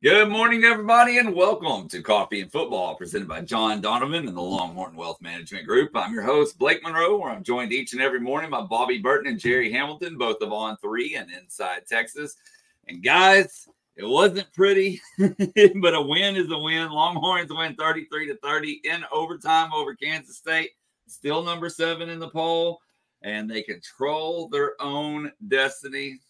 Good 0.00 0.28
morning, 0.28 0.62
everybody, 0.62 1.18
and 1.18 1.34
welcome 1.34 1.88
to 1.88 2.02
Coffee 2.02 2.40
and 2.40 2.52
Football, 2.52 2.94
presented 2.94 3.26
by 3.26 3.40
John 3.40 3.80
Donovan 3.80 4.28
and 4.28 4.36
the 4.36 4.40
Longhorn 4.40 4.94
Wealth 4.94 5.20
Management 5.20 5.66
Group. 5.66 5.90
I'm 5.96 6.14
your 6.14 6.22
host, 6.22 6.56
Blake 6.56 6.84
Monroe, 6.84 7.18
where 7.18 7.32
I'm 7.32 7.42
joined 7.42 7.72
each 7.72 7.94
and 7.94 8.00
every 8.00 8.20
morning 8.20 8.48
by 8.48 8.60
Bobby 8.60 8.98
Burton 8.98 9.32
and 9.32 9.40
Jerry 9.40 9.72
Hamilton, 9.72 10.16
both 10.16 10.40
of 10.40 10.52
On 10.52 10.76
Three 10.76 11.16
and 11.16 11.28
Inside 11.32 11.88
Texas. 11.88 12.36
And 12.86 13.02
guys, 13.02 13.66
it 13.96 14.04
wasn't 14.04 14.52
pretty, 14.52 15.00
but 15.18 15.94
a 15.94 16.00
win 16.00 16.36
is 16.36 16.52
a 16.52 16.58
win. 16.58 16.92
Longhorns 16.92 17.52
win 17.52 17.74
33 17.74 18.28
to 18.28 18.36
30 18.36 18.80
in 18.84 19.04
overtime 19.10 19.72
over 19.72 19.96
Kansas 19.96 20.36
State, 20.36 20.70
still 21.08 21.42
number 21.42 21.68
seven 21.68 22.08
in 22.08 22.20
the 22.20 22.30
poll, 22.30 22.78
and 23.22 23.50
they 23.50 23.62
control 23.62 24.48
their 24.48 24.80
own 24.80 25.32
destiny. 25.48 26.20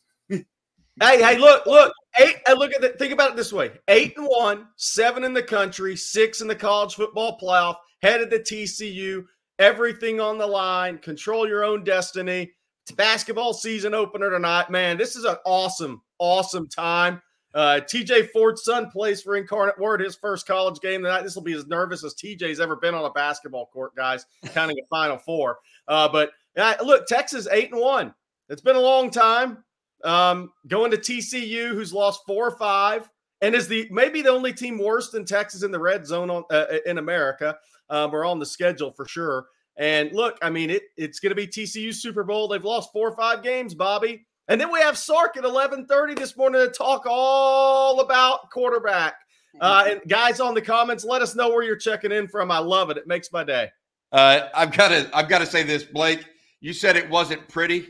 Hey, 1.01 1.23
hey, 1.23 1.39
look, 1.39 1.65
look, 1.67 1.93
eight. 2.19 2.37
Look 2.49 2.73
at 2.75 2.83
it. 2.83 2.99
Think 2.99 3.13
about 3.13 3.31
it 3.31 3.37
this 3.37 3.53
way: 3.53 3.71
eight 3.89 4.17
and 4.17 4.27
one, 4.27 4.67
seven 4.77 5.25
in 5.25 5.33
the 5.33 5.43
country, 5.43 5.97
six 5.97 6.41
in 6.41 6.49
the 6.49 6.57
college 6.57 6.95
football 6.95 7.39
playoff, 7.39 7.77
headed 8.03 8.31
to 8.31 8.39
TCU, 8.39 9.25
everything 9.59 10.21
on 10.21 10.39
the 10.39 10.47
line, 10.47 10.99
control 10.99 11.47
your 11.47 11.65
own 11.65 11.85
destiny. 11.85 12.53
It's 12.85 12.93
basketball 12.93 13.53
season 13.53 13.95
opener 13.95 14.31
tonight, 14.31 14.71
man. 14.71 14.97
This 14.97 15.15
is 15.15 15.25
an 15.25 15.37
awesome, 15.45 16.03
awesome 16.19 16.69
time. 16.69 17.21
Uh, 17.55 17.81
TJ 17.83 18.31
Ford's 18.31 18.65
son 18.65 18.91
plays 18.91 19.23
for 19.23 19.37
Incarnate 19.37 19.79
Word, 19.79 20.01
his 20.01 20.17
first 20.17 20.47
college 20.47 20.81
game 20.81 21.03
tonight. 21.03 21.23
This 21.23 21.35
will 21.35 21.43
be 21.43 21.55
as 21.55 21.67
nervous 21.67 22.05
as 22.05 22.15
TJ's 22.15 22.61
ever 22.61 22.77
been 22.77 22.95
on 22.95 23.05
a 23.05 23.11
basketball 23.11 23.67
court, 23.67 23.95
guys. 23.95 24.27
Counting 24.47 24.79
a 24.79 24.87
Final 24.89 25.19
Four, 25.19 25.59
uh, 25.87 26.09
but 26.09 26.31
uh, 26.57 26.75
look, 26.85 27.07
Texas 27.07 27.47
eight 27.51 27.73
and 27.73 27.81
one. 27.81 28.15
It's 28.49 28.63
been 28.63 28.77
a 28.77 28.81
long 28.81 29.11
time. 29.11 29.65
Um, 30.05 30.53
going 30.67 30.91
to 30.93 30.97
TCU, 30.97 31.69
who's 31.69 31.93
lost 31.93 32.21
four 32.27 32.49
or 32.49 32.57
five, 32.57 33.09
and 33.41 33.55
is 33.55 33.69
the 33.69 33.89
maybe 33.91 34.23
the 34.23 34.31
only 34.31 34.53
team 34.53 34.79
worse 34.79 35.11
than 35.11 35.25
Texas 35.25 35.63
in 35.63 35.71
the 35.71 35.79
red 35.79 36.07
zone 36.07 36.31
on, 36.31 36.45
uh, 36.51 36.67
in 36.87 36.99
America. 36.99 37.57
Um, 37.91 38.11
we're 38.11 38.25
on 38.25 38.39
the 38.39 38.47
schedule 38.47 38.93
for 38.93 39.07
sure. 39.07 39.47
And 39.77 40.13
look, 40.13 40.37
I 40.43 40.51
mean, 40.51 40.71
it, 40.71 40.83
it's 40.97 41.21
going 41.21 41.31
to 41.31 41.37
be 41.37 41.47
TCU 41.47 41.95
Super 41.95 42.25
Bowl. 42.25 42.49
They've 42.49 42.65
lost 42.65 42.93
four 42.93 43.09
or 43.09 43.17
five 43.17 43.43
games, 43.43 43.75
Bobby. 43.75 44.27
And 44.49 44.61
then 44.61 44.73
we 44.73 44.81
have 44.81 44.99
Sark 44.99 45.37
at 45.37 45.45
11:30 45.45 46.17
this 46.17 46.37
morning 46.37 46.61
to 46.61 46.69
talk 46.69 47.05
all 47.07 48.01
about 48.01 48.51
quarterback. 48.51 49.15
Uh, 49.61 49.87
and 49.89 50.01
guys 50.07 50.39
on 50.39 50.55
the 50.55 50.63
comments, 50.63 51.05
let 51.05 51.21
us 51.21 51.35
know 51.35 51.49
where 51.49 51.65
you're 51.65 51.75
checking 51.75 52.13
in 52.13 52.29
from. 52.29 52.49
I 52.49 52.59
love 52.59 52.91
it. 52.91 52.97
It 52.97 53.09
makes 53.09 53.33
my 53.33 53.43
day. 53.43 53.71
Uh, 54.13 54.43
I've 54.55 54.71
got 54.71 54.89
to 54.89 55.11
I've 55.13 55.29
got 55.29 55.39
to 55.39 55.47
say 55.47 55.65
this, 55.65 55.83
Blake. 55.83 56.25
You 56.61 56.73
said 56.73 56.97
it 56.97 57.11
wasn't 57.11 57.49
pretty. 57.49 57.89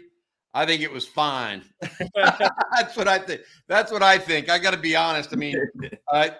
I 0.59 0.67
think 0.67 0.83
it 0.83 0.91
was 0.91 1.07
fine. 1.07 1.63
That's 2.17 2.97
what 2.97 3.07
I 3.07 3.19
think. 3.19 3.43
That's 3.69 3.93
what 3.93 4.03
I 4.03 4.19
think. 4.19 4.51
I 4.51 4.59
got 4.59 4.73
to 4.73 4.77
be 4.77 4.97
honest. 4.97 5.33
I 5.33 5.37
mean, 5.37 5.55
uh, 6.13 6.31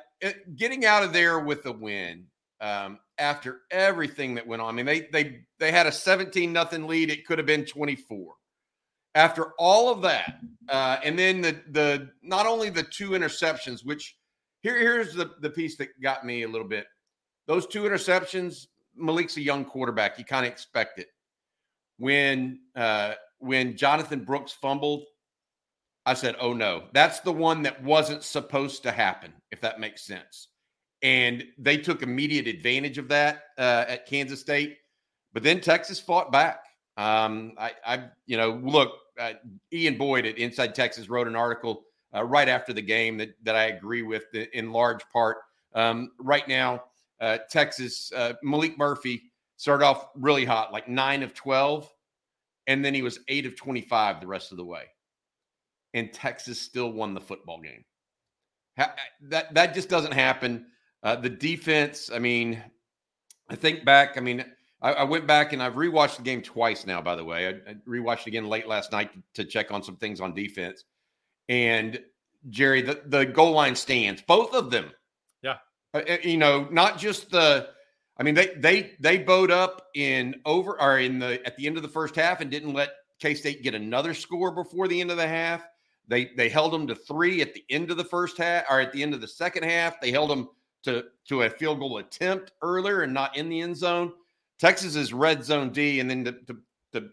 getting 0.57 0.85
out 0.85 1.05
of 1.05 1.13
there 1.13 1.39
with 1.39 1.65
a 1.67 1.73
win 1.73 2.27
um, 2.61 2.99
after 3.19 3.61
everything 3.71 4.35
that 4.35 4.45
went 4.45 4.61
on. 4.61 4.71
I 4.71 4.73
mean, 4.73 4.87
they 4.87 5.03
they 5.13 5.43
they 5.61 5.71
had 5.71 5.87
a 5.87 5.93
seventeen 5.93 6.53
nothing 6.53 6.89
lead. 6.89 7.11
It 7.11 7.27
could 7.27 7.39
have 7.39 7.47
been 7.47 7.65
twenty 7.65 7.95
four. 7.95 8.35
After 9.15 9.53
all 9.57 9.89
of 9.89 10.03
that, 10.03 10.41
uh, 10.69 10.99
and 11.05 11.17
then 11.17 11.41
the 11.41 11.61
the 11.71 12.11
not 12.21 12.45
only 12.45 12.71
the 12.71 12.83
two 12.83 13.11
interceptions, 13.11 13.87
which 13.87 14.17
here 14.63 14.79
here's 14.79 15.15
the 15.15 15.31
the 15.41 15.51
piece 15.51 15.77
that 15.77 15.91
got 16.03 16.27
me 16.27 16.43
a 16.43 16.49
little 16.49 16.67
bit. 16.67 16.87
Those 17.47 17.69
two 17.69 17.83
interceptions. 17.83 18.67
Maalik's 19.01 19.37
a 19.37 19.41
young 19.41 19.65
quarterback. 19.65 20.19
You 20.19 20.25
kind 20.25 20.45
of 20.45 20.51
expect 20.51 20.99
it. 20.99 21.07
When 21.99 22.59
uh, 22.75 23.15
when 23.39 23.77
Jonathan 23.77 24.25
Brooks 24.25 24.53
fumbled, 24.53 25.05
I 26.07 26.15
said, 26.15 26.37
oh 26.41 26.55
no, 26.55 26.85
that's 26.93 27.21
the 27.21 27.33
one 27.33 27.63
that 27.63 27.83
wasn't 27.83 28.23
supposed 28.23 28.83
to 28.85 28.93
happen, 28.93 29.33
if 29.51 29.61
that 29.61 29.81
makes 29.81 30.03
sense. 30.03 30.49
And 31.03 31.45
they 31.59 31.77
took 31.77 32.03
immediate 32.03 32.47
advantage 32.47 32.99
of 32.99 33.09
that 33.09 33.43
uh, 33.59 33.85
at 33.89 34.07
Kansas 34.07 34.41
State. 34.41 34.79
But 35.33 35.43
then 35.43 35.61
Texas 35.61 36.01
fought 36.01 36.33
back. 36.33 36.65
Um, 36.97 37.53
I, 37.59 37.73
I, 37.87 38.05
you 38.27 38.37
know, 38.37 38.61
look, 38.65 38.95
uh, 39.19 39.35
Ian 39.73 39.99
Boyd 39.99 40.27
at 40.27 40.39
Inside 40.39 40.75
Texas 40.75 41.09
wrote 41.09 41.29
an 41.29 41.37
article 41.37 41.85
uh, 42.15 42.25
right 42.25 42.49
after 42.49 42.73
the 42.73 42.83
game 42.83 43.19
that, 43.19 43.35
that 43.43 43.55
I 43.55 43.65
agree 43.65 44.03
with 44.03 44.35
in 44.35 44.73
large 44.73 45.03
part. 45.13 45.39
Um, 45.75 46.13
right 46.19 46.49
now, 46.49 46.85
uh, 47.21 47.39
Texas, 47.51 48.11
uh, 48.17 48.33
Maalik 48.45 48.79
Murphy 48.79 49.23
started 49.57 49.85
off 49.85 50.09
really 50.15 50.45
hot, 50.45 50.73
like 50.73 50.89
nine 50.89 51.23
of 51.23 51.35
12 51.35 51.93
and 52.69 52.85
then 52.85 52.95
he 52.95 53.03
was 53.03 53.19
eight 53.27 53.47
of 53.47 53.57
25 53.57 54.21
the 54.21 54.27
rest 54.27 54.53
of 54.53 54.59
the 54.59 54.65
way. 54.65 54.85
And 55.95 56.13
Texas 56.13 56.61
still 56.61 56.93
won 56.93 57.15
the 57.15 57.21
football 57.21 57.61
game. 57.61 57.85
That 58.77 59.53
that 59.55 59.75
just 59.75 59.89
doesn't 59.89 60.13
happen. 60.13 60.67
Uh, 61.03 61.17
the 61.17 61.31
defense, 61.31 62.11
I 62.15 62.21
mean, 62.21 62.63
I 63.49 63.57
think 63.57 63.85
back, 63.85 64.17
I 64.17 64.21
mean, 64.21 64.45
I, 64.81 64.93
I, 64.93 65.03
went 65.05 65.27
back 65.27 65.53
and 65.53 65.63
I've 65.63 65.75
rewatched 65.75 66.17
the 66.17 66.23
game 66.23 66.43
twice 66.43 66.87
now, 66.87 67.01
by 67.01 67.17
the 67.17 67.25
way. 67.25 67.47
I, 67.47 67.71
I 67.71 67.75
rewatched 67.89 68.27
again 68.27 68.47
late 68.47 68.69
last 68.69 68.93
night 68.93 69.11
to, 69.13 69.43
to, 69.43 69.49
check 69.49 69.73
on 69.73 69.83
some 69.83 69.97
things 69.97 70.21
on 70.21 70.35
defense. 70.35 70.85
And 71.49 72.01
Jerry, 72.51 72.83
the, 72.83 73.01
the 73.07 73.27
goal 73.27 73.53
line 73.53 73.75
stands, 73.75 74.23
both 74.23 74.55
of 74.55 74.71
them. 74.71 74.91
Yeah. 75.43 75.57
Uh, 75.95 76.03
uh 76.09 76.17
you 76.23 76.37
know, 76.37 76.69
not 76.71 76.99
just 76.99 77.31
the 77.31 77.71
I 78.19 78.25
mean, 78.25 78.35
they 78.35 78.49
they 78.57 78.93
they 78.99 79.19
bowed 79.19 79.51
up 79.51 79.87
in 79.95 80.41
over 80.45 80.81
or 80.81 80.99
in 80.99 81.19
the 81.19 81.45
at 81.47 81.57
the 81.57 81.67
end 81.67 81.77
of 81.77 81.83
the 81.83 81.89
first 81.89 82.17
half 82.17 82.41
and 82.41 82.51
didn't 82.51 82.75
let 82.75 82.91
K 83.21 83.35
State 83.35 83.63
get 83.63 83.75
another 83.75 84.13
score 84.13 84.51
before 84.51 84.89
the 84.89 85.01
end 85.01 85.11
of 85.11 85.17
the 85.17 85.29
half. 85.29 85.63
They 86.09 86.31
they 86.37 86.49
held 86.49 86.73
them 86.73 86.87
to 86.89 86.95
three 86.95 87.43
at 87.43 87.55
the 87.55 87.65
end 87.71 87.91
of 87.91 87.97
the 87.97 88.05
first 88.05 88.37
half 88.39 88.65
or 88.69 88.81
at 88.81 88.93
the 88.93 89.03
end 89.03 89.15
of 89.15 89.21
the 89.21 89.29
second 89.29 89.65
half. 89.65 90.01
They 90.01 90.11
held 90.11 90.31
them 90.31 90.49
to 90.85 91.05
to 91.29 91.43
a 91.43 91.51
field 91.51 91.79
goal 91.79 91.99
attempt 91.99 92.53
earlier 92.63 93.03
and 93.03 93.15
not 93.15 93.37
in 93.37 93.49
the 93.49 93.61
end 93.61 93.77
zone. 93.77 94.13
Texas 94.59 94.97
is 94.97 95.13
red 95.13 95.45
zone 95.45 95.71
D, 95.71 96.01
and 96.01 96.11
then 96.11 96.25
to, 96.25 96.57
to, 96.93 97.09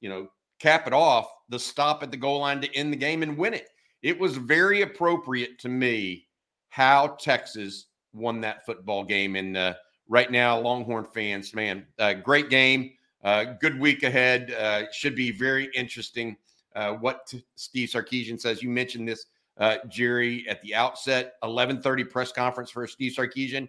you 0.00 0.08
know 0.08 0.28
cap 0.58 0.86
it 0.86 0.92
off, 0.92 1.26
the 1.48 1.58
stop 1.58 2.02
at 2.02 2.10
the 2.10 2.16
goal 2.16 2.40
line 2.40 2.60
to 2.60 2.74
end 2.74 2.92
the 2.92 2.96
game 2.96 3.22
and 3.22 3.38
win 3.38 3.54
it. 3.54 3.68
It 4.02 4.18
was 4.18 4.36
very 4.36 4.82
appropriate 4.82 5.58
to 5.60 5.68
me 5.68 6.26
how 6.68 7.16
Texas 7.20 7.86
won 8.12 8.40
that 8.40 8.66
football 8.66 9.04
game 9.04 9.36
in. 9.36 9.56
Uh, 9.56 9.74
right 10.10 10.30
now, 10.30 10.58
Longhorn 10.58 11.06
fans, 11.14 11.54
man, 11.54 11.86
uh, 11.98 12.12
great 12.12 12.50
game. 12.50 12.92
Uh, 13.22 13.44
good 13.60 13.78
week 13.78 14.02
ahead. 14.02 14.52
Uh, 14.52 14.90
should 14.92 15.14
be 15.14 15.30
very 15.30 15.70
interesting. 15.74 16.36
Uh, 16.74 16.92
what 16.94 17.32
Steve 17.54 17.88
Sarkisian 17.88 18.38
says. 18.38 18.62
You 18.62 18.70
mentioned 18.70 19.08
this, 19.08 19.26
uh, 19.58 19.76
Jerry, 19.88 20.46
at 20.48 20.60
the 20.62 20.74
outset. 20.74 21.34
11:30 21.42 22.04
press 22.04 22.32
conference 22.32 22.70
for 22.70 22.86
Steve 22.86 23.12
Sarkisian. 23.12 23.68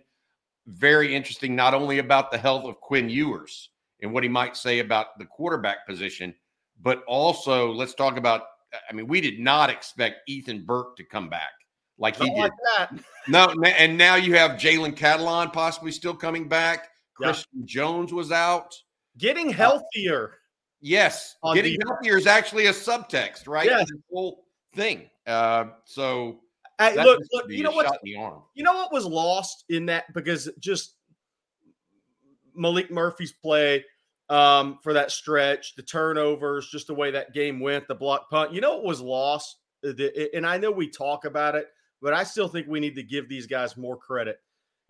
Very 0.68 1.16
interesting. 1.16 1.56
Not 1.56 1.74
only 1.74 2.00
about 2.00 2.31
the 2.31 2.38
health 2.38 2.66
of 2.66 2.80
Quinn 2.81 3.09
Ewers 3.09 3.69
and 4.01 4.13
what 4.13 4.24
he 4.24 4.30
might 4.30 4.56
say 4.57 4.80
about 4.80 5.18
the 5.18 5.25
quarterback 5.25 5.85
position, 5.88 6.34
but 6.81 7.03
also 7.06 7.72
let's 7.72 7.94
talk 7.94 8.18
about. 8.18 8.44
I 8.90 8.94
mean, 8.94 9.07
we 9.07 9.19
did 9.19 9.38
not 9.38 9.69
expect 9.69 10.30
Ethan 10.30 10.63
Burke 10.63 10.96
to 10.96 11.03
come 11.03 11.28
back 11.28 11.51
like 12.01 12.17
he 12.17 12.29
did. 12.29 12.51
Like 12.79 12.89
no, 13.28 13.53
and 13.63 13.97
now 13.97 14.16
you 14.16 14.34
have 14.34 14.51
Jalen 14.59 14.97
Catalon 14.97 15.53
possibly 15.53 15.91
still 15.91 16.16
coming 16.16 16.50
back. 16.50 16.89
Christian 17.13 17.59
yeah. 17.59 17.66
Jones 17.66 18.12
was 18.12 18.31
out. 18.31 18.73
Getting 19.17 19.50
uh, 19.50 19.57
healthier. 19.57 20.34
Yes, 20.81 21.35
getting 21.53 21.78
the- 21.79 21.85
healthier 21.88 22.17
is 22.17 22.25
actually 22.25 22.66
a 22.66 22.73
subtext, 22.73 23.47
right? 23.47 23.67
Yeah. 23.67 23.84
The 23.85 24.01
whole 24.12 24.45
thing. 24.73 25.09
Uh, 25.28 25.66
so 25.85 26.39
hey, 26.79 26.95
look, 26.95 27.22
look 27.31 27.45
you 27.50 27.63
know 27.63 27.72
what? 27.72 28.00
You 28.03 28.63
know 28.63 28.73
what 28.73 28.91
was 28.91 29.06
lost 29.06 29.66
in 29.69 29.85
that 29.85 30.12
because 30.16 30.50
just 30.59 30.95
Maalik 32.57 32.89
Murphy's 32.89 33.31
play 33.31 33.85
um, 34.29 34.79
for 34.81 34.94
that 34.94 35.12
stretch, 35.12 35.75
the 35.75 35.83
turnovers, 35.83 36.68
just 36.72 36.88
the 36.88 36.95
way 36.95 37.12
that 37.12 37.33
game 37.33 37.59
went, 37.59 37.88
the 37.88 37.94
block 37.94 38.28
punt. 38.31 38.53
You 38.53 38.62
know 38.62 38.78
what 38.78 38.85
was 38.85 39.01
lost, 39.01 39.57
and 39.83 40.47
I 40.47 40.57
know 40.57 40.72
we 40.72 40.89
talk 40.89 41.25
about 41.25 41.53
it 41.53 41.68
but 42.01 42.13
I 42.13 42.24
still 42.24 42.48
think 42.48 42.68
we 42.68 42.80
need 42.80 42.95
to 42.95 43.03
give 43.03 43.30
these 43.30 43.48
guys 43.48 43.77
more 43.77 43.98
credit. 43.98 44.39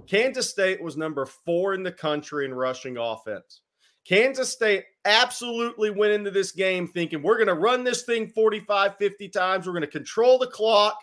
Kansas 0.07 0.49
State 0.49 0.81
was 0.81 0.97
number 0.97 1.25
four 1.25 1.73
in 1.73 1.83
the 1.83 1.91
country 1.91 2.45
in 2.45 2.53
rushing 2.53 2.97
offense. 2.97 3.61
Kansas 4.07 4.51
State 4.51 4.85
absolutely 5.05 5.91
went 5.91 6.13
into 6.13 6.31
this 6.31 6.51
game 6.51 6.87
thinking 6.87 7.21
we're 7.21 7.37
going 7.37 7.47
to 7.47 7.53
run 7.53 7.83
this 7.83 8.03
thing 8.03 8.27
45, 8.27 8.97
50 8.97 9.29
times. 9.29 9.67
We're 9.67 9.73
going 9.73 9.81
to 9.81 9.87
control 9.87 10.39
the 10.39 10.47
clock, 10.47 10.97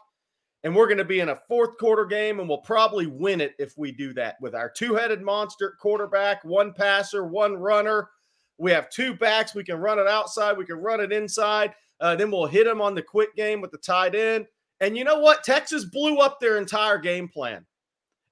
and 0.64 0.74
we're 0.74 0.88
going 0.88 0.98
to 0.98 1.04
be 1.04 1.20
in 1.20 1.28
a 1.28 1.40
fourth 1.48 1.78
quarter 1.78 2.04
game, 2.04 2.40
and 2.40 2.48
we'll 2.48 2.58
probably 2.58 3.06
win 3.06 3.40
it 3.40 3.54
if 3.58 3.74
we 3.76 3.92
do 3.92 4.12
that 4.14 4.36
with 4.40 4.54
our 4.54 4.68
two 4.68 4.94
headed 4.94 5.22
monster 5.22 5.76
quarterback, 5.80 6.44
one 6.44 6.72
passer, 6.72 7.24
one 7.24 7.54
runner. 7.54 8.10
We 8.58 8.72
have 8.72 8.90
two 8.90 9.14
backs. 9.14 9.54
We 9.54 9.62
can 9.62 9.78
run 9.78 10.00
it 10.00 10.08
outside, 10.08 10.58
we 10.58 10.66
can 10.66 10.78
run 10.78 11.00
it 11.00 11.12
inside. 11.12 11.74
Uh, 12.00 12.16
then 12.16 12.30
we'll 12.30 12.46
hit 12.46 12.64
them 12.64 12.80
on 12.80 12.94
the 12.94 13.02
quick 13.02 13.34
game 13.36 13.60
with 13.60 13.70
the 13.70 13.78
tight 13.78 14.14
end. 14.14 14.46
And 14.80 14.96
you 14.96 15.04
know 15.04 15.18
what? 15.20 15.44
Texas 15.44 15.84
blew 15.84 16.18
up 16.18 16.38
their 16.40 16.58
entire 16.58 16.98
game 16.98 17.28
plan. 17.28 17.66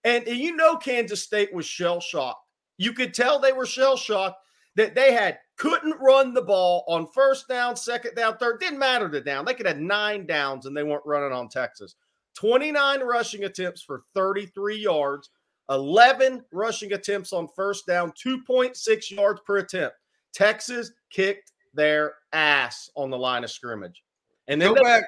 And, 0.05 0.27
and 0.29 0.37
you 0.39 0.55
know 0.55 0.77
Kansas 0.77 1.23
State 1.23 1.53
was 1.53 1.67
shell 1.67 2.01
shocked. 2.01 2.41
You 2.79 2.93
could 2.93 3.15
tell 3.15 3.41
they 3.41 3.53
were 3.53 3.67
shell 3.67 3.97
shocked 3.97 4.37
that 4.77 4.95
they 4.95 5.13
had 5.13 5.39
couldn't 5.57 5.97
run 6.01 6.35
the 6.35 6.43
ball 6.43 6.85
on 6.87 7.09
first 7.15 7.49
down, 7.49 7.77
second 7.77 8.15
down, 8.15 8.37
third. 8.37 8.61
Didn't 8.61 8.79
matter 8.79 9.09
the 9.09 9.21
down. 9.21 9.45
They 9.45 9.55
could 9.55 9.67
have 9.67 9.79
nine 9.79 10.27
downs 10.27 10.67
and 10.67 10.77
they 10.77 10.83
weren't 10.83 11.07
running 11.07 11.33
on 11.33 11.49
Texas. 11.49 11.97
29 12.37 13.01
rushing 13.01 13.45
attempts 13.45 13.83
for 13.83 14.03
33 14.15 14.77
yards, 14.77 15.31
11 15.71 16.45
rushing 16.53 16.93
attempts 16.93 17.33
on 17.33 17.49
first 17.57 17.87
down, 17.87 18.13
2.6 18.13 19.11
yards 19.11 19.41
per 19.47 19.57
attempt. 19.57 19.97
Texas 20.35 20.93
kicked 21.11 21.53
their 21.73 22.15
ass 22.33 22.91
on 22.95 23.11
the 23.11 23.19
line 23.19 23.43
of 23.43 23.51
scrimmage. 23.51 24.03
And 24.49 24.61
then 24.61 24.69
go 24.69 24.75
they, 24.75 24.83
back. 24.83 25.05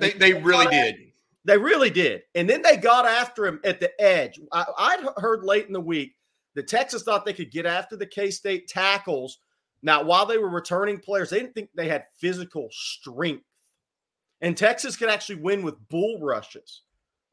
They, 0.00 0.10
they 0.12 0.34
really 0.34 0.66
did. 0.66 0.96
They 1.44 1.58
really 1.58 1.90
did. 1.90 2.22
And 2.34 2.48
then 2.48 2.62
they 2.62 2.76
got 2.76 3.06
after 3.06 3.46
him 3.46 3.60
at 3.64 3.80
the 3.80 3.90
edge. 4.00 4.38
I, 4.52 4.64
I'd 4.78 5.08
heard 5.16 5.44
late 5.44 5.66
in 5.66 5.72
the 5.72 5.80
week 5.80 6.14
that 6.54 6.68
Texas 6.68 7.02
thought 7.02 7.24
they 7.24 7.32
could 7.32 7.50
get 7.50 7.66
after 7.66 7.96
the 7.96 8.06
K 8.06 8.30
State 8.30 8.68
tackles. 8.68 9.38
Now, 9.82 10.04
while 10.04 10.26
they 10.26 10.38
were 10.38 10.48
returning 10.48 10.98
players, 10.98 11.30
they 11.30 11.40
didn't 11.40 11.54
think 11.54 11.70
they 11.74 11.88
had 11.88 12.04
physical 12.18 12.68
strength. 12.70 13.44
And 14.40 14.56
Texas 14.56 14.96
could 14.96 15.08
actually 15.08 15.40
win 15.40 15.62
with 15.62 15.88
bull 15.88 16.20
rushes. 16.20 16.82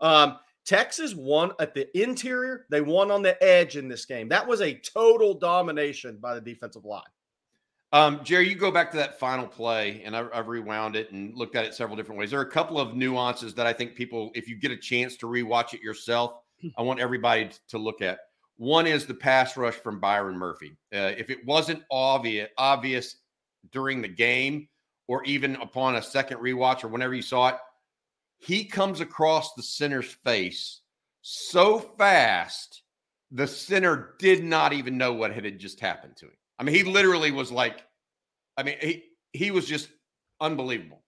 Um, 0.02 0.38
Texas 0.66 1.16
won 1.16 1.52
at 1.60 1.74
the 1.74 1.88
interior, 2.00 2.66
they 2.70 2.82
won 2.82 3.10
on 3.10 3.22
the 3.22 3.42
edge 3.44 3.76
in 3.76 3.88
this 3.88 4.06
game. 4.06 4.30
That 4.30 4.48
was 4.48 4.62
a 4.62 4.80
total 4.80 5.34
domination 5.34 6.18
by 6.22 6.36
the 6.36 6.42
defensive 6.42 6.86
line. 6.86 7.02
Um, 7.92 8.24
Jerry, 8.24 8.48
you 8.48 8.56
go 8.56 8.72
back 8.72 8.92
to 8.92 8.98
that 8.98 9.20
final 9.20 9.48
play, 9.48 10.04
and 10.06 10.16
I, 10.16 10.26
have 10.34 10.48
rewound 10.48 10.96
it 10.96 11.12
and 11.12 11.36
looked 11.36 11.56
at 11.56 11.66
it 11.66 11.74
several 11.74 11.98
different 11.98 12.20
ways. 12.20 12.30
There 12.30 12.40
are 12.40 12.44
a 12.44 12.52
couple 12.52 12.80
of 12.80 12.96
nuances 12.96 13.56
that 13.56 13.66
I 13.66 13.74
think 13.74 13.96
people, 13.96 14.30
if 14.36 14.48
you 14.48 14.56
get 14.56 14.72
a 14.72 14.78
chance 14.78 15.16
to 15.18 15.26
rewatch 15.26 15.74
it 15.74 15.82
yourself, 15.82 16.36
I 16.78 16.84
want 16.84 17.00
everybody 17.00 17.50
to 17.70 17.78
look 17.78 18.02
at. 18.02 18.20
One 18.58 18.86
is 18.86 19.06
the 19.06 19.14
pass 19.14 19.58
rush 19.58 19.76
from 19.76 20.00
Byron 20.00 20.38
Murphy. 20.38 20.78
Uh, 20.94 21.14
if 21.18 21.30
it 21.30 21.44
wasn't 21.46 21.82
obvious, 21.90 22.50
obvious 22.58 23.16
during 23.72 24.02
the 24.02 24.08
game, 24.08 24.68
or 25.08 25.24
even 25.24 25.56
upon 25.56 25.96
a 25.96 26.02
second 26.02 26.38
rewatch, 26.38 26.84
or 26.84 26.90
whenever 26.90 27.16
you 27.16 27.22
saw 27.24 27.50
it, 27.50 27.56
he 28.38 28.66
comes 28.66 29.02
across 29.02 29.54
the 29.54 29.64
center's 29.64 30.14
face 30.24 30.82
so 31.22 31.80
fast, 31.80 32.84
the 33.32 33.48
center 33.48 34.16
did 34.20 34.44
not 34.44 34.74
even 34.74 34.98
know 34.98 35.14
what 35.14 35.32
had 35.32 35.60
just 35.60 35.80
happened 35.80 36.16
to 36.18 36.26
him. 36.26 36.32
I 36.60 36.64
mean, 36.64 36.76
he 36.76 36.84
literally 36.84 37.32
was 37.32 37.52
like, 37.52 37.84
I 38.58 38.64
mean, 38.64 38.76
he 38.82 39.04
he 39.32 39.52
was 39.52 39.66
just 39.66 39.90
unbelievable. 40.42 41.02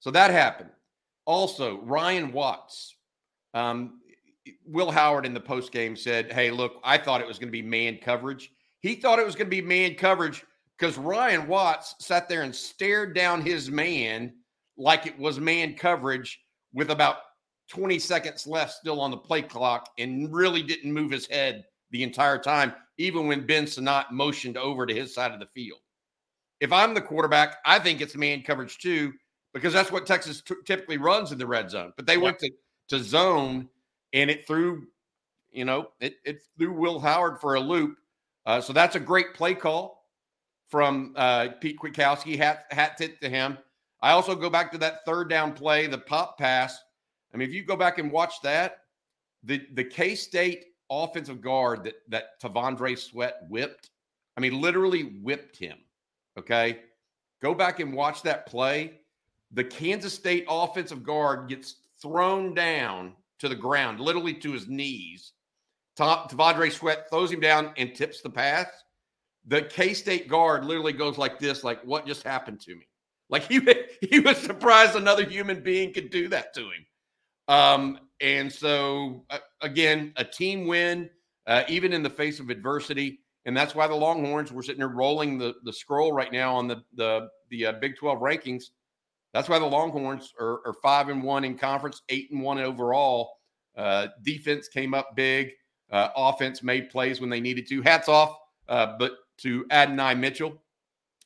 So 0.00 0.10
that 0.10 0.30
happened. 0.30 0.70
Also, 1.24 1.80
Ryan 1.82 2.32
Watts, 2.32 2.96
um, 3.54 4.00
Will 4.66 4.90
Howard 4.90 5.26
in 5.26 5.34
the 5.34 5.40
post 5.40 5.72
game 5.72 5.96
said, 5.96 6.32
"Hey, 6.32 6.50
look, 6.50 6.80
I 6.82 6.98
thought 6.98 7.20
it 7.20 7.26
was 7.26 7.38
going 7.38 7.48
to 7.48 7.52
be 7.52 7.62
man 7.62 7.98
coverage. 7.98 8.50
He 8.80 8.94
thought 8.94 9.18
it 9.18 9.26
was 9.26 9.34
going 9.34 9.46
to 9.46 9.50
be 9.50 9.62
man 9.62 9.94
coverage 9.94 10.44
because 10.78 10.98
Ryan 10.98 11.46
Watts 11.46 11.94
sat 12.00 12.28
there 12.28 12.42
and 12.42 12.54
stared 12.54 13.14
down 13.14 13.42
his 13.42 13.70
man 13.70 14.32
like 14.76 15.06
it 15.06 15.18
was 15.18 15.40
man 15.40 15.74
coverage 15.74 16.40
with 16.72 16.90
about 16.90 17.16
20 17.68 17.98
seconds 17.98 18.46
left 18.46 18.72
still 18.74 19.00
on 19.00 19.10
the 19.10 19.16
play 19.16 19.42
clock 19.42 19.90
and 19.98 20.32
really 20.32 20.62
didn't 20.62 20.92
move 20.92 21.10
his 21.10 21.26
head 21.26 21.64
the 21.90 22.02
entire 22.02 22.38
time 22.38 22.72
even 22.98 23.28
when 23.28 23.46
Ben 23.46 23.66
Sinnott 23.66 24.12
motioned 24.12 24.56
over 24.56 24.84
to 24.84 24.94
his 24.94 25.14
side 25.14 25.32
of 25.32 25.40
the 25.40 25.46
field. 25.54 25.78
If 26.60 26.72
I'm 26.72 26.92
the 26.94 27.00
quarterback, 27.00 27.58
I 27.64 27.78
think 27.78 28.00
it's 28.00 28.16
man 28.16 28.42
coverage 28.42 28.78
too, 28.78 29.12
because 29.54 29.72
that's 29.72 29.92
what 29.92 30.06
Texas 30.06 30.42
t- 30.42 30.56
typically 30.66 30.98
runs 30.98 31.30
in 31.30 31.38
the 31.38 31.46
red 31.46 31.70
zone. 31.70 31.92
But 31.96 32.06
they 32.06 32.14
yep. 32.14 32.22
went 32.22 32.38
to, 32.40 32.50
to 32.88 32.98
zone 32.98 33.68
and 34.12 34.28
it 34.28 34.46
threw, 34.46 34.88
you 35.52 35.64
know, 35.64 35.90
it, 36.00 36.16
it 36.24 36.40
threw 36.58 36.72
Will 36.72 36.98
Howard 36.98 37.40
for 37.40 37.54
a 37.54 37.60
loop. 37.60 37.96
Uh, 38.44 38.60
so 38.60 38.72
that's 38.72 38.96
a 38.96 39.00
great 39.00 39.34
play 39.34 39.54
call 39.54 40.04
from 40.68 41.14
uh, 41.16 41.48
Pete 41.60 41.78
Kwiatkowski. 41.78 42.36
Hat, 42.36 42.64
hat 42.70 42.96
tip 42.98 43.20
to 43.20 43.28
him. 43.28 43.56
I 44.02 44.10
also 44.10 44.34
go 44.34 44.50
back 44.50 44.72
to 44.72 44.78
that 44.78 45.04
third 45.06 45.30
down 45.30 45.52
play, 45.52 45.86
the 45.86 45.98
pop 45.98 46.38
pass. 46.38 46.78
I 47.32 47.36
mean, 47.36 47.48
if 47.48 47.54
you 47.54 47.62
go 47.62 47.76
back 47.76 47.98
and 47.98 48.10
watch 48.10 48.40
that, 48.42 48.78
the, 49.44 49.64
the 49.74 49.84
K 49.84 50.14
State 50.14 50.64
offensive 50.90 51.40
guard 51.40 51.84
that 51.84 51.94
that 52.08 52.40
T'Vondre 52.40 52.98
Sweat 52.98 53.40
whipped. 53.48 53.90
I 54.36 54.40
mean, 54.40 54.60
literally 54.60 55.20
whipped 55.22 55.56
him. 55.56 55.78
Okay. 56.38 56.80
Go 57.40 57.54
back 57.54 57.80
and 57.80 57.92
watch 57.92 58.22
that 58.22 58.46
play. 58.46 59.00
The 59.52 59.64
Kansas 59.64 60.14
State 60.14 60.44
offensive 60.48 61.02
guard 61.02 61.48
gets 61.48 61.76
thrown 62.00 62.54
down 62.54 63.14
to 63.38 63.48
the 63.48 63.54
ground, 63.54 64.00
literally 64.00 64.34
to 64.34 64.52
his 64.52 64.68
knees. 64.68 65.32
T'Vondre 65.96 66.70
Sweat 66.70 67.08
throws 67.10 67.32
him 67.32 67.40
down 67.40 67.72
and 67.76 67.94
tips 67.94 68.20
the 68.20 68.30
pass. 68.30 68.66
The 69.46 69.62
K 69.62 69.94
State 69.94 70.28
guard 70.28 70.64
literally 70.64 70.92
goes 70.92 71.18
like 71.18 71.38
this, 71.38 71.64
like, 71.64 71.82
what 71.82 72.06
just 72.06 72.22
happened 72.22 72.60
to 72.60 72.74
me? 72.74 72.86
Like 73.30 73.44
he, 73.44 73.60
he 74.08 74.20
was 74.20 74.36
surprised 74.36 74.96
another 74.96 75.24
human 75.24 75.62
being 75.62 75.92
could 75.92 76.10
do 76.10 76.28
that 76.28 76.54
to 76.54 76.60
him. 76.60 76.86
Um, 77.48 77.98
and 78.20 78.52
so, 78.52 79.24
uh, 79.30 79.38
again, 79.60 80.12
a 80.16 80.24
team 80.24 80.66
win, 80.66 81.10
uh, 81.46 81.64
even 81.68 81.92
in 81.92 82.02
the 82.02 82.10
face 82.10 82.40
of 82.40 82.50
adversity. 82.50 83.20
And 83.44 83.56
that's 83.56 83.74
why 83.74 83.86
the 83.86 83.94
Longhorns 83.94 84.52
were 84.52 84.62
sitting 84.62 84.80
there 84.80 84.88
rolling 84.88 85.38
the, 85.38 85.54
the 85.64 85.72
scroll 85.72 86.12
right 86.12 86.32
now 86.32 86.54
on 86.54 86.68
the 86.68 86.82
the 86.94 87.28
the 87.50 87.66
uh, 87.66 87.72
Big 87.80 87.96
12 87.96 88.18
rankings. 88.18 88.64
That's 89.32 89.48
why 89.48 89.58
the 89.58 89.66
Longhorns 89.66 90.32
are, 90.38 90.60
are, 90.66 90.74
five 90.82 91.08
and 91.08 91.22
one 91.22 91.44
in 91.44 91.56
conference, 91.56 92.02
eight 92.08 92.30
and 92.30 92.42
one 92.42 92.58
overall. 92.58 93.30
Uh, 93.76 94.08
defense 94.22 94.68
came 94.68 94.94
up 94.94 95.14
big. 95.16 95.50
Uh, 95.90 96.08
offense 96.16 96.62
made 96.62 96.90
plays 96.90 97.20
when 97.20 97.30
they 97.30 97.40
needed 97.40 97.66
to. 97.68 97.80
Hats 97.80 98.08
off, 98.08 98.36
uh, 98.68 98.96
but 98.98 99.12
to 99.38 99.64
Adonai 99.70 100.14
Mitchell, 100.14 100.60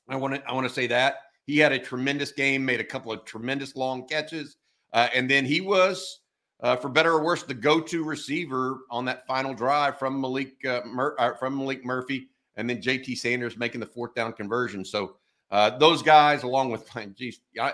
I 0.08 0.17
want 0.17 0.35
to 0.35 0.49
I 0.49 0.52
want 0.52 0.69
to 0.69 0.73
say 0.73 0.87
that 0.88 1.17
he 1.46 1.58
had 1.58 1.73
a 1.73 1.78
tremendous 1.78 2.31
game, 2.31 2.64
made 2.64 2.81
a 2.81 2.85
couple 2.85 3.11
of 3.11 3.25
tremendous 3.25 3.75
long 3.75 4.06
catches, 4.06 4.56
and 4.93 5.28
then 5.28 5.44
he 5.44 5.61
was 5.61 6.21
uh, 6.62 6.76
for 6.76 6.88
better 6.88 7.12
or 7.12 7.25
worse, 7.25 7.43
the 7.43 7.55
go-to 7.55 8.05
receiver 8.05 8.81
on 8.91 9.05
that 9.05 9.26
final 9.26 9.53
drive 9.53 9.99
from 9.99 10.23
Maalik 10.23 10.64
uh, 10.64 10.87
Mur- 10.87 11.17
uh, 11.19 11.35
from 11.35 11.59
Maalik 11.59 11.85
Murphy, 11.85 12.29
and 12.56 12.70
then 12.70 12.81
J.T. 12.81 13.17
Sanders 13.17 13.56
making 13.56 13.81
the 13.81 13.87
fourth 13.87 14.14
down 14.14 14.32
conversion. 14.32 14.85
So 14.85 15.17
uh, 15.50 15.76
those 15.79 16.03
guys, 16.03 16.44
along 16.44 16.70
with, 16.70 16.88
geez, 17.17 17.41
I, 17.61 17.73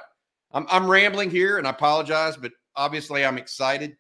I'm, 0.53 0.67
I'm 0.71 0.91
rambling 0.91 1.31
here, 1.31 1.59
and 1.59 1.67
I 1.67 1.71
apologize, 1.71 2.37
but 2.37 2.53
obviously 2.75 3.25
I'm 3.25 3.37
excited. 3.37 3.97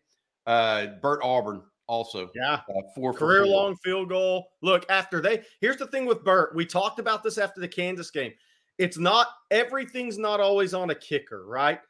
Uh, 0.47 0.87
Bert 1.03 1.21
Auburn 1.23 1.63
also, 1.87 2.31
yeah, 2.35 2.55
uh, 2.55 2.83
four 2.95 3.13
career 3.13 3.47
long 3.47 3.77
field 3.85 4.09
goal. 4.09 4.49
Look, 4.63 4.87
after 4.91 5.21
they 5.21 5.43
here's 5.61 5.77
the 5.77 5.87
thing 5.87 6.07
with 6.07 6.25
Bert. 6.25 6.55
We 6.55 6.65
talked 6.65 6.99
about 6.99 7.23
this 7.23 7.37
after 7.37 7.61
the 7.61 7.69
Kansas 7.69 8.11
game. 8.11 8.33
It's 8.79 8.97
not 8.97 9.29
everything's 9.51 10.19
not 10.19 10.41
always 10.41 10.73
on 10.73 10.91
a 10.91 10.95
kicker, 10.95 11.47
right? 11.47 11.81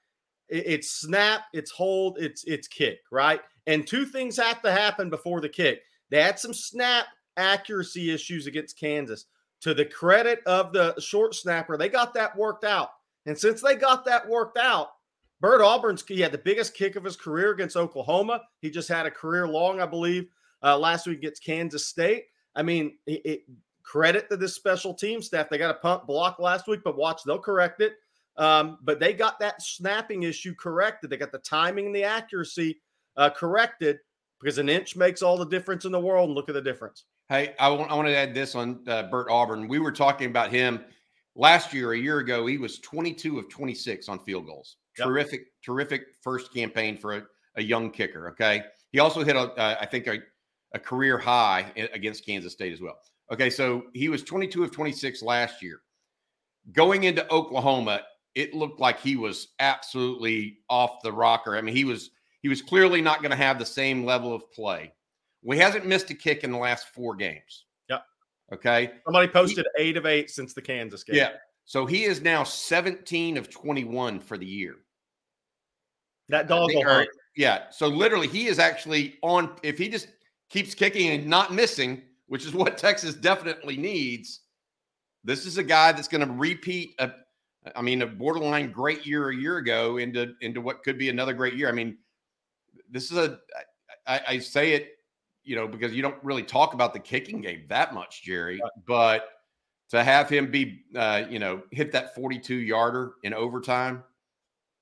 It's 0.49 0.91
snap, 0.91 1.43
it's 1.53 1.71
hold, 1.71 2.19
it's 2.19 2.45
it's 2.45 2.69
kick, 2.69 3.01
right? 3.11 3.41
And 3.67 3.87
two 3.87 4.07
things 4.07 4.37
have 4.39 4.63
to 4.63 4.73
happen 4.73 5.11
before 5.11 5.41
the 5.41 5.49
kick. 5.49 5.83
They 6.11 6.23
had 6.23 6.39
some 6.39 6.55
snap 6.55 7.07
accuracy 7.37 8.13
issues 8.13 8.47
against 8.47 8.79
Kansas. 8.79 9.27
To 9.63 9.75
the 9.75 9.85
credit 9.85 10.41
of 10.47 10.73
the 10.73 10.95
short 11.01 11.35
snapper, 11.35 11.77
they 11.77 11.89
got 11.89 12.15
that 12.15 12.37
worked 12.37 12.65
out. 12.65 12.91
And 13.27 13.37
since 13.37 13.61
they 13.61 13.75
got 13.75 14.05
that 14.05 14.29
worked 14.29 14.57
out, 14.57 14.91
Bert 15.41 15.61
Auburn's 15.61 16.05
he 16.07 16.21
had 16.21 16.33
the 16.33 16.39
biggest 16.39 16.75
kick 16.75 16.97
of 16.97 17.05
his 17.05 17.17
career 17.17 17.51
against 17.51 17.77
Oklahoma. 17.77 18.43
He 18.61 18.71
just 18.71 18.89
had 18.89 19.07
a 19.07 19.11
career 19.11 19.49
long, 19.49 19.81
I 19.81 19.87
believe, 19.87 20.29
uh, 20.63 20.79
last 20.79 21.07
week 21.07 21.19
against 21.19 21.45
Kansas 21.45 21.87
State. 21.87 22.27
I 22.55 22.63
mean, 22.63 22.99
it, 23.07 23.21
it, 23.25 23.41
credit 23.83 24.29
to 24.29 24.37
this 24.37 24.55
special 24.55 24.95
team 24.95 25.23
staff. 25.23 25.49
They 25.49 25.59
got 25.59 25.75
a 25.75 25.79
punt 25.79 26.07
block 26.07 26.39
last 26.39 26.67
week, 26.69 26.81
but 26.85 26.97
watch, 26.97 27.23
they'll 27.25 27.39
correct 27.39 27.81
it. 27.81 27.95
Um, 28.39 28.79
but 28.83 29.01
they 29.01 29.13
got 29.13 29.39
that 29.41 29.61
snapping 29.61 30.23
issue 30.23 30.55
corrected. 30.55 31.11
They 31.11 31.17
got 31.17 31.33
the 31.33 31.39
timing 31.39 31.87
and 31.87 31.95
the 31.95 32.05
accuracy 32.05 32.81
uh, 33.17 33.31
corrected 33.31 33.99
because 34.41 34.59
an 34.59 34.69
inch 34.69 34.97
makes 34.97 35.23
all 35.23 35.37
the 35.37 35.47
difference 35.47 35.85
in 35.85 35.93
the 35.93 36.01
world. 36.01 36.29
And 36.29 36.37
look 36.37 36.49
at 36.49 36.55
the 36.55 36.63
difference. 36.63 37.05
Hey, 37.29 37.55
I 37.59 37.69
want, 37.69 37.91
I 37.91 37.95
want 37.95 38.09
to 38.09 38.17
add 38.17 38.35
this 38.35 38.55
on 38.55 38.81
uh, 38.87 39.03
Bert 39.05 39.27
Auburn. 39.29 39.69
We 39.69 39.81
were 39.81 39.93
talking 39.93 40.31
about 40.31 40.51
him 40.51 40.85
last 41.35 41.75
year, 41.75 41.93
a 41.93 41.99
year 41.99 42.21
ago. 42.21 42.47
He 42.47 42.59
was 42.59 42.79
22 42.79 43.39
of 43.39 43.49
26 43.49 44.09
on 44.09 44.21
field 44.21 44.47
goals. 44.47 44.77
Yep. 44.99 45.09
Terrific, 45.09 45.41
terrific 45.65 46.03
first 46.23 46.55
campaign 46.55 46.97
for 46.97 47.17
a, 47.17 47.23
a, 47.57 47.63
young 47.63 47.91
kicker. 47.91 48.29
Okay. 48.31 48.63
He 48.93 48.99
also 48.99 49.23
hit, 49.25 49.37
a, 49.37 49.41
uh, 49.41 49.77
I 49.81 49.87
think, 49.87 50.07
a, 50.07 50.19
a 50.75 50.79
career 50.79 51.19
high 51.19 51.71
against 51.93 52.25
Kansas 52.25 52.53
State 52.53 52.73
as 52.73 52.81
well. 52.81 52.99
Okay. 53.33 53.51
So 53.51 53.85
he 53.93 54.09
was 54.09 54.23
22 54.23 54.65
of 54.65 54.71
26 54.71 55.23
last 55.23 55.63
year. 55.63 55.81
Going 56.73 57.05
into 57.05 57.31
Oklahoma, 57.33 58.03
it 58.39 58.55
looked 58.55 58.79
like 58.79 59.01
he 59.01 59.17
was 59.17 59.49
absolutely 59.59 60.59
off 60.71 61.03
the 61.03 61.13
rocker. 61.13 61.57
I 61.57 61.61
mean, 61.61 61.75
he 61.75 61.85
was 61.85 62.11
he 62.41 62.49
was 62.49 62.63
clearly 62.63 63.03
not 63.03 63.21
going 63.21 63.33
to 63.33 63.37
have 63.37 63.59
the 63.59 63.67
same 63.67 64.05
level 64.05 64.33
of 64.33 64.49
play. 64.53 64.93
We 65.43 65.57
well, 65.57 65.67
hasn't 65.67 65.87
missed 65.87 66.09
a 66.11 66.15
kick 66.15 66.45
in 66.45 66.53
the 66.53 66.59
last 66.59 66.95
four 66.95 67.17
games. 67.17 67.65
Yep. 67.91 68.03
Okay. 68.55 68.93
Somebody 69.05 69.27
posted 69.27 69.67
he, 69.77 69.83
eight 69.83 69.97
of 69.97 70.07
eight 70.07 70.31
since 70.31 70.55
the 70.55 70.63
Kansas 70.63 71.03
game. 71.03 71.17
Yeah. 71.17 71.33
So 71.65 71.85
he 71.85 72.05
is 72.05 72.23
now 72.23 72.45
17 72.45 73.37
of 73.37 73.51
21 73.51 74.21
for 74.21 74.39
the 74.39 74.47
year. 74.47 74.77
That 76.29 76.47
dog. 76.47 76.71
Yeah. 77.37 77.65
So 77.71 77.89
literally, 77.89 78.29
he 78.29 78.47
is 78.47 78.61
actually 78.61 79.17
on. 79.25 79.57
If 79.65 79.79
he 79.79 79.89
just 79.89 80.07
keeps 80.49 80.77
kicking 80.77 81.09
and 81.11 81.27
not 81.27 81.53
missing, 81.53 82.03
which 82.29 82.47
is 82.47 82.53
what 82.55 82.79
Texas 82.79 83.15
definitely 83.15 83.77
needs, 83.77 84.43
this 85.25 85.45
is 85.45 85.59
a 85.59 85.65
guy 85.65 85.91
that's 85.91 86.07
going 86.07 86.25
to 86.25 86.33
repeat 86.33 86.95
a, 87.01 87.11
I 87.75 87.83
mean, 87.83 88.03
a 88.03 88.07
borderline 88.07 88.73
great 88.73 89.07
year 89.07 89.31
a 89.31 89.37
year 89.37 89.59
ago 89.59 89.99
into 89.99 90.35
into 90.41 90.61
what 90.61 90.83
could 90.83 90.99
be 90.99 91.09
another 91.09 91.33
great 91.33 91.55
year. 91.55 91.69
I 91.69 91.73
mean, 91.73 91.99
this 92.91 93.11
is 93.11 93.19
a 93.19 93.39
I, 94.07 94.21
I 94.29 94.39
say 94.39 94.73
it, 94.73 94.99
you 95.45 95.57
know, 95.57 95.69
because 95.69 95.93
you 95.93 96.03
don't 96.03 96.23
really 96.23 96.43
talk 96.43 96.75
about 96.75 96.93
the 96.93 97.01
kicking 97.01 97.41
game 97.41 97.65
that 97.69 97.95
much, 97.95 98.23
Jerry, 98.23 98.61
right. 98.63 98.73
but 98.87 99.29
to 99.91 100.05
have 100.05 100.29
him 100.29 100.51
be, 100.51 100.85
uh, 100.95 101.25
you 101.29 101.39
know, 101.39 101.63
hit 101.71 101.93
that 101.93 102.15
42 102.15 102.55
yarder 102.55 103.13
in 103.23 103.33
overtime 103.35 104.03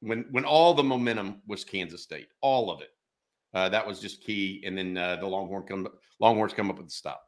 when 0.00 0.26
when 0.30 0.44
all 0.44 0.74
the 0.74 0.82
momentum 0.82 1.42
was 1.46 1.64
Kansas 1.64 2.02
State, 2.02 2.28
all 2.40 2.70
of 2.70 2.80
it. 2.80 2.90
Uh, 3.54 3.68
that 3.68 3.86
was 3.86 4.00
just 4.00 4.22
key. 4.22 4.62
And 4.66 4.76
then 4.76 4.98
uh, 4.98 5.16
the 5.16 5.26
Longhorn 5.26 5.62
come, 5.62 5.88
Longhorns 6.20 6.52
come 6.52 6.70
up 6.70 6.76
with 6.76 6.88
the 6.88 6.92
stop. 6.92 7.22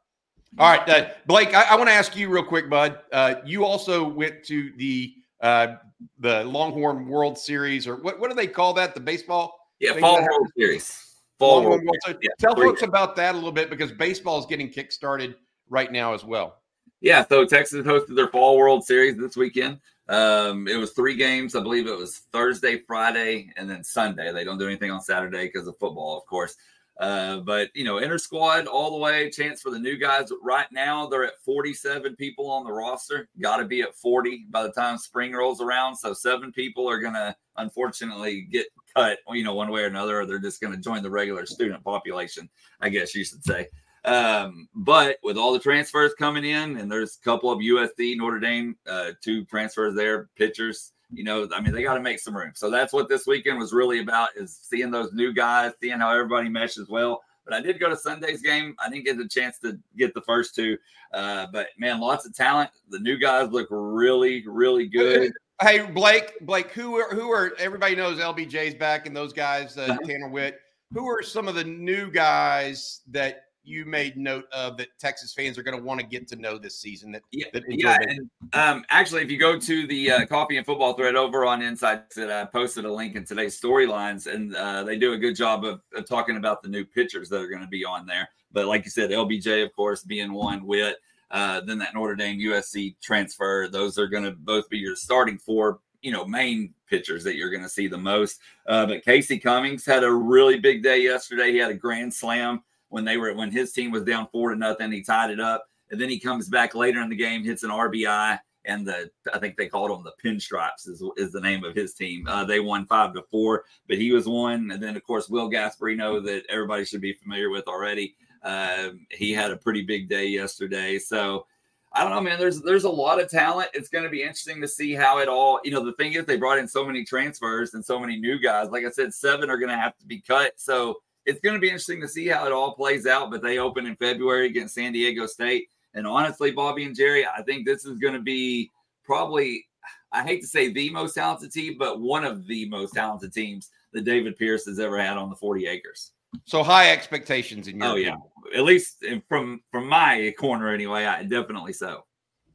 All 0.57 0.69
right, 0.69 0.89
uh, 0.89 1.09
Blake, 1.27 1.53
I, 1.53 1.63
I 1.63 1.75
want 1.75 1.89
to 1.89 1.93
ask 1.93 2.15
you 2.15 2.27
real 2.29 2.43
quick, 2.43 2.69
bud. 2.69 2.99
Uh, 3.11 3.35
you 3.45 3.65
also 3.65 4.07
went 4.07 4.43
to 4.45 4.71
the 4.77 5.13
uh, 5.41 5.75
the 6.19 6.43
Longhorn 6.43 7.07
World 7.07 7.37
Series, 7.37 7.87
or 7.87 7.95
what, 7.97 8.19
what 8.19 8.29
do 8.29 8.35
they 8.35 8.47
call 8.47 8.73
that? 8.73 8.93
The 8.93 9.01
baseball? 9.01 9.57
Yeah, 9.79 9.99
Fall 9.99 10.21
World 10.21 10.47
Series. 10.57 11.05
Fall 11.37 11.63
World. 11.63 11.81
World. 11.83 12.17
Yeah, 12.21 12.29
Tell 12.39 12.55
folks 12.55 12.81
about 12.81 13.15
that 13.15 13.33
a 13.33 13.37
little 13.37 13.51
bit 13.51 13.69
because 13.69 13.91
baseball 13.91 14.39
is 14.39 14.45
getting 14.45 14.69
kick-started 14.69 15.35
right 15.69 15.91
now 15.91 16.13
as 16.13 16.25
well. 16.25 16.61
Yeah, 17.01 17.25
so 17.25 17.45
Texas 17.45 17.85
hosted 17.85 18.15
their 18.15 18.27
Fall 18.27 18.57
World 18.57 18.83
Series 18.83 19.17
this 19.17 19.37
weekend. 19.37 19.79
Um, 20.09 20.67
it 20.67 20.75
was 20.75 20.91
three 20.91 21.15
games. 21.15 21.55
I 21.55 21.61
believe 21.61 21.87
it 21.87 21.97
was 21.97 22.23
Thursday, 22.33 22.79
Friday, 22.79 23.53
and 23.55 23.69
then 23.69 23.83
Sunday. 23.83 24.33
They 24.33 24.43
don't 24.43 24.57
do 24.57 24.67
anything 24.67 24.91
on 24.91 25.01
Saturday 25.01 25.45
because 25.45 25.67
of 25.67 25.77
football, 25.79 26.17
of 26.17 26.25
course. 26.25 26.55
Uh, 26.99 27.37
but 27.37 27.69
you 27.73 27.85
know, 27.85 28.01
inner 28.01 28.17
squad 28.17 28.67
all 28.67 28.91
the 28.91 28.97
way. 28.97 29.29
Chance 29.29 29.61
for 29.61 29.71
the 29.71 29.79
new 29.79 29.97
guys. 29.97 30.29
Right 30.43 30.67
now, 30.71 31.07
they're 31.07 31.23
at 31.23 31.39
47 31.45 32.15
people 32.17 32.51
on 32.51 32.65
the 32.65 32.73
roster. 32.73 33.29
Got 33.41 33.57
to 33.57 33.65
be 33.65 33.81
at 33.81 33.95
40 33.95 34.47
by 34.49 34.63
the 34.63 34.71
time 34.71 34.97
spring 34.97 35.31
rolls 35.31 35.61
around. 35.61 35.95
So 35.95 36.13
seven 36.13 36.51
people 36.51 36.89
are 36.89 36.99
gonna 36.99 37.35
unfortunately 37.55 38.41
get 38.51 38.67
cut. 38.95 39.19
You 39.31 39.45
know, 39.45 39.53
one 39.53 39.71
way 39.71 39.83
or 39.83 39.87
another, 39.87 40.19
or 40.19 40.25
they're 40.25 40.39
just 40.39 40.61
gonna 40.61 40.77
join 40.77 41.01
the 41.01 41.09
regular 41.09 41.45
student 41.45 41.83
population. 41.85 42.49
I 42.81 42.89
guess 42.89 43.15
you 43.15 43.23
should 43.23 43.45
say. 43.45 43.69
Um, 44.03 44.67
but 44.75 45.17
with 45.23 45.37
all 45.37 45.53
the 45.53 45.59
transfers 45.59 46.13
coming 46.15 46.43
in, 46.45 46.77
and 46.77 46.91
there's 46.91 47.17
a 47.21 47.23
couple 47.23 47.51
of 47.51 47.59
USD, 47.59 48.17
Notre 48.17 48.39
Dame, 48.39 48.75
uh, 48.87 49.11
two 49.21 49.45
transfers 49.45 49.95
there, 49.95 50.29
pitchers. 50.35 50.93
You 51.11 51.23
know, 51.23 51.47
I 51.55 51.61
mean, 51.61 51.73
they 51.73 51.81
got 51.81 51.95
to 51.95 52.01
make 52.01 52.19
some 52.19 52.37
room. 52.37 52.51
So 52.53 52.69
that's 52.69 52.93
what 52.93 53.09
this 53.09 53.25
weekend 53.25 53.57
was 53.57 53.73
really 53.73 53.99
about: 53.99 54.29
is 54.35 54.59
seeing 54.61 54.91
those 54.91 55.11
new 55.13 55.33
guys, 55.33 55.73
seeing 55.81 55.99
how 55.99 56.11
everybody 56.11 56.49
meshes 56.49 56.87
well. 56.87 57.23
But 57.45 57.53
I 57.53 57.61
did 57.61 57.79
go 57.79 57.89
to 57.89 57.97
Sunday's 57.97 58.41
game. 58.41 58.75
I 58.79 58.89
didn't 58.89 59.05
get 59.05 59.17
the 59.17 59.27
chance 59.27 59.57
to 59.59 59.79
get 59.97 60.13
the 60.13 60.21
first 60.21 60.53
two. 60.53 60.77
Uh, 61.13 61.47
but 61.51 61.69
man, 61.79 61.99
lots 61.99 62.27
of 62.27 62.35
talent. 62.35 62.69
The 62.89 62.99
new 62.99 63.17
guys 63.17 63.49
look 63.49 63.67
really, 63.71 64.43
really 64.47 64.87
good. 64.87 65.33
Hey, 65.61 65.85
Blake, 65.85 66.39
Blake, 66.41 66.71
who 66.71 66.95
are 66.95 67.13
who 67.13 67.31
are 67.31 67.53
everybody 67.57 67.95
knows 67.95 68.19
LBJ's 68.19 68.75
back 68.75 69.07
and 69.07 69.15
those 69.15 69.33
guys, 69.33 69.77
uh, 69.77 69.81
uh-huh. 69.81 69.97
Tanner 70.05 70.29
Witt. 70.29 70.59
Who 70.93 71.07
are 71.07 71.21
some 71.21 71.47
of 71.47 71.55
the 71.55 71.63
new 71.63 72.09
guys 72.09 73.01
that 73.09 73.48
you 73.63 73.85
made 73.85 74.17
note 74.17 74.45
of 74.51 74.77
that 74.77 74.87
Texas 74.99 75.33
fans 75.33 75.57
are 75.57 75.63
going 75.63 75.77
to 75.77 75.83
want 75.83 75.99
to 75.99 76.05
get 76.05 76.27
to 76.29 76.35
know 76.35 76.57
this 76.57 76.77
season? 76.77 77.11
That 77.11 77.23
yeah, 77.31 77.47
that 77.53 77.63
yeah. 77.67 77.97
And, 78.01 78.29
um, 78.53 78.85
actually, 78.89 79.21
if 79.21 79.31
you 79.31 79.37
go 79.37 79.59
to 79.59 79.87
the 79.87 80.11
uh, 80.11 80.25
coffee 80.25 80.57
and 80.57 80.65
football 80.65 80.93
thread 80.93 81.15
over 81.15 81.45
on 81.45 81.61
Inside, 81.61 82.03
that 82.15 82.31
I 82.31 82.45
posted 82.45 82.85
a 82.85 82.91
link 82.91 83.15
in 83.15 83.25
today's 83.25 83.59
storylines, 83.59 84.33
and 84.33 84.55
uh, 84.55 84.83
they 84.83 84.97
do 84.97 85.13
a 85.13 85.17
good 85.17 85.35
job 85.35 85.65
of, 85.65 85.81
of 85.95 86.07
talking 86.07 86.37
about 86.37 86.61
the 86.61 86.69
new 86.69 86.85
pitchers 86.85 87.29
that 87.29 87.41
are 87.41 87.49
going 87.49 87.61
to 87.61 87.67
be 87.67 87.85
on 87.85 88.05
there. 88.05 88.29
But 88.51 88.65
like 88.65 88.85
you 88.85 88.91
said, 88.91 89.11
LBJ, 89.11 89.63
of 89.63 89.75
course, 89.75 90.03
being 90.03 90.33
one, 90.33 90.65
Witt. 90.65 90.97
Uh, 91.31 91.61
then 91.61 91.77
that 91.77 91.93
Notre 91.93 92.15
Dame 92.15 92.39
USC 92.39 92.95
transfer; 93.01 93.67
those 93.67 93.99
are 93.99 94.07
going 94.07 94.23
to 94.23 94.31
both 94.31 94.67
be 94.67 94.79
your 94.79 94.95
starting 94.95 95.37
four 95.37 95.79
you 96.01 96.11
know 96.11 96.25
main 96.25 96.73
pitchers 96.89 97.23
that 97.23 97.35
you're 97.35 97.49
going 97.49 97.63
to 97.63 97.69
see 97.69 97.87
the 97.87 97.97
most. 97.97 98.39
Uh, 98.67 98.85
but 98.85 99.03
Casey 99.03 99.37
Cummings 99.37 99.85
had 99.85 100.03
a 100.03 100.11
really 100.11 100.59
big 100.59 100.83
day 100.83 101.01
yesterday. 101.01 101.51
He 101.51 101.57
had 101.57 101.71
a 101.71 101.75
grand 101.75 102.13
slam 102.13 102.63
when 102.89 103.05
they 103.05 103.17
were 103.17 103.33
when 103.33 103.51
his 103.51 103.71
team 103.71 103.91
was 103.91 104.03
down 104.03 104.27
four 104.31 104.49
to 104.49 104.55
nothing. 104.55 104.91
He 104.91 105.01
tied 105.01 105.31
it 105.31 105.39
up, 105.39 105.65
and 105.89 105.99
then 105.99 106.09
he 106.09 106.19
comes 106.19 106.49
back 106.49 106.75
later 106.75 107.01
in 107.01 107.09
the 107.09 107.15
game, 107.15 107.43
hits 107.43 107.63
an 107.63 107.69
RBI, 107.69 108.39
and 108.65 108.85
the 108.85 109.09
I 109.33 109.39
think 109.39 109.57
they 109.57 109.67
called 109.67 109.91
him 109.91 110.03
the 110.03 110.13
Pinstripes 110.23 110.87
is, 110.87 111.03
is 111.17 111.31
the 111.31 111.41
name 111.41 111.63
of 111.63 111.75
his 111.75 111.93
team. 111.93 112.27
Uh, 112.27 112.43
they 112.43 112.59
won 112.59 112.85
five 112.85 113.13
to 113.13 113.23
four, 113.31 113.65
but 113.87 113.97
he 113.97 114.11
was 114.11 114.27
one, 114.27 114.71
and 114.71 114.81
then 114.81 114.95
of 114.95 115.03
course 115.03 115.29
Will 115.29 115.49
Gasparino 115.49 116.23
that 116.25 116.43
everybody 116.49 116.85
should 116.85 117.01
be 117.01 117.13
familiar 117.13 117.49
with 117.49 117.67
already. 117.67 118.15
Uh, 118.43 118.89
he 119.11 119.31
had 119.33 119.51
a 119.51 119.57
pretty 119.57 119.83
big 119.83 120.09
day 120.09 120.27
yesterday, 120.27 120.99
so. 120.99 121.45
I 121.91 122.03
don't 122.03 122.13
know, 122.13 122.21
man. 122.21 122.37
There's 122.37 122.61
there's 122.61 122.83
a 122.83 122.89
lot 122.89 123.19
of 123.19 123.31
talent. 123.31 123.71
It's 123.73 123.89
going 123.89 124.03
to 124.03 124.11
be 124.11 124.21
interesting 124.21 124.61
to 124.61 124.67
see 124.67 124.93
how 124.93 125.17
it 125.17 125.27
all. 125.27 125.59
You 125.63 125.71
know, 125.71 125.83
the 125.83 125.93
thing 125.93 126.13
is 126.13 126.23
they 126.23 126.37
brought 126.37 126.59
in 126.59 126.67
so 126.67 126.85
many 126.85 127.03
transfers 127.03 127.73
and 127.73 127.83
so 127.83 127.99
many 127.99 128.15
new 128.15 128.37
guys. 128.37 128.69
Like 128.69 128.85
I 128.85 128.91
said, 128.91 129.11
seven 129.11 129.49
are 129.49 129.57
going 129.57 129.71
to 129.71 129.75
have 129.75 129.97
to 129.97 130.05
be 130.05 130.21
cut. 130.21 130.53
So 130.57 131.01
it's 131.25 131.41
going 131.41 131.55
to 131.55 131.59
be 131.59 131.67
interesting 131.67 132.01
to 132.01 132.07
see 132.07 132.27
how 132.27 132.45
it 132.45 132.51
all 132.51 132.73
plays 132.73 133.05
out. 133.05 133.31
But 133.31 133.41
they 133.41 133.57
open 133.57 133.85
in 133.85 133.95
February 133.95 134.47
against 134.47 134.75
San 134.75 134.93
Diego 134.93 135.25
State. 135.25 135.69
And 135.93 136.05
honestly, 136.05 136.51
Bobby 136.51 136.85
and 136.85 136.95
Jerry, 136.95 137.25
I 137.25 137.41
think 137.41 137.65
this 137.65 137.85
is 137.85 137.97
going 137.99 138.13
to 138.13 138.21
be 138.21 138.71
probably, 139.03 139.65
I 140.11 140.23
hate 140.23 140.41
to 140.41 140.47
say 140.47 140.71
the 140.71 140.89
most 140.91 141.15
talented 141.15 141.51
team, 141.51 141.75
but 141.79 141.99
one 141.99 142.23
of 142.23 142.45
the 142.47 142.69
most 142.69 142.93
talented 142.93 143.33
teams 143.33 143.69
that 143.93 144.05
David 144.05 144.37
Pierce 144.37 144.65
has 144.65 144.79
ever 144.79 144.99
had 144.99 145.17
on 145.17 145.29
the 145.29 145.35
40 145.35 145.67
acres. 145.67 146.11
So 146.45 146.61
high 146.63 146.91
expectations 146.91 147.67
in 147.67 147.77
your 147.77 147.87
Oh, 147.87 147.95
yeah. 147.95 148.17
At 148.55 148.63
least 148.63 149.03
from 149.27 149.61
from 149.71 149.87
my 149.87 150.33
corner 150.37 150.71
anyway, 150.71 151.05
I 151.05 151.23
definitely 151.23 151.73
so. 151.73 152.05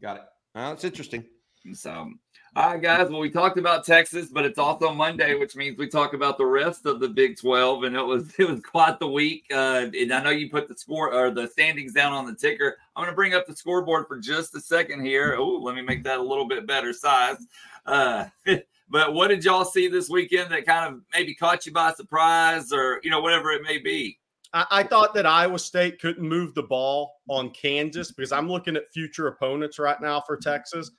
Got 0.01 0.19
it. 0.19 0.23
Well, 0.55 0.73
it's 0.73 0.85
interesting. 0.85 1.25
So 1.73 2.13
all 2.57 2.71
right, 2.71 2.81
guys. 2.81 3.11
Well, 3.11 3.19
we 3.19 3.31
talked 3.31 3.59
about 3.59 3.85
Texas, 3.85 4.29
but 4.29 4.45
it's 4.45 4.61
also 4.61 4.93
Monday, 4.93 5.35
which 5.35 5.57
means 5.57 5.77
we 5.77 5.89
talk 5.89 6.15
about 6.15 6.39
the 6.39 6.47
rest 6.47 6.87
of 6.87 7.01
the 7.01 7.09
Big 7.09 7.37
Twelve, 7.37 7.83
and 7.83 7.97
it 7.97 8.03
was 8.03 8.33
it 8.39 8.49
was 8.49 8.61
quite 8.61 9.01
the 9.01 9.09
week. 9.09 9.47
Uh, 9.51 9.87
and 9.93 10.13
I 10.13 10.23
know 10.23 10.31
you 10.31 10.49
put 10.49 10.69
the 10.69 10.77
score 10.77 11.13
or 11.13 11.33
the 11.33 11.49
standings 11.49 11.93
down 11.93 12.13
on 12.13 12.27
the 12.27 12.35
ticker. 12.35 12.77
I'm 12.95 13.03
going 13.03 13.13
to 13.13 13.17
bring 13.17 13.35
up 13.35 13.47
the 13.47 13.57
scoreboard 13.57 14.07
for 14.07 14.19
just 14.19 14.55
a 14.55 14.61
second 14.61 15.05
here. 15.05 15.35
Oh, 15.37 15.59
let 15.63 15.75
me 15.75 15.83
make 15.83 16.05
that 16.05 16.21
a 16.21 16.23
little 16.23 16.47
bit 16.47 16.65
better 16.65 16.93
size. 16.93 17.45
Uh, 17.87 18.27
but 18.89 19.15
what 19.15 19.29
did 19.29 19.45
y'all 19.45 19.65
see 19.65 19.89
this 19.89 20.09
weekend 20.09 20.53
that 20.53 20.65
kind 20.65 20.95
of 20.95 21.01
maybe 21.13 21.35
caught 21.35 21.67
you 21.67 21.73
by 21.73 21.93
surprise, 21.93 22.73
or 22.73 23.01
you 23.03 23.11
know 23.11 23.21
whatever 23.21 23.51
it 23.51 23.63
may 23.63 23.79
be? 23.79 24.21
I, 24.53 24.67
I 24.71 24.83
thought 24.85 25.13
that 25.15 25.27
Iowa 25.27 25.59
State 25.59 26.01
couldn't 26.01 26.27
move 26.27 26.55
the 26.55 26.63
ball 26.63 27.17
on 27.29 27.51
Kansas 27.51 28.13
because 28.13 28.31
I'm 28.31 28.49
looking 28.49 28.77
at 28.77 28.93
future 28.93 29.27
opponents 29.27 29.81
right 29.81 30.01
now 30.01 30.23
for 30.25 30.37
Texas. 30.37 30.93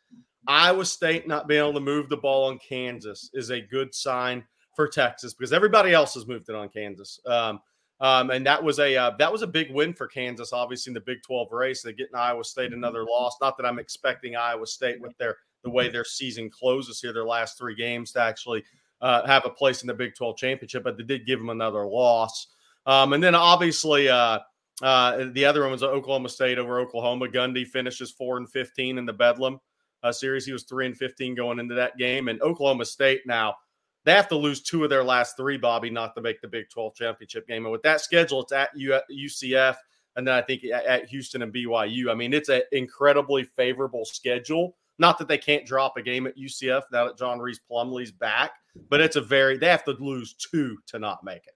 Iowa 0.47 0.85
State 0.85 1.27
not 1.27 1.47
being 1.47 1.61
able 1.61 1.73
to 1.73 1.79
move 1.79 2.09
the 2.09 2.17
ball 2.17 2.49
on 2.49 2.59
Kansas 2.59 3.29
is 3.33 3.49
a 3.49 3.61
good 3.61 3.93
sign 3.93 4.43
for 4.75 4.87
Texas 4.87 5.33
because 5.33 5.53
everybody 5.53 5.93
else 5.93 6.13
has 6.13 6.27
moved 6.27 6.49
it 6.49 6.55
on 6.55 6.69
Kansas. 6.69 7.19
Um, 7.25 7.59
um, 8.01 8.29
and 8.29 8.45
that 8.45 8.61
was 8.61 8.79
a 8.79 8.95
uh, 8.95 9.11
that 9.19 9.31
was 9.31 9.41
a 9.41 9.47
big 9.47 9.71
win 9.71 9.93
for 9.93 10.07
Kansas, 10.07 10.51
obviously 10.51 10.89
in 10.89 10.95
the 10.95 11.01
Big 11.01 11.23
12 11.23 11.51
race. 11.51 11.81
They 11.81 11.93
get 11.93 12.09
in 12.11 12.19
Iowa 12.19 12.43
State 12.43 12.73
another 12.73 13.05
loss. 13.05 13.37
Not 13.39 13.55
that 13.57 13.65
I'm 13.65 13.79
expecting 13.79 14.35
Iowa 14.35 14.67
State 14.67 14.99
with 14.99 15.17
their 15.17 15.37
the 15.63 15.69
way 15.69 15.89
their 15.89 16.03
season 16.03 16.49
closes 16.49 16.99
here, 16.99 17.13
their 17.13 17.25
last 17.25 17.57
three 17.57 17.73
games 17.73 18.11
to 18.11 18.21
actually 18.21 18.63
uh, 19.01 19.25
have 19.25 19.45
a 19.45 19.49
place 19.49 19.81
in 19.81 19.87
the 19.87 19.93
Big 19.93 20.13
12 20.15 20.37
championship, 20.37 20.83
but 20.83 20.97
they 20.97 21.03
did 21.03 21.25
give 21.25 21.39
them 21.39 21.49
another 21.49 21.85
loss. 21.85 22.47
Um, 22.85 23.13
and 23.13 23.23
then 23.23 23.33
obviously 23.33 24.09
uh, 24.09 24.39
uh, 24.83 25.25
the 25.31 25.45
other 25.45 25.61
one 25.61 25.71
was 25.71 25.83
Oklahoma 25.83 26.29
State 26.29 26.59
over 26.59 26.79
Oklahoma. 26.79 27.27
Gundy 27.27 27.65
finishes 27.65 28.11
four 28.11 28.37
and 28.37 28.49
15 28.49 28.97
in 28.97 29.05
the 29.05 29.13
Bedlam 29.13 29.59
uh, 30.03 30.11
series. 30.11 30.45
He 30.45 30.53
was 30.53 30.63
three 30.63 30.85
and 30.85 30.97
15 30.97 31.35
going 31.35 31.59
into 31.59 31.75
that 31.75 31.97
game. 31.97 32.27
And 32.27 32.41
Oklahoma 32.41 32.85
State 32.85 33.21
now, 33.25 33.55
they 34.03 34.11
have 34.11 34.27
to 34.29 34.37
lose 34.37 34.61
two 34.61 34.83
of 34.83 34.89
their 34.89 35.03
last 35.03 35.35
three, 35.35 35.57
Bobby, 35.57 35.89
not 35.89 36.13
to 36.15 36.21
make 36.21 36.41
the 36.41 36.47
Big 36.47 36.69
12 36.69 36.95
championship 36.95 37.47
game. 37.47 37.65
And 37.65 37.71
with 37.71 37.81
that 37.83 38.01
schedule, 38.01 38.41
it's 38.41 38.51
at 38.51 38.69
UCF 38.77 39.75
and 40.15 40.27
then 40.27 40.33
I 40.33 40.41
think 40.41 40.63
at 40.63 41.07
Houston 41.09 41.41
and 41.41 41.53
BYU. 41.53 42.09
I 42.09 42.15
mean, 42.15 42.33
it's 42.33 42.49
an 42.49 42.61
incredibly 42.71 43.43
favorable 43.43 44.05
schedule. 44.05 44.75
Not 44.97 45.17
that 45.17 45.27
they 45.27 45.37
can't 45.37 45.65
drop 45.65 45.97
a 45.97 46.01
game 46.01 46.25
at 46.25 46.37
UCF 46.37 46.83
now 46.91 47.05
that 47.05 47.17
John 47.17 47.39
Rhys 47.39 47.59
Plumlee's 47.69 48.13
back, 48.13 48.51
but 48.89 49.01
it's 49.01 49.17
a 49.17 49.21
very 49.21 49.57
they 49.57 49.67
have 49.67 49.83
to 49.85 49.95
lose 49.99 50.33
two 50.33 50.77
to 50.87 50.99
not 50.99 51.23
make 51.23 51.45
it. 51.47 51.55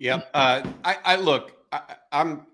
Yeah, 0.00 0.22
uh, 0.34 0.66
I, 0.84 0.98
I 1.04 1.16
look. 1.16 1.52
I, 1.70 1.82
I'm 2.10 2.46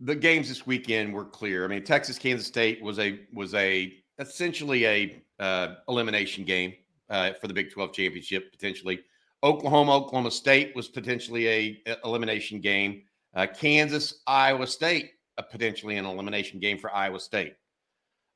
the 0.00 0.14
games 0.14 0.48
this 0.48 0.66
weekend 0.66 1.12
were 1.12 1.24
clear. 1.24 1.64
I 1.64 1.68
mean, 1.68 1.84
Texas 1.84 2.18
Kansas 2.18 2.46
State 2.46 2.82
was 2.82 2.98
a 2.98 3.20
was 3.32 3.54
a 3.54 3.94
essentially 4.18 4.86
a 4.86 5.22
uh, 5.40 5.74
elimination 5.88 6.44
game 6.44 6.74
uh, 7.10 7.32
for 7.40 7.48
the 7.48 7.54
Big 7.54 7.70
12 7.70 7.92
championship 7.92 8.50
potentially. 8.52 9.00
Oklahoma, 9.42 9.94
Oklahoma 9.94 10.30
State 10.30 10.74
was 10.74 10.88
potentially 10.88 11.48
a, 11.48 11.82
a 11.86 11.96
elimination 12.04 12.60
game. 12.60 13.02
Uh, 13.34 13.46
Kansas, 13.46 14.22
Iowa 14.26 14.66
State, 14.66 15.12
potentially 15.50 15.98
an 15.98 16.06
elimination 16.06 16.58
game 16.58 16.78
for 16.78 16.92
Iowa 16.94 17.20
State. 17.20 17.54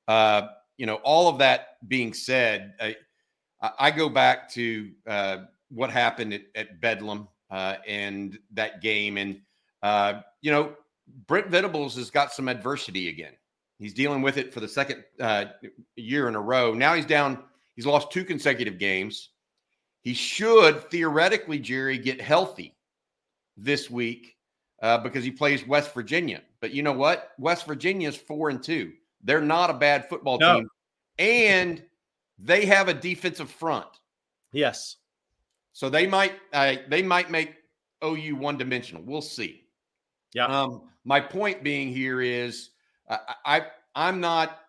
Uh, 0.07 0.49
you 0.77 0.87
know, 0.87 0.97
all 0.97 1.29
of 1.29 1.39
that 1.39 1.79
being 1.89 2.13
said, 2.13 2.75
I, 2.81 2.97
I 3.79 3.91
go 3.91 4.09
back 4.09 4.51
to 4.51 4.91
uh, 5.07 5.39
what 5.71 5.91
happened 5.91 6.35
at, 6.35 6.43
at 6.55 6.81
Bedlam 6.81 7.29
uh, 7.51 7.77
and 7.87 8.39
that 8.53 8.83
game, 8.83 9.17
and 9.17 9.41
you 10.43 10.51
know, 10.51 10.75
Brent 11.27 11.49
Venables 11.49 11.97
has 11.97 12.11
got 12.11 12.33
some 12.33 12.49
adversity 12.49 13.09
again. 13.09 13.33
He's 13.79 13.95
dealing 13.95 14.21
with 14.21 14.37
it 14.37 14.53
for 14.53 14.61
the 14.61 14.69
second 14.69 15.05
uh, 15.19 15.47
year 15.97 16.29
in 16.29 16.35
a 16.35 16.41
row. 16.41 16.75
Now 16.75 16.95
he's 16.95 17.07
down. 17.07 17.43
He's 17.75 17.87
lost 17.87 18.11
two 18.11 18.25
consecutive 18.25 18.79
games. 18.79 19.31
He 20.03 20.15
should 20.15 20.91
theoretically, 20.91 21.59
Jerry, 21.59 21.99
get 21.99 22.21
healthy 22.21 22.77
this 23.57 23.91
week 23.91 24.37
uh, 24.83 24.99
because 24.99 25.25
he 25.25 25.31
plays 25.31 25.67
West 25.67 25.95
Virginia. 25.95 26.43
But 26.61 26.73
you 26.73 26.83
know 26.83 26.93
what? 26.93 27.33
West 27.39 27.67
Virginia 27.67 28.09
is 28.09 28.17
four 28.17 28.51
and 28.51 28.63
two. 28.63 28.93
They're 29.23 29.41
not 29.41 29.71
a 29.71 29.75
bad 29.75 30.09
football 30.09 30.39
no. 30.39 30.57
team, 30.57 30.69
and 31.19 31.83
they 32.39 32.65
have 32.67 32.89
a 32.89 32.95
defensive 32.95 33.51
front. 33.51 33.87
Yes. 34.53 34.97
So 35.73 35.89
they 35.89 36.07
might 36.07 36.33
uh, 36.53 36.77
they 36.89 37.03
might 37.03 37.31
make 37.31 37.55
OU 38.05 38.37
one 38.37 38.57
dimensional. 38.57 39.03
We'll 39.03 39.23
see. 39.23 39.60
Yeah. 40.35 40.47
Um, 40.47 40.83
my 41.05 41.21
point 41.21 41.63
being 41.63 41.93
here 41.93 42.21
is 42.21 42.71
I, 43.09 43.19
I 43.45 43.63
I'm 43.95 44.21
not 44.21 44.61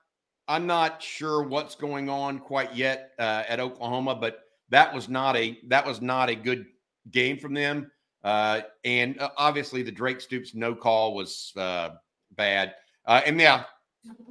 I'm 0.47 0.65
not 0.65 1.01
sure 1.01 1.43
what's 1.43 1.75
going 1.75 2.09
on 2.09 2.39
quite 2.39 2.75
yet 2.75 3.11
uh, 3.19 3.43
at 3.47 3.59
Oklahoma, 3.59 4.15
but 4.15 4.43
that 4.69 4.93
was 4.93 5.07
not 5.07 5.35
a 5.35 5.59
that 5.67 5.85
was 5.85 6.01
not 6.01 6.29
a 6.29 6.35
good 6.35 6.65
game 7.11 7.37
from 7.37 7.53
them. 7.53 7.91
Uh, 8.23 8.61
and 8.83 9.19
uh, 9.19 9.29
obviously, 9.37 9.81
the 9.81 9.91
Drake 9.91 10.21
Stoops 10.21 10.53
no 10.53 10.75
call 10.75 11.13
was 11.15 11.53
uh, 11.57 11.91
bad. 12.35 12.75
Uh, 13.05 13.21
and 13.25 13.39
yeah, 13.39 13.63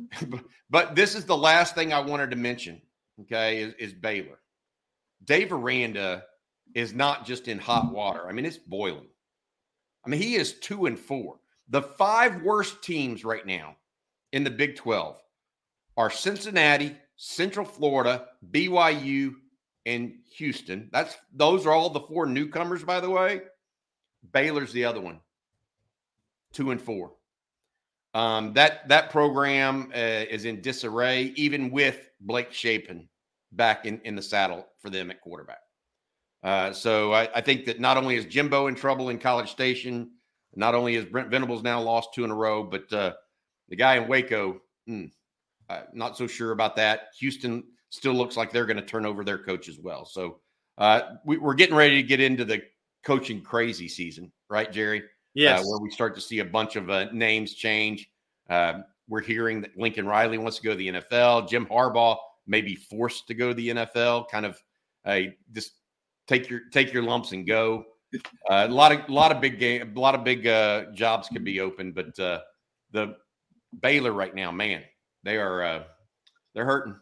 but 0.70 0.94
this 0.94 1.14
is 1.14 1.24
the 1.24 1.36
last 1.36 1.74
thing 1.74 1.92
I 1.92 2.00
wanted 2.00 2.30
to 2.30 2.36
mention. 2.36 2.80
Okay, 3.22 3.62
is, 3.62 3.74
is 3.78 3.92
Baylor. 3.92 4.40
Dave 5.24 5.52
Aranda 5.52 6.24
is 6.74 6.94
not 6.94 7.26
just 7.26 7.48
in 7.48 7.58
hot 7.58 7.92
water. 7.92 8.28
I 8.28 8.32
mean, 8.32 8.46
it's 8.46 8.56
boiling. 8.56 9.08
I 10.04 10.08
mean, 10.08 10.20
he 10.20 10.34
is 10.34 10.54
two 10.54 10.86
and 10.86 10.98
four. 10.98 11.38
The 11.68 11.82
five 11.82 12.42
worst 12.42 12.82
teams 12.82 13.24
right 13.24 13.46
now 13.46 13.76
in 14.32 14.44
the 14.44 14.50
Big 14.50 14.76
12 14.76 15.16
are 15.96 16.10
Cincinnati, 16.10 16.96
Central 17.16 17.66
Florida, 17.66 18.26
BYU, 18.50 19.34
and 19.86 20.14
Houston. 20.36 20.88
That's 20.92 21.16
those 21.32 21.66
are 21.66 21.72
all 21.72 21.90
the 21.90 22.00
four 22.00 22.26
newcomers, 22.26 22.82
by 22.82 23.00
the 23.00 23.10
way. 23.10 23.42
Baylor's 24.32 24.72
the 24.72 24.84
other 24.84 25.00
one, 25.00 25.20
two 26.52 26.70
and 26.70 26.80
four. 26.80 27.12
Um, 28.12 28.52
that 28.54 28.88
that 28.88 29.10
program 29.10 29.92
uh, 29.94 30.24
is 30.30 30.44
in 30.44 30.60
disarray, 30.60 31.32
even 31.36 31.70
with 31.70 32.10
Blake 32.20 32.52
Shapen 32.52 33.08
back 33.52 33.86
in, 33.86 34.00
in 34.04 34.16
the 34.16 34.22
saddle 34.22 34.66
for 34.80 34.90
them 34.90 35.10
at 35.10 35.20
quarterback. 35.20 35.60
Uh, 36.42 36.72
so 36.72 37.12
I, 37.12 37.28
I, 37.34 37.40
think 37.42 37.66
that 37.66 37.80
not 37.80 37.98
only 37.98 38.16
is 38.16 38.24
Jimbo 38.24 38.68
in 38.68 38.74
trouble 38.74 39.10
in 39.10 39.18
College 39.18 39.50
Station, 39.50 40.12
not 40.54 40.74
only 40.74 40.94
is 40.94 41.04
Brent 41.04 41.28
Venables 41.28 41.62
now 41.62 41.82
lost 41.82 42.14
two 42.14 42.24
in 42.24 42.30
a 42.30 42.34
row, 42.34 42.62
but 42.62 42.90
uh, 42.92 43.12
the 43.68 43.76
guy 43.76 43.96
in 43.96 44.08
Waco, 44.08 44.60
hmm, 44.86 45.06
not 45.92 46.16
so 46.16 46.26
sure 46.26 46.52
about 46.52 46.76
that. 46.76 47.08
Houston 47.18 47.64
still 47.90 48.14
looks 48.14 48.36
like 48.36 48.52
they're 48.52 48.66
going 48.66 48.76
to 48.76 48.82
turn 48.82 49.04
over 49.04 49.24
their 49.24 49.38
coach 49.38 49.68
as 49.68 49.78
well. 49.78 50.04
So 50.04 50.40
uh, 50.78 51.16
we, 51.24 51.38
are 51.38 51.54
getting 51.54 51.76
ready 51.76 51.96
to 51.96 52.08
get 52.08 52.20
into 52.20 52.44
the 52.44 52.62
coaching 53.04 53.42
crazy 53.42 53.88
season, 53.88 54.32
right, 54.48 54.72
Jerry? 54.72 55.00
Uh, 55.00 55.06
yes. 55.34 55.60
Uh, 55.60 55.64
where 55.64 55.80
we 55.80 55.90
start 55.90 56.14
to 56.14 56.20
see 56.20 56.38
a 56.38 56.44
bunch 56.44 56.76
of 56.76 56.90
uh, 56.90 57.06
names 57.12 57.54
change. 57.54 58.10
Uh, 58.48 58.80
we're 59.08 59.20
hearing 59.20 59.60
that 59.60 59.76
Lincoln 59.76 60.06
Riley 60.06 60.38
wants 60.38 60.58
to 60.58 60.62
go 60.62 60.70
to 60.70 60.76
the 60.76 60.88
NFL. 60.88 61.48
Jim 61.48 61.66
Harbaugh 61.66 62.16
may 62.46 62.60
be 62.60 62.74
forced 62.74 63.26
to 63.28 63.34
go 63.34 63.48
to 63.48 63.54
the 63.54 63.68
NFL. 63.68 64.28
Kind 64.28 64.46
of 64.46 64.60
a 65.06 65.34
just 65.52 65.72
take 66.30 66.48
your 66.48 66.60
take 66.70 66.92
your 66.92 67.02
lumps 67.02 67.32
and 67.32 67.46
go. 67.46 67.84
Uh, 68.48 68.66
a 68.68 68.68
lot 68.68 68.92
of 68.92 69.08
a 69.08 69.12
lot 69.12 69.32
of 69.32 69.40
big 69.40 69.58
game, 69.58 69.92
a 69.94 70.00
lot 70.00 70.14
of 70.14 70.24
big 70.24 70.46
uh, 70.46 70.86
jobs 70.92 71.28
could 71.28 71.44
be 71.44 71.60
open, 71.60 71.92
but 71.92 72.18
uh, 72.18 72.40
the 72.92 73.16
Baylor 73.82 74.12
right 74.12 74.34
now, 74.34 74.50
man, 74.50 74.82
they 75.24 75.36
are 75.36 75.62
uh, 75.62 75.82
they're 76.54 76.64
hurting. 76.64 76.96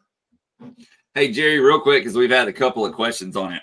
Hey 1.14 1.30
Jerry, 1.30 1.60
real 1.60 1.80
quick, 1.80 2.02
because 2.02 2.16
we've 2.16 2.30
had 2.30 2.48
a 2.48 2.52
couple 2.52 2.84
of 2.84 2.94
questions 2.94 3.36
on 3.36 3.52
it. 3.52 3.62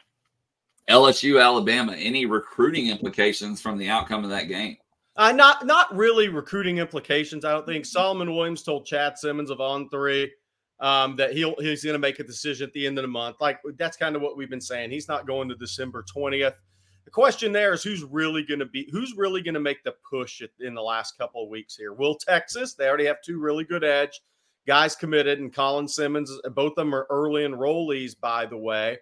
LSU, 0.89 1.41
Alabama, 1.41 1.93
any 1.93 2.25
recruiting 2.25 2.89
implications 2.89 3.59
from 3.59 3.77
the 3.77 3.89
outcome 3.89 4.23
of 4.23 4.29
that 4.29 4.47
game? 4.47 4.77
Uh, 5.17 5.31
not 5.31 5.65
not 5.65 5.95
really 5.95 6.29
recruiting 6.29 6.77
implications. 6.77 7.43
I 7.43 7.51
don't 7.51 7.65
think 7.65 7.85
Solomon 7.85 8.35
Williams 8.35 8.63
told 8.63 8.85
Chad 8.85 9.17
Simmons 9.17 9.49
of 9.49 9.61
On 9.61 9.89
Three 9.89 10.31
um, 10.79 11.15
that 11.15 11.33
he'll 11.33 11.55
he's 11.59 11.83
going 11.83 11.93
to 11.93 11.99
make 11.99 12.19
a 12.19 12.23
decision 12.23 12.67
at 12.67 12.73
the 12.73 12.85
end 12.85 12.97
of 12.97 13.03
the 13.03 13.09
month. 13.09 13.37
Like 13.39 13.59
that's 13.77 13.97
kind 13.97 14.15
of 14.15 14.21
what 14.21 14.37
we've 14.37 14.49
been 14.49 14.61
saying. 14.61 14.91
He's 14.91 15.07
not 15.07 15.27
going 15.27 15.49
to 15.49 15.55
December 15.55 16.03
twentieth. 16.11 16.55
The 17.05 17.11
question 17.11 17.51
there 17.51 17.73
is 17.73 17.83
who's 17.83 18.03
really 18.03 18.43
going 18.43 18.59
to 18.59 18.65
be 18.65 18.89
who's 18.91 19.13
really 19.15 19.41
going 19.41 19.53
to 19.53 19.59
make 19.59 19.83
the 19.83 19.93
push 20.09 20.41
in 20.59 20.73
the 20.73 20.81
last 20.81 21.17
couple 21.17 21.43
of 21.43 21.49
weeks 21.49 21.75
here. 21.75 21.93
Will 21.93 22.15
Texas? 22.15 22.73
They 22.73 22.87
already 22.87 23.05
have 23.05 23.21
two 23.23 23.39
really 23.39 23.63
good 23.63 23.83
edge 23.83 24.21
guys 24.65 24.95
committed, 24.95 25.39
and 25.39 25.53
Colin 25.53 25.87
Simmons. 25.87 26.31
Both 26.51 26.71
of 26.71 26.75
them 26.75 26.95
are 26.95 27.07
early 27.09 27.43
enrollees, 27.43 28.19
by 28.19 28.45
the 28.45 28.57
way. 28.57 28.97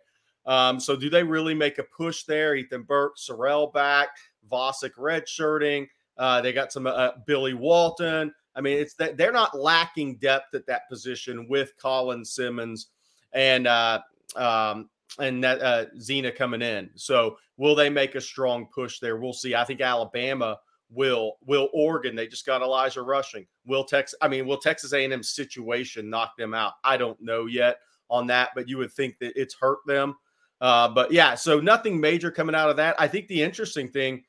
Um, 0.46 0.80
so 0.80 0.96
do 0.96 1.10
they 1.10 1.24
really 1.24 1.54
make 1.54 1.78
a 1.78 1.84
push 1.84 2.24
there? 2.24 2.56
Ethan 2.56 2.84
Burke, 2.84 3.18
Sorrell 3.18 3.72
back, 3.72 4.10
Vossick 4.52 4.92
redshirting. 5.00 5.88
Uh, 6.18 6.42
they 6.42 6.52
got 6.52 6.72
some 6.72 6.86
uh, 6.86 7.12
Billy 7.26 7.54
Walton. 7.54 8.34
I 8.56 8.62
mean, 8.62 8.78
it's 8.78 8.94
that 8.96 9.18
they're 9.18 9.32
not 9.32 9.58
lacking 9.58 10.18
depth 10.18 10.54
at 10.54 10.66
that 10.68 10.88
position 10.90 11.48
with 11.50 11.74
Colin 11.78 12.24
Simmons 12.24 12.88
and 13.34 13.68
uh, 13.68 14.00
um, 14.36 14.90
and 15.20 15.44
that 15.44 15.62
uh, 15.62 15.86
Zena 16.00 16.32
coming 16.32 16.62
in. 16.62 16.90
So 16.96 17.38
will 17.58 17.76
they 17.76 17.90
make 17.90 18.16
a 18.16 18.22
strong 18.22 18.68
push 18.74 19.00
there? 19.00 19.18
We'll 19.18 19.34
see. 19.34 19.56
I 19.56 19.64
think 19.64 19.82
Alabama 19.82 20.58
will. 20.90 21.38
Will 21.46 21.70
Oregon? 21.74 22.16
They 22.16 22.28
just 22.28 22.46
got 22.46 22.62
Elijah 22.62 23.02
Rushing. 23.02 23.46
Will 23.66 23.84
Texas? 23.84 24.18
I 24.22 24.28
mean, 24.28 24.48
will 24.48 24.58
Texas 24.58 24.94
A&M 24.94 25.24
situation 25.24 26.10
knock 26.10 26.38
them 26.38 26.54
out? 26.54 26.74
I 26.84 26.98
don't 26.98 27.20
know 27.22 27.46
yet 27.46 27.78
on 28.10 28.28
that, 28.28 28.50
but 28.56 28.68
you 28.70 28.78
would 28.78 28.92
think 28.92 29.18
that 29.20 29.34
it's 29.40 29.56
hurt 29.56 29.80
them. 29.86 30.16
Uh, 30.62 30.88
but 30.88 31.12
yeah, 31.12 31.36
so 31.36 31.60
nothing 31.60 32.00
major 32.00 32.32
coming 32.32 32.56
out 32.56 32.70
of 32.70 32.78
that. 32.78 32.96
I 33.00 33.08
think 33.08 33.28
the 33.28 33.42
interesting 33.42 33.90
thing 33.90 34.24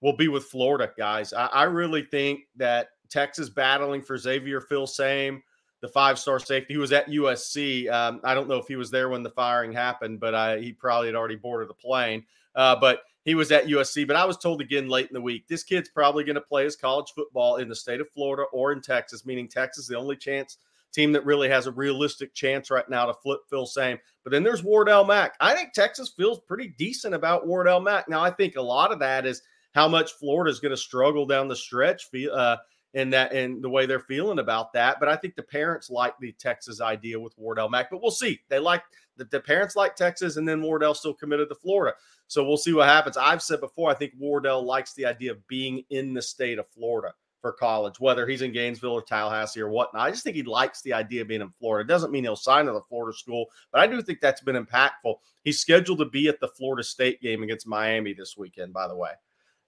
will 0.00 0.16
be 0.16 0.28
with 0.28 0.44
Florida, 0.44 0.92
guys. 0.96 1.32
I, 1.32 1.46
I 1.46 1.62
really 1.64 2.02
think 2.02 2.40
that 2.56 2.90
Texas 3.10 3.48
battling 3.48 4.02
for 4.02 4.16
Xavier 4.16 4.60
Filsaime, 4.60 5.42
the 5.80 5.88
five 5.88 6.18
star 6.18 6.38
safety 6.38 6.74
He 6.74 6.78
was 6.78 6.92
at 6.92 7.08
USC. 7.08 7.90
Um, 7.90 8.20
I 8.24 8.34
don't 8.34 8.48
know 8.48 8.56
if 8.56 8.66
he 8.66 8.76
was 8.76 8.90
there 8.90 9.08
when 9.08 9.22
the 9.22 9.30
firing 9.30 9.72
happened, 9.72 10.20
but 10.20 10.34
I, 10.34 10.58
he 10.58 10.72
probably 10.72 11.08
had 11.08 11.16
already 11.16 11.36
boarded 11.36 11.68
the 11.68 11.74
plane. 11.74 12.24
Uh, 12.54 12.76
but 12.76 13.02
he 13.24 13.34
was 13.34 13.52
at 13.52 13.66
USC. 13.66 14.06
But 14.06 14.16
I 14.16 14.24
was 14.24 14.38
told 14.38 14.60
again 14.60 14.88
late 14.88 15.08
in 15.08 15.14
the 15.14 15.20
week, 15.20 15.46
this 15.48 15.62
kid's 15.62 15.88
probably 15.88 16.24
going 16.24 16.34
to 16.34 16.40
play 16.40 16.64
his 16.64 16.76
college 16.76 17.12
football 17.14 17.56
in 17.56 17.68
the 17.68 17.76
state 17.76 18.00
of 18.00 18.10
Florida 18.10 18.44
or 18.52 18.72
in 18.72 18.80
Texas, 18.80 19.26
meaning 19.26 19.48
Texas 19.48 19.86
the 19.86 19.96
only 19.96 20.16
chance 20.16 20.58
team 20.92 21.12
that 21.12 21.26
really 21.26 21.48
has 21.48 21.66
a 21.66 21.72
realistic 21.72 22.34
chance 22.34 22.70
right 22.70 22.88
now 22.88 23.06
to 23.06 23.14
flip 23.14 23.40
Filsaime. 23.52 23.98
But 24.24 24.30
then 24.30 24.42
there's 24.42 24.64
Wardell 24.64 25.04
Mack. 25.04 25.34
I 25.40 25.54
think 25.54 25.72
Texas 25.72 26.12
feels 26.16 26.40
pretty 26.40 26.68
decent 26.78 27.14
about 27.14 27.46
Wardell 27.46 27.80
Mack. 27.80 28.08
Now 28.08 28.22
I 28.22 28.30
think 28.30 28.56
a 28.56 28.62
lot 28.62 28.92
of 28.92 28.98
that 29.00 29.26
is 29.26 29.42
how 29.74 29.86
much 29.88 30.12
Florida 30.14 30.50
is 30.50 30.60
going 30.60 30.70
to 30.70 30.76
struggle 30.76 31.26
down 31.26 31.48
the 31.48 31.56
stretch. 31.56 32.06
Uh, 32.32 32.56
and 32.94 33.12
that 33.12 33.32
and 33.32 33.62
the 33.62 33.68
way 33.68 33.86
they're 33.86 34.00
feeling 34.00 34.38
about 34.38 34.72
that. 34.72 34.98
But 35.00 35.08
I 35.08 35.16
think 35.16 35.36
the 35.36 35.42
parents 35.42 35.90
like 35.90 36.14
the 36.18 36.32
Texas 36.32 36.80
idea 36.80 37.20
with 37.20 37.36
Wardell 37.36 37.68
Mack. 37.68 37.90
But 37.90 38.02
we'll 38.02 38.10
see. 38.10 38.40
They 38.48 38.58
like 38.58 38.82
the, 39.16 39.24
the 39.26 39.40
parents 39.40 39.76
like 39.76 39.96
Texas, 39.96 40.36
and 40.36 40.48
then 40.48 40.62
Wardell 40.62 40.94
still 40.94 41.14
committed 41.14 41.48
to 41.48 41.54
Florida. 41.54 41.96
So 42.26 42.44
we'll 42.44 42.56
see 42.56 42.72
what 42.72 42.88
happens. 42.88 43.16
I've 43.16 43.42
said 43.42 43.60
before, 43.60 43.90
I 43.90 43.94
think 43.94 44.12
Wardell 44.18 44.62
likes 44.62 44.94
the 44.94 45.06
idea 45.06 45.32
of 45.32 45.46
being 45.48 45.82
in 45.90 46.14
the 46.14 46.22
state 46.22 46.58
of 46.58 46.68
Florida 46.68 47.14
for 47.40 47.52
college, 47.52 48.00
whether 48.00 48.26
he's 48.26 48.42
in 48.42 48.52
Gainesville 48.52 48.92
or 48.92 49.02
Tallahassee 49.02 49.60
or 49.60 49.68
whatnot. 49.68 50.06
I 50.06 50.10
just 50.10 50.24
think 50.24 50.34
he 50.34 50.42
likes 50.42 50.82
the 50.82 50.92
idea 50.92 51.22
of 51.22 51.28
being 51.28 51.40
in 51.40 51.52
Florida. 51.60 51.86
It 51.86 51.92
doesn't 51.92 52.10
mean 52.10 52.24
he'll 52.24 52.36
sign 52.36 52.66
to 52.66 52.72
the 52.72 52.82
Florida 52.88 53.16
school, 53.16 53.46
but 53.70 53.80
I 53.80 53.86
do 53.86 54.02
think 54.02 54.20
that's 54.20 54.40
been 54.40 54.62
impactful. 54.62 55.14
He's 55.44 55.60
scheduled 55.60 55.98
to 55.98 56.04
be 56.04 56.28
at 56.28 56.40
the 56.40 56.48
Florida 56.48 56.82
State 56.82 57.22
game 57.22 57.44
against 57.44 57.66
Miami 57.66 58.12
this 58.12 58.36
weekend, 58.36 58.72
by 58.72 58.88
the 58.88 58.96
way 58.96 59.12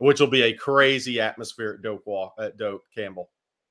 which 0.00 0.18
will 0.18 0.26
be 0.26 0.42
a 0.42 0.52
crazy 0.52 1.20
atmosphere 1.20 1.74
at 1.76 1.82
Doak 1.82 2.06
Walk 2.06 2.34
at 2.38 2.56
Doak 2.56 2.82
Campbell. 2.94 3.30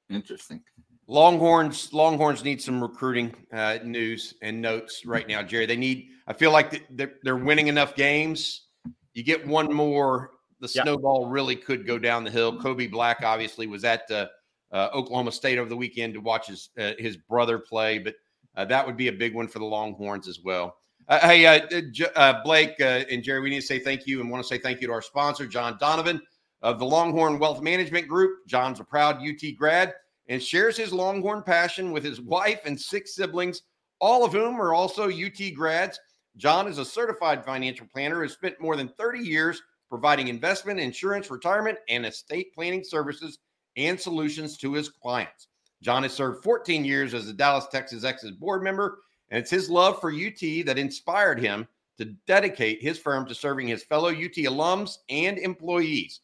Interesting. 0.09 0.61
Longhorns, 1.07 1.91
Longhorns 1.91 2.43
need 2.43 2.61
some 2.61 2.81
recruiting 2.81 3.33
uh, 3.51 3.79
news 3.83 4.35
and 4.43 4.61
notes 4.61 5.07
right 5.07 5.27
now, 5.27 5.41
Jerry. 5.41 5.65
They 5.65 5.75
need. 5.75 6.09
I 6.27 6.33
feel 6.33 6.51
like 6.51 6.85
they're, 6.91 7.13
they're 7.23 7.35
winning 7.35 7.67
enough 7.67 7.95
games. 7.95 8.67
You 9.15 9.23
get 9.23 9.45
one 9.45 9.73
more, 9.73 10.31
the 10.59 10.67
snowball 10.67 11.27
really 11.27 11.55
could 11.55 11.87
go 11.87 11.97
down 11.97 12.23
the 12.23 12.29
hill. 12.29 12.61
Kobe 12.61 12.85
Black 12.85 13.23
obviously 13.23 13.65
was 13.65 13.83
at 13.83 14.09
uh, 14.11 14.27
uh, 14.71 14.89
Oklahoma 14.93 15.31
State 15.31 15.57
over 15.57 15.67
the 15.67 15.75
weekend 15.75 16.13
to 16.13 16.21
watch 16.21 16.45
his 16.47 16.69
uh, 16.79 16.91
his 16.99 17.17
brother 17.17 17.57
play, 17.57 17.97
but 17.97 18.13
uh, 18.55 18.65
that 18.65 18.85
would 18.85 18.97
be 18.97 19.07
a 19.07 19.13
big 19.13 19.33
one 19.33 19.47
for 19.47 19.57
the 19.57 19.65
Longhorns 19.65 20.27
as 20.27 20.41
well. 20.43 20.75
Uh, 21.09 21.27
hey, 21.27 21.43
uh, 21.47 21.81
uh, 22.15 22.43
Blake 22.43 22.75
uh, 22.79 23.03
and 23.09 23.23
Jerry, 23.23 23.41
we 23.41 23.49
need 23.49 23.61
to 23.61 23.65
say 23.65 23.79
thank 23.79 24.05
you 24.05 24.21
and 24.21 24.29
want 24.29 24.43
to 24.43 24.47
say 24.47 24.59
thank 24.59 24.79
you 24.79 24.85
to 24.85 24.93
our 24.93 25.01
sponsor, 25.01 25.47
John 25.47 25.75
Donovan 25.79 26.21
of 26.61 26.77
the 26.77 26.85
Longhorn 26.85 27.39
Wealth 27.39 27.63
Management 27.63 28.07
Group. 28.07 28.45
John's 28.45 28.79
a 28.79 28.83
proud 28.83 29.15
UT 29.15 29.55
grad 29.57 29.95
and 30.27 30.41
shares 30.41 30.77
his 30.77 30.93
Longhorn 30.93 31.41
passion 31.41 31.91
with 31.91 32.03
his 32.03 32.21
wife 32.21 32.59
and 32.65 32.79
six 32.79 33.15
siblings, 33.15 33.63
all 33.99 34.23
of 34.23 34.33
whom 34.33 34.61
are 34.61 34.75
also 34.75 35.09
UT 35.09 35.51
grads. 35.55 35.99
John 36.37 36.67
is 36.67 36.77
a 36.77 36.85
certified 36.85 37.43
financial 37.43 37.87
planner 37.91 38.17
who 38.17 38.21
has 38.21 38.33
spent 38.33 38.61
more 38.61 38.75
than 38.75 38.89
30 38.89 39.17
years 39.17 39.63
providing 39.89 40.27
investment, 40.27 40.79
insurance, 40.79 41.31
retirement, 41.31 41.79
and 41.89 42.05
estate 42.05 42.53
planning 42.53 42.83
services 42.83 43.39
and 43.77 43.99
solutions 43.99 44.57
to 44.57 44.73
his 44.73 44.89
clients. 44.89 45.47
John 45.81 46.03
has 46.03 46.13
served 46.13 46.43
14 46.43 46.85
years 46.85 47.15
as 47.15 47.27
a 47.27 47.33
Dallas, 47.33 47.65
Texas 47.71 48.03
Exes 48.03 48.33
board 48.33 48.61
member 48.61 48.99
and 49.31 49.39
it's 49.39 49.51
his 49.51 49.69
love 49.69 49.99
for 49.99 50.11
UT 50.11 50.39
that 50.65 50.77
inspired 50.77 51.39
him 51.39 51.67
to 51.97 52.05
dedicate 52.25 52.81
his 52.81 52.97
firm 52.97 53.25
to 53.27 53.35
serving 53.35 53.67
his 53.67 53.83
fellow 53.83 54.09
UT 54.09 54.35
alums 54.35 54.97
and 55.09 55.37
employees. 55.37 56.21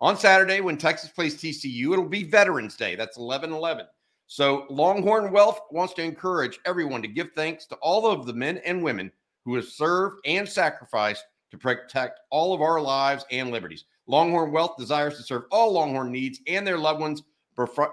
On 0.00 0.16
Saturday, 0.16 0.60
when 0.60 0.76
Texas 0.76 1.10
plays 1.10 1.36
TCU, 1.36 1.92
it'll 1.92 2.08
be 2.08 2.22
Veterans 2.22 2.76
Day. 2.76 2.94
That's 2.94 3.18
11 3.18 3.52
11. 3.52 3.86
So, 4.26 4.66
Longhorn 4.68 5.32
Wealth 5.32 5.60
wants 5.70 5.94
to 5.94 6.02
encourage 6.02 6.58
everyone 6.66 7.02
to 7.02 7.08
give 7.08 7.30
thanks 7.34 7.66
to 7.66 7.76
all 7.76 8.06
of 8.06 8.26
the 8.26 8.32
men 8.32 8.58
and 8.58 8.82
women 8.82 9.10
who 9.44 9.54
have 9.56 9.64
served 9.64 10.20
and 10.24 10.48
sacrificed 10.48 11.24
to 11.50 11.58
protect 11.58 12.20
all 12.30 12.52
of 12.54 12.60
our 12.60 12.80
lives 12.80 13.24
and 13.30 13.50
liberties. 13.50 13.84
Longhorn 14.06 14.52
Wealth 14.52 14.76
desires 14.76 15.16
to 15.16 15.22
serve 15.22 15.44
all 15.50 15.72
Longhorn 15.72 16.12
needs 16.12 16.40
and 16.46 16.66
their 16.66 16.78
loved 16.78 17.00
ones 17.00 17.22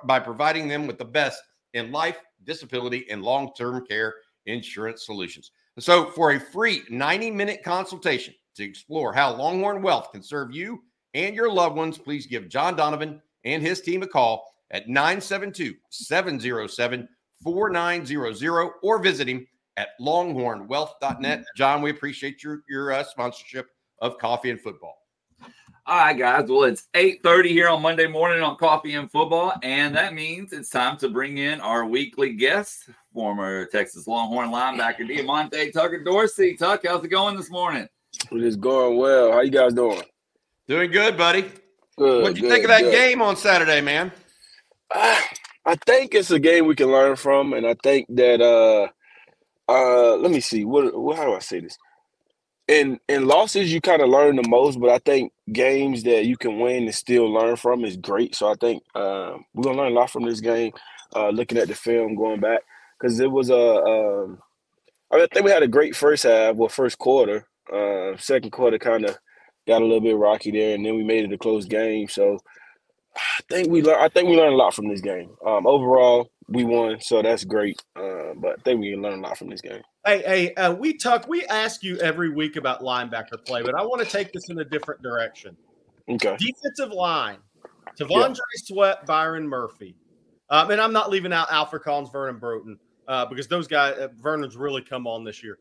by 0.05 0.19
providing 0.19 0.67
them 0.67 0.87
with 0.87 0.97
the 0.97 1.05
best 1.05 1.41
in 1.73 1.91
life, 1.91 2.17
disability, 2.43 3.09
and 3.09 3.23
long 3.23 3.51
term 3.57 3.85
care 3.85 4.15
insurance 4.45 5.05
solutions. 5.05 5.51
So, 5.79 6.05
for 6.11 6.31
a 6.31 6.39
free 6.39 6.83
90 6.89 7.31
minute 7.31 7.63
consultation 7.63 8.33
to 8.55 8.63
explore 8.63 9.13
how 9.13 9.35
Longhorn 9.35 9.81
Wealth 9.81 10.11
can 10.11 10.23
serve 10.23 10.53
you 10.53 10.83
and 11.13 11.35
your 11.35 11.51
loved 11.51 11.75
ones, 11.75 11.97
please 11.97 12.25
give 12.25 12.49
John 12.49 12.75
Donovan 12.75 13.21
and 13.43 13.61
his 13.61 13.81
team 13.81 14.03
a 14.03 14.07
call 14.07 14.45
at 14.71 14.87
972 14.87 15.73
707 15.89 17.07
4900 17.43 18.71
or 18.81 18.99
visit 19.03 19.27
him 19.27 19.45
at 19.77 19.89
longhornwealth.net. 19.99 21.45
John, 21.55 21.81
we 21.81 21.91
appreciate 21.91 22.43
your, 22.43 22.61
your 22.69 22.93
uh, 22.93 23.03
sponsorship 23.03 23.67
of 23.99 24.17
Coffee 24.17 24.49
and 24.49 24.59
Football. 24.59 24.95
All 25.87 25.97
right, 25.97 26.17
guys. 26.17 26.49
Well, 26.49 26.63
it's 26.63 26.87
8:30 26.95 27.49
here 27.49 27.69
on 27.69 27.81
Monday 27.81 28.07
morning 28.07 28.41
on 28.41 28.57
Coffee 28.57 28.95
and 28.95 29.11
Football, 29.11 29.53
and 29.61 29.95
that 29.95 30.15
means 30.15 30.51
it's 30.51 30.69
time 30.69 30.97
to 30.97 31.09
bring 31.09 31.37
in 31.37 31.61
our 31.61 31.85
weekly 31.85 32.33
guest, 32.33 32.89
former 33.13 33.65
Texas 33.65 34.07
Longhorn 34.07 34.49
linebacker 34.49 35.07
Diamante 35.07 35.71
Tucker 35.71 36.03
Dorsey. 36.03 36.55
Tuck, 36.57 36.81
how's 36.87 37.03
it 37.03 37.09
going 37.09 37.37
this 37.37 37.51
morning? 37.51 37.87
It 38.31 38.43
is 38.43 38.55
going 38.55 38.97
well. 38.97 39.31
How 39.31 39.41
you 39.41 39.51
guys 39.51 39.73
doing? 39.73 40.01
Doing 40.67 40.89
good, 40.89 41.17
buddy. 41.17 41.45
Good. 41.97 42.23
What'd 42.23 42.37
you 42.37 42.43
good, 42.43 42.51
think 42.51 42.63
of 42.63 42.69
that 42.69 42.81
good. 42.81 42.91
game 42.91 43.21
on 43.21 43.35
Saturday, 43.35 43.81
man? 43.81 44.11
Uh, 44.89 45.21
I 45.67 45.75
think 45.85 46.15
it's 46.15 46.31
a 46.31 46.39
game 46.39 46.65
we 46.65 46.75
can 46.75 46.91
learn 46.91 47.15
from, 47.15 47.53
and 47.53 47.67
I 47.67 47.75
think 47.83 48.07
that 48.09 48.41
uh, 48.41 48.87
uh, 49.71 50.15
let 50.15 50.31
me 50.31 50.39
see. 50.39 50.65
What, 50.65 50.97
what 50.99 51.17
how 51.17 51.25
do 51.25 51.33
I 51.33 51.39
say 51.39 51.59
this? 51.59 51.77
In 52.67 52.99
in 53.07 53.27
losses 53.27 53.71
you 53.71 53.81
kind 53.81 54.01
of 54.01 54.09
learn 54.09 54.35
the 54.35 54.47
most, 54.47 54.79
but 54.79 54.89
I 54.89 54.99
think 54.99 55.31
games 55.51 56.03
that 56.03 56.25
you 56.25 56.37
can 56.37 56.59
win 56.59 56.83
and 56.83 56.95
still 56.95 57.31
learn 57.31 57.55
from 57.55 57.85
is 57.85 57.97
great. 57.97 58.35
So 58.35 58.49
I 58.49 58.55
think 58.55 58.83
uh, 58.95 59.37
we're 59.53 59.63
gonna 59.63 59.77
learn 59.77 59.91
a 59.91 59.95
lot 59.95 60.09
from 60.09 60.23
this 60.23 60.41
game. 60.41 60.73
Uh, 61.15 61.29
looking 61.29 61.57
at 61.57 61.67
the 61.67 61.75
film, 61.75 62.15
going 62.15 62.39
back 62.39 62.61
because 62.99 63.19
it 63.19 63.31
was 63.31 63.49
a. 63.49 63.55
Um, 63.55 64.39
I, 65.11 65.17
mean, 65.17 65.23
I 65.23 65.27
think 65.33 65.45
we 65.45 65.51
had 65.51 65.63
a 65.63 65.67
great 65.67 65.95
first 65.95 66.23
half, 66.23 66.55
well, 66.55 66.69
first 66.69 66.97
quarter. 66.97 67.47
Uh, 67.71 68.17
second 68.17 68.51
quarter 68.51 68.79
kind 68.79 69.05
of 69.05 69.17
got 69.67 69.81
a 69.81 69.85
little 69.85 70.01
bit 70.01 70.17
rocky 70.17 70.51
there, 70.51 70.75
and 70.75 70.85
then 70.85 70.95
we 70.95 71.03
made 71.03 71.23
it 71.23 71.33
a 71.33 71.37
close 71.37 71.65
game. 71.65 72.07
So 72.07 72.39
I 73.15 73.41
think 73.49 73.69
we 73.69 73.81
learned. 73.81 74.01
I 74.01 74.09
think 74.09 74.29
we 74.29 74.35
learned 74.35 74.53
a 74.53 74.57
lot 74.57 74.73
from 74.73 74.87
this 74.87 75.01
game. 75.01 75.29
Um, 75.45 75.67
overall, 75.67 76.31
we 76.47 76.63
won, 76.63 76.99
so 77.01 77.21
that's 77.21 77.43
great. 77.43 77.81
Uh, 77.95 78.33
but 78.35 78.59
I 78.59 78.61
think 78.63 78.81
we 78.81 78.91
can 78.91 79.01
learn 79.01 79.19
a 79.19 79.21
lot 79.21 79.37
from 79.37 79.49
this 79.49 79.61
game. 79.61 79.81
Hey, 80.05 80.21
hey, 80.21 80.53
uh, 80.55 80.73
we 80.73 80.95
talk. 80.95 81.27
We 81.27 81.45
ask 81.45 81.83
you 81.83 81.97
every 81.97 82.29
week 82.29 82.55
about 82.55 82.81
linebacker 82.81 83.43
play, 83.45 83.63
but 83.63 83.75
I 83.75 83.81
want 83.83 84.03
to 84.03 84.07
take 84.07 84.31
this 84.31 84.49
in 84.49 84.59
a 84.59 84.65
different 84.65 85.01
direction. 85.01 85.57
Okay. 86.09 86.37
Defensive 86.37 86.93
line: 86.93 87.37
T'Vondre 87.99 88.35
yeah. 88.37 88.61
Sweat, 88.63 89.05
Byron 89.05 89.47
Murphy, 89.47 89.95
um, 90.49 90.69
and 90.69 90.79
I'm 90.79 90.93
not 90.93 91.09
leaving 91.09 91.33
out 91.33 91.51
Alfred 91.51 91.81
Collins, 91.81 92.09
Vernon 92.11 92.37
Broughton, 92.37 92.77
uh, 93.07 93.25
because 93.25 93.47
those 93.47 93.67
guys, 93.67 93.97
uh, 93.97 94.09
Vernon's 94.21 94.55
really 94.55 94.81
come 94.81 95.07
on 95.07 95.23
this 95.23 95.43
year. 95.43 95.57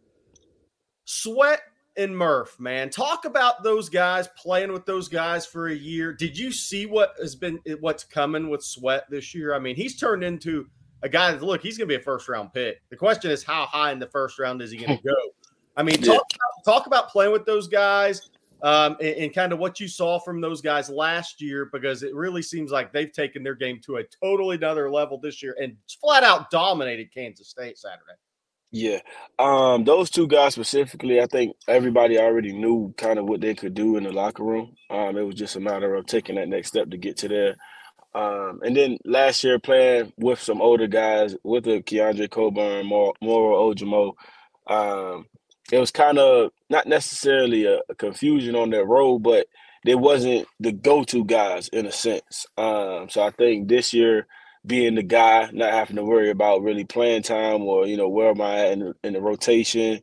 Sweat 1.07 1.61
and 1.97 2.17
Murph, 2.17 2.59
man, 2.59 2.91
talk 2.91 3.25
about 3.25 3.63
those 3.63 3.89
guys 3.89 4.29
playing 4.37 4.73
with 4.73 4.85
those 4.87 5.09
guys 5.09 5.47
for 5.47 5.69
a 5.69 5.75
year. 5.75 6.13
Did 6.13 6.37
you 6.37 6.51
see 6.53 6.87
what 6.87 7.15
has 7.21 7.35
been 7.35 7.61
what's 7.81 8.05
coming 8.05 8.49
with 8.49 8.63
Sweat 8.63 9.05
this 9.11 9.35
year? 9.35 9.55
I 9.55 9.59
mean, 9.59 9.77
he's 9.77 9.99
turned 9.99 10.25
into 10.25 10.67
a 11.03 11.09
guy 11.09 11.31
that 11.31 11.43
look, 11.43 11.63
he's 11.63 11.79
going 11.79 11.89
to 11.89 11.95
be 11.95 12.01
a 12.01 12.05
first 12.05 12.29
round 12.29 12.53
pick. 12.53 12.83
The 12.91 12.97
question 12.97 13.31
is, 13.31 13.45
how 13.45 13.67
high 13.67 13.93
in 13.93 13.99
the 13.99 14.09
first 14.09 14.39
round 14.39 14.63
is 14.63 14.71
he 14.71 14.79
going 14.79 14.99
to 14.99 15.05
go? 15.05 15.15
I 15.77 15.83
mean, 15.83 15.97
talk, 15.97 16.07
yeah. 16.07 16.15
about, 16.17 16.65
talk 16.65 16.87
about 16.87 17.09
playing 17.11 17.33
with 17.33 17.47
those 17.47 17.69
guys 17.69 18.31
um, 18.63 18.97
and, 19.01 19.17
and, 19.17 19.35
kind 19.35 19.53
of 19.53 19.59
what 19.59 19.79
you 19.81 19.89
saw 19.89 20.19
from 20.19 20.41
those 20.41 20.63
guys 20.63 20.89
last 20.89 21.43
year, 21.43 21.69
because 21.73 22.03
it 22.03 22.15
really 22.15 22.43
seems 22.43 22.71
like 22.71 22.93
they've 22.93 23.13
taken 23.13 23.43
their 23.43 23.55
game 23.55 23.81
to 23.85 23.97
a 23.97 24.05
totally 24.23 24.57
another 24.57 24.91
level 24.91 25.19
this 25.19 25.43
year 25.43 25.55
and 25.61 25.77
flat 26.01 26.23
out 26.23 26.51
dominated 26.51 27.13
Kansas 27.13 27.49
State 27.49 27.77
Saturday. 27.77 28.15
Yeah. 28.77 29.03
Um, 29.39 29.85
those 29.85 30.11
two 30.11 30.27
guys 30.27 30.55
specifically, 30.55 31.21
I 31.21 31.27
think 31.27 31.55
everybody 31.69 32.19
already 32.19 32.53
knew 32.53 32.93
kind 32.97 33.21
of 33.21 33.27
what 33.27 33.41
they 33.41 33.55
could 33.55 33.73
do 33.73 33.97
in 33.97 34.03
the 34.03 34.11
locker 34.11 34.43
room. 34.43 34.75
Um, 34.91 35.17
it 35.17 35.23
was 35.23 35.37
just 35.37 35.55
a 35.55 35.61
matter 35.61 35.95
of 35.95 36.07
taking 36.07 36.35
that 36.35 36.49
next 36.49 36.69
step 36.69 36.91
to 36.91 36.97
get 36.97 37.17
to 37.19 37.29
there. 37.29 37.57
Um, 38.17 38.59
and 38.65 38.77
then 38.77 38.99
last 39.05 39.45
year 39.45 39.61
playing 39.61 40.13
with 40.17 40.41
some 40.41 40.61
older 40.61 40.89
guys, 40.89 41.37
with 41.45 41.65
the 41.65 41.83
Keondre 41.83 42.29
Coburn, 42.29 42.87
Moro 42.87 43.15
Ojomo, 43.23 44.15
um, 44.67 45.27
it 45.71 45.79
was 45.79 45.93
kind 45.93 46.19
of 46.19 46.51
not 46.69 46.89
necessarily 46.89 47.67
a, 47.67 47.79
a, 47.89 47.95
confusion 47.95 48.57
on 48.57 48.71
their 48.71 48.85
role, 48.85 49.21
but 49.21 49.47
they 49.85 49.95
wasn't 49.95 50.49
the 50.59 50.73
go-to 50.73 51.25
guys 51.25 51.69
in 51.69 51.87
a 51.87 51.93
sense. 51.93 52.45
Um, 52.59 53.09
so 53.09 53.23
I 53.23 53.31
think 53.31 53.69
this 53.69 53.95
year 53.95 54.27
being 54.67 54.95
the 54.97 55.03
guy, 55.03 55.51
not 55.53 55.73
having 55.73 55.97
to 55.97 56.05
worry 56.05 56.31
about 56.31 56.63
really 56.63 56.85
playing 56.85 57.23
time 57.23 57.63
or 57.63 57.87
you 57.87 57.97
know 57.97 58.09
where 58.09 58.31
am 58.31 58.41
I 58.41 58.67
in 58.69 58.81
the, 58.81 58.95
in 59.05 59.13
the 59.15 59.21
rotation, 59.21 60.03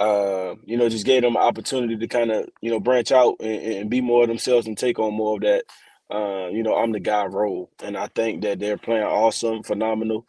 uh, 0.00 0.54
you 0.64 0.76
know, 0.76 0.88
just 0.88 1.06
gave 1.06 1.22
them 1.22 1.36
an 1.36 1.42
opportunity 1.42 1.96
to 1.96 2.08
kind 2.08 2.32
of 2.32 2.48
you 2.62 2.70
know 2.70 2.80
branch 2.80 3.12
out 3.12 3.36
and, 3.40 3.62
and 3.62 3.90
be 3.90 4.00
more 4.00 4.22
of 4.22 4.28
themselves 4.28 4.66
and 4.66 4.78
take 4.78 4.98
on 4.98 5.14
more 5.14 5.36
of 5.36 5.42
that 5.42 5.64
uh, 6.10 6.48
you 6.48 6.62
know, 6.62 6.74
I'm 6.76 6.92
the 6.92 7.00
guy 7.00 7.24
role. 7.26 7.70
And 7.82 7.96
I 7.96 8.08
think 8.08 8.42
that 8.42 8.58
they're 8.60 8.76
playing 8.78 9.04
awesome, 9.04 9.62
phenomenal 9.62 10.26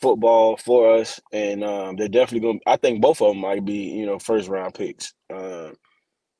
football 0.00 0.56
for 0.56 0.94
us. 0.96 1.20
And 1.32 1.62
um, 1.62 1.96
they're 1.96 2.08
definitely 2.08 2.40
going 2.40 2.60
to, 2.60 2.70
I 2.70 2.76
think 2.76 3.02
both 3.02 3.20
of 3.20 3.28
them 3.28 3.38
might 3.38 3.64
be, 3.64 3.90
you 3.90 4.06
know, 4.06 4.18
first 4.18 4.48
round 4.48 4.74
picks. 4.74 5.12
Uh, 5.32 5.70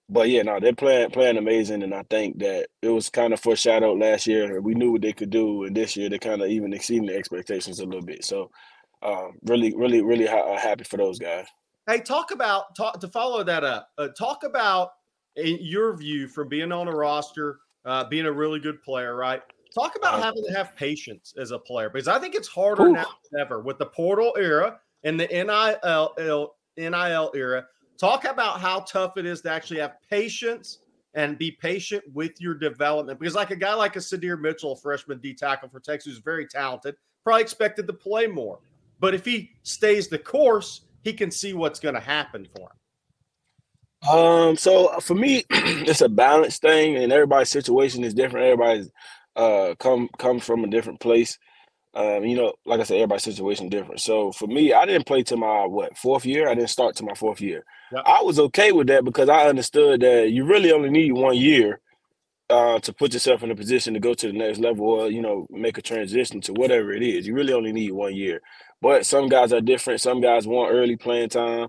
but 0.08 0.28
yeah, 0.28 0.42
no, 0.42 0.60
they're 0.60 0.74
playing 0.74 1.10
playing 1.10 1.36
amazing, 1.36 1.82
and 1.82 1.94
I 1.94 2.02
think 2.08 2.38
that 2.38 2.68
it 2.82 2.88
was 2.88 3.08
kind 3.08 3.32
of 3.32 3.40
foreshadowed 3.40 3.98
last 3.98 4.26
year. 4.26 4.60
We 4.60 4.74
knew 4.74 4.92
what 4.92 5.02
they 5.02 5.12
could 5.12 5.30
do, 5.30 5.64
and 5.64 5.76
this 5.76 5.96
year 5.96 6.08
they're 6.08 6.18
kind 6.18 6.42
of 6.42 6.48
even 6.48 6.72
exceeding 6.72 7.06
the 7.06 7.16
expectations 7.16 7.80
a 7.80 7.84
little 7.84 8.04
bit. 8.04 8.24
So, 8.24 8.50
um, 9.02 9.32
really, 9.44 9.74
really, 9.76 10.02
really 10.02 10.26
ha- 10.26 10.52
uh, 10.52 10.58
happy 10.58 10.84
for 10.84 10.96
those 10.96 11.18
guys. 11.18 11.46
Hey, 11.88 12.00
talk 12.00 12.30
about 12.30 12.74
talk 12.76 13.00
to 13.00 13.08
follow 13.08 13.42
that 13.44 13.64
up. 13.64 13.90
Uh, 13.98 14.08
talk 14.08 14.44
about 14.44 14.90
in 15.36 15.58
your 15.60 15.96
view 15.96 16.28
from 16.28 16.48
being 16.48 16.72
on 16.72 16.88
a 16.88 16.94
roster 16.94 17.58
uh, 17.86 18.04
being 18.04 18.26
a 18.26 18.32
really 18.32 18.58
good 18.58 18.82
player, 18.82 19.14
right? 19.14 19.40
Talk 19.74 19.96
about 19.96 20.14
uh, 20.14 20.22
having 20.22 20.44
to 20.44 20.52
have 20.52 20.74
patience 20.76 21.32
as 21.38 21.52
a 21.52 21.58
player 21.58 21.88
because 21.88 22.08
I 22.08 22.18
think 22.18 22.34
it's 22.34 22.48
harder 22.48 22.88
ooh. 22.88 22.92
now 22.92 23.06
than 23.30 23.40
ever 23.40 23.60
with 23.60 23.78
the 23.78 23.86
portal 23.86 24.34
era 24.38 24.78
and 25.04 25.18
the 25.18 25.26
NIL 25.26 26.52
NIL 26.76 27.32
era. 27.34 27.66
Talk 27.98 28.24
about 28.24 28.60
how 28.60 28.80
tough 28.80 29.16
it 29.16 29.26
is 29.26 29.40
to 29.42 29.50
actually 29.50 29.80
have 29.80 29.96
patience 30.10 30.78
and 31.14 31.38
be 31.38 31.50
patient 31.50 32.04
with 32.12 32.40
your 32.40 32.54
development. 32.54 33.18
Because 33.18 33.34
like 33.34 33.50
a 33.50 33.56
guy 33.56 33.74
like 33.74 33.96
a 33.96 34.00
Sydir 34.00 34.38
Mitchell, 34.38 34.76
freshman 34.76 35.18
D 35.18 35.34
tackle 35.34 35.68
for 35.68 35.80
Texas, 35.80 36.12
who's 36.12 36.22
very 36.22 36.46
talented, 36.46 36.94
probably 37.24 37.42
expected 37.42 37.86
to 37.86 37.92
play 37.92 38.26
more. 38.26 38.60
But 39.00 39.14
if 39.14 39.24
he 39.24 39.50
stays 39.62 40.08
the 40.08 40.18
course, 40.18 40.82
he 41.02 41.12
can 41.12 41.30
see 41.30 41.54
what's 41.54 41.80
going 41.80 41.94
to 41.94 42.00
happen 42.00 42.46
for 42.54 42.68
him. 42.70 42.76
Um, 44.08 44.56
so 44.56 44.88
uh, 44.88 45.00
for 45.00 45.14
me, 45.14 45.44
it's 45.50 46.02
a 46.02 46.08
balance 46.08 46.58
thing, 46.58 46.96
and 46.96 47.12
everybody's 47.12 47.50
situation 47.50 48.04
is 48.04 48.14
different. 48.14 48.46
Everybody's 48.46 48.90
uh 49.36 49.74
come 49.78 50.08
from 50.40 50.64
a 50.64 50.68
different 50.68 51.00
place. 51.00 51.38
Um, 51.94 52.24
you 52.24 52.36
know, 52.36 52.52
like 52.66 52.80
I 52.80 52.82
said, 52.82 52.96
everybody's 52.96 53.22
situation 53.22 53.70
different. 53.70 54.00
So 54.00 54.32
for 54.32 54.46
me, 54.46 54.74
I 54.74 54.84
didn't 54.84 55.06
play 55.06 55.22
to 55.24 55.36
my 55.36 55.64
what 55.64 55.96
fourth 55.96 56.26
year. 56.26 56.48
I 56.48 56.54
didn't 56.54 56.70
start 56.70 56.94
to 56.96 57.04
my 57.04 57.14
fourth 57.14 57.40
year. 57.40 57.64
I 57.94 58.22
was 58.22 58.38
okay 58.38 58.72
with 58.72 58.88
that 58.88 59.04
because 59.04 59.28
I 59.28 59.48
understood 59.48 60.00
that 60.00 60.30
you 60.30 60.44
really 60.44 60.72
only 60.72 60.90
need 60.90 61.12
one 61.12 61.36
year 61.36 61.80
uh, 62.50 62.78
to 62.80 62.92
put 62.92 63.12
yourself 63.12 63.42
in 63.42 63.50
a 63.50 63.56
position 63.56 63.94
to 63.94 64.00
go 64.00 64.14
to 64.14 64.26
the 64.28 64.32
next 64.32 64.58
level 64.58 64.86
or 64.86 65.10
you 65.10 65.20
know 65.20 65.46
make 65.50 65.78
a 65.78 65.82
transition 65.82 66.40
to 66.42 66.52
whatever 66.52 66.92
it 66.92 67.02
is. 67.02 67.26
You 67.26 67.34
really 67.34 67.52
only 67.52 67.72
need 67.72 67.92
one 67.92 68.14
year. 68.14 68.40
But 68.80 69.06
some 69.06 69.28
guys 69.28 69.52
are 69.52 69.60
different. 69.60 70.00
Some 70.00 70.20
guys 70.20 70.46
want 70.46 70.72
early 70.72 70.96
playing 70.96 71.30
time. 71.30 71.68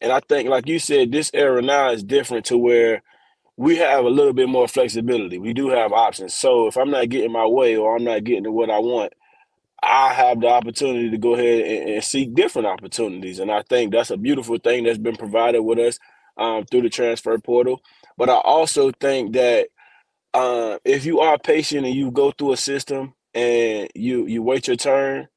And 0.00 0.12
I 0.12 0.20
think, 0.28 0.48
like 0.48 0.66
you 0.66 0.78
said, 0.78 1.12
this 1.12 1.30
era 1.34 1.62
now 1.62 1.90
is 1.90 2.04
different 2.04 2.46
to 2.46 2.58
where 2.58 3.02
we 3.56 3.76
have 3.76 4.04
a 4.04 4.10
little 4.10 4.32
bit 4.32 4.48
more 4.48 4.68
flexibility. 4.68 5.38
We 5.38 5.52
do 5.52 5.68
have 5.70 5.92
options. 5.92 6.34
So 6.34 6.68
if 6.68 6.76
I'm 6.76 6.90
not 6.90 7.08
getting 7.08 7.32
my 7.32 7.46
way 7.46 7.76
or 7.76 7.96
I'm 7.96 8.04
not 8.04 8.24
getting 8.24 8.44
to 8.44 8.52
what 8.52 8.70
I 8.70 8.78
want, 8.78 9.12
I 9.82 10.12
have 10.12 10.40
the 10.40 10.48
opportunity 10.48 11.10
to 11.10 11.18
go 11.18 11.34
ahead 11.34 11.60
and, 11.62 11.90
and 11.90 12.04
seek 12.04 12.34
different 12.34 12.68
opportunities. 12.68 13.38
And 13.38 13.50
I 13.50 13.62
think 13.62 13.92
that's 13.92 14.10
a 14.10 14.16
beautiful 14.16 14.58
thing 14.58 14.84
that's 14.84 14.98
been 14.98 15.16
provided 15.16 15.62
with 15.62 15.78
us 15.78 15.98
um, 16.36 16.64
through 16.66 16.82
the 16.82 16.90
transfer 16.90 17.38
portal. 17.38 17.82
But 18.16 18.30
I 18.30 18.34
also 18.36 18.92
think 18.92 19.34
that 19.34 19.68
uh, 20.34 20.78
if 20.84 21.04
you 21.06 21.20
are 21.20 21.38
patient 21.38 21.86
and 21.86 21.94
you 21.94 22.10
go 22.10 22.32
through 22.32 22.52
a 22.52 22.56
system 22.56 23.14
and 23.34 23.88
you 23.94 24.26
you 24.26 24.42
wait 24.42 24.66
your 24.68 24.76
turn 24.76 25.28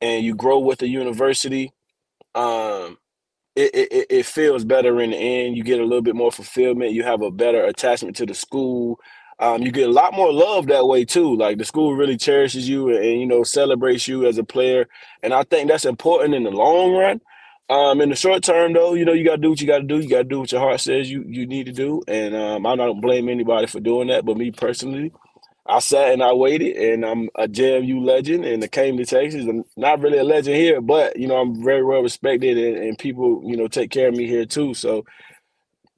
and 0.00 0.24
you 0.24 0.34
grow 0.34 0.58
with 0.60 0.80
the 0.80 0.88
university, 0.88 1.72
um, 2.34 2.98
it, 3.56 3.74
it, 3.74 4.06
it 4.10 4.26
feels 4.26 4.64
better 4.64 5.00
in 5.00 5.10
the 5.10 5.16
end. 5.16 5.56
You 5.56 5.64
get 5.64 5.80
a 5.80 5.84
little 5.84 6.02
bit 6.02 6.16
more 6.16 6.32
fulfillment. 6.32 6.92
You 6.92 7.02
have 7.04 7.22
a 7.22 7.30
better 7.30 7.64
attachment 7.64 8.16
to 8.16 8.26
the 8.26 8.34
school. 8.34 8.98
Um, 9.40 9.62
you 9.62 9.72
get 9.72 9.88
a 9.88 9.92
lot 9.92 10.12
more 10.12 10.32
love 10.32 10.66
that 10.66 10.86
way 10.86 11.04
too. 11.04 11.34
Like 11.34 11.58
the 11.58 11.64
school 11.64 11.94
really 11.96 12.18
cherishes 12.18 12.68
you 12.68 12.88
and, 12.90 12.98
and, 12.98 13.20
you 13.20 13.26
know 13.26 13.42
celebrates 13.42 14.06
you 14.06 14.26
as 14.26 14.38
a 14.38 14.44
player, 14.44 14.86
and 15.22 15.32
I 15.32 15.44
think 15.44 15.68
that's 15.70 15.86
important 15.86 16.34
in 16.34 16.44
the 16.44 16.50
long 16.50 16.94
run. 16.94 17.20
Um, 17.70 18.00
in 18.00 18.10
the 18.10 18.16
short 18.16 18.42
term, 18.42 18.74
though, 18.74 18.94
you 18.94 19.04
know 19.04 19.14
you 19.14 19.24
got 19.24 19.36
to 19.36 19.42
do 19.42 19.50
what 19.50 19.60
you 19.60 19.66
got 19.66 19.78
to 19.78 19.84
do. 19.84 19.98
You 19.98 20.10
got 20.10 20.18
to 20.18 20.24
do 20.24 20.40
what 20.40 20.52
your 20.52 20.60
heart 20.60 20.80
says 20.80 21.10
you 21.10 21.24
you 21.26 21.46
need 21.46 21.66
to 21.66 21.72
do, 21.72 22.02
and 22.06 22.36
um, 22.36 22.66
I 22.66 22.76
don't 22.76 23.00
blame 23.00 23.28
anybody 23.28 23.66
for 23.66 23.80
doing 23.80 24.08
that. 24.08 24.26
But 24.26 24.36
me 24.36 24.50
personally, 24.50 25.10
I 25.66 25.78
sat 25.78 26.12
and 26.12 26.22
I 26.22 26.34
waited, 26.34 26.76
and 26.76 27.06
I'm 27.06 27.30
a 27.36 27.48
JMU 27.48 28.04
legend, 28.04 28.44
and 28.44 28.62
I 28.62 28.66
came 28.66 28.98
to 28.98 29.06
Texas. 29.06 29.46
I'm 29.46 29.64
not 29.76 30.00
really 30.00 30.18
a 30.18 30.24
legend 30.24 30.56
here, 30.56 30.82
but 30.82 31.16
you 31.18 31.26
know 31.26 31.36
I'm 31.36 31.64
very 31.64 31.82
well 31.82 32.02
respected, 32.02 32.58
and, 32.58 32.76
and 32.76 32.98
people 32.98 33.40
you 33.46 33.56
know 33.56 33.68
take 33.68 33.90
care 33.90 34.08
of 34.08 34.14
me 34.14 34.26
here 34.26 34.44
too. 34.44 34.74
So 34.74 35.06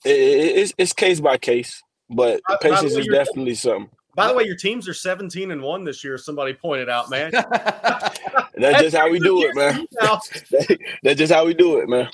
it, 0.04 0.10
it, 0.10 0.56
it's 0.58 0.74
it's 0.78 0.92
case 0.92 1.18
by 1.20 1.38
case. 1.38 1.82
But 2.12 2.40
by, 2.48 2.56
patience 2.60 2.94
by 2.94 3.00
is 3.00 3.06
definitely 3.06 3.54
something. 3.54 3.90
By 4.14 4.28
the 4.28 4.34
way, 4.34 4.44
your 4.44 4.56
teams 4.56 4.86
are 4.88 4.94
17 4.94 5.50
and 5.50 5.62
1 5.62 5.84
this 5.84 6.04
year. 6.04 6.18
Somebody 6.18 6.52
pointed 6.52 6.90
out, 6.90 7.08
man. 7.08 7.32
that's 8.56 8.82
just 8.82 8.96
how 8.96 9.10
we 9.10 9.18
do 9.18 9.42
it, 9.42 9.56
man. 9.56 9.86
that's 11.02 11.18
just 11.18 11.32
how 11.32 11.46
we 11.46 11.54
do 11.54 11.78
it, 11.78 11.88
man. 11.88 12.08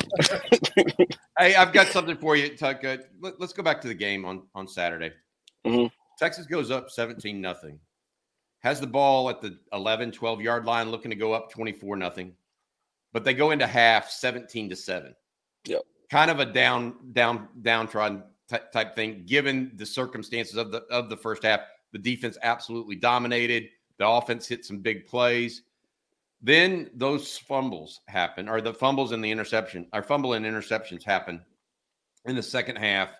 hey, 1.38 1.56
I've 1.56 1.72
got 1.72 1.88
something 1.88 2.16
for 2.16 2.36
you, 2.36 2.56
Tuck. 2.56 2.84
Uh, 2.84 2.98
let, 3.20 3.40
us 3.40 3.52
go 3.52 3.62
back 3.62 3.80
to 3.80 3.88
the 3.88 3.94
game 3.94 4.24
on, 4.24 4.42
on 4.54 4.68
Saturday. 4.68 5.12
Mm-hmm. 5.66 5.86
Texas 6.18 6.46
goes 6.46 6.70
up 6.70 6.90
17 6.90 7.40
nothing. 7.40 7.80
Has 8.60 8.80
the 8.80 8.86
ball 8.86 9.30
at 9.30 9.40
the 9.40 9.58
11, 9.72 10.12
12 10.12 10.40
yard 10.40 10.64
line 10.64 10.90
looking 10.90 11.10
to 11.10 11.16
go 11.16 11.32
up 11.32 11.50
24 11.50 11.96
nothing. 11.96 12.32
But 13.12 13.24
they 13.24 13.34
go 13.34 13.50
into 13.50 13.66
half 13.66 14.10
17 14.10 14.70
to 14.70 14.76
7. 14.76 15.14
Yep. 15.66 15.82
Kind 16.10 16.30
of 16.30 16.40
a 16.40 16.46
down 16.46 16.94
down 17.12 17.48
downtrodden 17.62 18.22
type 18.48 18.96
thing, 18.96 19.24
given 19.26 19.72
the 19.76 19.86
circumstances 19.86 20.56
of 20.56 20.70
the 20.70 20.82
of 20.90 21.08
the 21.08 21.16
first 21.16 21.42
half. 21.42 21.60
The 21.92 21.98
defense 21.98 22.36
absolutely 22.42 22.96
dominated. 22.96 23.68
The 23.98 24.06
offense 24.06 24.46
hit 24.46 24.64
some 24.64 24.78
big 24.78 25.06
plays. 25.06 25.62
Then 26.40 26.90
those 26.94 27.36
fumbles 27.36 28.00
happen, 28.06 28.48
or 28.48 28.60
the 28.60 28.74
fumbles 28.74 29.12
and 29.12 29.24
the 29.24 29.30
interception, 29.30 29.88
our 29.92 30.02
fumble 30.02 30.34
and 30.34 30.46
interceptions 30.46 31.02
happen 31.02 31.44
in 32.26 32.36
the 32.36 32.42
second 32.42 32.76
half. 32.76 33.10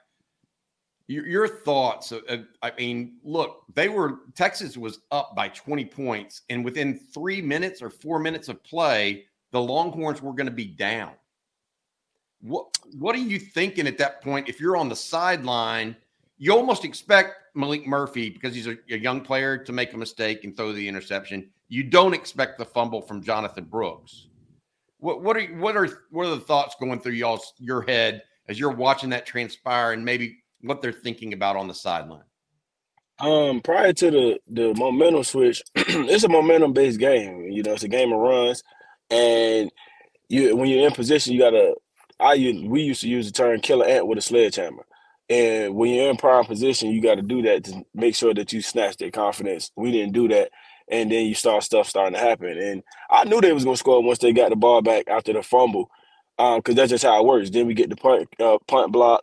Your, 1.09 1.27
your 1.27 1.49
thoughts? 1.49 2.12
Uh, 2.12 2.43
I 2.62 2.73
mean, 2.79 3.17
look, 3.25 3.64
they 3.75 3.88
were 3.88 4.21
Texas 4.35 4.77
was 4.77 5.01
up 5.11 5.35
by 5.35 5.49
20 5.49 5.87
points, 5.87 6.43
and 6.51 6.64
within 6.64 7.01
three 7.12 7.43
minutes 7.43 7.83
or 7.83 7.91
four 7.91 8.19
minutes 8.19 8.49
of 8.49 8.62
play, 8.62 9.25
the 9.51 9.61
Longhorns 9.61 10.23
were 10.23 10.35
going 10.35 10.47
to 10.47 10.53
be 10.53 10.67
down. 10.67 11.12
What 12.40 12.66
what 12.96 13.14
are 13.14 13.18
you 13.18 13.38
thinking 13.38 13.87
at 13.87 13.98
that 13.98 14.22
point? 14.22 14.48
If 14.48 14.61
you're 14.61 14.77
on 14.77 14.88
the 14.88 14.96
sideline, 14.96 15.96
you 16.38 16.53
almost 16.53 16.85
expect 16.85 17.35
Maalik 17.57 17.87
Murphy 17.87 18.31
because 18.31 18.55
he's 18.55 18.68
a, 18.68 18.77
a, 18.90 18.96
young 18.96 19.20
player 19.20 19.59
to 19.59 19.72
make 19.72 19.92
a 19.92 19.96
mistake 19.96 20.44
and 20.44 20.57
throw 20.57 20.72
the 20.72 20.87
interception. 20.87 21.51
You 21.68 21.83
don't 21.83 22.14
expect 22.14 22.59
the 22.59 22.64
fumble 22.64 23.03
from 23.03 23.22
Jonathan 23.22 23.64
Brooks. 23.64 24.29
What 24.98 25.22
what 25.22 25.37
are 25.37 25.44
what 25.57 25.77
are 25.77 25.88
what 26.11 26.27
are 26.27 26.35
the 26.35 26.40
thoughts 26.40 26.77
going 26.81 27.01
through 27.01 27.12
y'all's 27.12 27.53
your 27.59 27.83
head 27.83 28.22
as 28.48 28.59
you're 28.59 28.72
watching 28.72 29.11
that 29.11 29.27
transpire 29.27 29.92
and 29.92 30.05
maybe 30.05 30.38
what 30.61 30.81
they're 30.81 30.92
thinking 30.92 31.33
about 31.33 31.57
on 31.57 31.68
the 31.68 31.74
sideline? 31.74 32.22
Um, 33.20 33.61
prior 33.61 33.92
to 33.92 34.11
the 34.11 34.38
the 34.48 34.74
momentum 34.74 35.24
switch, 35.24 35.62
it's 35.74 36.24
a 36.24 36.29
momentum 36.29 36.72
based 36.72 37.01
game. 37.01 37.48
You 37.51 37.62
know, 37.64 37.72
it's 37.72 37.83
a 37.83 37.88
game 37.88 38.12
of 38.12 38.20
runs, 38.20 38.62
and 39.11 39.70
you 40.29 40.57
when 40.57 40.68
you're 40.68 40.87
in 40.87 40.94
position, 40.94 41.33
you 41.33 41.40
gotta 41.40 41.74
I 42.21 42.37
we 42.67 42.83
used 42.83 43.03
to 43.03 43.09
use 43.09 43.27
the 43.27 43.33
term 43.33 43.61
killer 43.61 43.87
ant 43.87 44.07
with 44.07 44.19
a 44.19 44.23
sledgehammer. 44.23 44.85
And 45.31 45.75
when 45.75 45.91
you're 45.91 46.11
in 46.11 46.17
prime 46.17 46.47
position, 46.47 46.91
you 46.91 47.03
got 47.03 47.17
to 47.17 47.23
do 47.23 47.43
that 47.43 47.65
to 47.65 47.85
make 47.95 48.15
sure 48.15 48.33
that 48.35 48.53
you 48.53 48.63
snatch 48.63 48.97
their 48.97 49.11
confidence. 49.11 49.71
We 49.77 49.93
didn't 49.93 50.15
do 50.15 50.29
that. 50.29 50.51
And 50.91 51.13
then 51.13 51.27
you 51.27 51.35
start 51.35 51.63
stuff 51.65 51.89
starting 51.89 52.15
to 52.15 52.21
happen. 52.21 52.57
And 52.59 52.83
I 53.11 53.25
knew 53.25 53.41
they 53.41 53.53
was 53.53 53.65
gonna 53.65 53.77
score 53.77 54.03
once 54.03 54.21
they 54.21 54.33
got 54.33 54.51
the 54.51 54.57
ball 54.57 54.81
back 54.83 55.05
after 55.09 55.35
the 55.35 55.43
fumble. 55.43 55.91
Um, 56.39 56.61
because 56.61 56.77
that's 56.77 56.91
just 56.91 57.05
how 57.05 57.21
it 57.21 57.27
works. 57.27 57.51
Then 57.51 57.67
we 57.67 57.75
get 57.75 57.91
the 57.91 57.97
punt 57.97 58.29
uh, 58.41 58.59
punt 58.67 58.93
block. 58.93 59.23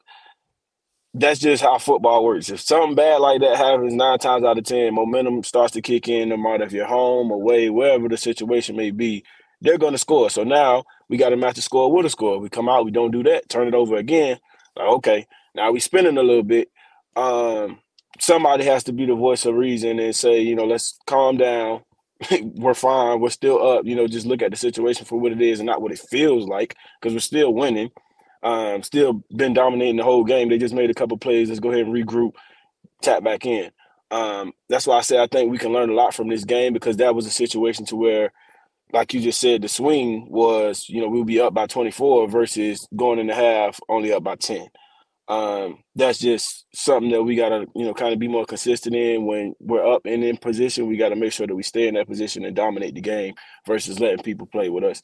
That's 1.14 1.40
just 1.40 1.64
how 1.64 1.78
football 1.80 2.26
works. 2.26 2.50
If 2.50 2.60
something 2.60 2.96
bad 2.96 3.20
like 3.22 3.40
that 3.42 3.56
happens, 3.58 3.94
nine 3.94 4.20
times 4.20 4.44
out 4.44 4.58
of 4.58 4.66
ten, 4.66 4.94
momentum 4.94 5.44
starts 5.44 5.74
to 5.74 5.82
kick 5.82 6.10
in. 6.10 6.30
No 6.30 6.38
matter 6.38 6.66
if 6.66 6.74
you're 6.74 6.86
home, 6.86 7.32
away, 7.32 7.70
wherever 7.70 8.10
the 8.10 8.18
situation 8.18 8.76
may 8.76 8.92
be, 8.92 9.24
they're 9.62 9.78
going 9.78 9.94
to 9.94 9.98
score. 9.98 10.30
So 10.30 10.44
now 10.44 10.84
we 11.10 11.18
got 11.18 11.30
to 11.30 11.38
match 11.38 11.56
the 11.56 11.62
score 11.62 11.91
with 11.91 12.06
a 12.06 12.10
score. 12.10 12.39
We 12.39 12.50
come 12.50 12.70
out, 12.70 12.86
we 12.86 12.91
don't 12.91 13.12
do 13.12 13.24
that, 13.24 13.50
turn 13.50 13.68
it 13.68 13.74
over 13.74 13.96
again. 13.96 14.39
Like, 14.76 14.88
okay, 14.88 15.28
now 15.54 15.72
we 15.72 15.80
spinning 15.80 16.18
a 16.18 16.24
little 16.24 16.44
bit. 16.44 16.70
Um, 17.15 17.80
somebody 18.20 18.65
has 18.65 18.84
to 18.86 18.94
be 18.94 19.06
the 19.06 19.15
voice 19.15 19.46
of 19.46 19.56
reason 19.56 20.00
and 20.00 20.15
say, 20.15 20.41
you 20.41 20.56
know, 20.56 20.65
let's 20.65 20.98
calm 21.08 21.38
down. 21.38 21.82
we're 22.41 22.74
fine. 22.74 23.20
We're 23.20 23.30
still 23.30 23.65
up. 23.65 23.86
You 23.86 23.96
know, 23.96 24.08
just 24.08 24.26
look 24.26 24.41
at 24.41 24.52
the 24.52 24.58
situation 24.58 25.06
for 25.06 25.20
what 25.20 25.32
it 25.32 25.41
is 25.41 25.60
and 25.60 25.68
not 25.68 25.82
what 25.82 25.91
it 25.91 26.00
feels 26.00 26.48
like 26.48 26.76
because 27.00 27.13
we're 27.13 27.20
still 27.20 27.54
winning. 27.54 27.91
Um, 28.44 28.84
still 28.84 29.24
been 29.36 29.54
dominating 29.54 29.98
the 29.98 30.04
whole 30.04 30.24
game. 30.24 30.50
They 30.50 30.58
just 30.58 30.76
made 30.76 30.89
a 30.89 30.94
couple 30.94 31.18
plays. 31.18 31.50
Let's 31.50 31.60
go 31.60 31.72
ahead 31.72 31.88
and 31.88 31.94
regroup, 31.94 32.34
tap 33.02 33.24
back 33.24 33.46
in. 33.46 33.72
Um, 34.12 34.54
that's 34.70 34.86
why 34.86 34.98
I 34.98 35.02
say 35.02 35.20
I 35.20 35.28
think 35.28 35.52
we 35.52 35.58
can 35.58 35.74
learn 35.74 35.89
a 35.89 35.94
lot 35.94 36.13
from 36.13 36.30
this 36.30 36.46
game 36.46 36.72
because 36.72 36.98
that 36.98 37.15
was 37.15 37.26
a 37.26 37.32
situation 37.32 37.86
to 37.86 37.96
where– 37.96 38.34
like 38.96 39.14
you 39.14 39.20
just 39.20 39.42
said, 39.42 39.62
the 39.62 39.68
swing 39.68 40.26
was, 40.30 40.88
you 40.88 41.02
know, 41.02 41.10
we'll 41.10 41.26
be 41.26 41.42
up 41.42 41.54
by 41.54 41.68
24 41.68 42.30
versus 42.30 42.88
going 42.96 43.20
in 43.20 43.28
the 43.28 43.36
half 43.36 43.78
only 43.90 44.14
up 44.14 44.24
by 44.24 44.36
10. 44.38 44.68
Um, 45.28 45.84
that's 45.96 46.18
just 46.18 46.66
something 46.74 47.12
that 47.12 47.22
we 47.22 47.36
gotta, 47.36 47.66
you 47.76 47.84
know, 47.84 47.94
kind 47.94 48.14
of 48.14 48.20
be 48.20 48.30
more 48.30 48.46
consistent 48.46 48.96
in 48.96 49.26
when 49.26 49.54
we're 49.60 49.86
up 49.86 50.04
and 50.06 50.24
in 50.24 50.38
position. 50.38 50.88
We 50.88 50.96
gotta 50.96 51.18
make 51.18 51.34
sure 51.34 51.46
that 51.46 51.56
we 51.56 51.64
stay 51.64 51.90
in 51.90 51.96
that 51.96 52.08
position 52.08 52.46
and 52.46 52.56
dominate 52.56 52.96
the 52.96 53.02
game 53.02 53.34
versus 53.68 54.00
letting 54.00 54.24
people 54.24 54.48
play 54.48 54.70
with 54.70 54.86
us 54.86 55.02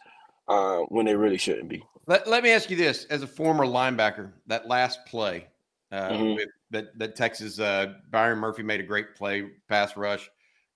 uh, 0.47 0.77
when 0.87 1.05
they 1.05 1.15
really 1.15 1.37
shouldn't 1.37 1.67
be. 1.67 1.83
Let, 2.07 2.27
let 2.27 2.43
me 2.43 2.51
ask 2.51 2.69
you 2.69 2.77
this: 2.77 3.05
as 3.05 3.23
a 3.23 3.27
former 3.27 3.65
linebacker, 3.65 4.31
that 4.47 4.67
last 4.67 4.99
play 5.05 5.47
uh, 5.91 6.09
mm-hmm. 6.09 6.35
with, 6.35 6.49
that 6.69 6.97
that 6.99 7.15
Texas 7.15 7.59
uh, 7.59 7.95
Byron 8.11 8.39
Murphy 8.39 8.61
made 8.63 8.79
a 8.79 8.83
great 8.83 9.15
play, 9.15 9.49
pass 9.67 9.97
rush 9.97 10.29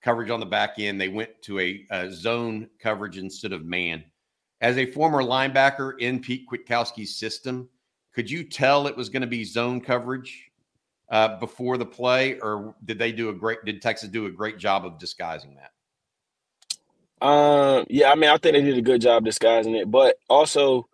coverage 0.06 0.30
on 0.30 0.38
the 0.38 0.46
back 0.46 0.74
end. 0.78 1.00
They 1.00 1.08
went 1.08 1.30
to 1.42 1.58
a, 1.58 1.84
a 1.90 2.12
zone 2.12 2.68
coverage 2.78 3.18
instead 3.18 3.52
of 3.52 3.64
man. 3.64 4.04
As 4.60 4.78
a 4.78 4.86
former 4.86 5.20
linebacker 5.20 5.98
in 5.98 6.20
Pete 6.20 6.46
Kwiatkowski's 6.48 7.16
system, 7.16 7.68
could 8.14 8.30
you 8.30 8.44
tell 8.44 8.86
it 8.86 8.96
was 8.96 9.08
going 9.08 9.22
to 9.22 9.26
be 9.26 9.42
zone 9.42 9.80
coverage 9.80 10.52
uh, 11.10 11.38
before 11.40 11.76
the 11.76 11.84
play, 11.84 12.38
or 12.38 12.76
did 12.84 13.00
they 13.00 13.10
do 13.10 13.30
a 13.30 13.34
great? 13.34 13.64
Did 13.64 13.82
Texas 13.82 14.08
do 14.08 14.26
a 14.26 14.30
great 14.30 14.58
job 14.58 14.86
of 14.86 14.96
disguising 14.98 15.56
that? 15.56 17.26
Um, 17.26 17.84
yeah, 17.90 18.12
I 18.12 18.14
mean, 18.14 18.30
I 18.30 18.38
think 18.38 18.54
they 18.54 18.62
did 18.62 18.78
a 18.78 18.82
good 18.82 19.00
job 19.00 19.24
disguising 19.24 19.74
it, 19.74 19.90
but 19.90 20.16
also, 20.28 20.86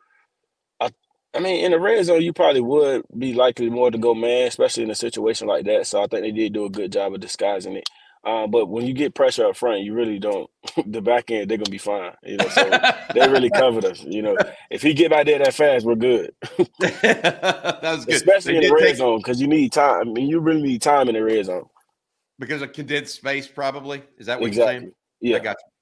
I, 0.81 0.91
I 1.35 1.41
mean, 1.41 1.65
in 1.65 1.73
the 1.73 1.79
red 1.79 2.05
zone, 2.05 2.23
you 2.23 2.33
probably 2.33 2.63
would 2.63 3.05
be 3.19 3.35
likely 3.35 3.69
more 3.69 3.91
to 3.91 3.99
go 3.99 4.15
man, 4.15 4.49
especially 4.49 4.85
in 4.85 4.91
a 4.91 4.95
situation 4.95 5.49
like 5.49 5.67
that. 5.67 5.87
So 5.87 6.03
I 6.03 6.07
think 6.07 6.23
they 6.23 6.33
did 6.33 6.55
do 6.55 6.65
a 6.65 6.71
good 6.71 6.93
job 6.93 7.13
of 7.13 7.21
disguising 7.21 7.77
it. 7.77 7.85
Uh, 8.25 8.47
but 8.47 8.67
when 8.67 8.87
you 8.87 8.93
get 8.93 9.15
pressure 9.15 9.47
up 9.47 9.57
front, 9.57 9.83
you 9.83 9.95
really 9.95 10.19
don't. 10.19 10.49
the 10.87 11.03
back 11.03 11.31
end, 11.31 11.51
they're 11.51 11.59
gonna 11.59 11.71
be 11.71 11.79
fine. 11.79 12.13
You 12.23 12.37
know, 12.37 12.49
so 12.49 12.71
they 13.15 13.29
really 13.29 13.51
covered 13.55 13.85
us. 13.85 14.03
You 14.05 14.23
know, 14.23 14.37
if 14.71 14.83
he 14.83 14.95
get 14.95 15.13
out 15.13 15.27
there 15.27 15.41
that 15.41 15.55
fast, 15.55 15.85
we're 15.85 15.97
good. 15.97 16.33
that 16.79 17.81
was 17.83 18.05
good, 18.05 18.15
especially 18.15 18.53
they 18.53 18.67
in 18.67 18.69
the 18.69 18.75
red 18.75 18.87
take... 18.89 18.97
zone 18.97 19.19
because 19.19 19.41
you 19.41 19.49
need 19.49 19.73
time. 19.73 20.01
I 20.01 20.05
mean, 20.05 20.29
you 20.29 20.39
really 20.39 20.63
need 20.63 20.83
time 20.83 21.09
in 21.09 21.15
the 21.15 21.23
red 21.23 21.47
zone 21.47 21.67
because 22.39 22.63
of 22.63 22.73
condensed 22.73 23.17
space. 23.17 23.49
Probably 23.49 24.03
is 24.19 24.27
that 24.27 24.41
what 24.41 24.47
exactly. 24.47 24.75
you're 24.75 24.81
saying? 24.83 24.93
Yeah, 25.21 25.37
I 25.37 25.41
got 25.41 25.57
you. 25.61 25.73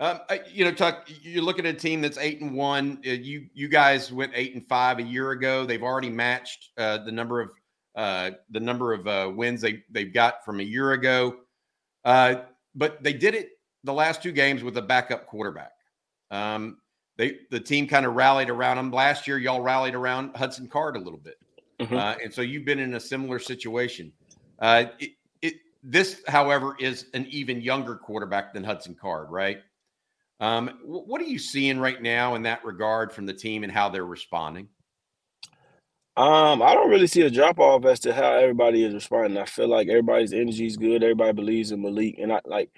Um, 0.00 0.20
you 0.50 0.64
know, 0.64 0.72
Tuck, 0.72 1.10
you're 1.20 1.42
looking 1.42 1.66
at 1.66 1.74
a 1.74 1.78
team 1.78 2.00
that's 2.00 2.16
eight 2.16 2.40
and 2.40 2.54
one. 2.54 3.02
Uh, 3.06 3.10
you 3.10 3.46
you 3.52 3.68
guys 3.68 4.10
went 4.10 4.32
eight 4.34 4.54
and 4.54 4.66
five 4.66 4.98
a 4.98 5.02
year 5.02 5.32
ago. 5.32 5.66
They've 5.66 5.82
already 5.82 6.08
matched 6.08 6.70
uh, 6.78 6.98
the 6.98 7.12
number 7.12 7.40
of 7.40 7.50
uh, 7.96 8.32
the 8.50 8.60
number 8.60 8.92
of 8.92 9.06
uh, 9.06 9.30
wins 9.34 9.60
they 9.60 9.82
they've 9.90 10.12
got 10.12 10.44
from 10.44 10.60
a 10.60 10.64
year 10.64 10.92
ago. 10.92 11.36
Uh, 12.04 12.36
but 12.74 13.02
they 13.02 13.12
did 13.12 13.34
it 13.34 13.50
the 13.84 13.92
last 13.92 14.22
two 14.22 14.32
games 14.32 14.62
with 14.62 14.76
a 14.76 14.82
backup 14.82 15.26
quarterback. 15.26 15.72
Um, 16.30 16.78
they 17.16 17.38
the 17.50 17.60
team 17.60 17.86
kind 17.86 18.06
of 18.06 18.14
rallied 18.14 18.50
around 18.50 18.78
him 18.78 18.90
last 18.90 19.26
year. 19.26 19.38
Y'all 19.38 19.60
rallied 19.60 19.94
around 19.94 20.36
Hudson 20.36 20.68
Card 20.68 20.96
a 20.96 21.00
little 21.00 21.18
bit, 21.18 21.36
mm-hmm. 21.80 21.96
uh, 21.96 22.14
and 22.22 22.32
so 22.32 22.42
you've 22.42 22.64
been 22.64 22.78
in 22.78 22.94
a 22.94 23.00
similar 23.00 23.38
situation. 23.38 24.12
Uh, 24.58 24.84
it, 24.98 25.10
it, 25.42 25.54
this, 25.82 26.22
however, 26.28 26.76
is 26.78 27.06
an 27.14 27.26
even 27.30 27.60
younger 27.60 27.96
quarterback 27.96 28.52
than 28.52 28.62
Hudson 28.62 28.94
Card, 28.94 29.30
right? 29.30 29.58
Um, 30.40 30.78
what 30.84 31.20
are 31.20 31.26
you 31.26 31.38
seeing 31.38 31.78
right 31.78 32.00
now 32.00 32.34
in 32.34 32.42
that 32.44 32.64
regard 32.64 33.12
from 33.12 33.26
the 33.26 33.34
team 33.34 33.62
and 33.62 33.72
how 33.72 33.90
they're 33.90 34.06
responding? 34.06 34.68
Um, 36.20 36.62
I 36.62 36.74
don't 36.74 36.90
really 36.90 37.08
see 37.08 37.22
a 37.22 37.30
drop 37.30 37.60
off 37.60 37.86
as 37.86 38.00
to 38.02 38.14
how 38.14 38.34
everybody 38.34 38.84
is 38.84 38.94
responding. 38.94 39.38
I 39.38 39.46
feel 39.46 39.68
like 39.68 39.88
everybody's 39.88 40.34
energy 40.34 40.66
is 40.66 40.78
good. 40.78 41.02
Everybody 41.04 41.32
believes 41.34 41.72
in 41.72 41.82
Maalik, 41.82 42.22
and 42.22 42.32
I 42.34 42.40
like. 42.46 42.70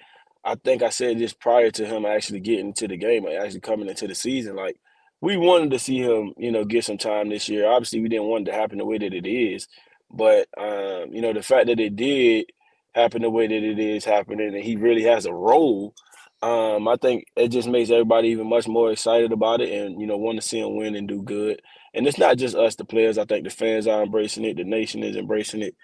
I 0.45 0.55
think 0.55 0.83
I 0.83 0.89
said 0.91 1.19
this 1.19 1.33
prior 1.33 1.71
to 1.73 1.85
him 1.87 2.05
actually 2.07 2.41
getting 2.41 2.73
to 2.75 2.89
the 2.89 2.97
game, 2.97 3.27
actually 3.27 3.61
coming 3.61 3.89
into 3.89 4.07
the 4.07 4.15
season. 4.15 4.57
Like 4.57 4.77
we 5.21 5.37
wanted 5.37 5.71
to 5.73 5.79
see 5.79 5.99
him, 5.99 6.33
you 6.37 6.51
know, 6.53 6.65
get 6.65 6.85
some 6.85 6.99
time 6.99 7.29
this 7.29 7.49
year. 7.49 7.67
Obviously, 7.67 8.01
we 8.01 8.09
didn't 8.09 8.27
want 8.27 8.49
it 8.49 8.53
to 8.53 8.57
happen 8.57 8.79
the 8.79 8.85
way 8.87 8.99
that 8.99 9.13
it 9.13 9.27
is, 9.27 9.67
But 10.11 10.49
um, 10.57 11.13
you 11.13 11.21
know, 11.21 11.33
the 11.33 11.43
fact 11.43 11.67
that 11.67 11.81
it 11.81 11.97
did 11.97 12.47
happen 12.95 13.23
the 13.23 13.31
way 13.31 13.47
that 13.47 13.63
it 13.63 13.79
is 13.79 14.05
happening, 14.05 14.55
and 14.55 14.65
he 14.65 14.77
really 14.77 15.03
has 15.03 15.27
a 15.27 15.33
role. 15.33 15.95
Um, 16.43 16.89
I 16.89 16.97
think 16.97 17.25
it 17.37 17.49
just 17.49 17.69
makes 17.69 17.91
everybody 17.91 18.29
even 18.29 18.49
much 18.49 18.67
more 18.69 18.91
excited 18.91 19.33
about 19.33 19.61
it, 19.61 19.71
and 19.71 20.01
you 20.01 20.07
know, 20.07 20.17
want 20.17 20.37
to 20.41 20.47
see 20.47 20.61
him 20.61 20.77
win 20.77 20.95
and 20.95 21.09
do 21.09 21.23
good. 21.23 21.61
And 21.93 22.07
it's 22.07 22.17
not 22.17 22.37
just 22.37 22.55
us, 22.55 22.75
the 22.75 22.85
players. 22.85 23.17
I 23.17 23.25
think 23.25 23.43
the 23.43 23.49
fans 23.49 23.87
are 23.87 24.03
embracing 24.03 24.45
it. 24.45 24.57
The 24.57 24.63
nation 24.63 25.03
is 25.03 25.15
embracing 25.15 25.61
it. 25.61 25.75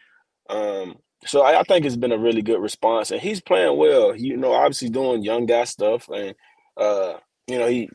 Um, 0.49 0.95
so 1.25 1.41
I, 1.41 1.59
I, 1.59 1.63
think 1.63 1.85
it's 1.85 1.95
been 1.95 2.11
a 2.11 2.17
really 2.17 2.41
good 2.41 2.61
response, 2.61 3.11
and 3.11 3.21
he's 3.21 3.41
playing 3.41 3.77
well. 3.77 4.15
You 4.15 4.37
know, 4.37 4.53
obviously 4.53 4.89
doing 4.89 5.23
young 5.23 5.45
guy 5.45 5.65
stuff, 5.65 6.07
and 6.09 6.33
uh, 6.77 7.15
you 7.47 7.59
know, 7.59 7.67
he 7.67 7.89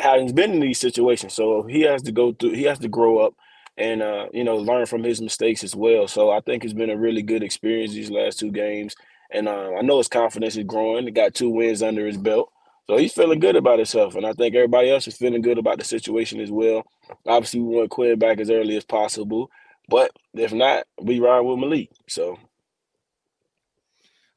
having 0.00 0.32
been 0.34 0.52
in 0.52 0.60
these 0.60 0.78
situations, 0.78 1.34
so 1.34 1.64
he 1.64 1.82
has 1.82 2.02
to 2.02 2.12
go 2.12 2.32
through. 2.32 2.52
He 2.52 2.62
has 2.64 2.78
to 2.80 2.88
grow 2.88 3.18
up, 3.18 3.34
and 3.76 4.02
uh, 4.02 4.26
you 4.32 4.44
know, 4.44 4.56
learn 4.56 4.86
from 4.86 5.02
his 5.02 5.20
mistakes 5.20 5.64
as 5.64 5.74
well. 5.74 6.06
So 6.08 6.30
I 6.30 6.40
think 6.40 6.64
it's 6.64 6.72
been 6.72 6.90
a 6.90 6.96
really 6.96 7.22
good 7.22 7.42
experience 7.42 7.92
these 7.92 8.10
last 8.10 8.38
two 8.38 8.52
games, 8.52 8.94
and 9.32 9.48
uh, 9.48 9.72
I 9.78 9.82
know 9.82 9.98
his 9.98 10.08
confidence 10.08 10.56
is 10.56 10.64
growing. 10.64 11.04
He 11.04 11.10
got 11.10 11.34
two 11.34 11.50
wins 11.50 11.82
under 11.82 12.06
his 12.06 12.16
belt, 12.16 12.52
so 12.88 12.96
he's 12.96 13.12
feeling 13.12 13.40
good 13.40 13.56
about 13.56 13.78
himself, 13.78 14.14
and 14.14 14.26
I 14.26 14.32
think 14.32 14.54
everybody 14.54 14.90
else 14.90 15.06
is 15.06 15.16
feeling 15.16 15.42
good 15.42 15.58
about 15.58 15.78
the 15.78 15.84
situation 15.84 16.40
as 16.40 16.50
well. 16.50 16.84
Obviously, 17.26 17.60
we 17.60 17.76
want 17.76 17.90
Quinn 17.90 18.18
back 18.18 18.40
as 18.40 18.50
early 18.50 18.76
as 18.76 18.84
possible, 18.84 19.50
but 19.88 20.10
if 20.34 20.52
not, 20.52 20.84
we 21.00 21.20
ride 21.20 21.40
with 21.40 21.58
Maalik. 21.58 21.88
So 22.08 22.38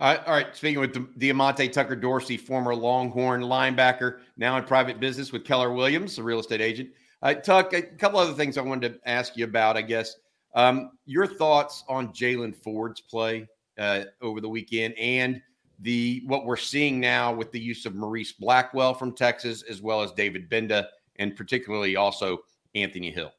all 0.02 0.18
right. 0.28 0.56
Speaking 0.56 0.80
with 0.80 1.20
Diamante 1.20 1.70
Tucker 1.70 1.96
Dorsey, 1.96 2.36
former 2.36 2.74
Longhorn 2.74 3.44
linebacker, 3.44 4.22
now 4.36 4.58
in 4.58 4.64
private 4.64 5.00
business 5.00 5.32
with 5.32 5.46
Keller 5.46 5.72
Williams, 5.72 6.18
a 6.18 6.24
real 6.24 6.40
estate 6.40 6.60
agent. 6.60 6.90
Uh, 7.22 7.36
Tuck, 7.36 7.74
a 7.74 7.84
couple 7.84 8.18
other 8.18 8.34
things 8.34 8.58
I 8.58 8.62
wanted 8.62 8.94
to 8.94 9.10
ask 9.10 9.38
you 9.38 9.46
about, 9.46 9.78
I 9.78 9.84
guess. 9.84 10.16
Um, 10.56 10.94
your 11.06 11.28
thoughts 11.28 11.84
on 11.88 12.08
Jaylan 12.14 12.56
Ford's 12.56 13.00
play 13.00 13.48
uh, 13.78 14.06
over 14.24 14.42
the 14.42 14.50
weekend 14.50 14.96
and 14.98 15.40
the 15.82 16.22
what 16.26 16.46
we're 16.46 16.56
seeing 16.56 17.00
now 17.00 17.34
with 17.34 17.52
the 17.52 17.60
use 17.60 17.86
of 17.86 17.96
Maurice 17.96 18.34
Blackwell 18.34 18.94
from 18.94 19.14
Texas, 19.14 19.64
as 19.64 19.82
well 19.82 20.02
as 20.02 20.12
David 20.12 20.50
Gbenda, 20.50 20.88
and 21.18 21.36
particularly 21.36 21.96
also 21.96 22.40
Anthony 22.76 23.12
Hill. 23.12 23.32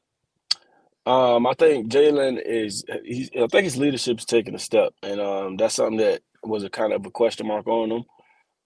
Um, 1.05 1.45
I 1.47 1.53
think 1.53 1.91
Jaylan 1.91 2.41
is. 2.43 2.85
He's, 3.03 3.29
I 3.35 3.47
think 3.47 3.65
his 3.65 3.77
leadership's 3.77 4.25
taking 4.25 4.55
a 4.55 4.59
step, 4.59 4.93
and 5.03 5.19
um, 5.19 5.57
that's 5.57 5.75
something 5.75 5.97
that 5.97 6.21
was 6.43 6.63
a 6.63 6.69
kind 6.69 6.93
of 6.93 7.05
a 7.05 7.11
question 7.11 7.47
mark 7.47 7.67
on 7.67 7.91
him 7.91 8.03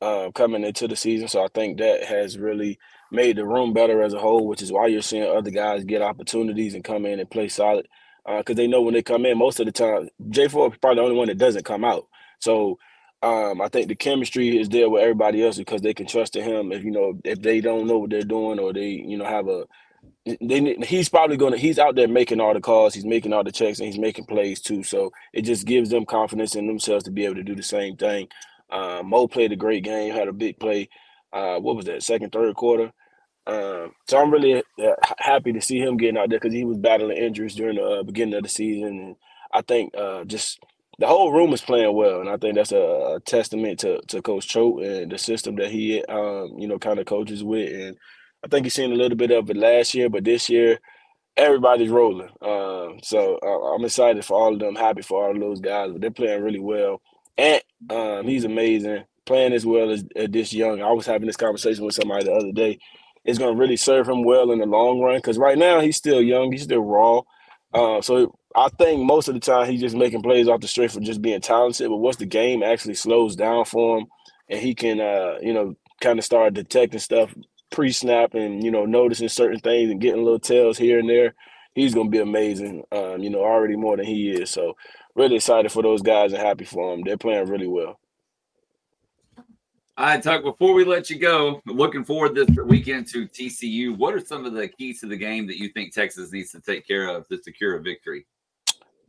uh, 0.01 0.31
coming 0.33 0.63
into 0.63 0.87
the 0.87 0.95
season. 0.95 1.27
So 1.27 1.43
I 1.43 1.47
think 1.53 1.79
that 1.79 2.03
has 2.03 2.37
really 2.37 2.79
made 3.11 3.37
the 3.37 3.45
room 3.45 3.73
better 3.73 4.01
as 4.01 4.13
a 4.13 4.19
whole, 4.19 4.47
which 4.47 4.61
is 4.61 4.71
why 4.71 4.87
you're 4.87 5.01
seeing 5.01 5.23
other 5.23 5.51
guys 5.51 5.83
get 5.83 6.01
opportunities 6.01 6.73
and 6.73 6.83
come 6.83 7.05
in 7.05 7.19
and 7.19 7.29
play 7.29 7.47
solid 7.47 7.87
because 8.27 8.55
uh, 8.55 8.57
they 8.57 8.67
know 8.67 8.81
when 8.81 8.93
they 8.93 9.01
come 9.01 9.25
in, 9.25 9.37
most 9.37 9.59
of 9.59 9.65
the 9.65 9.71
time, 9.71 10.09
J4 10.29 10.73
is 10.73 10.77
probably 10.79 10.95
the 10.95 11.01
only 11.01 11.15
one 11.15 11.27
that 11.27 11.37
doesn't 11.37 11.63
come 11.63 11.85
out. 11.85 12.07
So 12.39 12.77
um, 13.21 13.61
I 13.61 13.67
think 13.69 13.87
the 13.89 13.95
chemistry 13.95 14.57
is 14.59 14.69
there 14.69 14.89
with 14.89 15.01
everybody 15.03 15.43
else 15.45 15.57
because 15.57 15.81
they 15.81 15.93
can 15.93 16.07
trust 16.07 16.35
in 16.35 16.43
him. 16.43 16.71
If 16.71 16.83
you 16.83 16.91
know 16.91 17.19
if 17.23 17.41
they 17.41 17.61
don't 17.61 17.87
know 17.87 17.99
what 17.99 18.09
they're 18.11 18.21
doing 18.23 18.59
or 18.59 18.73
they 18.73 18.87
you 18.89 19.17
know 19.17 19.25
have 19.25 19.47
a 19.47 19.65
they, 20.41 20.77
he's 20.85 21.09
probably 21.09 21.37
going 21.37 21.53
to 21.53 21.59
he's 21.59 21.79
out 21.79 21.95
there 21.95 22.07
making 22.07 22.41
all 22.41 22.53
the 22.53 22.61
calls 22.61 22.93
he's 22.93 23.05
making 23.05 23.33
all 23.33 23.43
the 23.43 23.51
checks 23.51 23.79
and 23.79 23.87
he's 23.87 23.99
making 23.99 24.25
plays 24.25 24.61
too. 24.61 24.83
So 24.83 25.11
it 25.33 25.43
just 25.43 25.65
gives 25.65 25.89
them 25.89 26.05
confidence 26.05 26.55
in 26.55 26.67
themselves 26.67 27.05
to 27.05 27.11
be 27.11 27.25
able 27.25 27.35
to 27.35 27.43
do 27.43 27.55
the 27.55 27.63
same 27.63 27.97
thing. 27.97 28.27
Uh, 28.71 29.01
mo 29.05 29.27
played 29.27 29.51
a 29.51 29.57
great 29.57 29.83
game 29.83 30.13
had 30.13 30.27
a 30.27 30.33
big 30.33 30.59
play 30.59 30.89
uh, 31.33 31.59
what 31.59 31.75
was 31.75 31.85
that 31.85 32.03
second 32.03 32.31
third 32.31 32.55
quarter? 32.55 32.91
Um, 33.47 33.93
so 34.07 34.19
i'm 34.19 34.31
really 34.31 34.63
uh, 34.81 34.93
happy 35.19 35.53
to 35.53 35.61
see 35.61 35.79
him 35.79 35.97
getting 35.97 36.17
out 36.17 36.29
there 36.29 36.39
because 36.39 36.53
he 36.53 36.65
was 36.65 36.77
battling 36.77 37.17
injuries 37.17 37.55
during 37.55 37.77
the 37.77 37.83
uh, 37.83 38.03
beginning 38.03 38.35
of 38.35 38.43
the 38.43 38.49
season. 38.49 38.87
And 38.87 39.15
i 39.53 39.61
think 39.61 39.93
uh, 39.97 40.23
just 40.25 40.59
the 40.99 41.07
whole 41.07 41.31
room 41.31 41.53
is 41.53 41.61
playing 41.61 41.95
well 41.95 42.21
and 42.21 42.29
i 42.29 42.37
think 42.37 42.55
that's 42.55 42.71
a, 42.71 43.15
a 43.15 43.19
testament 43.25 43.79
to, 43.79 43.99
to 44.07 44.21
coach 44.21 44.47
choate 44.47 44.83
and 44.85 45.11
the 45.11 45.17
system 45.17 45.55
that 45.55 45.69
he 45.71 46.03
um, 46.05 46.53
you 46.57 46.67
know 46.67 46.79
kind 46.79 46.99
of 46.99 47.05
coaches 47.05 47.43
with 47.43 47.71
and 47.73 47.97
I 48.43 48.47
think 48.47 48.65
you've 48.65 48.73
seen 48.73 48.91
a 48.91 48.95
little 48.95 49.17
bit 49.17 49.31
of 49.31 49.49
it 49.49 49.57
last 49.57 49.93
year, 49.93 50.09
but 50.09 50.23
this 50.23 50.49
year 50.49 50.79
everybody's 51.35 51.89
rolling. 51.89 52.29
Um, 52.41 52.99
so 53.03 53.39
uh, 53.43 53.75
I'm 53.75 53.85
excited 53.85 54.23
for 54.25 54.39
all 54.39 54.53
of 54.53 54.59
them. 54.59 54.75
Happy 54.75 55.01
for 55.01 55.25
all 55.25 55.35
of 55.35 55.39
those 55.39 55.59
guys. 55.59 55.91
But 55.91 56.01
they're 56.01 56.11
playing 56.11 56.43
really 56.43 56.59
well. 56.59 57.01
And 57.37 57.61
um, 57.89 58.27
he's 58.27 58.43
amazing. 58.43 59.03
Playing 59.25 59.53
as 59.53 59.65
well 59.65 59.91
as 59.91 60.05
this 60.15 60.53
young. 60.53 60.81
I 60.81 60.91
was 60.91 61.05
having 61.05 61.27
this 61.27 61.37
conversation 61.37 61.85
with 61.85 61.95
somebody 61.95 62.25
the 62.25 62.33
other 62.33 62.51
day. 62.51 62.79
It's 63.25 63.37
going 63.37 63.55
to 63.55 63.59
really 63.59 63.75
serve 63.75 64.07
him 64.07 64.23
well 64.23 64.51
in 64.51 64.59
the 64.59 64.65
long 64.65 65.01
run 65.01 65.17
because 65.17 65.37
right 65.37 65.57
now 65.57 65.81
he's 65.81 65.97
still 65.97 66.21
young. 66.21 66.51
He's 66.51 66.63
still 66.63 66.79
raw. 66.79 67.21
Uh, 67.73 68.01
so 68.01 68.37
I 68.57 68.69
think 68.69 69.03
most 69.03 69.27
of 69.27 69.35
the 69.35 69.39
time 69.39 69.69
he's 69.69 69.81
just 69.81 69.95
making 69.95 70.23
plays 70.23 70.47
off 70.47 70.61
the 70.61 70.67
strength 70.67 70.95
for 70.95 70.99
just 70.99 71.21
being 71.21 71.39
talented. 71.41 71.89
But 71.89 71.97
once 71.97 72.15
the 72.15 72.25
game 72.25 72.63
actually 72.63 72.95
slows 72.95 73.35
down 73.35 73.65
for 73.65 73.99
him 73.99 74.07
and 74.49 74.59
he 74.59 74.73
can, 74.73 74.99
uh, 74.99 75.37
you 75.43 75.53
know, 75.53 75.75
kind 76.01 76.17
of 76.17 76.25
start 76.25 76.55
detecting 76.55 76.99
stuff 76.99 77.35
pre-snap 77.69 78.33
and 78.33 78.63
you 78.63 78.71
know 78.71 78.85
noticing 78.85 79.27
certain 79.27 79.59
things 79.59 79.91
and 79.91 80.01
getting 80.01 80.23
little 80.23 80.39
tells 80.39 80.75
here 80.75 80.97
and 80.97 81.07
there, 81.07 81.35
he's 81.75 81.93
gonna 81.93 82.09
be 82.09 82.17
amazing. 82.17 82.83
Um, 82.91 83.21
you 83.21 83.29
know, 83.29 83.41
already 83.43 83.75
more 83.75 83.95
than 83.95 84.07
he 84.07 84.31
is. 84.31 84.49
So 84.49 84.75
really 85.13 85.35
excited 85.35 85.71
for 85.71 85.83
those 85.83 86.01
guys 86.01 86.33
and 86.33 86.41
happy 86.41 86.65
for 86.65 86.91
them. 86.91 87.03
They're 87.05 87.15
playing 87.15 87.47
really 87.47 87.67
well. 87.67 87.99
All 89.99 90.05
right, 90.05 90.21
Tuck, 90.21 90.43
before 90.43 90.73
we 90.73 90.83
let 90.83 91.11
you 91.11 91.19
go, 91.19 91.61
looking 91.67 92.03
forward 92.03 92.33
this 92.33 92.49
weekend 92.65 93.07
to 93.09 93.27
TCU. 93.27 93.95
What 93.95 94.15
are 94.15 94.19
some 94.19 94.45
of 94.45 94.53
the 94.53 94.67
keys 94.67 94.99
to 95.01 95.07
the 95.07 95.17
game 95.17 95.45
that 95.47 95.57
you 95.57 95.69
think 95.69 95.93
Texas 95.93 96.31
needs 96.31 96.51
to 96.51 96.61
take 96.61 96.87
care 96.87 97.07
of 97.07 97.27
to 97.27 97.37
secure 97.41 97.77
a 97.77 97.81
victory? 97.81 98.25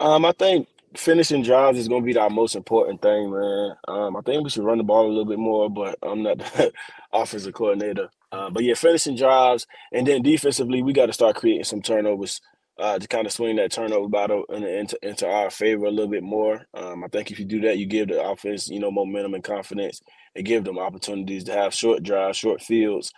Um, 0.00 0.24
I 0.24 0.32
think 0.32 0.68
finishing 0.96 1.42
drives 1.42 1.78
is 1.78 1.88
going 1.88 2.02
to 2.02 2.12
be 2.12 2.18
our 2.18 2.30
most 2.30 2.56
important 2.56 3.02
thing, 3.02 3.30
man. 3.30 3.76
Um, 3.88 4.16
I 4.16 4.20
think 4.22 4.44
we 4.44 4.50
should 4.50 4.64
run 4.64 4.78
the 4.78 4.84
ball 4.84 5.06
a 5.06 5.08
little 5.08 5.24
bit 5.24 5.38
more, 5.38 5.68
but 5.68 5.98
I'm 6.02 6.22
not 6.22 6.38
the 6.38 6.72
offensive 7.12 7.54
coordinator. 7.54 8.08
Uh, 8.30 8.50
but 8.50 8.62
yeah, 8.62 8.74
finishing 8.74 9.16
drives, 9.16 9.66
and 9.92 10.06
then 10.06 10.22
defensively, 10.22 10.82
we 10.82 10.92
got 10.92 11.06
to 11.06 11.12
start 11.12 11.37
creating 11.37 11.64
some 11.64 11.82
turnovers 11.82 12.40
uh, 12.78 12.98
to 12.98 13.08
kind 13.08 13.26
of 13.26 13.32
swing 13.32 13.56
that 13.56 13.72
turnover 13.72 14.08
battle 14.08 14.44
into, 14.50 14.96
into 15.02 15.26
our 15.26 15.50
favor 15.50 15.87
a 15.87 15.90
little 15.90 16.11
bit 16.11 16.22
more. 16.22 16.64
Um, 16.74 17.02
I 17.02 17.08
think 17.08 17.30
if 17.30 17.38
you 17.38 17.44
do 17.44 17.61
that, 17.62 17.78
you 17.78 17.87
give 17.87 18.08
the 18.08 18.22
offense, 18.22 18.68
you 18.68 18.78
know, 18.78 18.90
momentum 18.90 19.34
and 19.34 19.42
confidence, 19.42 20.00
and 20.37 20.46
give 20.46 20.64
them 20.64 20.78
opportunities 20.78 21.44
to 21.44 21.52
have 21.52 21.74
short 21.74 22.02
drives, 22.02 22.38
short 22.38 22.62
fields, 22.62 23.12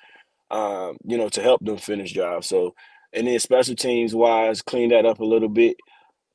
um, 0.50 0.96
you 1.04 1.18
know, 1.18 1.28
to 1.28 1.42
help 1.42 1.62
them 1.64 1.76
finish 1.76 2.12
drives. 2.14 2.48
So, 2.48 2.74
and 3.12 3.26
then 3.26 3.38
special 3.38 3.74
teams 3.74 4.14
wise, 4.14 4.62
clean 4.62 4.90
that 4.90 5.04
up 5.06 5.20
a 5.20 5.24
little 5.24 5.48
bit. 5.48 5.76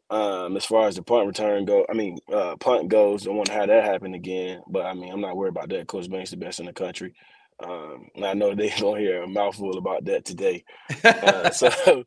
Um, 0.10 0.56
as 0.56 0.66
far 0.66 0.88
as 0.88 0.96
the 0.96 1.02
punt 1.02 1.26
return 1.26 1.66
go, 1.66 1.86
I 1.90 1.94
mean, 1.94 2.20
uh, 2.32 2.56
punt 2.58 2.90
goes, 2.90 3.24
don't 3.24 3.38
want 3.38 3.48
to 3.48 3.54
have 3.54 3.70
that 3.70 3.84
happen 3.84 4.14
again. 4.14 4.62
But 4.68 4.86
I 4.86 4.94
mean, 4.94 5.12
I'm 5.12 5.22
not 5.22 5.36
worried 5.36 5.50
about 5.50 5.70
that. 5.70 5.88
Coach 5.88 6.10
Banks 6.10 6.30
the 6.30 6.38
best 6.38 6.60
in 6.60 6.68
the 6.68 6.74
country. 6.74 7.14
Um, 7.64 8.10
I 8.24 8.34
know 8.34 8.54
they're 8.54 8.70
gonna 8.80 9.00
hear 9.00 9.24
a 9.24 9.28
mouthful 9.28 9.78
about 9.78 10.06
that 10.06 10.26
today. 10.26 10.64
Uh, 11.04 11.50
so, 11.52 12.04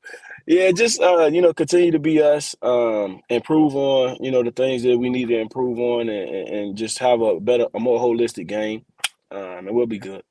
yeah, 0.47 0.71
just 0.73 1.01
uh, 1.01 1.27
you 1.27 1.41
know, 1.41 1.55
continue 1.55 1.91
to 1.93 1.99
be 1.99 2.23
us, 2.23 2.55
um, 2.63 3.21
improve 3.29 3.75
on 3.75 4.19
you 4.21 4.31
know 4.31 4.43
the 4.43 4.53
things 4.53 4.83
that 4.83 4.99
we 4.99 5.11
need 5.11 5.29
to 5.29 5.39
improve 5.39 5.79
on, 5.79 6.09
and, 6.09 6.49
and 6.49 6.77
just 6.77 6.99
have 6.99 7.21
a 7.21 7.41
better, 7.41 7.67
a 7.75 7.81
more 7.81 7.99
holistic 7.99 8.47
game, 8.47 8.85
um, 9.31 9.67
and 9.67 9.75
we'll 9.75 9.87
be 9.87 9.99
good. 9.99 10.23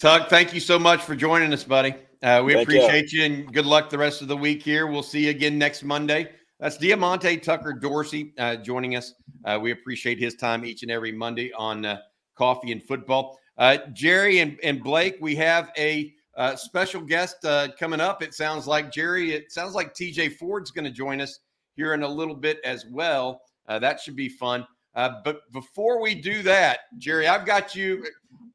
Tuck, 0.00 0.28
thank 0.28 0.52
you 0.52 0.60
so 0.60 0.78
much 0.78 1.02
for 1.02 1.14
joining 1.14 1.52
us, 1.52 1.62
buddy. 1.62 1.94
Uh, 2.22 2.42
we 2.44 2.54
thank 2.54 2.68
appreciate 2.68 3.12
you. 3.12 3.20
you 3.20 3.26
and 3.26 3.52
good 3.52 3.66
luck 3.66 3.90
the 3.90 3.98
rest 3.98 4.22
of 4.22 4.28
the 4.28 4.36
week 4.36 4.62
here. 4.62 4.86
We'll 4.86 5.02
see 5.02 5.24
you 5.24 5.30
again 5.30 5.58
next 5.58 5.82
Monday. 5.82 6.30
That's 6.60 6.76
Diamante 6.76 7.36
Tucker 7.38 7.72
Dorsey 7.72 8.32
uh, 8.38 8.56
joining 8.56 8.94
us. 8.94 9.14
Uh, 9.44 9.58
we 9.60 9.72
appreciate 9.72 10.20
his 10.20 10.36
time 10.36 10.64
each 10.64 10.82
and 10.82 10.92
every 10.92 11.10
Monday 11.10 11.52
on 11.54 11.84
uh, 11.84 11.98
coffee 12.36 12.70
and 12.70 12.80
football. 12.80 13.38
Uh, 13.58 13.78
Jerry 13.92 14.38
and, 14.38 14.56
and 14.62 14.82
Blake, 14.82 15.16
we 15.20 15.34
have 15.36 15.72
a 15.76 16.14
uh, 16.36 16.54
special 16.54 17.00
guest 17.00 17.44
uh, 17.44 17.68
coming 17.78 18.00
up. 18.00 18.22
It 18.22 18.34
sounds 18.34 18.68
like 18.68 18.92
Jerry. 18.92 19.32
It 19.32 19.50
sounds 19.50 19.74
like 19.74 19.92
TJ 19.92 20.36
Ford's 20.36 20.70
going 20.70 20.84
to 20.84 20.90
join 20.90 21.20
us 21.20 21.40
here 21.74 21.94
in 21.94 22.04
a 22.04 22.08
little 22.08 22.36
bit 22.36 22.58
as 22.64 22.86
well. 22.86 23.40
Uh, 23.68 23.78
that 23.80 24.00
should 24.00 24.16
be 24.16 24.28
fun. 24.28 24.66
Uh, 24.94 25.20
but 25.24 25.50
before 25.52 26.00
we 26.00 26.14
do 26.14 26.42
that, 26.42 26.80
Jerry, 26.98 27.26
I've 27.26 27.46
got 27.46 27.74
you. 27.74 28.04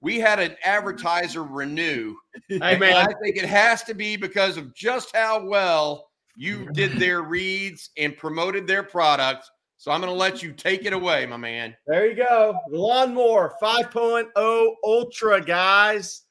We 0.02 0.20
had 0.20 0.40
an 0.40 0.56
advertiser 0.64 1.44
renew. 1.44 2.16
Hey 2.48 2.78
man, 2.78 2.96
I 2.96 3.14
think 3.22 3.36
it 3.36 3.46
has 3.46 3.84
to 3.84 3.94
be 3.94 4.16
because 4.16 4.58
of 4.58 4.74
just 4.76 5.16
how 5.16 5.46
well 5.46 6.10
you 6.36 6.70
did 6.72 6.94
their 6.94 7.24
reads 7.24 7.90
and 7.98 8.16
promoted 8.16 8.68
their 8.68 8.84
products 8.84 9.50
so 9.80 9.92
I'm 9.92 10.02
going 10.02 10.12
to 10.12 10.18
let 10.18 10.42
you 10.42 10.54
take 10.54 10.86
it 10.86 10.94
away, 10.94 11.28
my 11.28 11.38
man. 11.38 11.76
There 11.86 12.08
you 12.08 12.16
go. 12.16 12.58
Lawnmower 12.72 13.54
5.0 13.62 14.76
Ultra, 14.84 15.40
guys. 15.40 16.24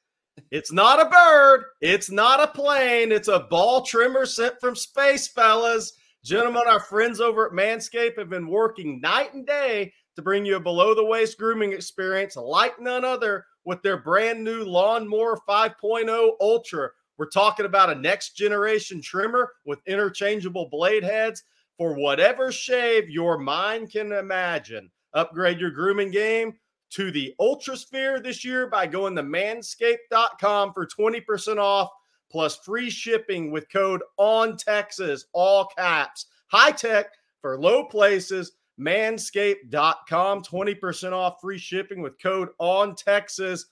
It's 0.51 0.73
not 0.73 1.01
a 1.01 1.09
bird. 1.09 1.65
It's 1.81 2.11
not 2.11 2.41
a 2.41 2.49
plane. 2.49 3.13
It's 3.13 3.29
a 3.29 3.47
ball 3.49 3.83
trimmer 3.83 4.27
sent 4.27 4.61
from 4.61 4.75
space, 4.75 5.29
fellas. 5.29 5.93
Gentlemen, 6.27 6.65
our 6.67 6.81
friends 6.81 7.21
over 7.21 7.47
at 7.47 7.53
Manscaped 7.53 8.19
have 8.19 8.29
been 8.29 8.49
working 8.49 9.01
night 9.01 9.33
and 9.33 9.47
day 9.47 9.93
to 10.17 10.23
bring 10.23 10.45
you 10.45 10.57
a 10.57 10.61
below 10.61 10.93
the 10.93 11.05
waist 11.05 11.39
grooming 11.39 11.73
experience 11.73 12.35
like 12.35 12.81
none 12.81 13.05
other 13.05 13.45
with 13.65 13.81
their 13.83 13.99
brand 13.99 14.43
new 14.43 14.65
Lawnmower 14.65 15.39
5.0 15.49 16.33
Ultra. 16.41 16.89
We're 17.17 17.29
talking 17.29 17.65
about 17.65 17.91
a 17.91 17.95
next 17.95 18.37
generation 18.37 19.01
trimmer 19.01 19.53
with 19.67 19.79
interchangeable 19.87 20.69
blade 20.69 21.05
heads 21.05 21.45
for 21.79 21.95
whatever 21.95 22.51
shave 22.51 23.09
your 23.09 23.39
mind 23.39 23.93
can 23.93 24.11
imagine. 24.11 24.91
Upgrade 25.15 25.61
your 25.61 25.71
grooming 25.71 26.11
game 26.11 26.55
to 26.91 27.13
the 27.13 27.37
Ultrasphere 27.41 28.21
this 28.21 28.45
year 28.45 28.67
by 28.67 28.89
going 28.89 29.15
to 29.15 29.23
manscaped.com 29.23 30.73
for 30.73 30.89
20% 30.89 31.59
off 31.59 31.91
plus 32.31 32.57
free 32.57 32.91
shipping 32.91 33.51
with 33.51 33.71
code 33.71 34.03
on 34.17 34.57
Texas, 34.57 35.27
all 35.33 35.67
caps. 35.77 36.27
High 36.49 36.73
tech 36.73 37.07
for 37.41 37.59
low 37.59 37.85
places. 37.85 38.53
Manscaped.com, 38.79 40.43
20% 40.43 41.13
off 41.13 41.41
free 41.41 41.57
shipping 41.59 42.03
with 42.03 42.21
code 42.21 42.51
on 42.59 42.95
Texas, 42.95 43.67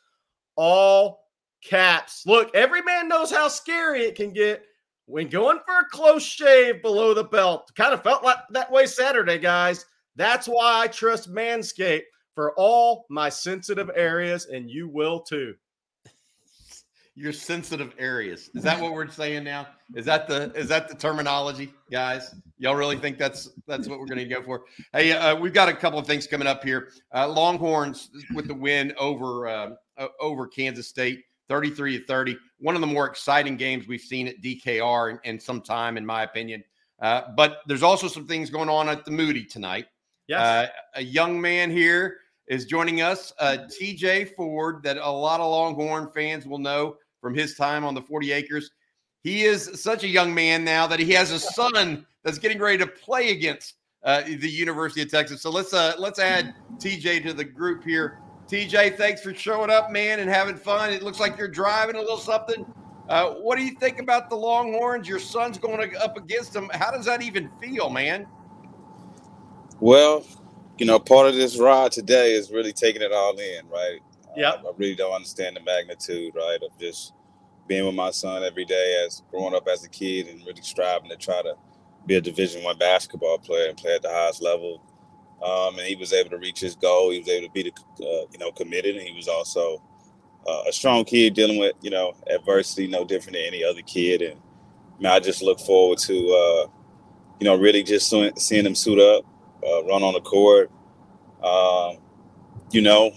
all 0.56 1.24
caps. 1.62 2.24
Look, 2.26 2.54
every 2.54 2.80
man 2.80 3.08
knows 3.08 3.30
how 3.30 3.48
scary 3.48 4.04
it 4.04 4.14
can 4.14 4.32
get 4.32 4.64
when 5.06 5.28
going 5.28 5.58
for 5.66 5.80
a 5.80 5.88
close 5.90 6.24
shave 6.24 6.80
below 6.80 7.12
the 7.12 7.24
belt. 7.24 7.70
Kind 7.76 7.92
of 7.92 8.02
felt 8.02 8.24
like 8.24 8.38
that 8.50 8.70
way 8.70 8.86
Saturday, 8.86 9.38
guys. 9.38 9.84
That's 10.16 10.46
why 10.46 10.82
I 10.82 10.86
trust 10.86 11.32
Manscaped 11.32 12.04
for 12.34 12.54
all 12.56 13.06
my 13.10 13.28
sensitive 13.28 13.90
areas, 13.94 14.46
and 14.46 14.70
you 14.70 14.88
will 14.88 15.20
too. 15.20 15.54
Your 17.16 17.32
sensitive 17.32 17.94
areas. 17.96 18.50
Is 18.54 18.64
that 18.64 18.80
what 18.80 18.92
we're 18.92 19.08
saying 19.08 19.44
now? 19.44 19.68
Is 19.94 20.04
that 20.06 20.26
the 20.26 20.52
is 20.54 20.68
that 20.68 20.88
the 20.88 20.96
terminology, 20.96 21.72
guys? 21.90 22.34
Y'all 22.58 22.74
really 22.74 22.96
think 22.96 23.18
that's 23.18 23.50
that's 23.68 23.86
what 23.86 24.00
we're 24.00 24.06
going 24.06 24.18
to 24.18 24.24
go 24.24 24.42
for? 24.42 24.64
Hey, 24.92 25.12
uh, 25.12 25.36
we've 25.36 25.52
got 25.52 25.68
a 25.68 25.74
couple 25.74 25.98
of 25.98 26.08
things 26.08 26.26
coming 26.26 26.48
up 26.48 26.64
here. 26.64 26.88
Uh, 27.14 27.28
Longhorns 27.28 28.10
with 28.34 28.48
the 28.48 28.54
win 28.54 28.92
over 28.98 29.46
uh, 29.46 29.70
over 30.20 30.48
Kansas 30.48 30.88
State. 30.88 31.22
33 31.48 31.98
to 31.98 32.06
30. 32.06 32.38
One 32.58 32.74
of 32.74 32.80
the 32.80 32.86
more 32.86 33.06
exciting 33.06 33.56
games 33.56 33.86
we've 33.86 34.00
seen 34.00 34.28
at 34.28 34.40
DKR 34.40 35.10
in, 35.10 35.20
in 35.24 35.38
some 35.38 35.60
time, 35.60 35.96
in 35.96 36.06
my 36.06 36.22
opinion. 36.22 36.64
Uh, 37.00 37.22
but 37.36 37.58
there's 37.66 37.82
also 37.82 38.08
some 38.08 38.26
things 38.26 38.50
going 38.50 38.68
on 38.68 38.88
at 38.88 39.04
the 39.04 39.10
Moody 39.10 39.44
tonight. 39.44 39.86
Yes. 40.26 40.40
Uh, 40.40 40.66
a 40.94 41.02
young 41.02 41.40
man 41.40 41.70
here 41.70 42.18
is 42.46 42.64
joining 42.64 43.02
us, 43.02 43.32
uh, 43.38 43.58
TJ 43.80 44.34
Ford, 44.36 44.82
that 44.84 44.96
a 44.96 45.10
lot 45.10 45.40
of 45.40 45.50
Longhorn 45.50 46.10
fans 46.14 46.46
will 46.46 46.58
know 46.58 46.96
from 47.24 47.34
his 47.34 47.54
time 47.54 47.86
on 47.86 47.94
the 47.94 48.02
40 48.02 48.32
acres. 48.32 48.70
He 49.22 49.44
is 49.44 49.80
such 49.82 50.04
a 50.04 50.06
young 50.06 50.34
man 50.34 50.62
now 50.62 50.86
that 50.86 51.00
he 51.00 51.10
has 51.12 51.30
a 51.30 51.38
son 51.38 52.04
that's 52.22 52.38
getting 52.38 52.58
ready 52.58 52.76
to 52.76 52.86
play 52.86 53.30
against 53.30 53.76
uh, 54.02 54.24
the 54.24 54.50
University 54.50 55.00
of 55.00 55.10
Texas. 55.10 55.40
So 55.40 55.48
let's 55.48 55.72
uh, 55.72 55.94
let's 55.98 56.18
add 56.18 56.54
TJ 56.76 57.22
to 57.22 57.32
the 57.32 57.42
group 57.42 57.82
here. 57.82 58.18
TJ, 58.46 58.98
thanks 58.98 59.22
for 59.22 59.32
showing 59.32 59.70
up, 59.70 59.90
man, 59.90 60.20
and 60.20 60.28
having 60.28 60.54
fun. 60.54 60.92
It 60.92 61.02
looks 61.02 61.18
like 61.18 61.38
you're 61.38 61.48
driving 61.48 61.96
a 61.96 62.00
little 62.00 62.18
something. 62.18 62.66
Uh, 63.08 63.30
what 63.36 63.56
do 63.56 63.64
you 63.64 63.74
think 63.80 64.00
about 64.00 64.28
the 64.28 64.36
Longhorns? 64.36 65.08
Your 65.08 65.18
son's 65.18 65.56
going 65.56 65.96
up 65.96 66.18
against 66.18 66.52
them. 66.52 66.68
How 66.74 66.90
does 66.90 67.06
that 67.06 67.22
even 67.22 67.50
feel, 67.58 67.88
man? 67.88 68.26
Well, 69.80 70.26
you 70.76 70.84
know, 70.84 70.98
part 70.98 71.26
of 71.28 71.36
this 71.36 71.58
ride 71.58 71.92
today 71.92 72.34
is 72.34 72.50
really 72.50 72.74
taking 72.74 73.00
it 73.00 73.12
all 73.12 73.34
in, 73.38 73.66
right? 73.70 74.00
Yeah. 74.36 74.52
I 74.52 74.72
really 74.76 74.96
don't 74.96 75.14
understand 75.14 75.56
the 75.56 75.60
magnitude, 75.60 76.34
right, 76.34 76.58
of 76.62 76.78
just 76.78 77.12
being 77.66 77.86
with 77.86 77.94
my 77.94 78.10
son 78.10 78.42
every 78.42 78.64
day 78.64 79.04
as 79.06 79.22
growing 79.30 79.54
up 79.54 79.66
as 79.68 79.84
a 79.84 79.88
kid 79.88 80.28
and 80.28 80.44
really 80.46 80.62
striving 80.62 81.10
to 81.10 81.16
try 81.16 81.40
to 81.42 81.54
be 82.06 82.16
a 82.16 82.20
Division 82.20 82.62
One 82.62 82.76
basketball 82.76 83.38
player 83.38 83.68
and 83.68 83.76
play 83.76 83.94
at 83.94 84.02
the 84.02 84.10
highest 84.10 84.42
level. 84.42 84.82
Um, 85.42 85.78
and 85.78 85.86
he 85.86 85.96
was 85.96 86.12
able 86.12 86.30
to 86.30 86.38
reach 86.38 86.60
his 86.60 86.74
goal. 86.76 87.10
He 87.10 87.18
was 87.18 87.28
able 87.28 87.46
to 87.46 87.52
be, 87.52 87.62
the, 87.64 88.04
uh, 88.04 88.26
you 88.32 88.38
know, 88.38 88.52
committed, 88.52 88.96
and 88.96 89.06
he 89.06 89.14
was 89.14 89.28
also 89.28 89.82
uh, 90.46 90.62
a 90.68 90.72
strong 90.72 91.04
kid 91.04 91.34
dealing 91.34 91.58
with, 91.58 91.74
you 91.80 91.90
know, 91.90 92.14
adversity, 92.30 92.86
no 92.86 93.04
different 93.04 93.36
than 93.36 93.46
any 93.46 93.64
other 93.64 93.82
kid. 93.82 94.22
And 94.22 95.06
I 95.06 95.20
just 95.20 95.42
look 95.42 95.60
forward 95.60 95.98
to, 96.00 96.14
uh, 96.14 96.66
you 97.40 97.44
know, 97.44 97.56
really 97.56 97.82
just 97.82 98.08
seeing 98.08 98.66
him 98.66 98.74
suit 98.74 98.98
up, 98.98 99.24
uh, 99.66 99.84
run 99.84 100.02
on 100.02 100.14
the 100.14 100.20
court. 100.20 100.70
Um, 101.42 101.98
you 102.70 102.80
know, 102.80 103.12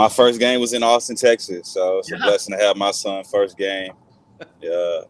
my 0.00 0.08
first 0.08 0.40
game 0.40 0.60
was 0.60 0.72
in 0.72 0.82
Austin, 0.82 1.14
Texas, 1.14 1.68
so 1.68 1.98
it's 1.98 2.10
yeah. 2.10 2.16
a 2.16 2.20
blessing 2.20 2.56
to 2.56 2.64
have 2.64 2.74
my 2.74 2.90
son 2.90 3.22
first 3.22 3.58
game. 3.58 3.92
Uh, 4.40 5.02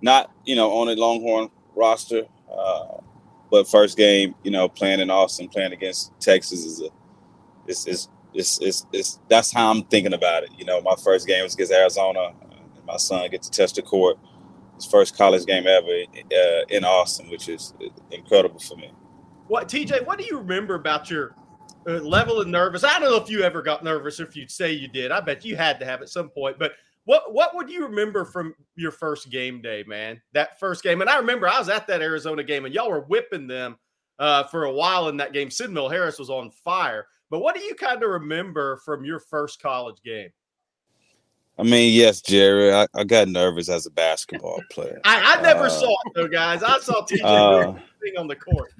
not 0.00 0.30
you 0.46 0.56
know 0.56 0.70
on 0.70 0.88
a 0.88 0.94
Longhorn 0.94 1.50
roster, 1.74 2.22
uh, 2.50 2.96
but 3.50 3.68
first 3.68 3.98
game, 3.98 4.34
you 4.42 4.50
know, 4.50 4.66
playing 4.66 5.00
in 5.00 5.10
Austin, 5.10 5.48
playing 5.48 5.74
against 5.74 6.18
Texas 6.18 6.64
is 6.64 6.80
a, 6.80 6.88
it's, 7.66 7.86
it's, 7.86 8.08
it's, 8.32 8.58
it's, 8.62 8.86
it's 8.90 9.20
that's 9.28 9.52
how 9.52 9.70
I'm 9.70 9.82
thinking 9.84 10.14
about 10.14 10.44
it. 10.44 10.50
You 10.56 10.64
know, 10.64 10.80
my 10.80 10.94
first 11.04 11.26
game 11.26 11.42
was 11.42 11.52
against 11.52 11.72
Arizona. 11.72 12.32
And 12.40 12.86
my 12.86 12.96
son 12.96 13.28
gets 13.30 13.50
to 13.50 13.58
test 13.58 13.74
the 13.74 13.82
court. 13.82 14.18
His 14.76 14.86
first 14.86 15.14
college 15.14 15.44
game 15.44 15.66
ever 15.66 15.86
uh, 15.88 16.64
in 16.70 16.84
Austin, 16.84 17.28
which 17.28 17.50
is 17.50 17.74
incredible 18.10 18.60
for 18.60 18.76
me. 18.76 18.92
What 19.48 19.68
TJ? 19.68 20.06
What 20.06 20.18
do 20.18 20.24
you 20.24 20.38
remember 20.38 20.74
about 20.74 21.10
your 21.10 21.34
level 21.92 22.40
of 22.40 22.48
nervous? 22.48 22.84
I 22.84 22.98
don't 22.98 23.10
know 23.10 23.16
if 23.16 23.30
you 23.30 23.42
ever 23.42 23.62
got 23.62 23.84
nervous, 23.84 24.20
or 24.20 24.24
if 24.24 24.36
you'd 24.36 24.50
say 24.50 24.72
you 24.72 24.88
did. 24.88 25.10
I 25.10 25.20
bet 25.20 25.44
you 25.44 25.56
had 25.56 25.78
to 25.80 25.86
have 25.86 26.02
at 26.02 26.08
some 26.08 26.28
point. 26.28 26.58
But 26.58 26.72
what 27.04 27.32
what 27.32 27.54
would 27.54 27.70
you 27.70 27.86
remember 27.86 28.24
from 28.24 28.54
your 28.76 28.90
first 28.90 29.30
game 29.30 29.62
day, 29.62 29.84
man? 29.86 30.20
That 30.32 30.58
first 30.60 30.82
game, 30.82 31.00
and 31.00 31.08
I 31.08 31.16
remember 31.16 31.48
I 31.48 31.58
was 31.58 31.68
at 31.68 31.86
that 31.86 32.02
Arizona 32.02 32.42
game, 32.42 32.64
and 32.64 32.74
y'all 32.74 32.90
were 32.90 33.00
whipping 33.00 33.46
them 33.46 33.78
uh, 34.18 34.44
for 34.44 34.64
a 34.64 34.72
while 34.72 35.08
in 35.08 35.16
that 35.18 35.32
game. 35.32 35.50
Sid 35.50 35.70
Harris 35.74 36.18
was 36.18 36.30
on 36.30 36.50
fire. 36.50 37.06
But 37.30 37.40
what 37.40 37.54
do 37.54 37.62
you 37.62 37.74
kind 37.74 38.02
of 38.02 38.10
remember 38.10 38.78
from 38.78 39.04
your 39.04 39.20
first 39.20 39.60
college 39.60 40.02
game? 40.02 40.30
I 41.58 41.64
mean, 41.64 41.92
yes, 41.92 42.20
Jerry. 42.20 42.72
I, 42.72 42.86
I 42.94 43.04
got 43.04 43.28
nervous 43.28 43.68
as 43.68 43.86
a 43.86 43.90
basketball 43.90 44.60
player. 44.70 45.00
I, 45.04 45.38
I, 45.38 45.42
never 45.42 45.66
uh, 45.66 45.70
saw 45.70 45.90
it 45.90 46.12
though, 46.14 46.28
guys. 46.28 46.62
I 46.62 46.78
saw 46.78 47.04
TJ 47.04 47.22
uh, 47.24 47.74
on 48.18 48.28
the 48.28 48.36
court. 48.36 48.72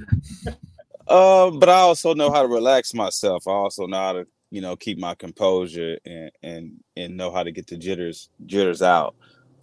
uh, 1.09 1.51
but 1.51 1.69
I 1.69 1.81
also 1.81 2.15
know 2.15 2.31
how 2.31 2.43
to 2.43 2.49
relax 2.49 2.95
myself. 2.95 3.47
I 3.47 3.53
also 3.53 3.87
know 3.87 3.97
how 3.97 4.13
to 4.13 4.27
you 4.51 4.61
know 4.61 4.77
keep 4.77 4.99
my 4.99 5.15
composure 5.15 5.99
and 6.05 6.31
and 6.43 6.73
and 6.97 7.17
know 7.17 7.31
how 7.31 7.43
to 7.43 7.53
get 7.53 7.67
the 7.67 7.77
jitters 7.77 8.31
jitters 8.47 8.83
out. 8.83 9.15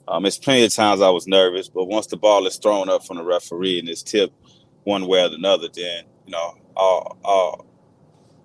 Um, 0.07 0.25
it's 0.25 0.37
plenty 0.37 0.63
of 0.65 0.73
times 0.73 1.01
I 1.01 1.09
was 1.09 1.27
nervous, 1.27 1.67
but 1.67 1.85
once 1.85 2.07
the 2.07 2.17
ball 2.17 2.45
is 2.45 2.57
thrown 2.57 2.89
up 2.89 3.05
from 3.05 3.17
the 3.17 3.23
referee 3.23 3.79
and 3.79 3.89
it's 3.89 4.03
tipped 4.03 4.35
one 4.83 5.07
way 5.07 5.23
or 5.23 5.33
another, 5.33 5.67
then 5.73 6.03
you 6.25 6.31
know 6.31 6.55
all 6.75 7.17
all 7.23 7.65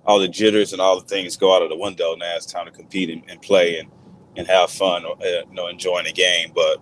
all 0.07 0.19
the 0.19 0.29
jitters 0.29 0.73
and 0.73 0.81
all 0.81 0.99
the 0.99 1.07
things 1.07 1.37
go 1.37 1.55
out 1.55 1.63
of 1.63 1.69
the 1.69 1.77
window. 1.77 2.15
Now 2.15 2.37
it's 2.37 2.47
time 2.47 2.67
to 2.67 2.73
compete 2.73 3.11
and, 3.11 3.23
and 3.29 3.41
play 3.43 3.79
and 3.79 3.91
and 4.37 4.47
have 4.47 4.71
fun, 4.71 5.05
or, 5.05 5.17
you 5.21 5.45
know, 5.53 5.69
enjoying 5.69 6.05
the 6.05 6.13
game. 6.13 6.53
But 6.55 6.79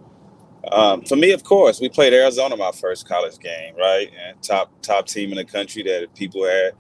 um, 0.73 1.03
for 1.03 1.17
me, 1.17 1.33
of 1.33 1.45
course, 1.45 1.81
we 1.81 1.89
played 1.89 2.13
Arizona 2.13 2.57
my 2.57 2.73
first 2.73 3.09
college 3.09 3.39
game, 3.39 3.75
right? 3.77 4.11
And 4.27 4.43
top 4.43 4.73
top 4.83 5.07
team 5.07 5.31
in 5.31 5.37
the 5.37 5.45
country 5.45 5.83
that 5.85 6.15
people 6.15 6.45
had 6.45 6.73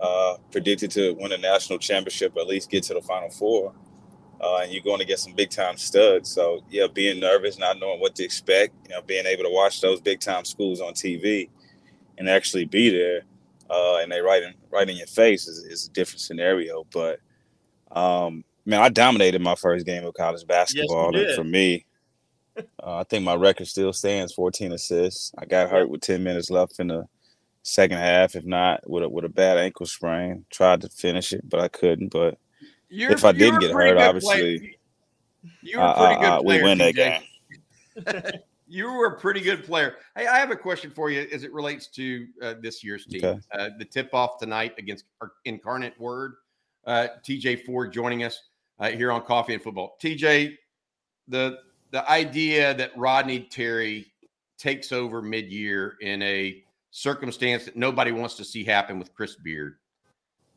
uh, 0.00 0.36
predicted 0.50 0.90
to 0.92 1.14
win 1.14 1.32
a 1.32 1.38
national 1.38 1.78
championship, 1.78 2.36
or 2.36 2.42
at 2.42 2.48
least 2.48 2.70
get 2.70 2.84
to 2.84 2.94
the 2.94 3.02
Final 3.02 3.30
Four. 3.30 3.74
Uh, 4.40 4.58
and 4.62 4.72
you're 4.72 4.82
going 4.82 4.98
to 4.98 5.04
get 5.04 5.18
some 5.18 5.32
big 5.32 5.50
time 5.50 5.78
studs. 5.78 6.30
So 6.30 6.62
yeah, 6.68 6.86
being 6.92 7.20
nervous, 7.20 7.58
not 7.58 7.78
knowing 7.78 8.00
what 8.00 8.14
to 8.16 8.24
expect, 8.24 8.74
you 8.86 8.94
know, 8.94 9.00
being 9.00 9.24
able 9.24 9.44
to 9.44 9.50
watch 9.50 9.80
those 9.80 10.00
big 10.00 10.20
time 10.20 10.44
schools 10.44 10.80
on 10.80 10.92
TV 10.92 11.48
and 12.18 12.28
actually 12.28 12.66
be 12.66 12.90
there, 12.90 13.22
uh, 13.70 13.98
and 13.98 14.12
they 14.12 14.20
right 14.20 14.42
in 14.42 14.54
right 14.70 14.88
in 14.88 14.96
your 14.96 15.06
face 15.06 15.48
is, 15.48 15.64
is 15.64 15.86
a 15.86 15.90
different 15.92 16.20
scenario. 16.20 16.84
But 16.92 17.20
um, 17.92 18.44
man, 18.66 18.82
I 18.82 18.90
dominated 18.90 19.40
my 19.40 19.54
first 19.54 19.86
game 19.86 20.04
of 20.04 20.12
college 20.14 20.46
basketball, 20.46 21.14
yes, 21.14 21.34
for 21.34 21.44
me, 21.44 21.85
uh, 22.82 22.96
I 22.96 23.04
think 23.04 23.24
my 23.24 23.34
record 23.34 23.66
still 23.66 23.92
stands: 23.92 24.32
14 24.34 24.72
assists. 24.72 25.32
I 25.38 25.44
got 25.44 25.70
hurt 25.70 25.88
with 25.88 26.00
10 26.00 26.22
minutes 26.22 26.50
left 26.50 26.80
in 26.80 26.88
the 26.88 27.06
second 27.62 27.98
half, 27.98 28.36
if 28.36 28.44
not 28.44 28.88
with 28.88 29.02
a, 29.02 29.08
with 29.08 29.24
a 29.24 29.28
bad 29.28 29.58
ankle 29.58 29.86
sprain. 29.86 30.44
Tried 30.50 30.82
to 30.82 30.88
finish 30.88 31.32
it, 31.32 31.48
but 31.48 31.60
I 31.60 31.68
couldn't. 31.68 32.08
But 32.08 32.38
you're, 32.88 33.10
if 33.10 33.24
I 33.24 33.32
didn't 33.32 33.60
get 33.60 33.72
hurt, 33.72 33.98
obviously, 33.98 34.78
you 35.62 35.78
were 35.78 35.94
pretty 35.94 36.20
good. 36.20 36.44
we 36.44 36.62
win 36.62 36.78
that 36.78 36.94
game. 36.94 37.22
you 38.68 38.92
were 38.92 39.06
a 39.06 39.18
pretty 39.18 39.40
good 39.40 39.64
player. 39.64 39.96
Hey, 40.16 40.26
I 40.26 40.38
have 40.38 40.50
a 40.50 40.56
question 40.56 40.90
for 40.90 41.10
you 41.10 41.26
as 41.32 41.44
it 41.44 41.52
relates 41.52 41.88
to 41.88 42.26
uh, 42.42 42.54
this 42.60 42.82
year's 42.82 43.06
team. 43.06 43.24
Okay. 43.24 43.40
Uh, 43.52 43.70
the 43.78 43.84
tip 43.84 44.12
off 44.12 44.38
tonight 44.38 44.74
against 44.78 45.04
Incarnate 45.44 45.98
Word. 46.00 46.34
Uh, 46.86 47.08
TJ 47.26 47.64
Ford 47.64 47.92
joining 47.92 48.22
us 48.22 48.40
uh, 48.78 48.90
here 48.90 49.10
on 49.10 49.22
Coffee 49.22 49.54
and 49.54 49.62
Football. 49.62 49.96
TJ, 50.02 50.54
the 51.28 51.58
the 51.96 52.10
idea 52.10 52.74
that 52.74 52.94
Rodney 52.94 53.40
Terry 53.40 54.12
takes 54.58 54.92
over 54.92 55.22
mid 55.22 55.50
year 55.50 55.96
in 56.02 56.20
a 56.20 56.62
circumstance 56.90 57.64
that 57.64 57.74
nobody 57.74 58.12
wants 58.12 58.34
to 58.34 58.44
see 58.44 58.64
happen 58.64 58.98
with 58.98 59.14
Chris 59.14 59.34
Beard, 59.34 59.76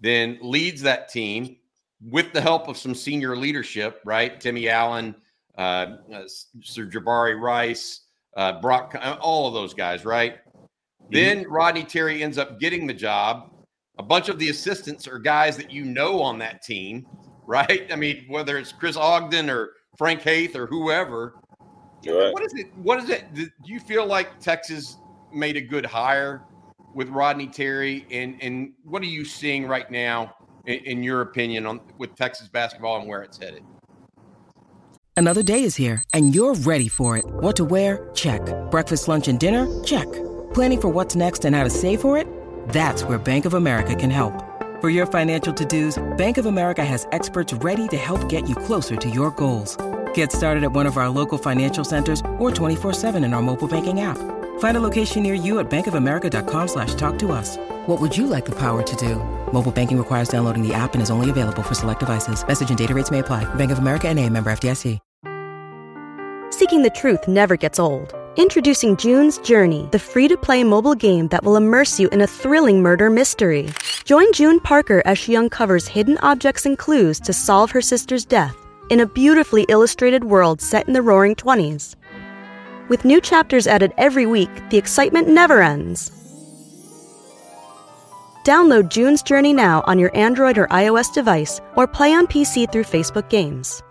then 0.01 0.37
leads 0.41 0.81
that 0.81 1.07
team 1.07 1.55
with 2.09 2.33
the 2.33 2.41
help 2.41 2.67
of 2.67 2.75
some 2.77 2.93
senior 2.93 3.37
leadership, 3.37 4.01
right? 4.03 4.41
Timmy 4.41 4.67
Allen, 4.67 5.15
uh, 5.57 5.95
uh, 6.13 6.23
Sir 6.61 6.85
Jabari 6.85 7.39
Rice, 7.39 8.01
uh, 8.35 8.59
Brock, 8.59 8.93
uh, 8.99 9.15
all 9.21 9.47
of 9.47 9.53
those 9.53 9.73
guys, 9.73 10.03
right? 10.03 10.39
Mm-hmm. 10.45 11.13
Then 11.13 11.45
Rodney 11.47 11.85
Terry 11.85 12.21
ends 12.21 12.37
up 12.37 12.59
getting 12.59 12.85
the 12.85 12.93
job. 12.93 13.49
A 13.97 14.03
bunch 14.03 14.27
of 14.27 14.39
the 14.39 14.49
assistants 14.49 15.07
are 15.07 15.17
guys 15.17 15.55
that 15.55 15.71
you 15.71 15.85
know 15.85 16.21
on 16.21 16.37
that 16.39 16.63
team, 16.63 17.07
right? 17.47 17.89
I 17.93 17.95
mean, 17.95 18.25
whether 18.27 18.57
it's 18.57 18.73
Chris 18.73 18.97
Ogden 18.97 19.49
or 19.49 19.69
Frank 19.99 20.21
Haith 20.21 20.55
or 20.55 20.65
whoever. 20.65 21.35
Right. 22.07 22.31
What 22.31 22.41
is 22.41 22.53
it? 22.53 22.73
What 22.77 23.03
is 23.03 23.09
it? 23.09 23.33
Do 23.33 23.49
you 23.65 23.81
feel 23.81 24.05
like 24.05 24.39
Texas 24.39 24.97
made 25.33 25.57
a 25.57 25.61
good 25.61 25.85
hire 25.85 26.41
with 26.95 27.09
Rodney 27.09 27.47
Terry, 27.47 28.07
and 28.09 28.41
and 28.41 28.71
what 28.85 29.01
are 29.01 29.07
you 29.07 29.25
seeing 29.25 29.67
right 29.67 29.91
now, 29.91 30.33
in, 30.65 30.79
in 30.85 31.03
your 31.03 31.19
opinion, 31.21 31.65
on 31.65 31.81
with 31.97 32.15
Texas 32.15 32.47
basketball 32.47 32.99
and 33.01 33.09
where 33.09 33.21
it's 33.21 33.37
headed? 33.37 33.63
Another 35.17 35.43
day 35.43 35.63
is 35.63 35.75
here, 35.75 36.01
and 36.13 36.33
you're 36.33 36.55
ready 36.55 36.87
for 36.87 37.17
it. 37.17 37.25
What 37.27 37.57
to 37.57 37.65
wear? 37.65 38.09
Check. 38.13 38.41
Breakfast, 38.71 39.09
lunch, 39.09 39.27
and 39.27 39.37
dinner? 39.37 39.67
Check. 39.83 40.09
Planning 40.53 40.79
for 40.79 40.87
what's 40.87 41.17
next 41.17 41.43
and 41.43 41.53
how 41.53 41.65
to 41.65 41.69
save 41.69 41.99
for 41.99 42.17
it? 42.17 42.25
That's 42.69 43.03
where 43.03 43.17
Bank 43.17 43.43
of 43.43 43.53
America 43.53 43.93
can 43.95 44.09
help. 44.09 44.45
For 44.79 44.89
your 44.89 45.05
financial 45.05 45.53
to-dos, 45.53 46.01
Bank 46.15 46.37
of 46.37 46.45
America 46.45 46.85
has 46.85 47.05
experts 47.11 47.51
ready 47.55 47.89
to 47.89 47.97
help 47.97 48.29
get 48.29 48.47
you 48.47 48.55
closer 48.55 48.95
to 48.95 49.09
your 49.09 49.31
goals. 49.31 49.77
Get 50.13 50.31
started 50.31 50.63
at 50.63 50.71
one 50.71 50.85
of 50.85 50.95
our 50.95 51.09
local 51.09 51.37
financial 51.37 51.83
centers 51.83 52.21
or 52.37 52.51
24-7 52.51 53.25
in 53.25 53.33
our 53.33 53.41
mobile 53.41 53.67
banking 53.67 53.99
app. 53.99 54.17
Find 54.59 54.77
a 54.77 54.81
location 54.81 55.23
near 55.23 55.33
you 55.33 55.59
at 55.59 55.69
bankofamerica.com 55.69 56.67
slash 56.69 56.93
talk 56.95 57.19
to 57.19 57.33
us. 57.33 57.57
What 57.87 57.99
would 57.99 58.15
you 58.15 58.25
like 58.25 58.45
the 58.45 58.57
power 58.57 58.81
to 58.81 58.95
do? 58.95 59.15
Mobile 59.51 59.73
banking 59.73 59.97
requires 59.97 60.29
downloading 60.29 60.65
the 60.65 60.73
app 60.73 60.93
and 60.93 61.01
is 61.01 61.11
only 61.11 61.29
available 61.29 61.63
for 61.63 61.75
select 61.75 61.99
devices. 61.99 62.47
Message 62.47 62.69
and 62.69 62.77
data 62.77 62.93
rates 62.93 63.11
may 63.11 63.19
apply. 63.19 63.43
Bank 63.55 63.71
of 63.71 63.79
America 63.79 64.07
and 64.07 64.17
a 64.17 64.29
member 64.29 64.49
FDIC. 64.49 64.99
Seeking 66.51 66.81
the 66.81 66.89
truth 66.89 67.27
never 67.27 67.55
gets 67.55 67.79
old. 67.79 68.13
Introducing 68.35 68.97
June's 68.97 69.37
Journey, 69.37 69.87
the 69.91 69.99
free-to-play 69.99 70.63
mobile 70.63 70.95
game 70.95 71.27
that 71.27 71.43
will 71.43 71.55
immerse 71.55 71.99
you 71.99 72.09
in 72.09 72.21
a 72.21 72.27
thrilling 72.27 72.81
murder 72.81 73.09
mystery. 73.09 73.69
Join 74.03 74.31
June 74.33 74.59
Parker 74.59 75.03
as 75.05 75.17
she 75.17 75.35
uncovers 75.35 75.87
hidden 75.87 76.17
objects 76.19 76.65
and 76.65 76.77
clues 76.77 77.19
to 77.21 77.33
solve 77.33 77.71
her 77.71 77.81
sister's 77.81 78.25
death 78.25 78.55
in 78.89 78.99
a 78.99 79.05
beautifully 79.05 79.65
illustrated 79.69 80.23
world 80.23 80.61
set 80.61 80.87
in 80.87 80.93
the 80.93 81.01
roaring 81.01 81.35
20s. 81.35 81.95
With 82.89 83.05
new 83.05 83.21
chapters 83.21 83.67
added 83.67 83.93
every 83.97 84.25
week, 84.25 84.49
the 84.69 84.77
excitement 84.77 85.27
never 85.27 85.61
ends. 85.61 86.11
Download 88.43 88.89
June's 88.89 89.21
Journey 89.21 89.53
now 89.53 89.83
on 89.85 89.99
your 89.99 90.15
Android 90.15 90.57
or 90.57 90.67
iOS 90.67 91.13
device 91.13 91.61
or 91.75 91.85
play 91.85 92.13
on 92.13 92.25
PC 92.25 92.71
through 92.71 92.83
Facebook 92.83 93.29
Games. 93.29 93.83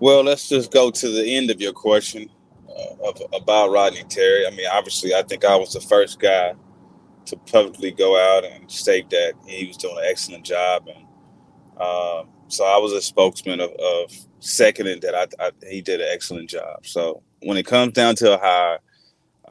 Well, 0.00 0.24
let's 0.24 0.48
just 0.48 0.72
go 0.72 0.90
to 0.90 1.08
the 1.08 1.36
end 1.36 1.50
of 1.50 1.60
your 1.60 1.72
question 1.72 2.30
uh, 2.68 3.08
of, 3.08 3.20
about 3.32 3.70
Rodney 3.70 4.04
Terry. 4.04 4.46
I 4.46 4.50
mean, 4.50 4.66
obviously, 4.70 5.14
I 5.14 5.22
think 5.22 5.44
I 5.44 5.56
was 5.56 5.72
the 5.72 5.80
first 5.80 6.20
guy 6.20 6.54
to 7.26 7.36
publicly 7.38 7.90
go 7.90 8.16
out 8.16 8.44
and 8.44 8.70
state 8.70 9.10
that 9.10 9.34
he 9.46 9.66
was 9.66 9.76
doing 9.76 9.96
an 9.98 10.04
excellent 10.06 10.44
job. 10.44 10.86
And 10.88 11.06
um, 11.80 12.28
so 12.48 12.64
I 12.64 12.78
was 12.78 12.92
a 12.92 13.00
spokesman 13.00 13.60
of, 13.60 13.70
of 13.72 14.12
seconding 14.40 15.00
that 15.00 15.14
I, 15.14 15.46
I, 15.46 15.50
he 15.68 15.82
did 15.82 16.00
an 16.00 16.08
excellent 16.10 16.50
job. 16.50 16.86
So 16.86 17.22
when 17.42 17.56
it 17.56 17.66
comes 17.66 17.92
down 17.92 18.14
to 18.16 18.34
a 18.34 18.38
hire, 18.38 18.78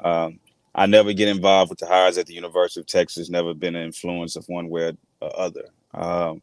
um, 0.04 0.40
I 0.74 0.86
never 0.86 1.14
get 1.14 1.30
involved 1.30 1.70
with 1.70 1.80
the 1.80 1.88
hires 1.88 2.18
at 2.18 2.26
the 2.26 2.34
University 2.34 2.82
of 2.82 2.86
Texas. 2.86 3.30
Never 3.30 3.54
been 3.54 3.76
an 3.76 3.86
influence 3.86 4.36
of 4.36 4.46
one 4.48 4.70
way 4.70 4.94
or 5.22 5.40
other. 5.40 5.66
Um, 5.94 6.42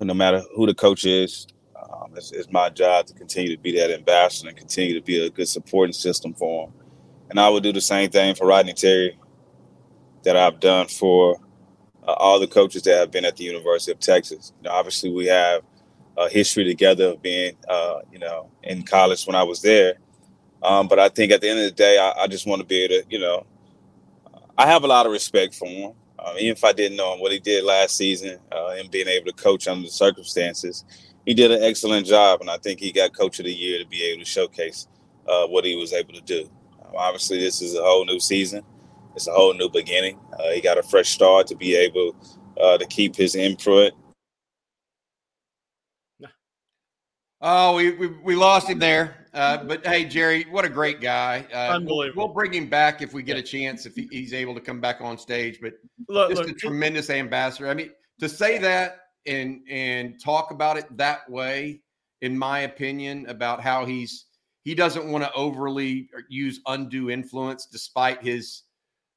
no 0.00 0.14
matter 0.14 0.42
who 0.54 0.66
the 0.66 0.74
coach 0.74 1.04
is, 1.04 1.46
um, 1.76 2.12
it's, 2.16 2.32
it's, 2.32 2.50
my 2.50 2.68
job 2.68 3.06
to 3.06 3.14
continue 3.14 3.54
to 3.54 3.62
be 3.62 3.76
that 3.76 3.90
ambassador 3.90 4.48
and 4.48 4.58
continue 4.58 4.94
to 4.94 5.00
be 5.00 5.24
a 5.24 5.30
good 5.30 5.48
supporting 5.48 5.92
system 5.92 6.34
for 6.34 6.66
him. 6.66 6.72
And 7.30 7.40
I 7.40 7.48
would 7.48 7.62
do 7.62 7.72
the 7.72 7.80
same 7.80 8.10
thing 8.10 8.34
for 8.34 8.46
Rodney 8.46 8.72
Terry 8.72 9.18
that 10.24 10.36
I've 10.36 10.60
done 10.60 10.88
for 10.88 11.38
uh, 12.06 12.12
all 12.12 12.38
the 12.38 12.46
coaches 12.46 12.82
that 12.82 12.98
have 12.98 13.10
been 13.10 13.24
at 13.24 13.36
the 13.36 13.44
University 13.44 13.92
of 13.92 14.00
Texas. 14.00 14.52
You 14.58 14.68
know, 14.68 14.74
obviously, 14.74 15.10
we 15.10 15.26
have 15.26 15.62
a 16.16 16.28
history 16.28 16.64
together 16.64 17.10
of 17.10 17.22
being, 17.22 17.56
uh, 17.68 18.00
you 18.10 18.18
know, 18.18 18.50
in 18.62 18.82
college 18.82 19.24
when 19.26 19.36
I 19.36 19.42
was 19.42 19.60
there. 19.60 19.94
Um, 20.62 20.88
but 20.88 20.98
I 20.98 21.08
think 21.08 21.32
at 21.32 21.40
the 21.40 21.48
end 21.48 21.58
of 21.58 21.64
the 21.66 21.70
day, 21.72 21.98
I, 21.98 22.22
I, 22.22 22.26
just 22.26 22.46
want 22.46 22.60
to 22.60 22.66
be 22.66 22.82
able 22.82 23.02
to, 23.02 23.04
you 23.10 23.18
know, 23.18 23.44
I 24.56 24.66
have 24.66 24.84
a 24.84 24.86
lot 24.86 25.06
of 25.06 25.12
respect 25.12 25.54
for 25.54 25.68
him. 25.68 25.92
Um, 26.18 26.34
even 26.38 26.52
if 26.52 26.64
I 26.64 26.72
didn't 26.72 26.96
know 26.96 27.14
him, 27.14 27.20
what 27.20 27.30
he 27.30 27.38
did 27.38 27.62
last 27.62 27.96
season 27.96 28.38
uh, 28.50 28.74
and 28.78 28.90
being 28.90 29.06
able 29.06 29.26
to 29.26 29.32
coach 29.32 29.68
under 29.68 29.86
the 29.86 29.92
circumstances, 29.92 30.84
he 31.26 31.34
did 31.34 31.50
an 31.50 31.62
excellent 31.62 32.06
job. 32.06 32.40
And 32.40 32.50
I 32.50 32.56
think 32.56 32.80
he 32.80 32.90
got 32.90 33.16
coach 33.16 33.38
of 33.38 33.44
the 33.44 33.52
year 33.52 33.78
to 33.78 33.86
be 33.86 34.02
able 34.04 34.24
to 34.24 34.28
showcase 34.28 34.88
uh, 35.28 35.46
what 35.46 35.64
he 35.64 35.76
was 35.76 35.92
able 35.92 36.14
to 36.14 36.22
do. 36.22 36.48
Um, 36.80 36.94
obviously, 36.96 37.38
this 37.38 37.60
is 37.60 37.74
a 37.74 37.82
whole 37.82 38.06
new 38.06 38.18
season. 38.18 38.62
It's 39.16 39.26
a 39.26 39.32
whole 39.32 39.54
new 39.54 39.68
beginning. 39.68 40.20
Uh, 40.38 40.50
he 40.52 40.60
got 40.60 40.78
a 40.78 40.82
fresh 40.82 41.08
start 41.08 41.48
to 41.48 41.56
be 41.56 41.74
able 41.74 42.14
uh, 42.60 42.78
to 42.78 42.86
keep 42.86 43.16
his 43.16 43.34
input 43.34 43.92
Oh, 47.40 47.76
we, 47.76 47.90
we, 47.92 48.06
we 48.08 48.34
lost 48.34 48.68
him 48.68 48.78
there. 48.78 49.26
Uh, 49.34 49.62
but 49.62 49.86
hey, 49.86 50.04
Jerry, 50.06 50.46
what 50.50 50.64
a 50.64 50.68
great 50.68 51.02
guy! 51.02 51.46
Uh, 51.52 51.74
Unbelievable. 51.74 51.96
We'll, 52.16 52.26
we'll, 52.28 52.34
bring 52.34 52.54
him 52.54 52.68
back 52.68 53.02
if 53.02 53.12
we 53.12 53.22
get 53.22 53.36
a 53.36 53.42
chance, 53.42 53.84
if 53.84 53.94
he, 53.94 54.08
he's 54.10 54.32
able 54.32 54.54
to 54.54 54.60
come 54.60 54.80
back 54.80 55.02
on 55.02 55.18
stage. 55.18 55.58
But 55.60 55.74
look, 56.08 56.30
just 56.30 56.42
look, 56.42 56.50
a 56.50 56.54
tremendous 56.54 57.10
ambassador. 57.10 57.68
I 57.68 57.74
mean, 57.74 57.90
to 58.20 58.28
say 58.28 58.56
that 58.58 59.00
and 59.26 59.60
and 59.68 60.18
talk 60.18 60.50
about 60.50 60.78
it 60.78 60.86
that 60.96 61.28
way, 61.28 61.82
in 62.22 62.38
my 62.38 62.60
opinion, 62.60 63.26
about 63.28 63.60
how 63.60 63.84
he's 63.84 64.24
he 64.64 64.74
doesn't 64.74 65.06
want 65.06 65.22
to 65.22 65.32
overly 65.34 66.08
use 66.30 66.60
undue 66.66 67.10
influence, 67.10 67.66
despite 67.66 68.22
his 68.22 68.62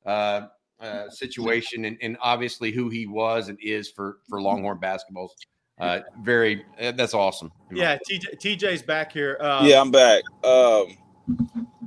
uh, 0.06 0.47
uh, 0.80 1.10
situation 1.10 1.86
and, 1.86 1.97
and 2.02 2.18
obviously 2.22 2.72
who 2.72 2.89
he 2.89 3.06
was 3.06 3.50
and 3.50 3.58
is 3.62 3.89
for 3.89 4.20
for 4.28 4.41
Longhorn 4.41 4.80
basketballs 4.80 5.32
uh, 5.80 6.02
very 6.22 6.66
uh, 6.82 6.91
that's 6.91 7.14
awesome. 7.14 7.52
Yeah, 7.72 7.97
TJ, 7.97 8.38
TJ's 8.38 8.84
back 8.84 9.14
here. 9.14 9.38
Um, 9.39 9.66
yeah, 9.66 9.80
I'm 9.80 9.91
back. 9.91 10.24
Um, 10.43 10.97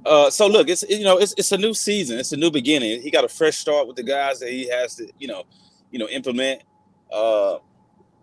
uh, 0.07 0.31
so 0.31 0.47
look, 0.47 0.69
it's 0.69 0.83
you 0.89 1.05
know 1.05 1.19
it's 1.19 1.35
it's 1.37 1.53
a 1.53 1.59
new 1.59 1.75
season, 1.75 2.19
it's 2.19 2.33
a 2.33 2.37
new 2.37 2.51
beginning. 2.51 3.03
He 3.03 3.11
got 3.11 3.25
a 3.25 3.29
fresh 3.29 3.59
start 3.59 3.87
with 3.87 3.97
the 3.97 4.03
guys 4.03 4.41
that 4.41 4.49
he 4.49 4.67
has 4.69 4.97
to 4.97 5.09
you 5.19 5.29
know 5.29 5.45
you 5.91 5.99
know 5.99 6.09
implement 6.09 6.63
uh, 7.13 7.59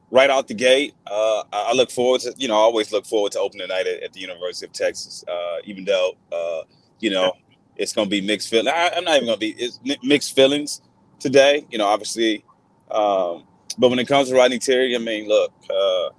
right 0.10 0.32
out 0.32 0.48
the 0.48 0.56
gate. 0.56 0.96
Uh, 1.06 1.44
I, 1.54 1.74
look 1.74 1.92
forward 1.92 2.22
to 2.22 2.34
you 2.38 2.48
know 2.48 2.56
I 2.56 2.62
always 2.62 2.92
look 2.92 3.06
forward 3.06 3.34
to 3.34 3.40
opening 3.40 3.68
night 3.68 3.86
at, 3.86 4.02
at 4.02 4.14
the 4.14 4.22
University 4.22 4.66
of 4.66 4.74
Texas, 4.74 5.24
uh, 5.28 5.58
even 5.66 5.86
though 5.86 6.14
uh, 6.32 6.64
you 7.00 7.12
know 7.12 7.32
it's 7.80 7.94
going 7.94 8.08
to 8.08 8.10
be 8.10 8.22
mixed 8.22 8.50
feelings. 8.50 8.70
I'm 8.76 9.06
not 9.06 9.16
even 9.16 9.28
going 9.28 9.40
to 9.40 9.40
be 9.40 9.52
it's 9.52 9.80
mixed 10.04 10.36
feelings 10.36 10.82
today. 11.18 11.66
You 11.72 11.78
know, 11.78 11.88
obviously. 11.88 12.44
Um, 12.92 13.46
but 13.78 13.90
when 13.90 14.00
it 14.00 14.08
comes 14.08 14.30
to 14.30 14.36
Rodney 14.36 14.60
Terry, 14.60 14.96
I 14.96 15.00
mean, 15.00 15.28
look, 15.28 15.54
uh, 15.70 16.10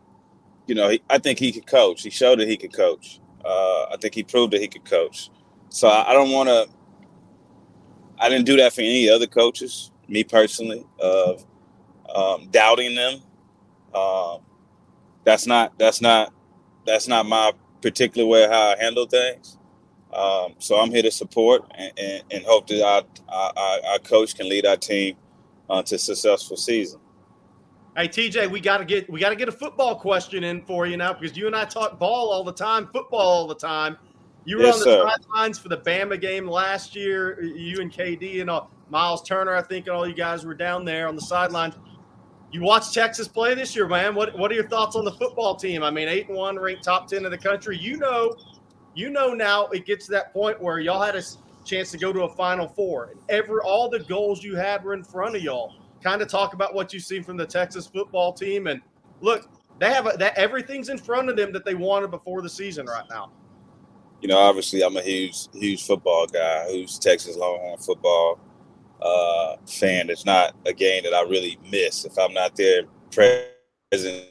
you 0.66 0.74
know, 0.74 0.88
he, 0.88 1.02
I 1.10 1.18
think 1.18 1.38
he 1.38 1.52
could 1.52 1.66
coach. 1.66 2.02
He 2.02 2.10
showed 2.10 2.38
that 2.38 2.48
he 2.48 2.56
could 2.56 2.72
coach. 2.72 3.20
Uh, 3.44 3.84
I 3.92 3.96
think 4.00 4.14
he 4.14 4.22
proved 4.22 4.52
that 4.54 4.60
he 4.60 4.68
could 4.68 4.84
coach. 4.84 5.30
So 5.68 5.88
I, 5.88 6.10
I 6.10 6.12
don't 6.14 6.30
want 6.30 6.48
to. 6.48 6.66
I 8.18 8.28
didn't 8.28 8.46
do 8.46 8.56
that 8.56 8.72
for 8.72 8.80
any 8.80 9.08
other 9.10 9.26
coaches. 9.26 9.92
Me 10.08 10.24
personally, 10.24 10.86
of 10.98 11.44
um, 12.14 12.48
doubting 12.50 12.94
them. 12.94 13.20
Um, 13.94 14.40
that's 15.24 15.46
not. 15.46 15.78
That's 15.78 16.00
not. 16.00 16.32
That's 16.86 17.06
not 17.06 17.26
my 17.26 17.52
particular 17.82 18.26
way 18.26 18.44
of 18.44 18.50
how 18.50 18.70
I 18.70 18.76
handle 18.80 19.06
things. 19.06 19.58
Um, 20.12 20.54
so 20.58 20.78
I'm 20.78 20.90
here 20.90 21.02
to 21.02 21.10
support 21.10 21.70
and, 21.76 21.92
and, 21.96 22.22
and 22.32 22.44
hope 22.44 22.66
that 22.68 22.84
our, 22.84 23.04
our, 23.28 23.78
our, 23.92 23.98
coach 24.00 24.34
can 24.34 24.48
lead 24.48 24.66
our 24.66 24.76
team 24.76 25.16
uh, 25.68 25.82
to 25.82 25.94
a 25.94 25.98
successful 25.98 26.56
season. 26.56 26.98
Hey 27.96 28.08
TJ, 28.08 28.50
we 28.50 28.60
got 28.60 28.78
to 28.78 28.84
get 28.84 29.10
we 29.10 29.20
got 29.20 29.30
to 29.30 29.36
get 29.36 29.48
a 29.48 29.52
football 29.52 29.94
question 29.94 30.42
in 30.42 30.62
for 30.62 30.86
you 30.86 30.96
now 30.96 31.12
because 31.12 31.36
you 31.36 31.46
and 31.46 31.54
I 31.54 31.64
talk 31.64 31.98
ball 31.98 32.30
all 32.30 32.42
the 32.42 32.52
time, 32.52 32.88
football 32.92 33.20
all 33.20 33.46
the 33.46 33.54
time. 33.54 33.96
You 34.44 34.58
were 34.58 34.64
yes, 34.64 34.82
on 34.82 34.88
the 34.88 35.10
sidelines 35.10 35.58
for 35.58 35.68
the 35.68 35.76
Bama 35.76 36.20
game 36.20 36.48
last 36.48 36.96
year. 36.96 37.42
You 37.42 37.80
and 37.80 37.92
KD 37.92 38.40
and 38.40 38.50
all, 38.50 38.70
Myles 38.88 39.22
Turner, 39.22 39.54
I 39.54 39.62
think, 39.62 39.86
and 39.86 39.94
all 39.94 40.08
you 40.08 40.14
guys 40.14 40.44
were 40.44 40.54
down 40.54 40.84
there 40.84 41.08
on 41.08 41.14
the 41.14 41.20
sidelines. 41.20 41.74
You 42.52 42.62
watched 42.62 42.94
Texas 42.94 43.28
play 43.28 43.54
this 43.54 43.76
year, 43.76 43.86
man. 43.86 44.14
What 44.14 44.36
what 44.36 44.50
are 44.50 44.54
your 44.54 44.68
thoughts 44.68 44.96
on 44.96 45.04
the 45.04 45.12
football 45.12 45.54
team? 45.54 45.82
I 45.82 45.90
mean, 45.90 46.08
eight 46.08 46.28
and 46.28 46.36
one, 46.36 46.58
ranked 46.58 46.82
top 46.82 47.06
ten 47.06 47.24
in 47.24 47.30
the 47.30 47.38
country. 47.38 47.76
You 47.76 47.96
know, 47.96 48.34
you 48.94 49.10
know 49.10 49.32
now 49.32 49.66
it 49.68 49.86
gets 49.86 50.06
to 50.06 50.12
that 50.12 50.32
point 50.32 50.60
where 50.60 50.78
y'all 50.78 51.02
had 51.02 51.16
a 51.16 51.22
chance 51.64 51.90
to 51.90 51.98
go 51.98 52.12
to 52.12 52.22
a 52.22 52.28
Final 52.28 52.68
Four, 52.68 53.10
and 53.12 53.20
every 53.28 53.60
all 53.64 53.88
the 53.88 54.00
goals 54.00 54.42
you 54.42 54.56
had 54.56 54.82
were 54.84 54.94
in 54.94 55.04
front 55.04 55.36
of 55.36 55.42
y'all 55.42 55.74
kind 56.02 56.22
of 56.22 56.28
talk 56.28 56.54
about 56.54 56.74
what 56.74 56.92
you've 56.92 57.02
seen 57.02 57.22
from 57.22 57.36
the 57.36 57.46
Texas 57.46 57.86
football 57.86 58.32
team. 58.32 58.66
And 58.66 58.80
look, 59.20 59.48
they 59.78 59.92
have 59.92 60.06
a, 60.06 60.16
that 60.18 60.36
everything's 60.36 60.88
in 60.88 60.98
front 60.98 61.28
of 61.28 61.36
them 61.36 61.52
that 61.52 61.64
they 61.64 61.74
wanted 61.74 62.10
before 62.10 62.42
the 62.42 62.48
season 62.48 62.86
right 62.86 63.04
now. 63.10 63.30
You 64.20 64.28
know, 64.28 64.38
obviously, 64.38 64.82
I'm 64.82 64.96
a 64.96 65.02
huge, 65.02 65.48
huge 65.54 65.86
football 65.86 66.26
guy, 66.26 66.66
who's 66.70 66.98
Texas 66.98 67.36
Longhorn 67.36 67.78
football 67.78 68.38
uh, 69.00 69.56
fan. 69.66 70.10
It's 70.10 70.26
not 70.26 70.54
a 70.66 70.72
game 70.72 71.04
that 71.04 71.14
I 71.14 71.22
really 71.22 71.58
miss. 71.70 72.04
If 72.04 72.18
I'm 72.18 72.34
not 72.34 72.54
there 72.56 72.82
present, 73.10 74.26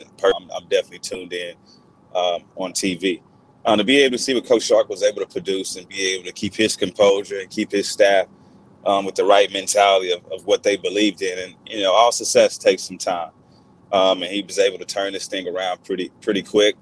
I'm, 0.00 0.50
I'm 0.50 0.68
definitely 0.68 0.98
tuned 0.98 1.32
in 1.32 1.54
um, 2.14 2.44
on 2.56 2.72
TV. 2.72 3.22
Um, 3.64 3.78
to 3.78 3.84
be 3.84 3.98
able 3.98 4.16
to 4.16 4.22
see 4.22 4.34
what 4.34 4.46
Coach 4.46 4.66
Sark 4.66 4.88
was 4.88 5.02
able 5.02 5.20
to 5.20 5.26
produce 5.26 5.76
and 5.76 5.88
be 5.88 6.14
able 6.14 6.24
to 6.24 6.32
keep 6.32 6.54
his 6.54 6.74
composure 6.76 7.38
and 7.38 7.50
keep 7.50 7.70
his 7.70 7.88
staff– 7.88 8.26
um, 8.84 9.04
with 9.04 9.14
the 9.14 9.24
right 9.24 9.52
mentality 9.52 10.12
of, 10.12 10.24
of, 10.32 10.46
what 10.46 10.62
they 10.62 10.76
believed 10.76 11.22
in. 11.22 11.38
And 11.38 11.54
you 11.66 11.82
know, 11.82 11.92
all 11.92 12.12
success 12.12 12.58
takes 12.58 12.82
some 12.82 12.98
time. 12.98 13.30
Um, 13.92 14.22
and 14.22 14.32
he 14.32 14.42
was 14.42 14.58
able 14.58 14.78
to 14.78 14.84
turn 14.84 15.12
this 15.12 15.26
thing 15.26 15.46
around 15.46 15.84
pretty 15.84 16.10
pretty 16.20 16.42
quick. 16.42 16.76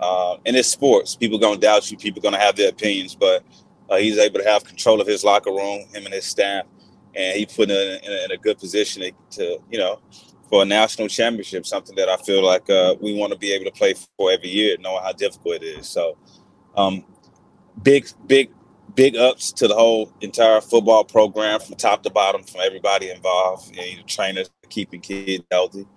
Um, 0.00 0.38
and 0.46 0.56
it's 0.56 0.68
sports. 0.68 1.16
People 1.16 1.38
gonna 1.38 1.58
doubt 1.58 1.90
you. 1.90 1.96
People 1.96 2.22
gonna 2.22 2.38
have 2.38 2.56
their 2.56 2.70
opinions, 2.70 3.14
but 3.14 3.44
uh, 3.90 3.96
he's 3.96 4.18
able 4.18 4.38
to 4.38 4.48
have 4.48 4.64
control 4.64 5.00
of 5.00 5.06
his 5.06 5.24
locker 5.24 5.50
room, 5.50 5.80
him 5.92 6.04
and 6.04 6.14
his 6.14 6.24
staff, 6.24 6.66
and 7.14 7.36
he 7.36 7.46
put 7.46 7.70
in 7.70 7.98
in 8.04 8.12
a, 8.12 8.24
in 8.24 8.30
a 8.30 8.36
good 8.36 8.58
position 8.58 9.02
to, 9.02 9.12
to, 9.38 9.58
you 9.70 9.78
know, 9.78 10.00
for 10.54 10.62
a 10.62 10.64
national 10.64 11.08
championship. 11.08 11.66
Something 11.66 11.96
that 11.96 12.08
I 12.08 12.16
feel 12.18 12.40
like 12.40 12.70
uh, 12.70 12.94
we 13.00 13.12
want 13.12 13.32
to 13.32 13.38
be 13.38 13.52
able 13.52 13.64
to 13.64 13.72
play 13.72 13.92
for 14.16 14.30
every 14.30 14.50
year, 14.50 14.76
knowing 14.78 15.02
how 15.02 15.10
difficult 15.10 15.56
it 15.56 15.64
is. 15.64 15.88
So, 15.88 16.16
um, 16.76 17.04
big, 17.82 18.06
big, 18.28 18.52
big 18.94 19.16
ups 19.16 19.50
to 19.54 19.66
the 19.66 19.74
whole 19.74 20.12
entire 20.20 20.60
football 20.60 21.02
program 21.02 21.58
from 21.58 21.74
top 21.74 22.04
to 22.04 22.10
bottom, 22.10 22.44
from 22.44 22.60
everybody 22.60 23.10
involved, 23.10 23.66
and 23.76 23.98
the 23.98 24.04
trainers 24.06 24.48
keeping 24.68 25.00
kids 25.00 25.42
healthy. 25.50 25.88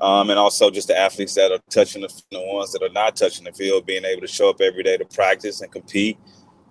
Um, 0.00 0.30
and 0.30 0.38
also 0.38 0.70
just 0.70 0.88
the 0.88 0.98
athletes 0.98 1.34
that 1.34 1.52
are 1.52 1.60
touching 1.68 2.00
the, 2.00 2.22
the 2.30 2.40
ones 2.40 2.72
that 2.72 2.82
are 2.82 2.92
not 2.94 3.16
touching 3.16 3.44
the 3.44 3.52
field, 3.52 3.84
being 3.84 4.06
able 4.06 4.22
to 4.22 4.28
show 4.28 4.48
up 4.48 4.62
every 4.62 4.82
day 4.82 4.96
to 4.96 5.04
practice 5.04 5.60
and 5.60 5.70
compete 5.70 6.18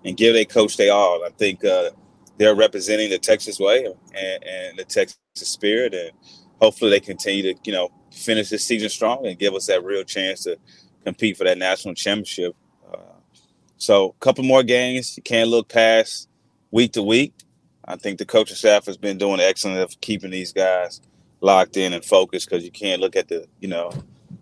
and 0.04 0.16
give 0.16 0.34
their 0.34 0.46
coach 0.46 0.76
they 0.76 0.88
all. 0.88 1.24
I 1.24 1.30
think 1.30 1.64
uh, 1.64 1.90
they're 2.38 2.56
representing 2.56 3.10
the 3.10 3.18
Texas 3.18 3.60
way 3.60 3.84
and, 3.84 4.44
and, 4.44 4.78
the 4.78 4.84
Texas 4.84 5.16
spirit, 5.36 5.94
and 5.94 6.10
hopefully 6.60 6.90
they 6.90 7.00
continue 7.00 7.54
to 7.54 7.60
you 7.64 7.72
know 7.72 7.90
finish 8.12 8.48
this 8.48 8.64
season 8.64 8.88
strong 8.88 9.26
and 9.26 9.38
give 9.38 9.54
us 9.54 9.66
that 9.66 9.84
real 9.84 10.04
chance 10.04 10.44
to 10.44 10.56
compete 11.04 11.36
for 11.36 11.44
that 11.44 11.58
national 11.58 11.94
championship. 11.94 12.54
Uh, 12.92 12.98
so 13.76 14.10
a 14.10 14.24
couple 14.24 14.44
more 14.44 14.62
games. 14.62 15.16
You 15.16 15.22
can't 15.22 15.50
look 15.50 15.68
past 15.68 16.28
week 16.70 16.92
to 16.92 17.02
week. 17.02 17.32
I 17.84 17.96
think 17.96 18.18
the 18.18 18.24
coaching 18.24 18.56
staff 18.56 18.86
has 18.86 18.96
been 18.96 19.18
doing 19.18 19.40
excellent 19.40 19.78
of 19.78 20.00
keeping 20.00 20.30
these 20.30 20.52
guys 20.52 21.00
locked 21.40 21.76
in 21.76 21.92
and 21.92 22.04
focused 22.04 22.48
because 22.48 22.64
you 22.64 22.70
can't 22.70 23.00
look 23.00 23.14
at 23.14 23.28
the 23.28 23.46
you 23.60 23.68
know 23.68 23.92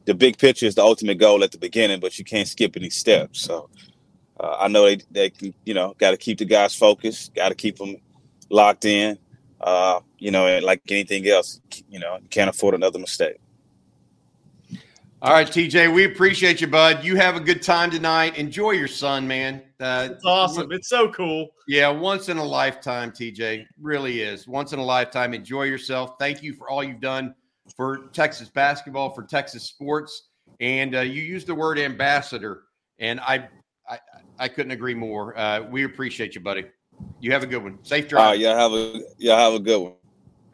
the 0.06 0.14
big 0.14 0.38
picture 0.38 0.66
is 0.66 0.74
the 0.74 0.82
ultimate 0.82 1.18
goal 1.18 1.42
at 1.42 1.52
the 1.52 1.58
beginning, 1.58 2.00
but 2.00 2.18
you 2.18 2.24
can't 2.24 2.48
skip 2.48 2.76
any 2.76 2.90
steps. 2.90 3.40
So 3.40 3.68
uh, 4.38 4.56
I 4.60 4.68
know 4.68 4.84
they 4.84 4.98
they 5.10 5.30
can 5.30 5.54
you 5.64 5.74
know 5.74 5.94
got 5.98 6.12
to 6.12 6.16
keep 6.16 6.38
the 6.38 6.44
guys 6.44 6.74
focused, 6.74 7.34
got 7.34 7.50
to 7.50 7.54
keep 7.54 7.76
them 7.76 7.96
locked 8.50 8.84
in. 8.84 9.18
Uh, 9.64 10.00
you 10.18 10.30
know, 10.30 10.46
and 10.46 10.62
like 10.62 10.82
anything 10.90 11.26
else, 11.26 11.60
you 11.88 11.98
know, 11.98 12.18
you 12.22 12.28
can't 12.28 12.50
afford 12.50 12.74
another 12.74 12.98
mistake. 12.98 13.38
All 15.22 15.32
right, 15.32 15.46
TJ, 15.46 15.90
we 15.94 16.04
appreciate 16.04 16.60
you, 16.60 16.66
bud. 16.66 17.02
You 17.02 17.16
have 17.16 17.34
a 17.34 17.40
good 17.40 17.62
time 17.62 17.90
tonight. 17.90 18.36
Enjoy 18.36 18.72
your 18.72 18.88
son, 18.88 19.26
man. 19.26 19.62
Uh, 19.80 20.08
it's 20.10 20.24
awesome. 20.26 20.70
It's 20.70 20.90
so 20.90 21.10
cool. 21.12 21.48
Yeah, 21.66 21.88
once 21.88 22.28
in 22.28 22.36
a 22.36 22.44
lifetime, 22.44 23.10
TJ. 23.10 23.64
Really 23.80 24.20
is. 24.20 24.46
Once 24.46 24.74
in 24.74 24.78
a 24.78 24.84
lifetime. 24.84 25.32
Enjoy 25.32 25.62
yourself. 25.62 26.16
Thank 26.18 26.42
you 26.42 26.52
for 26.52 26.68
all 26.68 26.84
you've 26.84 27.00
done 27.00 27.34
for 27.74 28.08
Texas 28.12 28.50
basketball, 28.50 29.14
for 29.14 29.22
Texas 29.22 29.62
sports. 29.62 30.28
And 30.60 30.94
uh, 30.94 31.00
you 31.00 31.22
used 31.22 31.46
the 31.46 31.54
word 31.54 31.78
ambassador, 31.78 32.64
and 32.98 33.18
I, 33.20 33.48
I, 33.88 33.98
I 34.38 34.48
couldn't 34.48 34.72
agree 34.72 34.94
more. 34.94 35.38
Uh, 35.38 35.62
we 35.62 35.84
appreciate 35.84 36.34
you, 36.34 36.42
buddy. 36.42 36.66
You 37.20 37.32
have 37.32 37.42
a 37.42 37.46
good 37.46 37.62
one. 37.62 37.78
Safe 37.82 38.08
drive. 38.08 38.22
All 38.22 38.30
right, 38.30 38.38
yeah, 38.38 38.58
have 38.58 38.72
a 38.72 39.00
yeah, 39.18 39.38
have 39.38 39.54
a 39.54 39.58
good 39.58 39.80
one. 39.80 39.92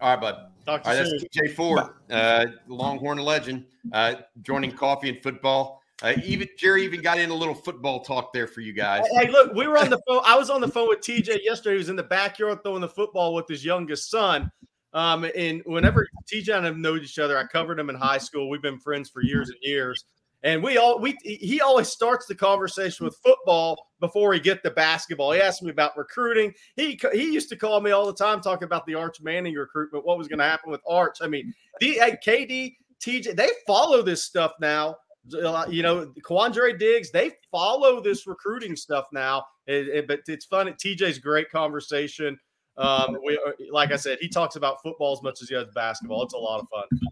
All 0.00 0.10
right, 0.10 0.20
bud. 0.20 0.36
Talk 0.66 0.82
to 0.82 0.90
All 0.90 0.96
right, 0.96 1.08
that's 1.10 1.24
TJ 1.36 1.54
Ford, 1.54 1.82
uh, 2.10 2.46
Longhorn 2.68 3.18
legend, 3.18 3.64
uh, 3.92 4.16
joining 4.42 4.72
Coffee 4.72 5.08
and 5.08 5.22
Football. 5.22 5.80
Uh, 6.02 6.14
even 6.24 6.48
Jerry 6.58 6.84
even 6.84 7.02
got 7.02 7.18
in 7.18 7.30
a 7.30 7.34
little 7.34 7.54
football 7.54 8.00
talk 8.00 8.32
there 8.32 8.46
for 8.46 8.60
you 8.60 8.72
guys. 8.72 9.04
Hey, 9.18 9.28
look, 9.28 9.52
we 9.54 9.66
were 9.66 9.76
on 9.76 9.90
the 9.90 10.00
phone. 10.08 10.22
I 10.24 10.36
was 10.38 10.48
on 10.48 10.60
the 10.60 10.68
phone 10.68 10.88
with 10.88 11.00
TJ 11.00 11.40
yesterday. 11.42 11.74
He 11.74 11.78
was 11.78 11.88
in 11.90 11.96
the 11.96 12.02
backyard 12.02 12.60
throwing 12.62 12.80
the 12.80 12.88
football 12.88 13.34
with 13.34 13.46
his 13.48 13.64
youngest 13.64 14.10
son. 14.10 14.50
Um, 14.92 15.28
and 15.36 15.62
whenever 15.66 16.06
TJ 16.32 16.56
and 16.56 16.64
I 16.64 16.68
have 16.68 16.78
known 16.78 17.00
each 17.00 17.18
other, 17.18 17.36
I 17.36 17.44
covered 17.44 17.78
him 17.78 17.90
in 17.90 17.96
high 17.96 18.18
school. 18.18 18.48
We've 18.48 18.62
been 18.62 18.78
friends 18.78 19.10
for 19.10 19.22
years 19.22 19.50
and 19.50 19.58
years. 19.62 20.04
And 20.42 20.62
we 20.62 20.78
all 20.78 20.98
we 20.98 21.16
he 21.22 21.60
always 21.60 21.88
starts 21.88 22.26
the 22.26 22.34
conversation 22.34 23.04
with 23.04 23.16
football 23.22 23.90
before 24.00 24.32
he 24.32 24.40
get 24.40 24.62
to 24.62 24.70
basketball. 24.70 25.32
He 25.32 25.40
asked 25.40 25.62
me 25.62 25.70
about 25.70 25.96
recruiting. 25.98 26.54
He 26.76 26.98
he 27.12 27.32
used 27.32 27.50
to 27.50 27.56
call 27.56 27.80
me 27.80 27.90
all 27.90 28.06
the 28.06 28.14
time 28.14 28.40
talking 28.40 28.64
about 28.64 28.86
the 28.86 28.94
Arch 28.94 29.20
Manning 29.20 29.54
recruitment, 29.54 30.06
what 30.06 30.16
was 30.16 30.28
going 30.28 30.38
to 30.38 30.44
happen 30.44 30.70
with 30.70 30.80
Arch. 30.88 31.18
I 31.20 31.26
mean, 31.26 31.52
the 31.80 32.00
KD, 32.24 32.74
TJ, 33.00 33.36
they 33.36 33.50
follow 33.66 34.00
this 34.00 34.24
stuff 34.24 34.52
now. 34.60 34.96
You 35.28 35.82
know, 35.82 36.10
Quandre 36.26 36.78
Diggs, 36.78 37.10
they 37.10 37.32
follow 37.50 38.00
this 38.00 38.26
recruiting 38.26 38.74
stuff 38.74 39.06
now. 39.12 39.44
It, 39.66 39.88
it, 39.88 40.08
but 40.08 40.20
it's 40.26 40.46
fun. 40.46 40.66
TJ's 40.68 41.18
great 41.18 41.50
conversation. 41.50 42.38
Um, 42.78 43.18
we, 43.22 43.38
like 43.70 43.92
I 43.92 43.96
said, 43.96 44.16
he 44.22 44.28
talks 44.28 44.56
about 44.56 44.80
football 44.82 45.12
as 45.12 45.22
much 45.22 45.42
as 45.42 45.50
he 45.50 45.54
does 45.54 45.68
basketball. 45.74 46.22
It's 46.22 46.32
a 46.32 46.38
lot 46.38 46.60
of 46.60 46.66
fun. 46.70 47.10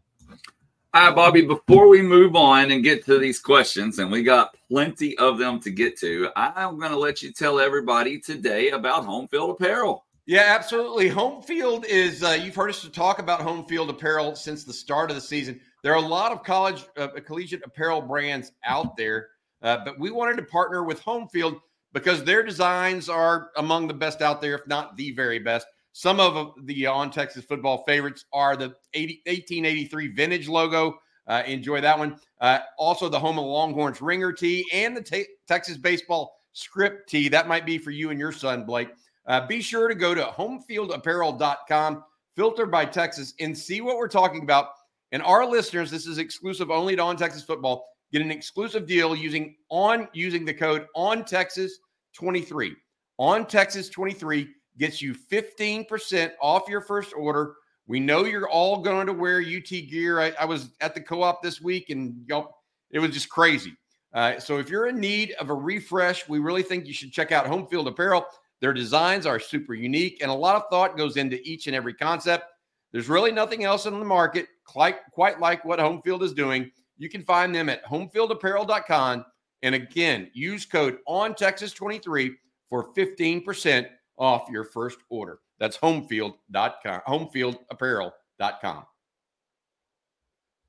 All 0.95 1.05
right, 1.05 1.15
Bobby, 1.15 1.43
before 1.43 1.87
we 1.87 2.01
move 2.01 2.35
on 2.35 2.71
and 2.71 2.83
get 2.83 3.05
to 3.05 3.19
these 3.19 3.39
questions, 3.39 3.99
and 3.99 4.11
we 4.11 4.23
got 4.23 4.57
plenty 4.71 5.19
of 5.19 5.37
them 5.37 5.61
to 5.61 5.71
get 5.71 5.99
to, 5.99 6.31
I'm 6.35 6.79
going 6.79 6.93
to 6.93 6.99
let 6.99 7.21
you 7.21 7.31
tell 7.31 7.61
everybody 7.61 8.19
today 8.19 8.71
about 8.71 9.05
Home 9.05 9.29
Field 9.29 9.51
Apparel. 9.51 10.07
Yeah, 10.25 10.45
absolutely. 10.47 11.09
Home 11.09 11.43
Field 11.43 11.85
is, 11.85 12.23
uh, 12.23 12.39
you've 12.43 12.55
heard 12.55 12.71
us 12.71 12.89
talk 12.91 13.19
about 13.19 13.43
Home 13.43 13.67
Field 13.67 13.91
Apparel 13.91 14.35
since 14.35 14.65
the 14.65 14.73
start 14.73 15.11
of 15.11 15.15
the 15.15 15.21
season. 15.21 15.61
There 15.83 15.93
are 15.93 16.03
a 16.03 16.09
lot 16.09 16.33
of 16.33 16.43
college, 16.43 16.87
uh, 16.97 17.09
collegiate 17.23 17.67
apparel 17.67 18.01
brands 18.01 18.53
out 18.65 18.97
there, 18.97 19.29
uh, 19.61 19.85
but 19.85 19.99
we 19.99 20.11
wanted 20.11 20.39
to 20.39 20.45
partner 20.45 20.85
with 20.85 21.01
Home 21.01 21.29
Field 21.29 21.61
because 21.93 22.25
their 22.25 22.43
designs 22.43 23.11
are 23.11 23.51
among 23.59 23.89
the 23.89 23.95
best 23.95 24.23
out 24.23 24.41
there, 24.41 24.55
if 24.55 24.67
not 24.67 24.97
the 24.97 25.11
very 25.11 25.39
best. 25.39 25.67
Some 25.99 26.21
of 26.21 26.55
the 26.65 26.87
on 26.87 27.11
Texas 27.11 27.45
football 27.45 27.83
favorites 27.85 28.25
are 28.33 28.57
the 28.57 28.73
80, 28.95 29.21
1883 29.27 30.07
vintage 30.15 30.47
logo. 30.47 30.97
Uh, 31.27 31.43
enjoy 31.45 31.81
that 31.81 31.99
one. 31.99 32.21
Uh, 32.41 32.61
also, 32.79 33.09
the 33.09 33.19
home 33.19 33.37
of 33.37 33.45
the 33.45 33.51
Longhorns 33.51 34.01
ringer 34.01 34.33
tee 34.33 34.65
and 34.73 34.97
the 34.97 35.03
te- 35.03 35.27
Texas 35.49 35.77
baseball 35.77 36.39
script 36.53 37.09
tee. 37.09 37.29
That 37.29 37.49
might 37.49 37.67
be 37.67 37.79
for 37.79 37.91
you 37.91 38.11
and 38.11 38.21
your 38.21 38.31
son, 38.31 38.65
Blake. 38.65 38.91
Uh, 39.27 39.45
be 39.49 39.61
sure 39.61 39.89
to 39.89 39.95
go 39.97 40.15
to 40.15 40.23
homefieldapparel.com, 40.23 42.05
filter 42.37 42.67
by 42.67 42.85
Texas, 42.85 43.35
and 43.41 43.59
see 43.59 43.81
what 43.81 43.97
we're 43.97 44.07
talking 44.07 44.45
about. 44.45 44.69
And 45.11 45.21
our 45.21 45.45
listeners, 45.45 45.91
this 45.91 46.07
is 46.07 46.19
exclusive 46.19 46.71
only 46.71 46.95
to 46.95 47.03
On 47.03 47.17
Texas 47.17 47.43
Football. 47.43 47.85
Get 48.13 48.23
an 48.23 48.31
exclusive 48.31 48.87
deal 48.87 49.17
using 49.17 49.57
on 49.69 50.07
using 50.13 50.45
the 50.45 50.55
code 50.55 50.87
on 50.95 51.25
Texas 51.25 51.81
23. 52.15 52.77
On 53.19 53.45
Texas 53.45 53.89
23 53.89 54.49
gets 54.79 55.03
you 55.03 55.15
15% 55.15 56.33
off 56.41 56.69
your 56.69 56.81
first 56.81 57.13
order. 57.15 57.55
We 57.87 58.01
know 58.01 58.25
you're 58.25 58.49
all 58.49 58.81
going 58.81 59.07
to 59.07 59.13
wear 59.13 59.41
UT 59.41 59.69
gear. 59.69 60.21
I, 60.21 60.33
I 60.39 60.45
was 60.45 60.71
at 60.81 60.95
the 60.95 61.01
co 61.01 61.23
op 61.23 61.43
this 61.43 61.61
week 61.61 61.91
and 61.91 62.23
y'all, 62.27 62.63
it 62.91 62.99
was 62.99 63.11
just 63.11 63.29
crazy. 63.29 63.77
Uh, 64.13 64.39
so 64.39 64.59
if 64.59 64.71
you're 64.71 64.87
in 64.87 64.99
need 64.99 65.33
of 65.33 65.51
a 65.51 65.55
refresh, 65.55 66.29
we 66.29 66.39
really 66.39 66.63
think 66.63 66.87
you 66.87 66.93
should 66.93 67.13
check 67.13 67.33
out 67.33 67.47
Home 67.47 67.67
Field 67.67 67.89
Apparel. 67.89 68.25
Their 68.61 68.73
designs 68.73 69.27
are 69.27 69.39
super 69.39 69.75
unique 69.75 70.19
and 70.23 70.31
a 70.31 70.35
lot 70.35 70.57
of 70.57 70.65
thought 70.71 70.97
goes 70.97 71.17
into 71.17 71.41
each 71.49 71.67
and 71.67 71.77
every 71.77 71.95
concept. 71.95 72.45
There's 72.93 73.09
really 73.09 73.33
nothing 73.33 73.65
else 73.65 73.87
in 73.87 73.99
the 73.99 74.05
market 74.05 74.47
quite, 74.65 74.97
quite 75.13 75.41
like 75.41 75.65
what 75.65 75.79
Home 75.79 76.01
Field 76.03 76.23
is 76.23 76.33
doing. 76.33 76.71
You 76.97 77.09
can 77.09 77.23
find 77.25 77.55
them 77.55 77.69
at 77.69 77.85
homefieldapparel.com. 77.85 79.25
And 79.63 79.75
again, 79.75 80.31
use 80.35 80.65
code 80.65 80.99
on 81.07 81.35
Texas 81.35 81.73
23 81.73 82.35
for 82.69 82.93
15% 82.95 83.87
off 84.19 84.49
your 84.51 84.65
first 84.65 84.99
order. 85.09 85.39
That's 85.59 85.77
homefield.com, 85.79 87.01
homefieldapparel.com. 87.07 88.87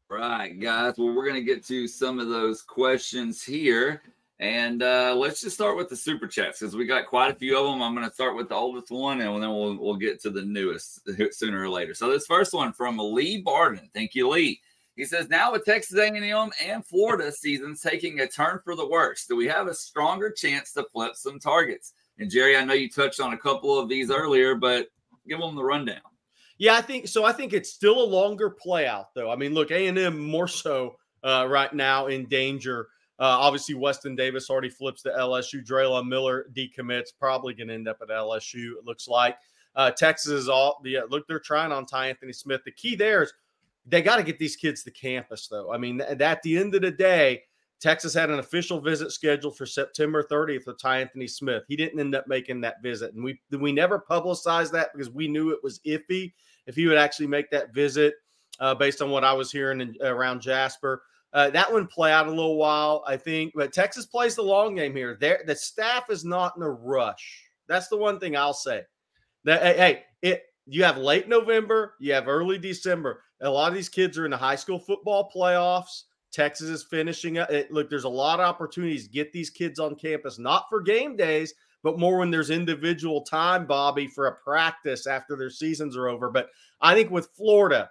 Right, 0.09 0.59
guys. 0.59 0.95
Well, 0.97 1.13
we're 1.15 1.27
going 1.27 1.35
to 1.35 1.43
get 1.43 1.63
to 1.67 1.87
some 1.87 2.19
of 2.19 2.29
those 2.29 2.63
questions 2.63 3.43
here. 3.43 4.01
And 4.39 4.81
uh, 4.81 5.13
let's 5.15 5.41
just 5.41 5.55
start 5.55 5.75
with 5.75 5.89
the 5.89 5.97
super 5.97 6.25
chats 6.25 6.59
because 6.59 6.75
we 6.75 6.85
got 6.85 7.07
quite 7.07 7.29
a 7.29 7.35
few 7.35 7.57
of 7.57 7.65
them. 7.65 7.83
I'm 7.83 7.93
going 7.93 8.07
to 8.07 8.13
start 8.13 8.37
with 8.37 8.47
the 8.47 8.55
oldest 8.55 8.89
one, 8.89 9.19
and 9.19 9.43
then 9.43 9.49
we'll 9.49 9.77
we'll 9.77 9.97
get 9.97 10.21
to 10.21 10.29
the 10.29 10.43
newest 10.43 11.01
sooner 11.31 11.61
or 11.61 11.69
later. 11.69 11.93
So 11.93 12.09
this 12.09 12.25
first 12.25 12.53
one 12.53 12.71
from 12.71 12.97
Lee 12.97 13.41
Barden. 13.41 13.89
Thank 13.93 14.15
you, 14.15 14.29
Lee. 14.29 14.61
He 14.95 15.03
says, 15.03 15.27
"Now 15.29 15.51
with 15.51 15.65
Texas 15.65 15.97
A&M 15.97 16.51
and 16.65 16.85
Florida 16.85 17.33
seasons 17.33 17.81
taking 17.81 18.21
a 18.21 18.27
turn 18.27 18.61
for 18.63 18.75
the 18.75 18.87
worse, 18.87 19.25
do 19.25 19.35
we 19.35 19.47
have 19.47 19.67
a 19.67 19.73
stronger 19.73 20.31
chance 20.31 20.71
to 20.73 20.85
flip 20.93 21.15
some 21.15 21.39
targets? 21.39 21.93
And 22.19 22.29
Jerry, 22.29 22.57
I 22.57 22.65
know 22.65 22.73
you 22.73 22.89
touched 22.89 23.19
on 23.19 23.33
a 23.33 23.37
couple 23.37 23.77
of 23.77 23.87
these 23.89 24.11
earlier, 24.11 24.55
but 24.55 24.87
give 25.27 25.39
them 25.39 25.55
the 25.55 25.63
rundown. 25.63 26.01
Yeah, 26.57 26.75
I 26.75 26.81
think 26.81 27.07
so. 27.07 27.23
I 27.23 27.31
think 27.31 27.53
it's 27.53 27.71
still 27.71 28.03
a 28.03 28.05
longer 28.05 28.49
play 28.49 28.85
out, 28.85 29.13
though. 29.13 29.31
I 29.31 29.37
mean, 29.37 29.53
look, 29.53 29.71
A 29.71 29.87
and 29.87 29.97
M 29.97 30.19
more 30.19 30.47
so 30.47 30.97
uh, 31.23 31.47
right 31.49 31.73
now 31.73 32.07
in 32.07 32.25
danger. 32.25 32.89
Uh, 33.17 33.37
obviously, 33.39 33.75
Weston 33.75 34.15
Davis 34.15 34.49
already 34.49 34.69
flips 34.69 35.01
to 35.03 35.09
LSU. 35.09 35.65
Drelon 35.65 36.07
Miller 36.07 36.47
decommits, 36.53 37.09
probably 37.17 37.53
going 37.53 37.69
to 37.69 37.73
end 37.73 37.87
up 37.87 37.99
at 38.01 38.09
LSU. 38.09 38.77
It 38.77 38.85
looks 38.85 39.07
like 39.07 39.37
uh, 39.75 39.91
Texas 39.91 40.31
is 40.31 40.49
all. 40.49 40.81
Yeah, 40.83 41.01
look, 41.09 41.27
they're 41.27 41.39
trying 41.39 41.71
on 41.71 41.85
Ty 41.85 42.09
Anthony 42.09 42.33
Smith. 42.33 42.61
The 42.65 42.71
key 42.71 42.95
there 42.95 43.23
is 43.23 43.33
they 43.85 44.01
got 44.01 44.17
to 44.17 44.23
get 44.23 44.37
these 44.37 44.57
kids 44.57 44.83
to 44.83 44.91
campus, 44.91 45.47
though. 45.47 45.71
I 45.71 45.77
mean, 45.77 46.01
at 46.01 46.41
the 46.43 46.57
end 46.57 46.75
of 46.75 46.81
the 46.81 46.91
day, 46.91 47.43
Texas 47.79 48.13
had 48.13 48.29
an 48.29 48.39
official 48.39 48.81
visit 48.81 49.11
scheduled 49.11 49.55
for 49.57 49.65
September 49.65 50.23
30th 50.23 50.67
with 50.67 50.79
Ty 50.81 51.01
Anthony 51.01 51.27
Smith. 51.27 51.63
He 51.67 51.75
didn't 51.75 51.99
end 51.99 52.13
up 52.13 52.27
making 52.27 52.61
that 52.61 52.81
visit, 52.83 53.13
and 53.13 53.23
we 53.23 53.39
we 53.57 53.71
never 53.71 53.99
publicized 53.99 54.73
that 54.73 54.89
because 54.93 55.09
we 55.09 55.27
knew 55.27 55.51
it 55.51 55.63
was 55.63 55.79
iffy 55.85 56.33
if 56.65 56.75
he 56.75 56.87
would 56.87 56.97
actually 56.97 57.27
make 57.27 57.49
that 57.51 57.73
visit. 57.73 58.15
Uh, 58.59 58.75
based 58.75 59.01
on 59.01 59.09
what 59.09 59.23
I 59.23 59.31
was 59.31 59.51
hearing 59.51 59.79
in, 59.79 59.95
around 60.01 60.41
Jasper, 60.41 61.03
Uh, 61.31 61.49
that 61.51 61.71
one 61.71 61.87
play 61.87 62.11
out 62.11 62.27
a 62.27 62.29
little 62.29 62.57
while, 62.57 63.03
I 63.07 63.15
think. 63.15 63.53
But 63.55 63.71
Texas 63.71 64.05
plays 64.05 64.35
the 64.35 64.41
long 64.41 64.75
game 64.75 64.93
here. 64.95 65.15
There, 65.17 65.43
the 65.45 65.55
staff 65.55 66.09
is 66.09 66.25
not 66.25 66.57
in 66.57 66.63
a 66.63 66.69
rush. 66.69 67.45
That's 67.67 67.87
the 67.87 67.97
one 67.97 68.19
thing 68.19 68.35
I'll 68.35 68.53
say. 68.53 68.83
That 69.45 69.61
hey, 69.77 70.03
it 70.21 70.43
you 70.65 70.83
have 70.83 70.97
late 70.97 71.29
November, 71.29 71.95
you 71.99 72.13
have 72.13 72.27
early 72.27 72.57
December. 72.57 73.23
A 73.41 73.49
lot 73.49 73.69
of 73.69 73.75
these 73.75 73.87
kids 73.89 74.17
are 74.17 74.25
in 74.25 74.31
the 74.31 74.37
high 74.37 74.57
school 74.57 74.79
football 74.79 75.31
playoffs. 75.33 76.03
Texas 76.31 76.69
is 76.69 76.83
finishing 76.83 77.37
up. 77.37 77.49
It, 77.49 77.71
look, 77.71 77.89
there's 77.89 78.03
a 78.03 78.09
lot 78.09 78.39
of 78.39 78.45
opportunities 78.45 79.07
get 79.07 79.33
these 79.33 79.49
kids 79.49 79.79
on 79.79 79.95
campus, 79.95 80.37
not 80.37 80.65
for 80.69 80.81
game 80.81 81.15
days, 81.15 81.53
but 81.83 81.99
more 81.99 82.19
when 82.19 82.31
there's 82.31 82.49
individual 82.49 83.21
time, 83.21 83.65
Bobby, 83.65 84.07
for 84.07 84.27
a 84.27 84.35
practice 84.35 85.07
after 85.07 85.35
their 85.35 85.49
seasons 85.49 85.95
are 85.95 86.07
over. 86.07 86.29
But 86.29 86.49
I 86.81 86.93
think 86.93 87.09
with 87.09 87.29
Florida, 87.35 87.89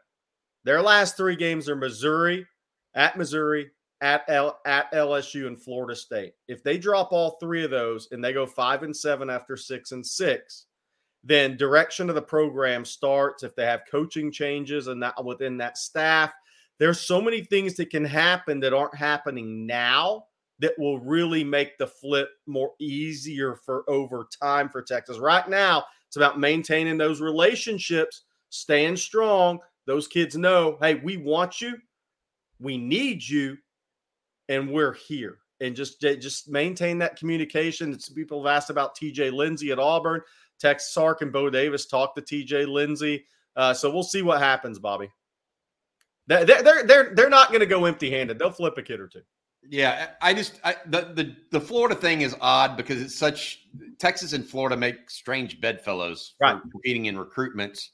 their 0.65 0.83
last 0.83 1.17
three 1.17 1.37
games 1.37 1.69
are 1.69 1.77
Missouri, 1.77 2.47
at 2.95 3.17
Missouri, 3.17 3.71
at 4.01 4.25
L, 4.29 4.61
at 4.67 4.93
LSU, 4.93 5.47
and 5.47 5.61
Florida 5.61 5.97
State. 5.97 6.35
If 6.47 6.63
they 6.63 6.79
drop 6.79 7.13
all 7.13 7.39
three 7.41 7.65
of 7.65 7.71
those 7.71 8.09
and 8.13 8.23
they 8.23 8.33
go 8.33 8.47
five 8.47 8.83
and 8.83 8.97
seven 8.97 9.31
after 9.31 9.57
six 9.57 9.93
and 9.93 10.07
six, 10.07 10.67
then 11.25 11.57
direction 11.57 12.09
of 12.09 12.15
the 12.15 12.23
program 12.23 12.85
starts. 12.85 13.43
If 13.43 13.57
they 13.57 13.65
have 13.65 13.83
coaching 13.91 14.31
changes 14.31 14.87
and 14.87 15.03
that 15.03 15.25
within 15.25 15.57
that 15.59 15.79
staff, 15.79 16.33
there's 16.79 17.01
so 17.01 17.21
many 17.21 17.43
things 17.43 17.75
that 17.75 17.91
can 17.91 18.05
happen 18.05 18.61
that 18.61 18.73
aren't 18.73 18.95
happening 18.95 19.67
now 19.67 20.25
that 20.61 20.75
will 20.79 20.99
really 20.99 21.45
make 21.45 21.79
the 21.79 21.87
flip 21.87 22.31
more 22.47 22.73
easier 22.81 23.55
for 23.55 23.89
over 23.89 24.27
time 24.43 24.69
for 24.69 24.83
Texas. 24.83 25.19
Right 25.19 25.49
now, 25.49 25.85
it's 26.07 26.17
about 26.17 26.41
maintaining 26.41 26.99
those 26.99 27.21
relationships, 27.21 28.23
staying 28.51 28.97
strong. 28.97 29.61
Those 29.87 30.09
kids 30.09 30.37
know, 30.37 30.79
hey, 30.81 30.97
we 30.97 31.17
want 31.17 31.61
you, 31.61 31.77
we 32.61 32.77
need 32.77 33.27
you, 33.27 33.57
and 34.49 34.71
we're 34.71 34.95
here. 34.95 35.39
And 35.61 35.75
just 35.75 36.01
just 36.01 36.49
maintain 36.49 36.99
that 36.99 37.17
communication. 37.17 37.93
It's, 37.93 38.09
people 38.09 38.45
have 38.45 38.57
asked 38.57 38.71
about 38.71 38.97
TJ 38.97 39.33
Lindsey 39.33 39.73
at 39.73 39.81
Auburn. 39.81 40.21
Tex 40.61 40.93
Sark 40.93 41.23
and 41.23 41.33
Bo 41.33 41.51
Davis 41.51 41.87
talked 41.87 42.17
to 42.17 42.23
TJ 42.23 42.69
Lindsey. 42.69 43.25
Uh, 43.57 43.75
so 43.75 43.91
we'll 43.91 44.03
see 44.03 44.23
what 44.23 44.41
happens, 44.41 44.79
Bobby. 44.79 45.11
They're 46.29 46.45
they're 46.45 46.85
they're, 46.85 47.15
they're 47.15 47.31
not 47.31 47.49
going 47.49 47.61
to 47.61 47.67
go 47.67 47.87
empty 47.87 48.11
handed. 48.11 48.39
They'll 48.39 48.51
flip 48.51 48.77
a 48.77 48.83
kid 48.83 49.01
or 49.01 49.09
two. 49.09 49.23
Yeah, 49.69 50.11
I 50.23 50.35
just 50.35 50.61
I, 50.63 50.77
the 50.87 51.13
the 51.15 51.37
the 51.51 51.61
Florida 51.61 51.95
thing 51.95 52.21
is 52.21 52.37
odd 52.41 52.77
because 52.77 53.03
it's 53.03 53.17
such 53.17 53.67
Texas 53.99 54.33
and 54.33 54.47
Florida 54.47 54.77
make 54.77 55.11
strange 55.11 55.61
bedfellows 55.61 56.35
right. 56.41 56.61
competing 56.71 57.07
in 57.07 57.17
recruitments. 57.17 57.89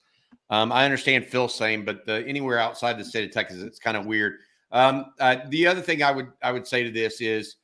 Um, 0.51 0.72
I 0.72 0.85
understand 0.85 1.24
Phil's 1.26 1.55
saying, 1.55 1.85
but 1.85 2.05
the, 2.05 2.24
anywhere 2.26 2.59
outside 2.59 2.99
the 2.99 3.05
state 3.05 3.24
of 3.24 3.32
Texas, 3.32 3.62
it's 3.62 3.78
kind 3.78 3.97
of 3.97 4.05
weird. 4.05 4.35
Um, 4.72 5.07
uh, 5.18 5.37
the 5.49 5.66
other 5.66 5.80
thing 5.80 6.03
I 6.03 6.11
would 6.11 6.28
I 6.43 6.53
would 6.53 6.66
say 6.66 6.82
to 6.85 6.91
this 6.91 7.20
is, 7.20 7.57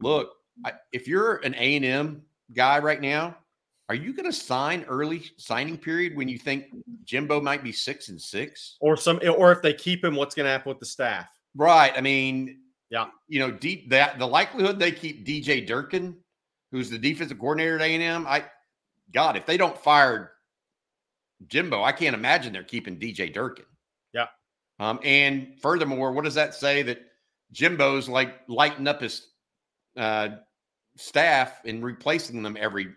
look, 0.00 0.30
I, 0.64 0.72
if 0.92 1.08
you're 1.08 1.36
an 1.36 1.54
A 1.54 1.76
and 1.76 1.84
M 1.84 2.22
guy 2.52 2.80
right 2.80 3.00
now, 3.00 3.36
are 3.88 3.94
you 3.94 4.12
going 4.12 4.26
to 4.26 4.32
sign 4.32 4.84
early 4.88 5.30
signing 5.38 5.78
period 5.78 6.14
when 6.14 6.28
you 6.28 6.38
think 6.38 6.66
Jimbo 7.04 7.40
might 7.40 7.62
be 7.62 7.72
six 7.72 8.10
and 8.10 8.20
six, 8.20 8.76
or 8.80 8.96
some, 8.96 9.18
or 9.36 9.50
if 9.50 9.62
they 9.62 9.72
keep 9.72 10.04
him, 10.04 10.14
what's 10.14 10.34
going 10.34 10.44
to 10.44 10.50
happen 10.50 10.68
with 10.68 10.78
the 10.78 10.86
staff? 10.86 11.28
Right. 11.56 11.92
I 11.96 12.00
mean, 12.02 12.58
yeah, 12.90 13.06
you 13.28 13.38
know, 13.38 13.50
deep 13.50 13.90
that 13.90 14.18
the 14.18 14.26
likelihood 14.26 14.78
they 14.78 14.92
keep 14.92 15.26
DJ 15.26 15.66
Durkin, 15.66 16.16
who's 16.70 16.90
the 16.90 16.98
defensive 16.98 17.38
coordinator 17.38 17.76
at 17.76 17.82
A 17.82 17.94
and 17.94 18.02
M, 18.02 18.26
I, 18.26 18.44
God, 19.12 19.36
if 19.36 19.46
they 19.46 19.56
don't 19.56 19.76
fire 19.78 20.32
Jimbo, 21.46 21.82
I 21.82 21.92
can't 21.92 22.14
imagine 22.14 22.52
they're 22.52 22.62
keeping 22.62 22.98
DJ 22.98 23.32
Durkin. 23.32 23.64
Yeah. 24.12 24.26
Um, 24.78 25.00
and 25.02 25.54
furthermore, 25.60 26.12
what 26.12 26.24
does 26.24 26.34
that 26.34 26.54
say 26.54 26.82
that 26.82 27.00
Jimbo's 27.52 28.08
like 28.08 28.34
lighting 28.48 28.86
up 28.86 29.00
his 29.00 29.28
uh, 29.96 30.28
staff 30.96 31.60
and 31.64 31.82
replacing 31.82 32.42
them 32.42 32.56
every 32.58 32.88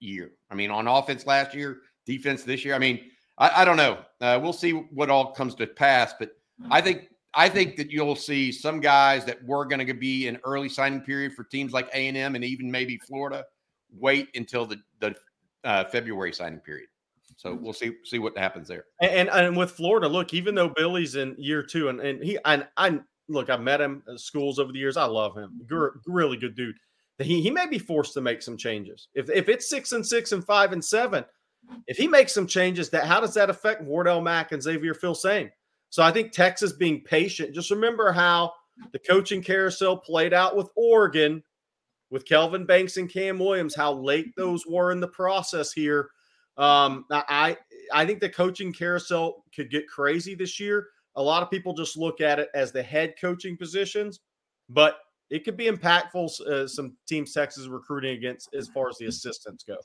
year? 0.00 0.32
I 0.50 0.54
mean, 0.54 0.70
on 0.70 0.88
offense 0.88 1.26
last 1.26 1.54
year, 1.54 1.78
defense 2.06 2.42
this 2.42 2.64
year. 2.64 2.74
I 2.74 2.78
mean, 2.78 3.00
I, 3.38 3.62
I 3.62 3.64
don't 3.64 3.76
know. 3.76 3.98
Uh, 4.20 4.38
we'll 4.42 4.52
see 4.52 4.72
what 4.72 5.10
all 5.10 5.32
comes 5.32 5.54
to 5.56 5.66
pass, 5.66 6.14
but 6.18 6.30
I 6.70 6.80
think 6.80 7.08
I 7.34 7.48
think 7.48 7.76
that 7.76 7.90
you'll 7.90 8.16
see 8.16 8.50
some 8.50 8.80
guys 8.80 9.24
that 9.24 9.42
were 9.44 9.64
going 9.64 9.86
to 9.86 9.94
be 9.94 10.26
an 10.26 10.38
early 10.44 10.68
signing 10.68 11.00
period 11.00 11.32
for 11.34 11.44
teams 11.44 11.72
like 11.72 11.88
A 11.94 12.08
and 12.08 12.16
M 12.16 12.34
and 12.34 12.44
even 12.44 12.70
maybe 12.70 12.98
Florida 12.98 13.44
wait 13.96 14.28
until 14.34 14.66
the 14.66 14.78
the 15.00 15.14
uh, 15.64 15.84
February 15.84 16.32
signing 16.32 16.60
period. 16.60 16.88
So 17.36 17.54
we'll 17.54 17.72
see 17.72 17.92
see 18.04 18.18
what 18.18 18.36
happens 18.36 18.68
there. 18.68 18.84
And, 19.00 19.12
and, 19.12 19.28
and 19.30 19.56
with 19.56 19.70
Florida, 19.70 20.08
look, 20.08 20.34
even 20.34 20.54
though 20.54 20.68
Billy's 20.68 21.16
in 21.16 21.34
year 21.38 21.62
two, 21.62 21.88
and 21.88 22.00
and 22.00 22.22
he 22.22 22.38
and 22.44 22.66
I 22.76 23.00
look, 23.28 23.48
I've 23.48 23.62
met 23.62 23.80
him 23.80 24.02
at 24.12 24.20
schools 24.20 24.58
over 24.58 24.72
the 24.72 24.78
years. 24.78 24.96
I 24.96 25.04
love 25.04 25.36
him, 25.36 25.60
really 26.06 26.36
good 26.36 26.56
dude. 26.56 26.76
He 27.20 27.42
he 27.42 27.50
may 27.50 27.66
be 27.66 27.78
forced 27.78 28.14
to 28.14 28.20
make 28.20 28.42
some 28.42 28.56
changes. 28.56 29.08
If 29.14 29.30
if 29.30 29.48
it's 29.48 29.68
six 29.68 29.92
and 29.92 30.06
six 30.06 30.32
and 30.32 30.44
five 30.44 30.72
and 30.72 30.84
seven, 30.84 31.24
if 31.86 31.96
he 31.96 32.08
makes 32.08 32.32
some 32.32 32.46
changes, 32.46 32.90
that 32.90 33.04
how 33.04 33.20
does 33.20 33.34
that 33.34 33.50
affect 33.50 33.82
Wardell 33.82 34.20
Mack 34.20 34.52
and 34.52 34.62
Xavier 34.62 34.94
Filsaime? 34.94 35.50
So 35.90 36.02
I 36.02 36.12
think 36.12 36.32
Texas 36.32 36.72
being 36.72 37.02
patient. 37.02 37.54
Just 37.54 37.70
remember 37.70 38.12
how 38.12 38.52
the 38.92 38.98
coaching 38.98 39.42
carousel 39.42 39.96
played 39.96 40.32
out 40.32 40.56
with 40.56 40.70
Oregon, 40.76 41.42
with 42.10 42.24
Kelvin 42.24 42.64
Banks 42.64 42.96
and 42.96 43.10
Cam 43.10 43.38
Williams, 43.38 43.74
how 43.74 43.92
late 43.92 44.34
those 44.36 44.66
were 44.66 44.92
in 44.92 45.00
the 45.00 45.08
process 45.08 45.72
here. 45.72 46.10
Um, 46.56 47.06
I 47.10 47.56
I 47.92 48.06
think 48.06 48.20
the 48.20 48.28
coaching 48.28 48.72
carousel 48.72 49.44
could 49.54 49.70
get 49.70 49.88
crazy 49.88 50.34
this 50.34 50.60
year. 50.60 50.88
A 51.16 51.22
lot 51.22 51.42
of 51.42 51.50
people 51.50 51.74
just 51.74 51.96
look 51.96 52.20
at 52.20 52.38
it 52.38 52.48
as 52.54 52.72
the 52.72 52.82
head 52.82 53.14
coaching 53.20 53.56
positions, 53.56 54.20
but 54.68 54.98
it 55.30 55.44
could 55.44 55.56
be 55.56 55.66
impactful. 55.68 56.40
Uh, 56.40 56.66
some 56.68 56.96
teams 57.06 57.32
Texas 57.32 57.66
recruiting 57.66 58.16
against 58.16 58.54
as 58.54 58.68
far 58.68 58.88
as 58.88 58.98
the 58.98 59.06
assistants 59.06 59.64
go. 59.64 59.76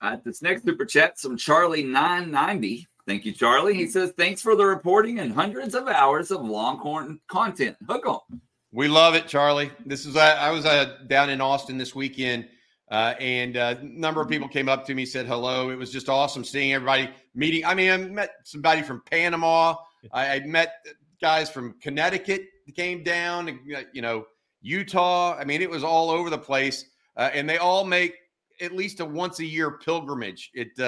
All 0.00 0.10
right, 0.10 0.24
this 0.24 0.42
next 0.42 0.64
super 0.64 0.84
chat, 0.84 1.18
some 1.18 1.36
Charlie 1.36 1.82
nine 1.82 2.30
ninety 2.30 2.86
Thank 3.06 3.24
you, 3.24 3.32
Charlie. 3.32 3.74
He 3.74 3.88
says, 3.88 4.12
thanks 4.16 4.40
for 4.40 4.54
the 4.54 4.64
reporting 4.64 5.18
and 5.18 5.32
hundreds 5.32 5.74
of 5.74 5.88
hours 5.88 6.30
of 6.30 6.42
Longhorn 6.42 7.20
content. 7.26 7.76
Hook 7.88 8.06
on. 8.06 8.40
We 8.70 8.86
love 8.86 9.14
it, 9.14 9.26
Charlie. 9.26 9.72
This 9.84 10.06
is, 10.06 10.16
uh, 10.16 10.36
I 10.38 10.50
was 10.50 10.64
uh, 10.64 10.98
down 11.08 11.28
in 11.28 11.40
Austin 11.40 11.76
this 11.76 11.96
weekend, 11.96 12.48
uh, 12.92 13.14
and 13.18 13.56
uh, 13.56 13.74
a 13.80 13.84
number 13.84 14.20
of 14.20 14.28
people 14.28 14.46
came 14.46 14.68
up 14.68 14.86
to 14.86 14.94
me, 14.94 15.04
said 15.04 15.26
hello. 15.26 15.70
It 15.70 15.76
was 15.76 15.90
just 15.90 16.08
awesome 16.08 16.44
seeing 16.44 16.74
everybody 16.74 17.10
meeting. 17.34 17.64
I 17.64 17.74
mean, 17.74 17.90
I 17.90 17.96
met 17.96 18.30
somebody 18.44 18.82
from 18.82 19.02
Panama. 19.10 19.74
I, 20.12 20.36
I 20.36 20.40
met 20.40 20.74
guys 21.20 21.50
from 21.50 21.74
Connecticut 21.80 22.46
came 22.70 23.02
down, 23.02 23.48
uh, 23.48 23.82
you 23.92 24.02
know, 24.02 24.26
Utah. 24.60 25.36
I 25.36 25.44
mean, 25.44 25.62
it 25.62 25.70
was 25.70 25.82
all 25.82 26.10
over 26.10 26.30
the 26.30 26.38
place. 26.38 26.84
Uh, 27.16 27.30
and 27.34 27.48
they 27.48 27.58
all 27.58 27.84
make 27.84 28.14
at 28.60 28.72
least 28.72 29.00
a 29.00 29.04
once 29.04 29.40
a 29.40 29.44
year 29.44 29.72
pilgrimage. 29.72 30.50
It, 30.54 30.78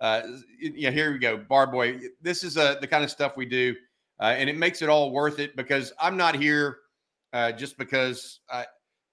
uh, 0.00 0.22
you 0.60 0.84
know, 0.84 0.90
here 0.90 1.12
we 1.12 1.18
go, 1.18 1.36
Bar 1.36 1.70
Boy. 1.70 2.00
This 2.22 2.44
is 2.44 2.56
uh, 2.56 2.76
the 2.80 2.86
kind 2.86 3.04
of 3.04 3.10
stuff 3.10 3.36
we 3.36 3.46
do, 3.46 3.74
uh, 4.20 4.34
and 4.36 4.48
it 4.48 4.56
makes 4.56 4.82
it 4.82 4.88
all 4.88 5.10
worth 5.10 5.38
it 5.38 5.56
because 5.56 5.92
I'm 6.00 6.16
not 6.16 6.36
here 6.36 6.78
uh, 7.32 7.52
just 7.52 7.76
because 7.78 8.40
uh, 8.50 8.64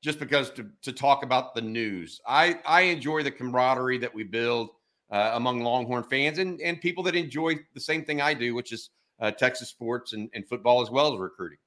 just 0.02 0.20
because 0.20 0.52
to, 0.52 0.70
to 0.84 0.94
talk 0.94 1.24
about 1.24 1.56
the 1.56 1.62
news. 1.62 2.22
I 2.28 2.60
I 2.66 2.82
enjoy 2.82 3.24
the 3.24 3.32
camaraderie 3.32 3.98
that 4.00 4.14
we 4.14 4.24
build 4.24 4.70
uh, 5.12 5.32
among 5.34 5.62
Longhorn 5.62 6.04
fans 6.04 6.38
and 6.38 6.62
and 6.62 6.80
people 6.80 7.04
that 7.04 7.16
enjoy 7.16 7.56
the 7.74 7.82
same 7.82 8.04
thing 8.06 8.22
I 8.22 8.34
do, 8.34 8.54
which 8.54 8.72
is 8.72 8.92
uh, 9.20 9.32
Texas 9.32 9.70
sports 9.70 10.14
and, 10.14 10.30
and 10.34 10.48
football 10.48 10.82
as 10.82 10.92
well 10.92 11.14
as 11.14 11.20
recruiting. 11.20 11.58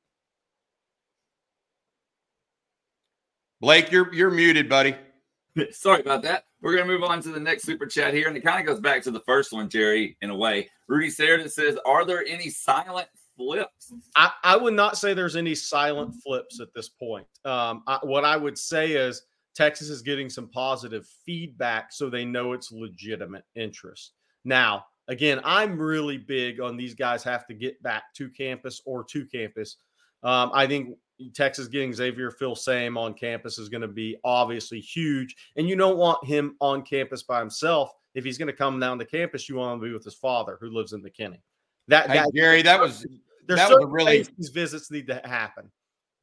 Blake, 3.60 3.90
you're 3.90 4.12
you're 4.14 4.30
muted, 4.30 4.68
buddy. 4.68 4.94
Sorry 5.72 6.00
about 6.00 6.22
that. 6.22 6.44
We're 6.60 6.74
going 6.74 6.86
to 6.86 6.92
move 6.92 7.04
on 7.04 7.22
to 7.22 7.30
the 7.30 7.40
next 7.40 7.64
super 7.64 7.86
chat 7.86 8.14
here. 8.14 8.28
And 8.28 8.36
it 8.36 8.40
kind 8.40 8.60
of 8.60 8.66
goes 8.66 8.80
back 8.80 9.02
to 9.02 9.10
the 9.10 9.20
first 9.20 9.52
one, 9.52 9.68
Jerry, 9.68 10.16
in 10.22 10.30
a 10.30 10.36
way. 10.36 10.68
Rudy 10.88 11.10
Sheridan 11.10 11.48
says, 11.48 11.78
Are 11.86 12.04
there 12.04 12.24
any 12.26 12.50
silent 12.50 13.08
flips? 13.36 13.92
I, 14.16 14.30
I 14.42 14.56
would 14.56 14.74
not 14.74 14.98
say 14.98 15.14
there's 15.14 15.36
any 15.36 15.54
silent 15.54 16.14
flips 16.22 16.60
at 16.60 16.68
this 16.74 16.88
point. 16.88 17.26
Um, 17.44 17.82
I, 17.86 17.98
what 18.02 18.24
I 18.24 18.36
would 18.36 18.58
say 18.58 18.92
is 18.92 19.22
Texas 19.54 19.88
is 19.88 20.02
getting 20.02 20.28
some 20.28 20.48
positive 20.48 21.06
feedback 21.24 21.92
so 21.92 22.10
they 22.10 22.24
know 22.24 22.52
it's 22.52 22.72
legitimate 22.72 23.44
interest. 23.54 24.12
Now, 24.44 24.86
again, 25.08 25.40
I'm 25.44 25.80
really 25.80 26.16
big 26.16 26.60
on 26.60 26.76
these 26.76 26.94
guys 26.94 27.22
have 27.24 27.46
to 27.48 27.54
get 27.54 27.82
back 27.82 28.14
to 28.14 28.28
campus 28.30 28.82
or 28.84 29.04
to 29.04 29.26
campus. 29.26 29.76
Um, 30.22 30.50
I 30.52 30.66
think 30.66 30.96
Texas 31.34 31.68
getting 31.68 31.92
Xavier 31.92 32.30
Filsaime 32.30 32.96
on 32.96 33.14
campus 33.14 33.58
is 33.58 33.68
going 33.68 33.82
to 33.82 33.88
be 33.88 34.16
obviously 34.24 34.80
huge. 34.80 35.34
And 35.56 35.68
you 35.68 35.76
don't 35.76 35.98
want 35.98 36.24
him 36.24 36.56
on 36.60 36.82
campus 36.82 37.22
by 37.22 37.40
himself. 37.40 37.90
If 38.14 38.24
he's 38.24 38.38
going 38.38 38.48
to 38.48 38.52
come 38.52 38.80
down 38.80 38.98
to 38.98 39.04
campus, 39.04 39.48
you 39.48 39.56
want 39.56 39.74
him 39.74 39.80
to 39.80 39.86
be 39.86 39.92
with 39.92 40.04
his 40.04 40.14
father 40.14 40.58
who 40.60 40.70
lives 40.70 40.92
in 40.92 41.02
McKinney. 41.02 41.40
That, 41.88 42.08
hey, 42.08 42.18
that 42.18 42.32
Gary, 42.34 42.62
that 42.62 42.80
was 42.80 43.06
there's 43.46 43.60
that 43.60 43.70
was 43.70 43.82
a 43.82 43.86
really 43.86 44.26
these 44.36 44.50
visits 44.50 44.90
need 44.90 45.06
to 45.06 45.20
happen. 45.24 45.70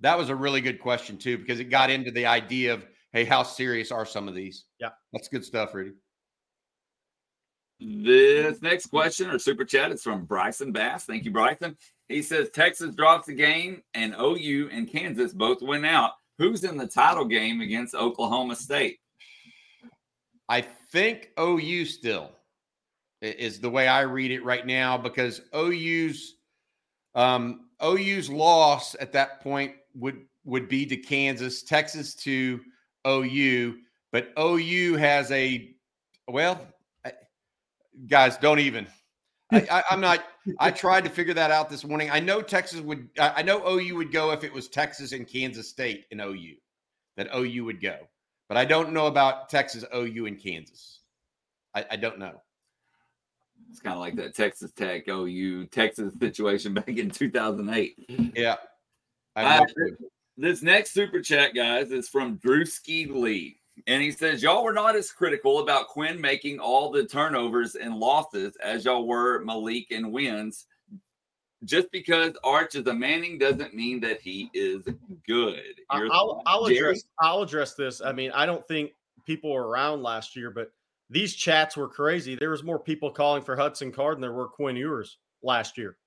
That 0.02 0.18
was 0.18 0.30
a 0.30 0.36
really 0.36 0.62
good 0.62 0.80
question 0.80 1.18
too, 1.18 1.38
because 1.38 1.60
it 1.60 1.66
got 1.66 1.90
into 1.90 2.12
the 2.12 2.26
idea 2.26 2.74
of 2.74 2.86
hey, 3.14 3.24
how 3.24 3.44
serious 3.44 3.92
are 3.92 4.06
some 4.06 4.28
of 4.28 4.36
these? 4.36 4.66
Yeah, 4.80 4.90
that's 5.14 5.28
good 5.28 5.46
stuff, 5.46 5.74
Rudy. 5.74 5.94
This 7.80 8.62
next 8.62 8.88
question 8.88 9.30
or 9.30 9.40
super 9.40 9.66
chat 9.66 9.92
is 9.92 10.02
from 10.02 10.26
Bryson 10.26 10.72
Bass. 10.72 11.06
Thank 11.06 11.26
you, 11.26 11.32
Bryson. 11.32 11.78
He 12.08 12.22
says 12.22 12.50
Texas 12.52 12.96
drops 12.96 13.28
the 13.28 13.34
game 13.34 13.82
and 13.94 14.16
OU 14.20 14.70
and 14.72 14.90
Kansas 14.90 15.34
both 15.34 15.62
win 15.62 15.84
out. 15.84 16.12
Who's 16.38 16.64
in 16.64 16.78
the 16.78 16.88
title 16.88 17.26
game 17.26 17.62
against 17.62 17.96
Oklahoma 17.96 18.56
State? 18.56 19.00
I 20.48 20.62
think 20.62 21.32
OU 21.40 21.86
still 21.86 22.32
is 23.22 23.60
the 23.60 23.70
way 23.70 23.88
I 23.88 24.02
read 24.02 24.32
it 24.32 24.44
right 24.44 24.66
now 24.66 24.98
because 24.98 25.42
OU's 25.56 26.36
um, 27.16 27.70
OU's 27.84 28.30
loss 28.30 28.96
at 29.00 29.14
that 29.14 29.42
point 29.42 29.74
would 29.96 30.26
would 30.44 30.70
be 30.70 30.86
to 30.86 30.98
Kansas, 30.98 31.64
Texas 31.64 32.14
to 32.16 32.62
OU, 33.08 33.78
but 34.12 34.32
OU 34.38 34.96
has 34.98 35.32
a 35.32 35.76
well, 36.28 36.68
guys, 38.08 38.38
don't 38.38 38.60
even. 38.60 38.88
I, 39.52 39.84
am 39.92 40.02
not. 40.02 40.24
I 40.60 40.72
tried 40.72 41.04
to 41.04 41.10
figure 41.10 41.34
that 41.34 41.52
out 41.52 41.70
this 41.70 41.84
morning. 41.84 42.10
I 42.12 42.20
know 42.20 42.42
Texas 42.42 42.82
would. 42.82 43.10
I 43.20 43.42
know 43.42 43.66
OU 43.68 43.96
would 43.96 44.12
go 44.12 44.32
if 44.32 44.44
it 44.44 44.54
was 44.54 44.68
Texas 44.68 45.12
and 45.12 45.28
Kansas 45.28 45.70
State 45.70 46.06
and 46.12 46.22
OU. 46.22 46.56
That 47.18 47.30
OU 47.34 47.64
would 47.66 47.82
go, 47.82 47.98
but 48.50 48.58
I 48.58 48.66
don't 48.66 48.92
know 48.92 49.08
about 49.08 49.50
Texas, 49.50 49.86
OU, 49.96 50.26
and 50.26 50.42
Kansas. 50.42 51.00
I, 51.74 51.86
I 51.92 51.96
don't 51.96 52.20
know. 52.20 52.42
It's 53.70 53.80
kind 53.80 53.94
of 53.94 54.02
like 54.02 54.16
that 54.16 54.36
Texas 54.36 54.72
Tech 54.72 55.08
OU 55.08 55.68
Texas 55.68 56.14
situation 56.20 56.74
back 56.76 56.90
in 56.90 57.10
2008. 57.10 58.34
Yeah. 58.36 58.56
Uh, 59.36 59.66
this 60.38 60.62
next 60.62 60.94
super 60.94 61.22
chat, 61.22 61.54
guys, 61.54 61.92
is 61.92 62.10
from 62.10 62.38
Drewski 62.40 63.10
Lee. 63.10 63.60
And 63.88 64.02
he 64.02 64.12
says, 64.12 64.42
Y'all 64.42 64.64
were 64.64 64.74
not 64.74 64.96
as 64.96 65.12
critical 65.12 65.60
about 65.60 65.88
Quinn 65.88 66.20
making 66.20 66.60
all 66.60 66.92
the 66.92 67.06
turnovers 67.06 67.76
and 67.76 67.96
losses 67.96 68.56
as 68.64 68.86
y'all 68.86 69.08
were 69.08 69.44
Maalik 69.44 69.88
and 69.92 70.12
wins. 70.12 70.66
Just 71.64 71.92
because 71.92 72.34
Arch 72.44 72.76
is 72.76 72.86
a 72.88 72.94
Manning 72.94 73.38
doesn't 73.38 73.74
mean 73.74 74.00
that 74.02 74.22
he 74.22 74.50
is 74.54 74.84
good. 75.28 75.82
I'll, 75.90 76.44
I'll 76.46 76.66
address, 76.66 77.04
I'll 77.20 77.42
address 77.42 77.74
this. 77.74 78.02
I 78.02 78.12
mean, 78.12 78.32
I 78.32 78.46
don't 78.46 78.66
think 78.68 78.92
people 79.26 79.52
were 79.52 79.68
around 79.68 80.04
last 80.04 80.36
year, 80.36 80.52
but 80.52 80.72
these 81.10 81.34
chats 81.36 81.76
were 81.76 81.88
crazy. 81.88 82.36
There 82.36 82.52
was 82.52 82.64
more 82.64 82.80
people 82.80 83.10
calling 83.10 83.44
for 83.44 83.56
Hudson 83.56 83.92
Card 83.92 84.18
than 84.18 84.22
there 84.22 84.32
were 84.32 84.48
Quinn 84.48 84.76
Ewers 84.76 85.18
last 85.42 85.78
year. 85.78 85.98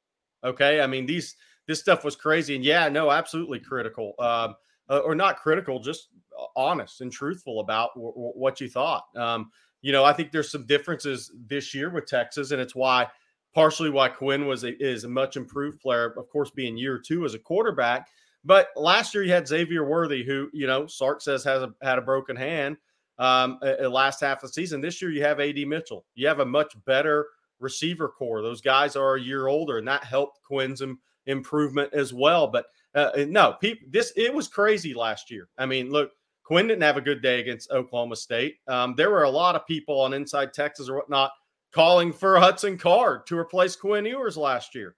Okay. 0.44 0.80
I 0.80 0.86
mean, 0.86 1.06
these 1.06 1.34
this 1.66 1.80
stuff 1.80 2.04
was 2.04 2.16
crazy. 2.16 2.54
And 2.54 2.64
yeah, 2.64 2.88
no, 2.88 3.10
absolutely 3.10 3.60
critical. 3.60 4.14
Um, 4.18 4.54
uh, 4.90 4.98
or 4.98 5.14
not 5.14 5.38
critical, 5.38 5.80
just 5.80 6.08
honest 6.56 7.00
and 7.00 7.12
truthful 7.12 7.60
about 7.60 7.90
w- 7.94 8.12
w- 8.12 8.32
what 8.34 8.60
you 8.60 8.68
thought. 8.68 9.04
Um, 9.16 9.50
you 9.80 9.92
know, 9.92 10.04
I 10.04 10.12
think 10.12 10.32
there's 10.32 10.50
some 10.50 10.66
differences 10.66 11.32
this 11.46 11.74
year 11.74 11.90
with 11.90 12.06
Texas, 12.06 12.50
and 12.50 12.60
it's 12.60 12.74
why 12.74 13.06
partially 13.54 13.90
why 13.90 14.08
Quinn 14.08 14.46
was 14.46 14.64
a, 14.64 14.76
is 14.82 15.04
a 15.04 15.08
much 15.08 15.36
improved 15.36 15.80
player, 15.80 16.14
of 16.16 16.28
course, 16.28 16.50
being 16.50 16.76
year 16.76 16.98
two 16.98 17.24
as 17.24 17.34
a 17.34 17.38
quarterback. 17.38 18.08
But 18.44 18.68
last 18.76 19.14
year 19.14 19.24
you 19.24 19.32
had 19.32 19.48
Xavier 19.48 19.84
Worthy, 19.84 20.24
who 20.24 20.48
you 20.52 20.66
know 20.66 20.86
Sark 20.86 21.20
says 21.20 21.44
has 21.44 21.62
a, 21.62 21.72
had 21.82 21.98
a 21.98 22.02
broken 22.02 22.36
hand 22.36 22.76
um, 23.18 23.58
last 23.80 24.20
half 24.20 24.42
of 24.42 24.50
the 24.50 24.54
season. 24.54 24.80
This 24.80 25.02
year 25.02 25.10
you 25.10 25.22
have 25.22 25.40
Ad 25.40 25.56
Mitchell. 25.66 26.04
You 26.14 26.28
have 26.28 26.40
a 26.40 26.46
much 26.46 26.72
better 26.84 27.26
receiver 27.60 28.08
corps. 28.08 28.42
Those 28.42 28.60
guys 28.60 28.96
are 28.96 29.16
a 29.16 29.20
year 29.20 29.48
older, 29.48 29.78
and 29.78 29.88
that 29.88 30.04
helped 30.04 30.42
Quinn's 30.42 30.82
Im- 30.82 31.00
improvement 31.26 31.92
as 31.92 32.12
well. 32.12 32.46
But 32.46 32.66
uh, 32.94 33.10
no, 33.28 33.54
people, 33.60 33.88
this 33.90 34.12
it 34.16 34.32
was 34.32 34.48
crazy 34.48 34.94
last 34.94 35.30
year. 35.30 35.48
I 35.58 35.66
mean, 35.66 35.90
look, 35.90 36.12
Quinn 36.48 36.66
didn't 36.66 36.82
have 36.82 36.96
a 36.96 37.02
good 37.02 37.20
day 37.20 37.40
against 37.40 37.70
Oklahoma 37.70 38.16
State. 38.16 38.56
Um, 38.68 38.94
there 38.96 39.10
were 39.10 39.24
a 39.24 39.30
lot 39.30 39.54
of 39.54 39.66
people 39.66 40.00
on 40.00 40.14
Inside 40.14 40.54
Texas 40.54 40.88
or 40.88 40.96
whatnot 40.96 41.30
calling 41.72 42.10
for 42.10 42.40
Hudson 42.40 42.78
Card 42.78 43.26
to 43.26 43.36
replace 43.36 43.76
Quinn 43.76 44.06
Ewers 44.06 44.38
last 44.38 44.74
year, 44.74 44.96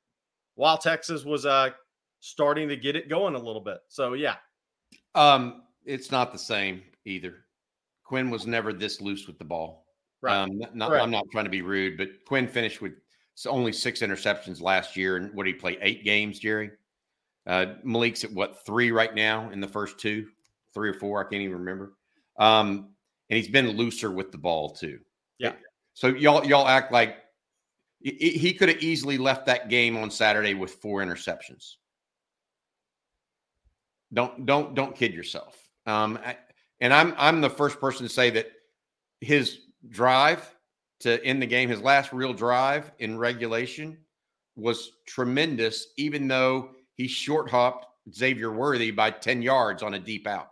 while 0.54 0.78
Texas 0.78 1.24
was 1.24 1.46
uh, 1.46 1.70
starting 2.20 2.68
to 2.68 2.76
get 2.76 2.94
it 2.94 3.08
going 3.08 3.34
a 3.34 3.38
little 3.38 3.60
bit. 3.60 3.78
So 3.88 4.12
yeah, 4.12 4.36
um, 5.16 5.64
it's 5.84 6.12
not 6.12 6.30
the 6.30 6.38
same 6.38 6.82
either. 7.04 7.34
Quinn 8.04 8.30
was 8.30 8.46
never 8.46 8.72
this 8.72 9.00
loose 9.00 9.26
with 9.26 9.40
the 9.40 9.44
ball. 9.44 9.86
Right. 10.22 10.36
Um, 10.36 10.62
not, 10.72 10.92
I'm 10.92 11.10
not 11.10 11.24
trying 11.32 11.46
to 11.46 11.50
be 11.50 11.62
rude, 11.62 11.98
but 11.98 12.10
Quinn 12.28 12.46
finished 12.46 12.80
with 12.80 12.92
only 13.48 13.72
six 13.72 14.02
interceptions 14.02 14.62
last 14.62 14.96
year, 14.96 15.16
and 15.16 15.34
what 15.34 15.46
did 15.46 15.56
he 15.56 15.60
play? 15.60 15.78
Eight 15.82 16.04
games, 16.04 16.38
Jerry. 16.38 16.70
Uh, 17.44 17.74
Maalik's 17.84 18.22
at 18.22 18.32
what 18.32 18.64
three 18.64 18.92
right 18.92 19.16
now 19.16 19.50
in 19.50 19.60
the 19.60 19.66
first 19.66 19.98
two 19.98 20.28
three 20.74 20.90
or 20.90 20.94
four. 20.94 21.20
I 21.20 21.28
can't 21.28 21.42
even 21.42 21.58
remember. 21.58 21.94
Um, 22.38 22.90
and 23.28 23.36
he's 23.36 23.48
been 23.48 23.68
looser 23.70 24.10
with 24.10 24.32
the 24.32 24.38
ball 24.38 24.70
too. 24.70 25.00
Yeah. 25.38 25.52
So 25.94 26.08
y'all 26.08 26.44
y'all 26.44 26.66
act 26.68 26.92
like 26.92 27.16
he 28.02 28.54
could 28.54 28.70
have 28.70 28.82
easily 28.82 29.18
left 29.18 29.44
that 29.46 29.68
game 29.68 29.96
on 29.96 30.10
Saturday 30.10 30.54
with 30.54 30.72
four 30.74 31.00
interceptions. 31.00 31.74
Don't 34.12 34.46
don't 34.46 34.74
don't 34.74 34.96
kid 34.96 35.12
yourself. 35.12 35.68
Um, 35.86 36.18
and 36.80 36.94
I'm 36.94 37.14
I'm 37.18 37.40
the 37.40 37.50
first 37.50 37.78
person 37.80 38.06
to 38.06 38.12
say 38.12 38.30
that 38.30 38.50
his 39.20 39.60
drive 39.88 40.54
to 41.00 41.22
end 41.24 41.42
the 41.42 41.46
game, 41.46 41.68
his 41.68 41.80
last 41.80 42.12
real 42.12 42.32
drive 42.32 42.90
in 42.98 43.18
regulation, 43.18 43.98
was 44.56 44.92
tremendous. 45.06 45.88
Even 45.96 46.26
though 46.26 46.70
he 46.94 47.06
short 47.06 47.50
hopped 47.50 47.86
Xavier 48.14 48.50
Worthy 48.50 48.90
by 48.90 49.10
ten 49.10 49.42
yards 49.42 49.82
on 49.82 49.94
a 49.94 49.98
deep 49.98 50.26
out. 50.26 50.49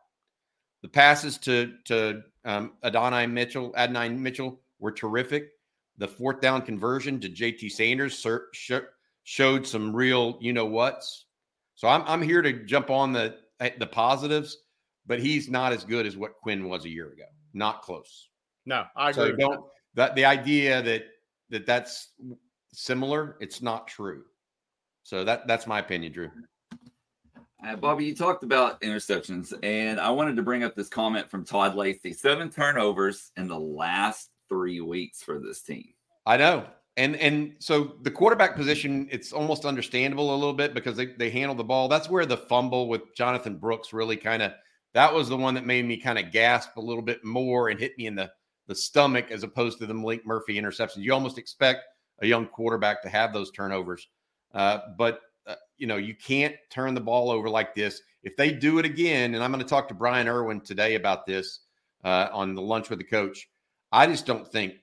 The 0.83 0.89
passes 0.89 1.39
to 1.39 1.75
to 1.87 2.23
um, 2.45 2.73
Adonai 2.85 3.27
Mitchell, 3.27 3.73
Adonai 3.77 4.11
Mitchell 4.11 4.61
were 4.79 4.93
terrific. 4.93 5.51
The 5.99 6.09
fourth 6.09 6.41
down 6.41 6.63
conversion 6.63 7.19
to 7.21 7.29
JT 7.29 7.73
Sanders 7.73 8.25
sh- 8.53 8.73
showed 9.25 9.67
some 9.67 9.95
real, 9.95 10.39
you 10.41 10.53
know 10.53 10.67
what's. 10.67 11.27
So 11.75 11.89
I'm 11.89 12.03
I'm 12.07 12.23
here 12.23 12.43
to 12.43 12.65
jump 12.65 12.91
on 12.91 13.13
the 13.13 13.37
eh, 13.61 13.71
the 13.79 13.87
positives, 13.87 14.57
but 15.07 15.21
he's 15.21 15.49
not 15.49 15.73
as 15.73 15.85
good 15.85 16.07
as 16.07 16.17
what 16.17 16.37
Quinn 16.43 16.69
was 16.69 16.85
a 16.85 16.89
year 16.89 17.13
ago. 17.13 17.25
Not 17.55 17.83
close. 17.83 18.29
No, 18.67 18.85
I 18.97 19.11
agree. 19.11 19.31
So 19.31 19.37
don't 19.37 19.65
that 19.95 20.15
the 20.15 20.25
idea 20.25 20.81
that 20.83 21.05
that 21.51 21.67
that's 21.67 22.13
similar, 22.73 23.37
it's 23.41 23.61
not 23.61 23.89
true. 23.89 24.23
So 25.03 25.25
that 25.25 25.47
that's 25.47 25.67
my 25.67 25.81
opinion, 25.81 26.13
Drew. 26.13 26.31
Uh, 27.65 27.75
Bobby, 27.75 28.05
you 28.05 28.15
talked 28.15 28.45
about 28.45 28.81
interceptions, 28.83 29.53
and 29.63 29.99
I 29.99 30.11
wanted 30.11 30.37
to 30.37 30.43
bring 30.43 30.63
up 30.63 30.77
this 30.77 30.89
comment 30.89 31.29
from 31.29 31.45
Todd 31.45 31.75
Lacey: 31.75 32.13
seven 32.13 32.51
turnovers 32.51 33.33
in 33.37 33.49
the 33.49 33.59
last 33.59 34.31
three 34.49 34.81
weeks 34.81 35.23
for 35.23 35.41
this 35.41 35.63
team. 35.63 35.89
I 36.25 36.37
know, 36.37 36.67
and 36.97 37.17
and 37.17 37.55
so 37.59 37.97
the 38.03 38.13
quarterback 38.13 38.55
position, 38.55 39.09
it's 39.11 39.33
almost 39.33 39.65
understandable 39.65 40.33
a 40.33 40.37
little 40.37 40.55
bit 40.55 40.73
because 40.73 40.97
they 40.97 41.07
they 41.07 41.31
handle 41.31 41.57
the 41.57 41.65
ball. 41.65 41.89
That's 41.89 42.09
where 42.09 42.27
the 42.27 42.37
fumble 42.37 42.89
with 42.89 43.15
Jonathan 43.17 43.57
Brooks 43.57 43.93
really 43.93 44.17
kind 44.17 44.43
of 44.43 44.53
that 44.95 45.13
was 45.13 45.29
the 45.29 45.37
one 45.37 45.55
that 45.55 45.67
made 45.67 45.85
me 45.85 45.97
kind 45.97 46.19
of 46.19 46.31
gasp 46.31 46.77
a 46.77 46.81
little 46.81 47.03
bit 47.03 47.25
more 47.25 47.71
and 47.71 47.81
hit 47.81 47.99
me 47.99 48.07
in 48.07 48.15
the 48.15 48.31
the 48.69 48.75
stomach 48.75 49.33
as 49.33 49.43
opposed 49.43 49.79
to 49.79 49.87
the 49.87 49.95
Maalik 49.95 50.25
Murphy 50.25 50.61
interceptions. 50.61 50.99
You 50.99 51.13
almost 51.13 51.39
expect 51.39 51.85
a 52.21 52.27
young 52.27 52.47
quarterback 52.47 53.03
to 53.03 53.09
have 53.09 53.33
those 53.33 53.51
turnovers, 53.51 54.07
uh, 54.55 54.79
but 54.97 55.23
you 55.79 55.87
know, 55.87 55.97
you 55.97 56.15
can't 56.15 56.55
turn 56.71 56.95
the 56.95 57.01
ball 57.01 57.31
over 57.31 57.49
like 57.49 57.75
this. 57.75 58.03
If 58.23 58.37
they 58.37 58.53
do 58.53 58.79
it 58.79 58.85
again, 58.85 59.35
and 59.35 59.43
I'm 59.43 59.53
going 59.53 59.63
to 59.63 59.69
talk 59.69 59.89
to 59.89 59.95
Brian 59.95 60.29
Irwin 60.29 60.61
today 60.61 60.97
about 60.97 61.25
this 61.25 61.61
uh, 62.05 62.29
on 62.33 62.55
the 62.55 62.63
lunch 62.63 62.91
with 62.91 62.99
the 62.99 63.05
coach. 63.05 63.49
I 63.93 64.07
just 64.07 64.27
don't 64.27 64.47
think 64.47 64.75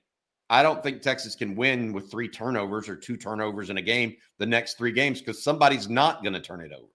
I 0.48 0.62
don't 0.62 0.82
think 0.82 1.02
Texas 1.02 1.34
can 1.34 1.56
win 1.56 1.92
with 1.92 2.10
three 2.10 2.28
turnovers 2.28 2.88
or 2.88 2.96
two 2.96 3.16
turnovers 3.16 3.70
in 3.70 3.78
a 3.78 3.82
game 3.82 4.16
the 4.38 4.46
next 4.46 4.78
three 4.78 4.92
games 4.92 5.20
because 5.20 5.42
somebody's 5.42 5.88
not 5.88 6.22
going 6.22 6.34
to 6.34 6.40
turn 6.40 6.60
it 6.60 6.72
over. 6.72 6.88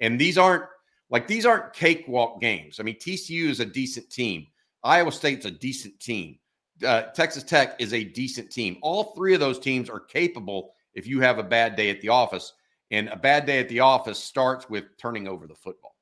And 0.00 0.20
these 0.20 0.38
aren't 0.38 0.64
like 1.10 1.26
these 1.26 1.46
aren't 1.46 1.72
cakewalk 1.72 2.40
games. 2.40 2.80
I 2.80 2.82
mean, 2.82 2.96
TCU 2.96 3.48
is 3.48 3.60
a 3.60 3.66
decent 3.66 4.10
team. 4.10 4.46
Iowa 4.82 5.12
State's 5.12 5.46
a 5.46 5.50
decent 5.50 5.98
team. 6.00 6.38
Uh, 6.84 7.02
Texas 7.14 7.42
Tech 7.42 7.76
is 7.78 7.92
a 7.92 8.04
decent 8.04 8.50
team. 8.50 8.76
All 8.82 9.14
three 9.14 9.34
of 9.34 9.40
those 9.40 9.58
teams 9.58 9.88
are 9.88 10.00
capable 10.00 10.74
if 10.94 11.06
you 11.06 11.20
have 11.20 11.38
a 11.38 11.42
bad 11.42 11.74
day 11.74 11.90
at 11.90 12.00
the 12.00 12.08
office. 12.10 12.52
And 12.90 13.08
a 13.08 13.16
bad 13.16 13.46
day 13.46 13.58
at 13.58 13.68
the 13.68 13.80
office 13.80 14.18
starts 14.18 14.70
with 14.70 14.84
turning 14.96 15.26
over 15.26 15.46
the 15.46 15.54
football. 15.54 15.96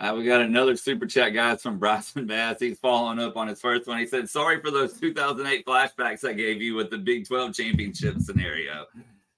Uh, 0.00 0.14
we 0.16 0.24
got 0.24 0.40
another 0.40 0.76
super 0.76 1.06
chat, 1.06 1.34
guys, 1.34 1.60
from 1.60 1.76
Bryson 1.78 2.24
Bass. 2.26 2.60
He's 2.60 2.78
following 2.78 3.18
up 3.18 3.36
on 3.36 3.48
his 3.48 3.60
first 3.60 3.88
one. 3.88 3.98
He 3.98 4.06
said, 4.06 4.30
Sorry 4.30 4.60
for 4.60 4.70
those 4.70 4.98
2008 4.98 5.66
flashbacks 5.66 6.28
I 6.28 6.34
gave 6.34 6.62
you 6.62 6.76
with 6.76 6.90
the 6.90 6.98
Big 6.98 7.26
12 7.26 7.54
championship 7.54 8.20
scenario. 8.20 8.86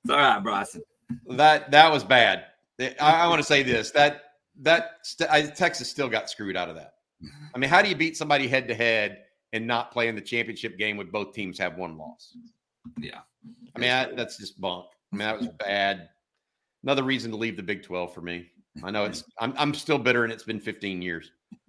It's 0.04 0.10
all 0.10 0.18
right, 0.18 0.42
Bryson. 0.42 0.82
That 1.30 1.70
that 1.70 1.90
was 1.90 2.04
bad. 2.04 2.44
I, 2.78 2.94
I 3.00 3.26
want 3.28 3.40
to 3.40 3.46
say 3.46 3.62
this 3.62 3.90
that 3.92 4.22
that 4.60 4.98
st- 5.02 5.30
I, 5.30 5.42
Texas 5.42 5.90
still 5.90 6.08
got 6.08 6.30
screwed 6.30 6.56
out 6.56 6.68
of 6.68 6.76
that. 6.76 6.94
I 7.54 7.58
mean, 7.58 7.68
how 7.68 7.82
do 7.82 7.88
you 7.88 7.96
beat 7.96 8.16
somebody 8.16 8.46
head 8.46 8.68
to 8.68 8.74
head 8.74 9.24
and 9.52 9.66
not 9.66 9.92
play 9.92 10.08
in 10.08 10.14
the 10.14 10.20
championship 10.20 10.78
game 10.78 10.96
with 10.96 11.10
both 11.10 11.34
teams 11.34 11.58
have 11.58 11.76
one 11.76 11.98
loss? 11.98 12.36
Yeah. 12.98 13.20
I 13.74 13.78
mean, 13.78 13.90
I, 13.90 14.12
that's 14.14 14.36
just 14.38 14.60
bunk. 14.60 14.86
I 15.12 15.16
mean, 15.16 15.26
that 15.26 15.38
was 15.38 15.48
bad. 15.58 16.08
Another 16.82 17.02
reason 17.02 17.30
to 17.30 17.36
leave 17.36 17.56
the 17.56 17.62
Big 17.62 17.82
12 17.82 18.14
for 18.14 18.20
me. 18.20 18.50
I 18.82 18.90
know 18.90 19.04
it's 19.04 19.24
I'm 19.38 19.54
I'm 19.56 19.74
still 19.74 19.98
bitter 19.98 20.24
and 20.24 20.32
it's 20.32 20.44
been 20.44 20.60
15 20.60 21.02
years. 21.02 21.32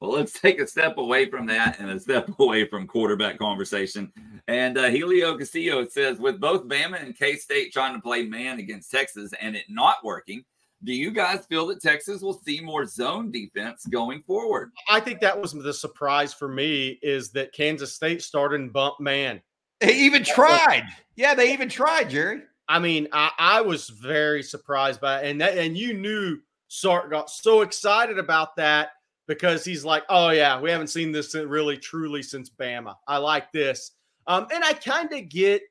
well, 0.00 0.12
let's 0.12 0.38
take 0.38 0.60
a 0.60 0.66
step 0.66 0.98
away 0.98 1.28
from 1.28 1.46
that 1.46 1.80
and 1.80 1.90
a 1.90 1.98
step 1.98 2.28
away 2.38 2.66
from 2.68 2.86
quarterback 2.86 3.38
conversation. 3.38 4.12
And 4.46 4.78
uh, 4.78 4.90
Helio 4.90 5.36
Castillo 5.36 5.86
says, 5.88 6.18
with 6.18 6.40
both 6.40 6.68
Bama 6.68 7.02
and 7.02 7.16
K 7.16 7.36
State 7.36 7.72
trying 7.72 7.94
to 7.94 8.00
play 8.00 8.24
man 8.24 8.58
against 8.58 8.90
Texas 8.90 9.32
and 9.40 9.56
it 9.56 9.64
not 9.68 9.96
working, 10.04 10.44
do 10.84 10.92
you 10.92 11.10
guys 11.10 11.46
feel 11.46 11.66
that 11.68 11.80
Texas 11.80 12.20
will 12.20 12.40
see 12.44 12.60
more 12.60 12.86
zone 12.86 13.30
defense 13.30 13.86
going 13.86 14.22
forward? 14.22 14.70
I 14.88 15.00
think 15.00 15.20
that 15.20 15.40
was 15.40 15.52
the 15.52 15.72
surprise 15.72 16.34
for 16.34 16.48
me 16.48 16.98
is 17.02 17.30
that 17.30 17.52
Kansas 17.52 17.94
State 17.94 18.22
started 18.22 18.56
in 18.56 18.68
bump 18.68 19.00
man. 19.00 19.40
They 19.80 19.94
even 19.94 20.24
tried. 20.24 20.84
Yeah, 21.16 21.34
they 21.34 21.52
even 21.52 21.68
tried, 21.68 22.10
Jerry. 22.10 22.42
I 22.68 22.78
mean, 22.78 23.08
I, 23.12 23.30
I 23.38 23.60
was 23.60 23.88
very 23.88 24.42
surprised 24.42 25.00
by 25.00 25.20
it. 25.20 25.30
And 25.30 25.40
that, 25.40 25.58
and 25.58 25.76
you 25.76 25.94
knew 25.94 26.38
Sark 26.68 27.10
got 27.10 27.30
so 27.30 27.60
excited 27.60 28.18
about 28.18 28.56
that 28.56 28.90
because 29.26 29.64
he's 29.64 29.84
like, 29.84 30.04
oh 30.08 30.30
yeah, 30.30 30.60
we 30.60 30.70
haven't 30.70 30.88
seen 30.88 31.12
this 31.12 31.34
really 31.34 31.76
truly 31.76 32.22
since 32.22 32.50
Bama. 32.50 32.94
I 33.06 33.18
like 33.18 33.52
this. 33.52 33.92
Um, 34.26 34.46
and 34.52 34.64
I 34.64 34.72
kind 34.72 35.12
of 35.12 35.28
get 35.28 35.62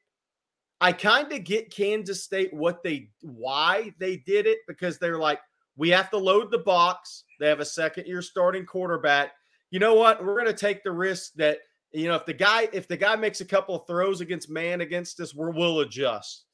I 0.82 0.92
kind 0.92 1.32
of 1.32 1.44
get 1.46 1.74
Kansas 1.74 2.24
State 2.24 2.54
what 2.54 2.84
they 2.84 3.10
why 3.22 3.94
they 4.00 4.18
did 4.18 4.46
it 4.46 4.60
because 4.68 5.00
they're 5.00 5.18
like, 5.18 5.40
we 5.78 5.90
have 5.90 6.10
to 6.12 6.18
load 6.18 6.52
the 6.52 6.60
box. 6.60 7.24
They 7.40 7.48
have 7.48 7.62
a 7.62 7.66
second 7.66 8.06
year 8.06 8.22
starting 8.22 8.66
quarterback. 8.66 9.32
You 9.72 9.80
know 9.80 9.96
what? 9.96 10.24
We're 10.24 10.36
going 10.36 10.54
to 10.54 10.54
take 10.54 10.84
the 10.84 10.92
risk 10.92 11.34
that 11.36 11.60
you 11.94 12.08
know 12.08 12.16
if 12.16 12.26
the 12.26 12.34
guy 12.34 12.68
if 12.74 12.88
the 12.88 12.98
guy 12.98 13.16
makes 13.16 13.42
a 13.42 13.46
couple 13.46 13.76
of 13.76 13.88
throws 13.88 14.22
against 14.22 14.50
man 14.50 14.82
against 14.82 15.20
us, 15.20 15.34
we 15.34 15.52
will 15.52 15.82
adjust. 15.82 16.46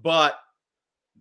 But 0.00 0.38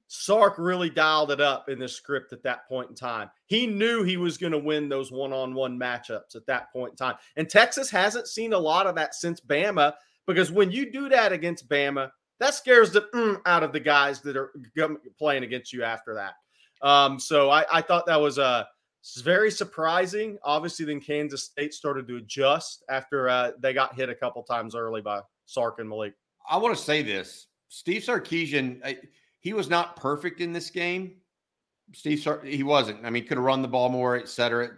Sark 0.08 0.58
really 0.58 0.90
dialed 0.90 1.32
it 1.32 1.42
up 1.42 1.70
in 1.70 1.80
the 1.80 1.88
script 1.88 2.32
at 2.32 2.44
that 2.44 2.68
point 2.68 2.90
in 2.90 2.96
time. 2.96 3.30
He 3.46 3.68
knew 3.68 4.04
he 4.04 4.18
was 4.18 4.38
going 4.38 4.54
to 4.54 4.60
win 4.60 4.88
those 4.88 5.12
one-on-one 5.12 5.78
matchups 5.78 6.36
at 6.36 6.46
that 6.48 6.72
point 6.72 6.92
in 6.92 6.96
time. 6.96 7.16
And 7.36 7.50
Texas 7.50 7.90
hasn't 7.90 8.28
seen 8.28 8.54
a 8.54 8.58
lot 8.58 8.88
of 8.88 8.96
that 8.96 9.16
since 9.16 9.42
Bama 9.42 9.94
because 10.26 10.52
when 10.52 10.72
you 10.72 10.92
do 10.92 11.10
that 11.10 11.34
against 11.34 11.68
Bama, 11.68 12.10
that 12.40 12.54
scares 12.54 12.92
the 12.92 13.02
mm 13.14 13.42
out 13.46 13.64
of 13.64 13.74
the 13.74 13.80
guys 13.80 14.22
that 14.22 14.38
are 14.38 14.52
playing 15.18 15.44
against 15.44 15.74
you 15.74 15.84
after 15.84 16.14
that. 16.14 16.34
Um, 16.82 17.20
so 17.20 17.50
I, 17.50 17.66
I, 17.72 17.82
thought 17.82 18.06
that 18.06 18.22
was 18.22 18.38
uh, 19.16 19.22
very 19.22 19.51
surprising. 19.51 20.38
Obviously, 20.43 20.86
then 20.86 20.99
Kansas 20.99 21.43
State 21.43 21.74
started 21.74 22.08
to 22.08 22.18
adjust 22.18 22.84
after 22.89 23.30
uh, 23.30 23.51
they 23.60 23.74
got 23.74 23.95
hit 23.95 24.10
a 24.10 24.16
couple 24.16 24.43
times 24.43 24.76
early 24.76 25.01
by 25.01 25.22
Sark 25.45 25.80
and 25.80 25.89
Maalik. 25.89 26.14
I 26.49 26.58
want 26.58 26.76
to 26.76 26.84
say 26.84 27.01
this: 27.01 27.47
Steve 27.70 28.01
Sarkisian, 28.01 28.97
he 29.39 29.53
was 29.53 29.70
not 29.70 29.95
perfect 29.95 30.41
in 30.41 30.51
this 30.51 30.70
game. 30.70 31.16
Steve, 31.93 32.20
Sark, 32.20 32.45
he 32.45 32.64
wasn't. 32.64 33.05
I 33.05 33.10
mean, 33.10 33.26
could 33.26 33.38
have 33.38 33.45
run 33.45 33.62
the 33.62 33.68
ball 33.68 33.89
more, 33.89 34.18
et 34.18 34.28
cetera. 34.28 34.70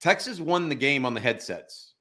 Texas 0.00 0.40
won 0.40 0.68
the 0.68 0.74
game 0.74 1.04
on 1.04 1.14
the 1.14 1.20
headsets. 1.20 1.94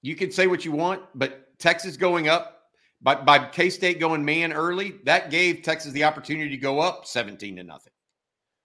You 0.00 0.16
can 0.16 0.30
say 0.30 0.46
what 0.46 0.64
you 0.64 0.72
want, 0.72 1.02
but 1.14 1.58
Texas 1.58 1.96
going 1.96 2.28
up 2.28 2.62
by, 3.02 3.16
by 3.16 3.38
K 3.46 3.70
State 3.70 4.00
going 4.00 4.24
man 4.24 4.52
early, 4.52 4.94
that 5.04 5.30
gave 5.30 5.62
Texas 5.62 5.92
the 5.92 6.04
opportunity 6.04 6.50
to 6.50 6.56
go 6.56 6.80
up 6.80 7.06
17 7.06 7.56
to 7.56 7.64
nothing. 7.64 7.92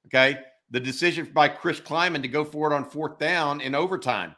Okay. 0.08 0.40
The 0.70 0.80
decision 0.80 1.30
by 1.34 1.48
Chris 1.48 1.80
Klieman 1.80 2.22
to 2.22 2.28
go 2.28 2.44
for 2.44 2.72
it 2.72 2.76
on 2.76 2.86
fourth 2.86 3.18
down 3.20 3.62
in 3.62 3.74
overtime. 3.74 4.36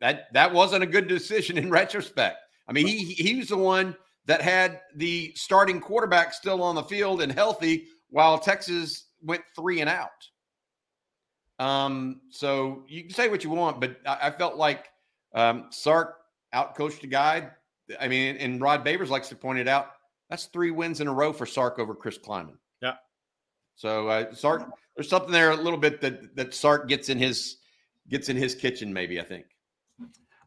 That 0.00 0.32
that 0.32 0.52
wasn't 0.52 0.84
a 0.84 0.86
good 0.86 1.08
decision 1.08 1.58
in 1.58 1.70
retrospect. 1.70 2.38
I 2.68 2.72
mean, 2.72 2.86
he 2.86 3.04
he 3.04 3.36
was 3.36 3.48
the 3.48 3.56
one 3.56 3.96
that 4.26 4.40
had 4.40 4.80
the 4.96 5.32
starting 5.34 5.80
quarterback 5.80 6.32
still 6.32 6.62
on 6.62 6.74
the 6.74 6.84
field 6.84 7.22
and 7.22 7.32
healthy 7.32 7.86
while 8.10 8.38
Texas 8.38 9.06
went 9.22 9.42
three 9.56 9.80
and 9.80 9.90
out. 9.90 10.10
Um, 11.58 12.20
so 12.30 12.84
you 12.88 13.02
can 13.02 13.12
say 13.12 13.28
what 13.28 13.44
you 13.44 13.50
want, 13.50 13.80
but 13.80 13.96
I, 14.06 14.28
I 14.28 14.30
felt 14.30 14.56
like 14.56 14.88
um, 15.34 15.66
Sark 15.70 16.16
outcoached 16.54 17.02
a 17.02 17.06
guy 17.08 17.50
I 18.00 18.08
mean, 18.08 18.36
and 18.36 18.60
Rod 18.60 18.84
Babers 18.84 19.08
likes 19.08 19.28
to 19.30 19.36
point 19.36 19.58
it 19.58 19.68
out. 19.68 19.92
That's 20.30 20.46
three 20.46 20.70
wins 20.70 21.00
in 21.00 21.08
a 21.08 21.12
row 21.12 21.32
for 21.32 21.46
Sark 21.46 21.78
over 21.78 21.94
Chris 21.94 22.18
Klieman. 22.18 22.56
Yeah. 22.80 22.94
So 23.74 24.08
uh, 24.08 24.34
Sark, 24.34 24.70
there's 24.94 25.08
something 25.08 25.32
there 25.32 25.50
a 25.50 25.56
little 25.56 25.78
bit 25.78 26.00
that 26.00 26.34
that 26.36 26.54
Sark 26.54 26.88
gets 26.88 27.08
in 27.08 27.18
his 27.18 27.58
gets 28.08 28.28
in 28.28 28.36
his 28.36 28.54
kitchen. 28.54 28.92
Maybe 28.92 29.20
I 29.20 29.24
think. 29.24 29.46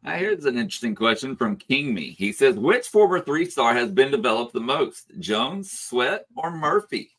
Uh, 0.04 0.12
here's 0.12 0.44
an 0.44 0.56
interesting 0.56 0.94
question 0.94 1.34
from 1.34 1.56
King 1.56 1.92
Me. 1.92 2.10
He 2.10 2.32
says, 2.32 2.56
"Which 2.56 2.86
former 2.86 3.20
three 3.20 3.44
star 3.44 3.74
has 3.74 3.90
been 3.90 4.10
developed 4.10 4.52
the 4.52 4.60
most, 4.60 5.10
Jones, 5.18 5.72
Sweat, 5.72 6.26
or 6.36 6.50
Murphy?" 6.50 7.10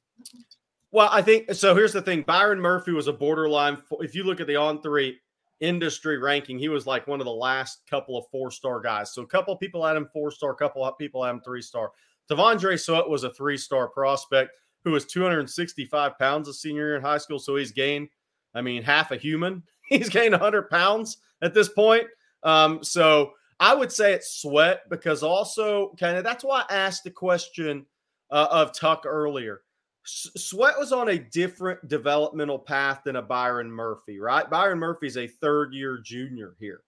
Well, 0.91 1.09
I 1.11 1.21
think 1.21 1.53
so. 1.53 1.75
Here's 1.75 1.93
the 1.93 2.01
thing: 2.01 2.21
Byron 2.21 2.59
Murphy 2.59 2.91
was 2.91 3.07
a 3.07 3.13
borderline. 3.13 3.82
If 3.99 4.15
you 4.15 4.23
look 4.23 4.39
at 4.39 4.47
the 4.47 4.55
on 4.55 4.82
three, 4.82 5.19
industry 5.59 6.17
ranking, 6.17 6.59
he 6.59 6.69
was 6.69 6.86
like 6.86 7.07
one 7.07 7.19
of 7.19 7.25
the 7.25 7.32
last 7.32 7.82
couple 7.89 8.17
of 8.17 8.25
four 8.32 8.51
star 8.51 8.80
guys. 8.80 9.13
So 9.13 9.21
a 9.21 9.28
couple 9.28 9.53
of 9.53 9.59
people 9.59 9.86
had 9.86 9.97
him 9.97 10.09
four 10.13 10.32
star, 10.32 10.51
a 10.51 10.55
couple 10.55 10.84
of 10.84 10.97
people 10.97 11.23
had 11.23 11.32
him 11.32 11.41
three 11.41 11.61
star. 11.61 11.91
T'Vondre 12.30 12.80
Sweat 12.80 13.09
was 13.09 13.23
a 13.23 13.30
three 13.30 13.57
star 13.57 13.88
prospect 13.88 14.51
who 14.88 14.93
was 14.93 15.05
265 15.05 16.17
pounds 16.17 16.47
a 16.47 16.53
senior 16.53 16.88
year 16.88 16.95
in 16.95 17.01
high 17.01 17.17
school. 17.17 17.39
So 17.39 17.57
he's 17.57 17.73
gained, 17.73 18.07
I 18.55 18.61
mean, 18.61 18.83
half 18.83 19.11
a 19.11 19.17
human. 19.17 19.63
He's 19.89 20.09
gained 20.09 20.33
100 20.33 20.69
pounds 20.69 21.17
at 21.41 21.53
this 21.53 21.69
point. 21.69 22.03
Um, 22.43 22.83
so 22.83 23.31
I 23.59 23.73
would 23.73 23.91
say 23.91 24.13
it's 24.13 24.41
Sweat 24.41 24.81
because 24.89 25.23
also 25.23 25.95
kind 25.97 26.17
of 26.17 26.25
that's 26.25 26.43
why 26.43 26.65
I 26.69 26.75
asked 26.75 27.05
the 27.05 27.11
question 27.11 27.85
uh, 28.29 28.47
of 28.51 28.77
Tuck 28.77 29.05
earlier. 29.05 29.61
Sweat 30.03 30.77
was 30.77 30.91
on 30.91 31.09
a 31.09 31.19
different 31.19 31.88
developmental 31.88 32.59
path 32.59 33.01
than 33.05 33.17
a 33.17 33.21
Byron 33.21 33.71
Murphy, 33.71 34.19
right? 34.19 34.49
Byron 34.49 34.79
Murphy's 34.79 35.17
a 35.17 35.27
third 35.27 35.73
year 35.73 35.99
junior 36.03 36.55
here. 36.59 36.81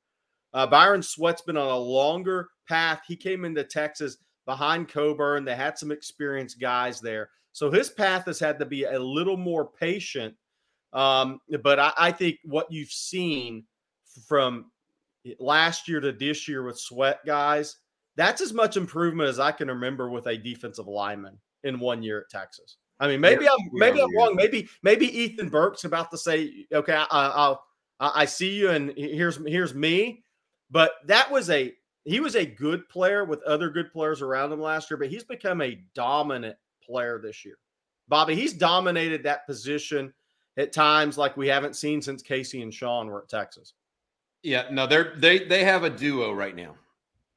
Uh, 0.54 0.68
Byron 0.68 1.02
Sweat's 1.02 1.42
been 1.42 1.58
on 1.58 1.70
a 1.70 1.78
longer 1.78 2.50
path. 2.68 3.02
He 3.08 3.16
came 3.16 3.46
into 3.46 3.64
Texas 3.64 4.18
behind 4.46 4.88
Coburn. 4.88 5.46
They 5.46 5.56
had 5.56 5.78
some 5.78 5.92
experienced 5.92 6.60
guys 6.60 7.00
there. 7.02 7.30
So 7.60 7.70
his 7.70 7.90
path 7.90 8.24
has 8.28 8.40
had 8.40 8.58
to 8.60 8.66
be 8.66 8.86
a 8.86 8.98
little 8.98 9.36
more 9.36 9.68
patient. 9.68 10.34
Um, 10.94 11.42
but 11.62 11.78
I, 11.78 11.92
I 11.98 12.12
think 12.14 12.38
what 12.46 12.72
you've 12.72 12.90
seen 12.90 13.66
from 14.26 14.72
last 15.42 15.90
year 15.90 16.00
to 16.00 16.14
this 16.14 16.48
year 16.48 16.64
with 16.64 16.80
Sweat 16.80 17.20
guys, 17.26 17.76
that's 18.16 18.40
as 18.40 18.54
much 18.54 18.78
improvement 18.78 19.28
as 19.28 19.40
I 19.40 19.52
can 19.52 19.68
remember 19.68 20.10
with 20.10 20.28
a 20.28 20.38
defensive 20.38 20.88
lineman 20.88 21.38
in 21.66 21.82
one 21.82 22.02
year 22.02 22.22
at 22.22 22.30
Texas. 22.30 22.78
I 23.02 23.10
mean, 23.10 23.20
maybe 23.20 23.44
yeah, 23.44 23.52
I'm 23.52 23.70
maybe 23.74 23.98
yeah, 23.98 24.06
I'm 24.06 24.16
wrong. 24.16 24.38
Maybe 24.38 24.70
maybe 24.82 25.08
Ethan 25.08 25.50
Burke's 25.50 25.84
about 25.84 26.12
to 26.12 26.18
say, 26.18 26.66
"Okay, 26.74 26.94
I, 26.94 27.06
I'll 27.12 27.62
I 28.00 28.24
see 28.24 28.52
you, 28.52 28.70
and 28.70 28.94
here's 28.96 29.36
here's 29.46 29.76
me." 29.76 30.24
But 30.72 30.94
that 31.08 31.30
was 31.30 31.50
a 31.50 31.74
he 32.06 32.22
was 32.22 32.38
a 32.38 32.46
good 32.46 32.88
player 32.88 33.26
with 33.26 33.44
other 33.44 33.70
good 33.70 33.92
players 33.92 34.22
around 34.22 34.54
him 34.54 34.62
last 34.62 34.90
year, 34.90 34.98
but 34.98 35.10
he's 35.10 35.26
become 35.26 35.62
a 35.62 35.82
dominant 35.94 36.56
player 36.90 37.20
this 37.22 37.46
year. 37.46 37.58
Bobby, 38.08 38.36
he's 38.36 38.54
dominated 38.54 39.24
that 39.24 39.46
position 39.46 40.14
at 40.58 40.74
times 40.74 41.18
like 41.18 41.38
we 41.38 41.48
haven't 41.48 41.76
seen 41.76 42.02
since 42.02 42.22
Casey 42.22 42.62
and 42.62 42.74
Sean 42.74 43.08
were 43.08 43.22
at 43.22 43.30
Texas. 43.30 43.74
Yeah, 44.42 44.66
no, 44.72 44.88
they're 44.88 45.14
they 45.18 45.46
they 45.46 45.64
have 45.64 45.84
a 45.84 45.90
duo 45.90 46.32
right 46.32 46.56
now, 46.56 46.76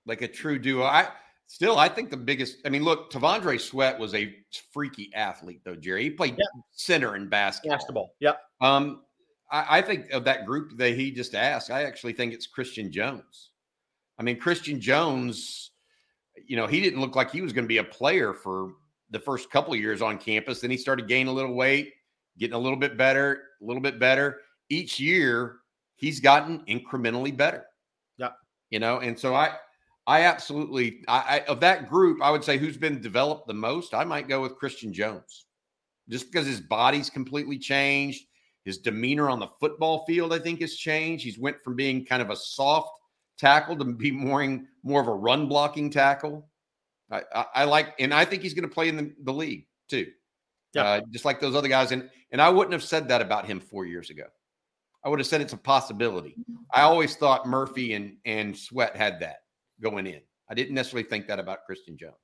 like 0.06 0.22
a 0.22 0.28
true 0.28 0.58
duo. 0.58 0.84
I 0.84 1.08
Still, 1.52 1.78
I 1.78 1.86
think 1.86 2.08
the 2.08 2.16
biggest. 2.16 2.56
I 2.64 2.70
mean, 2.70 2.82
look, 2.82 3.12
T'Vondre 3.12 3.60
Sweat 3.60 3.98
was 3.98 4.14
a 4.14 4.34
freaky 4.72 5.10
athlete, 5.14 5.60
though. 5.64 5.76
Jerry, 5.76 6.04
he 6.04 6.08
played 6.08 6.30
yep. 6.38 6.64
center 6.70 7.14
in 7.14 7.28
basketball. 7.28 7.76
Basketball, 7.76 8.14
yep. 8.20 8.40
Um, 8.62 9.02
I, 9.50 9.78
I, 9.78 9.82
think 9.82 10.10
of 10.12 10.24
that 10.24 10.46
group 10.46 10.78
that 10.78 10.94
he 10.94 11.10
just 11.10 11.34
asked. 11.34 11.70
I 11.70 11.82
actually 11.82 12.14
think 12.14 12.32
it's 12.32 12.46
Christian 12.46 12.90
Jones. 12.90 13.50
I 14.18 14.22
mean, 14.22 14.38
Christian 14.38 14.80
Jones. 14.80 15.72
You 16.46 16.56
know, 16.56 16.66
he 16.66 16.80
didn't 16.80 17.02
look 17.02 17.16
like 17.16 17.30
he 17.30 17.42
was 17.42 17.52
going 17.52 17.64
to 17.64 17.68
be 17.68 17.76
a 17.76 17.84
player 17.84 18.32
for 18.32 18.72
the 19.12 19.20
first 19.20 19.50
couple 19.50 19.72
of 19.72 19.78
years 19.78 20.02
on 20.02 20.18
campus. 20.18 20.60
Then 20.60 20.70
he 20.70 20.76
started 20.76 21.06
gaining 21.06 21.28
a 21.28 21.32
little 21.32 21.54
weight, 21.54 21.92
getting 22.38 22.54
a 22.54 22.58
little 22.58 22.78
bit 22.78 22.96
better, 22.96 23.42
a 23.62 23.64
little 23.64 23.82
bit 23.82 24.00
better. 24.00 24.40
Each 24.68 24.98
year, 24.98 25.58
he's 25.96 26.18
gotten 26.18 26.64
incrementally 26.66 27.36
better. 27.36 27.64
Yeah. 28.16 28.30
You 28.70 28.80
know, 28.80 28.98
and 28.98 29.18
so 29.18 29.34
I 29.34 29.54
I 30.06 30.22
absolutely, 30.22 31.04
I, 31.06 31.18
I, 31.18 31.40
of 31.50 31.60
that 31.60 31.88
group, 31.88 32.20
I 32.22 32.30
would 32.30 32.42
say 32.42 32.58
who's 32.58 32.76
been 32.76 33.00
developed 33.00 33.46
the 33.46 33.54
most. 33.54 33.94
I 33.94 34.02
might 34.02 34.28
go 34.28 34.40
with 34.40 34.56
Christian 34.56 34.92
Jones, 34.92 35.46
just 36.08 36.32
because 36.32 36.46
his 36.46 36.60
body's 36.60 37.08
completely 37.08 37.58
changed. 37.58 38.24
His 38.64 38.78
demeanor 38.78 39.28
on 39.28 39.38
the 39.38 39.48
football 39.60 40.04
field, 40.06 40.32
I 40.32 40.38
think, 40.38 40.60
has 40.60 40.74
changed. 40.74 41.24
He's 41.24 41.38
went 41.38 41.62
from 41.62 41.76
being 41.76 42.04
kind 42.04 42.22
of 42.22 42.30
a 42.30 42.36
soft 42.36 42.90
tackle 43.38 43.76
to 43.76 43.84
be 43.84 44.10
more 44.10 44.60
more 44.82 45.00
of 45.00 45.08
a 45.08 45.14
run 45.14 45.48
blocking 45.48 45.90
tackle. 45.90 46.48
I, 47.12 47.22
I, 47.34 47.44
I 47.54 47.64
like, 47.64 47.94
and 47.98 48.12
I 48.12 48.24
think 48.24 48.42
he's 48.42 48.54
going 48.54 48.68
to 48.68 48.74
play 48.74 48.88
in 48.88 48.96
the, 48.96 49.12
the 49.22 49.32
league 49.32 49.66
too. 49.88 50.06
Yeah. 50.74 50.84
Uh, 50.84 51.00
just 51.10 51.24
like 51.24 51.40
those 51.40 51.54
other 51.54 51.68
guys. 51.68 51.92
And 51.92 52.08
and 52.30 52.40
I 52.40 52.48
wouldn't 52.48 52.72
have 52.72 52.82
said 52.82 53.08
that 53.08 53.20
about 53.20 53.46
him 53.46 53.60
four 53.60 53.84
years 53.84 54.10
ago. 54.10 54.24
I 55.04 55.08
would 55.08 55.18
have 55.18 55.26
said 55.26 55.40
it's 55.40 55.52
a 55.52 55.58
possibility. 55.58 56.36
I 56.72 56.82
always 56.82 57.14
thought 57.16 57.46
Murphy 57.46 57.92
and 57.92 58.16
and 58.24 58.56
Sweat 58.56 58.96
had 58.96 59.20
that 59.20 59.42
going 59.80 60.06
in. 60.06 60.20
I 60.48 60.54
didn't 60.54 60.74
necessarily 60.74 61.08
think 61.08 61.26
that 61.28 61.38
about 61.38 61.64
Christian 61.66 61.96
Jones. 61.98 62.14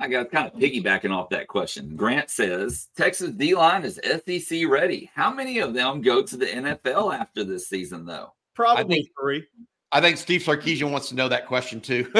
I 0.00 0.08
got 0.08 0.30
kind 0.30 0.46
of 0.46 0.54
piggybacking 0.54 1.10
off 1.10 1.28
that 1.30 1.48
question. 1.48 1.96
Grant 1.96 2.30
says 2.30 2.88
Texas 2.96 3.30
D 3.30 3.54
line 3.54 3.84
is 3.84 4.00
SEC 4.04 4.68
ready. 4.68 5.10
How 5.14 5.32
many 5.32 5.58
of 5.58 5.74
them 5.74 6.02
go 6.02 6.22
to 6.22 6.36
the 6.36 6.46
NFL 6.46 7.18
after 7.18 7.42
this 7.42 7.68
season, 7.68 8.04
though? 8.06 8.32
Probably 8.54 8.84
I 8.84 8.86
think, 8.86 9.08
three. 9.20 9.46
I 9.90 10.00
think 10.00 10.18
Steve 10.18 10.42
Sarkisian 10.42 10.92
wants 10.92 11.08
to 11.08 11.16
know 11.16 11.28
that 11.28 11.46
question 11.46 11.80
too. 11.80 12.12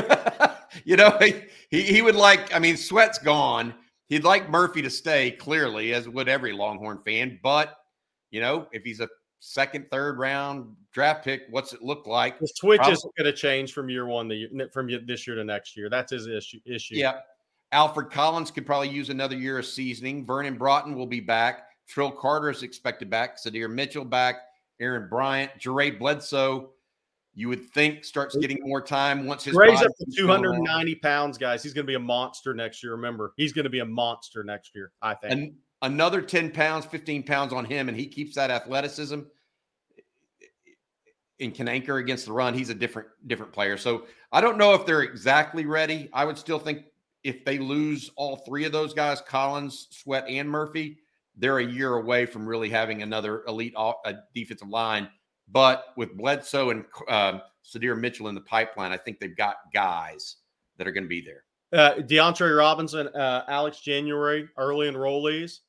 you 0.89 0.97
know, 0.97 1.18
he, 1.70 1.82
he 1.82 2.01
would 2.01 2.16
like, 2.16 2.55
I 2.55 2.59
mean, 2.59 2.76
Sweat's 2.78 3.18
gone. 3.18 3.74
He'd 4.09 4.24
like 4.24 4.49
Murphy 4.49 4.80
to 4.80 4.89
stay, 4.89 5.30
clearly, 5.30 5.93
as 5.93 6.09
would 6.09 6.30
every 6.30 6.53
Longhorn 6.53 7.01
fan. 7.05 7.39
But, 7.43 7.76
you 8.30 8.41
know, 8.41 8.66
if 8.72 8.84
he's 8.84 9.01
a 9.01 9.09
second, 9.41 9.91
third 9.91 10.18
round 10.18 10.74
draft 10.91 11.24
pick, 11.24 11.43
what's 11.51 11.74
it 11.74 11.82
look 11.82 12.07
like? 12.07 12.39
The 12.39 12.49
switch 12.55 12.78
Probably. 12.78 12.95
isn't 12.95 13.16
going 13.18 13.30
to 13.30 13.36
change 13.36 13.74
from 13.74 13.91
year 13.91 14.07
one 14.07 14.28
the, 14.28 14.49
from 14.72 14.89
this 15.07 15.26
year 15.26 15.36
to 15.36 15.45
next 15.45 15.76
year. 15.76 15.91
That's 15.91 16.11
his 16.11 16.26
issue. 16.26 16.59
issue. 16.64 16.95
Yeah. 16.95 17.18
Alfred 17.72 18.11
Collins 18.11 18.51
could 18.51 18.64
probably 18.64 18.89
use 18.89 19.11
another 19.11 19.36
year 19.36 19.59
of 19.59 19.66
seasoning. 19.66 20.24
Vernon 20.24 20.57
Broughton 20.57 20.97
will 20.97 21.07
be 21.07 21.20
back. 21.20 21.64
Trill 21.86 22.11
Carter 22.11 22.49
is 22.49 22.62
expected 22.62 23.11
back. 23.11 23.36
Sydir 23.36 23.70
Mitchell 23.70 24.07
back. 24.07 24.36
Aaron 24.80 25.07
Bryant. 25.11 25.51
Jaray 25.61 25.99
Bledsoe, 25.99 26.70
you 27.39 27.49
would 27.49 27.70
think 27.70 28.05
starts 28.05 28.34
getting 28.34 28.59
more 28.62 28.82
time 28.82 29.24
once 29.24 29.45
his 29.45 29.55
raise 29.55 29.80
up 29.80 29.93
to 29.97 30.07
290 30.11 30.97
pounds, 30.97 31.39
guys. 31.39 31.62
He's 31.62 31.72
going 31.72 31.86
to 31.86 31.89
be 31.89 31.95
a 31.95 32.01
monster 32.01 32.53
next 32.53 32.82
year. 32.82 32.91
Remember, 32.91 33.32
he's 33.36 33.53
going 33.53 33.62
to 33.62 33.70
be 33.70 33.78
a 33.78 33.84
monster 33.84 34.43
next 34.43 34.74
year, 34.74 34.91
I 35.03 35.14
think. 35.14 35.32
And 35.32 35.55
another 35.80 36.20
10 36.20 36.51
pounds, 36.51 36.84
15 36.86 37.22
pounds 37.22 37.53
on 37.53 37.64
him, 37.64 37.89
and 37.89 37.97
he 37.97 38.09
keeps 38.09 38.34
that 38.34 38.51
athleticism 38.51 39.20
and 41.39 41.55
can 41.55 41.68
anchor 41.68 41.99
against 41.99 42.26
the 42.26 42.32
run. 42.32 42.55
He's 42.55 42.70
a 42.70 42.74
different, 42.74 43.07
different 43.28 43.53
player. 43.53 43.76
So 43.76 44.07
I 44.32 44.41
don't 44.41 44.59
know 44.59 44.74
if 44.74 44.84
they're 44.84 45.03
exactly 45.03 45.64
ready. 45.64 46.09
I 46.12 46.24
would 46.24 46.39
still 46.39 46.59
think 46.59 46.86
if 47.22 47.45
they 47.45 47.59
lose 47.59 48.11
all 48.16 48.39
three 48.39 48.64
of 48.64 48.72
those 48.72 48.95
guys, 48.95 49.20
Collins, 49.20 49.86
Sweat, 49.93 50.24
and 50.28 50.51
Murphy, 50.51 50.99
they're 51.36 51.59
a 51.59 51.64
year 51.64 51.95
away 51.95 52.26
from 52.26 52.49
really 52.49 52.68
having 52.68 53.03
another 53.03 53.45
elite 53.47 53.76
defensive 54.34 54.70
line. 54.70 55.09
But 55.51 55.86
with 55.96 56.16
Bledsoe 56.16 56.70
and 56.70 56.84
uh, 57.09 57.38
Sydir 57.64 57.99
Mitchell 57.99 58.28
in 58.28 58.34
the 58.34 58.40
pipeline, 58.42 58.92
I 58.92 58.96
think 58.96 59.18
they've 59.18 59.36
got 59.36 59.57
guys 59.72 60.36
that 60.76 60.86
are 60.86 60.92
going 60.92 61.05
to 61.05 61.09
be 61.09 61.22
there. 61.22 61.44
Uh, 61.72 62.01
DeAndre 62.03 62.57
Robinson, 62.57 63.09
uh, 63.09 63.44
Alex 63.49 63.80
January, 63.80 64.49
early 64.57 64.90
enrollees. 64.90 65.61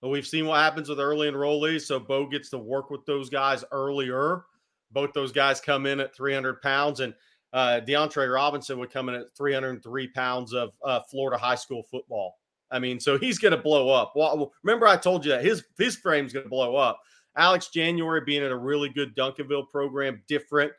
But 0.00 0.08
we've 0.10 0.26
seen 0.26 0.46
what 0.46 0.60
happens 0.60 0.88
with 0.88 1.00
early 1.00 1.30
enrollees. 1.30 1.82
So 1.82 1.98
Bo 1.98 2.26
gets 2.26 2.50
to 2.50 2.58
work 2.58 2.90
with 2.90 3.06
those 3.06 3.30
guys 3.30 3.64
earlier. 3.72 4.44
Both 4.90 5.12
those 5.14 5.32
guys 5.32 5.60
come 5.60 5.86
in 5.86 6.00
at 6.00 6.14
300 6.14 6.60
pounds. 6.60 7.00
And 7.00 7.14
uh, 7.52 7.80
DeAndre 7.86 8.32
Robinson 8.32 8.78
would 8.78 8.92
come 8.92 9.08
in 9.08 9.14
at 9.14 9.34
303 9.36 10.08
pounds 10.08 10.52
of 10.52 10.70
uh, 10.84 11.00
Florida 11.10 11.38
high 11.38 11.54
school 11.54 11.84
football. 11.90 12.34
I 12.70 12.80
mean, 12.80 12.98
so 12.98 13.16
he's 13.18 13.38
going 13.38 13.52
to 13.56 13.62
blow 13.62 13.88
up. 13.90 14.12
Well, 14.16 14.52
remember 14.62 14.86
I 14.86 14.96
told 14.96 15.24
you 15.24 15.30
that 15.30 15.44
his 15.44 15.64
his 15.78 15.96
frame's 15.96 16.32
going 16.32 16.44
to 16.44 16.50
blow 16.50 16.76
up. 16.76 17.00
Alex 17.36 17.68
January 17.68 18.22
being 18.24 18.42
at 18.42 18.50
a 18.50 18.56
really 18.56 18.88
good 18.88 19.16
Duncanville 19.16 19.68
program, 19.70 20.22
different, 20.28 20.72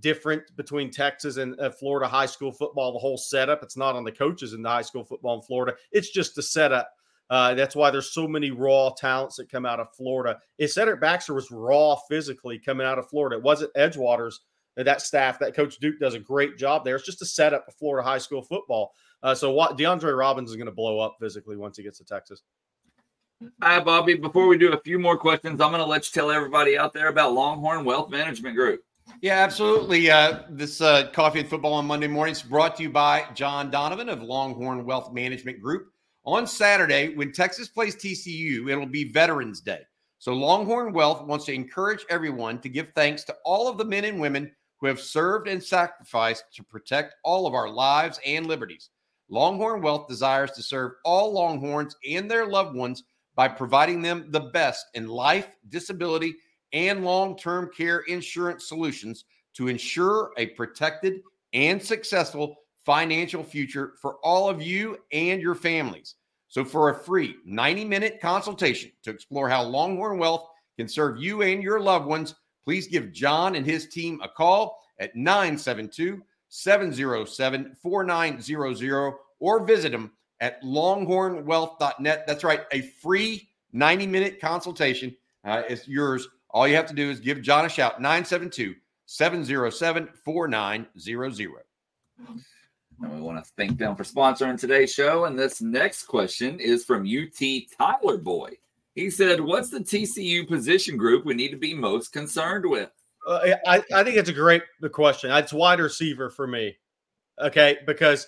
different 0.00 0.42
between 0.56 0.90
Texas 0.90 1.36
and 1.36 1.58
uh, 1.60 1.70
Florida 1.70 2.08
high 2.08 2.26
school 2.26 2.52
football. 2.52 2.92
The 2.92 2.98
whole 2.98 3.18
setup. 3.18 3.62
It's 3.62 3.76
not 3.76 3.96
on 3.96 4.04
the 4.04 4.12
coaches 4.12 4.52
in 4.52 4.62
the 4.62 4.68
high 4.68 4.82
school 4.82 5.04
football 5.04 5.36
in 5.36 5.42
Florida. 5.42 5.74
It's 5.92 6.10
just 6.10 6.34
the 6.34 6.42
setup. 6.42 6.90
Uh, 7.28 7.54
that's 7.54 7.76
why 7.76 7.90
there's 7.90 8.12
so 8.12 8.26
many 8.26 8.50
raw 8.50 8.90
talents 8.90 9.36
that 9.36 9.50
come 9.50 9.64
out 9.64 9.78
of 9.78 9.94
Florida. 9.96 10.38
If 10.58 10.72
Cedric 10.72 11.00
Baxter 11.00 11.32
was 11.32 11.50
raw 11.52 11.96
physically 12.08 12.58
coming 12.58 12.86
out 12.86 12.98
of 12.98 13.08
Florida, 13.08 13.36
it 13.36 13.42
wasn't 13.42 13.72
Edgewater's 13.74 14.40
that 14.76 15.00
staff, 15.00 15.38
that 15.38 15.54
Coach 15.54 15.78
Duke 15.78 15.98
does 16.00 16.14
a 16.14 16.18
great 16.18 16.56
job 16.56 16.84
there. 16.84 16.96
It's 16.96 17.04
just 17.04 17.22
a 17.22 17.26
setup 17.26 17.66
for 17.66 17.72
Florida 17.72 18.08
high 18.08 18.18
school 18.18 18.42
football. 18.42 18.92
Uh, 19.22 19.34
so 19.34 19.50
what 19.50 19.76
DeAndre 19.76 20.16
Robbins 20.16 20.50
is 20.50 20.56
going 20.56 20.66
to 20.66 20.72
blow 20.72 20.98
up 20.98 21.16
physically 21.20 21.56
once 21.56 21.76
he 21.76 21.82
gets 21.82 21.98
to 21.98 22.04
Texas. 22.04 22.42
Hi, 23.62 23.80
Bobby. 23.80 24.16
Before 24.16 24.46
we 24.48 24.58
do 24.58 24.74
a 24.74 24.80
few 24.80 24.98
more 24.98 25.16
questions, 25.16 25.62
I'm 25.62 25.70
going 25.70 25.82
to 25.82 25.88
let 25.88 26.04
you 26.04 26.12
tell 26.12 26.30
everybody 26.30 26.76
out 26.76 26.92
there 26.92 27.08
about 27.08 27.32
Longhorn 27.32 27.86
Wealth 27.86 28.10
Management 28.10 28.54
Group. 28.54 28.82
Yeah, 29.22 29.38
absolutely. 29.38 30.10
Uh, 30.10 30.40
this 30.50 30.82
uh, 30.82 31.08
Coffee 31.14 31.40
and 31.40 31.48
Football 31.48 31.72
on 31.72 31.86
Monday 31.86 32.06
mornings 32.06 32.42
brought 32.42 32.76
to 32.76 32.82
you 32.82 32.90
by 32.90 33.24
John 33.34 33.70
Donovan 33.70 34.10
of 34.10 34.22
Longhorn 34.22 34.84
Wealth 34.84 35.14
Management 35.14 35.62
Group. 35.62 35.90
On 36.26 36.46
Saturday, 36.46 37.14
when 37.14 37.32
Texas 37.32 37.68
plays 37.68 37.96
TCU, 37.96 38.70
it'll 38.70 38.84
be 38.84 39.10
Veterans 39.10 39.62
Day. 39.62 39.80
So 40.18 40.34
Longhorn 40.34 40.92
Wealth 40.92 41.26
wants 41.26 41.46
to 41.46 41.54
encourage 41.54 42.04
everyone 42.10 42.58
to 42.60 42.68
give 42.68 42.88
thanks 42.94 43.24
to 43.24 43.36
all 43.46 43.68
of 43.68 43.78
the 43.78 43.86
men 43.86 44.04
and 44.04 44.20
women 44.20 44.52
who 44.80 44.86
have 44.86 45.00
served 45.00 45.48
and 45.48 45.64
sacrificed 45.64 46.44
to 46.56 46.62
protect 46.62 47.14
all 47.24 47.46
of 47.46 47.54
our 47.54 47.70
lives 47.70 48.20
and 48.26 48.46
liberties. 48.46 48.90
Longhorn 49.30 49.80
Wealth 49.80 50.08
desires 50.08 50.50
to 50.52 50.62
serve 50.62 50.92
all 51.06 51.32
Longhorns 51.32 51.96
and 52.06 52.30
their 52.30 52.46
loved 52.46 52.76
ones 52.76 53.04
by 53.40 53.48
providing 53.48 54.02
them 54.02 54.26
the 54.28 54.50
best 54.52 54.84
in 54.92 55.08
life, 55.08 55.56
disability, 55.70 56.34
and 56.74 57.06
long 57.06 57.34
term 57.38 57.70
care 57.74 58.00
insurance 58.00 58.68
solutions 58.68 59.24
to 59.54 59.68
ensure 59.68 60.32
a 60.36 60.48
protected 60.48 61.22
and 61.54 61.82
successful 61.82 62.56
financial 62.84 63.42
future 63.42 63.94
for 63.98 64.16
all 64.16 64.50
of 64.50 64.60
you 64.60 64.98
and 65.12 65.40
your 65.40 65.54
families. 65.54 66.16
So, 66.48 66.66
for 66.66 66.90
a 66.90 66.94
free 66.94 67.36
90 67.46 67.86
minute 67.86 68.20
consultation 68.20 68.92
to 69.04 69.10
explore 69.10 69.48
how 69.48 69.62
Longhorn 69.62 70.18
Wealth 70.18 70.46
can 70.76 70.86
serve 70.86 71.16
you 71.18 71.40
and 71.40 71.62
your 71.62 71.80
loved 71.80 72.04
ones, 72.04 72.34
please 72.62 72.88
give 72.88 73.10
John 73.10 73.54
and 73.54 73.64
his 73.64 73.88
team 73.88 74.20
a 74.22 74.28
call 74.28 74.82
at 74.98 75.16
972 75.16 76.20
707 76.50 77.74
4900 77.80 79.14
or 79.38 79.64
visit 79.64 79.92
them 79.92 80.12
at 80.40 80.62
longhornwealth.net. 80.62 82.26
That's 82.26 82.44
right, 82.44 82.62
a 82.72 82.82
free 82.82 83.48
90 83.72 84.06
minute 84.06 84.40
consultation 84.40 85.16
uh, 85.44 85.62
is 85.68 85.86
yours. 85.86 86.28
All 86.50 86.66
you 86.66 86.74
have 86.74 86.86
to 86.86 86.94
do 86.94 87.10
is 87.10 87.20
give 87.20 87.42
John 87.42 87.64
a 87.64 87.68
shout 87.68 88.00
972 88.00 88.74
707 89.06 90.08
4900. 90.24 91.64
And 93.02 93.14
we 93.14 93.20
want 93.20 93.42
to 93.42 93.50
thank 93.56 93.78
them 93.78 93.96
for 93.96 94.04
sponsoring 94.04 94.58
today's 94.58 94.92
show. 94.92 95.24
And 95.24 95.38
this 95.38 95.62
next 95.62 96.04
question 96.04 96.60
is 96.60 96.84
from 96.84 97.06
UT 97.06 97.40
Tyler 97.78 98.18
Boy. 98.18 98.50
He 98.94 99.08
said, 99.08 99.40
What's 99.40 99.70
the 99.70 99.80
TCU 99.80 100.46
position 100.46 100.96
group 100.96 101.24
we 101.24 101.34
need 101.34 101.50
to 101.50 101.56
be 101.56 101.72
most 101.72 102.12
concerned 102.12 102.68
with? 102.68 102.90
Uh, 103.26 103.54
I, 103.66 103.82
I 103.92 104.04
think 104.04 104.16
it's 104.16 104.28
a 104.28 104.34
great 104.34 104.62
question. 104.92 105.30
It's 105.30 105.52
wide 105.52 105.80
receiver 105.80 106.30
for 106.30 106.46
me. 106.46 106.76
Okay. 107.40 107.78
Because 107.86 108.26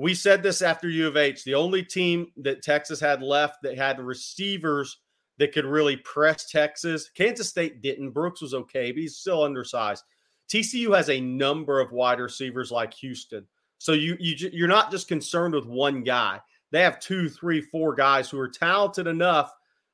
we 0.00 0.14
said 0.14 0.42
this 0.42 0.62
after 0.62 0.88
U 0.88 1.08
of 1.08 1.18
H. 1.18 1.44
The 1.44 1.54
only 1.54 1.82
team 1.82 2.28
that 2.38 2.62
Texas 2.62 3.00
had 3.00 3.22
left 3.22 3.58
that 3.62 3.76
had 3.76 4.00
receivers 4.00 4.98
that 5.38 5.52
could 5.52 5.66
really 5.66 5.98
press 5.98 6.50
Texas, 6.50 7.10
Kansas 7.10 7.50
State 7.50 7.82
didn't. 7.82 8.12
Brooks 8.12 8.40
was 8.40 8.54
okay, 8.54 8.92
but 8.92 9.00
he's 9.00 9.18
still 9.18 9.42
undersized. 9.42 10.04
TCU 10.50 10.96
has 10.96 11.10
a 11.10 11.20
number 11.20 11.80
of 11.80 11.92
wide 11.92 12.18
receivers 12.18 12.70
like 12.70 12.94
Houston. 12.94 13.46
So 13.76 13.92
you, 13.92 14.16
you 14.18 14.50
you're 14.52 14.68
not 14.68 14.90
just 14.90 15.06
concerned 15.06 15.54
with 15.54 15.66
one 15.66 16.02
guy. 16.02 16.40
They 16.70 16.82
have 16.82 16.98
two, 16.98 17.28
three, 17.28 17.60
four 17.60 17.94
guys 17.94 18.30
who 18.30 18.38
are 18.38 18.48
talented 18.48 19.06
enough 19.06 19.52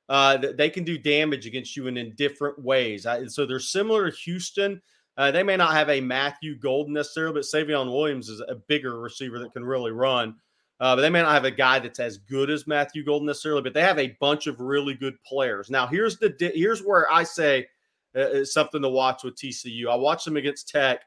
uh, 0.08 0.36
that 0.36 0.56
they 0.56 0.70
can 0.70 0.84
do 0.84 0.98
damage 0.98 1.46
against 1.46 1.76
you 1.76 1.88
in, 1.88 1.96
in 1.96 2.14
different 2.14 2.62
ways. 2.62 3.06
I, 3.06 3.26
so 3.26 3.44
they're 3.44 3.58
similar 3.58 4.08
to 4.08 4.16
Houston. 4.18 4.80
Uh, 5.16 5.30
they 5.30 5.42
may 5.42 5.56
not 5.56 5.72
have 5.72 5.88
a 5.88 6.00
Matthew 6.00 6.58
Golden 6.58 6.92
necessarily, 6.92 7.34
but 7.34 7.44
Savion 7.44 7.90
Williams 7.90 8.28
is 8.28 8.40
a 8.40 8.54
bigger 8.54 9.00
receiver 9.00 9.38
that 9.38 9.52
can 9.52 9.64
really 9.64 9.90
run. 9.90 10.36
Uh, 10.78 10.94
but 10.94 11.00
they 11.00 11.10
may 11.10 11.22
not 11.22 11.32
have 11.32 11.46
a 11.46 11.50
guy 11.50 11.78
that's 11.78 12.00
as 12.00 12.18
good 12.18 12.50
as 12.50 12.66
Matthew 12.66 13.02
Golden 13.02 13.26
necessarily, 13.26 13.62
but 13.62 13.72
they 13.72 13.80
have 13.80 13.98
a 13.98 14.14
bunch 14.20 14.46
of 14.46 14.60
really 14.60 14.92
good 14.92 15.14
players. 15.24 15.70
Now, 15.70 15.86
here's 15.86 16.18
the 16.18 16.34
here's 16.54 16.82
where 16.82 17.10
I 17.10 17.22
say 17.22 17.66
uh, 18.14 18.44
something 18.44 18.82
to 18.82 18.88
watch 18.90 19.24
with 19.24 19.36
TCU. 19.36 19.88
I 19.88 19.94
watched 19.94 20.26
them 20.26 20.36
against 20.36 20.68
Tech. 20.68 21.00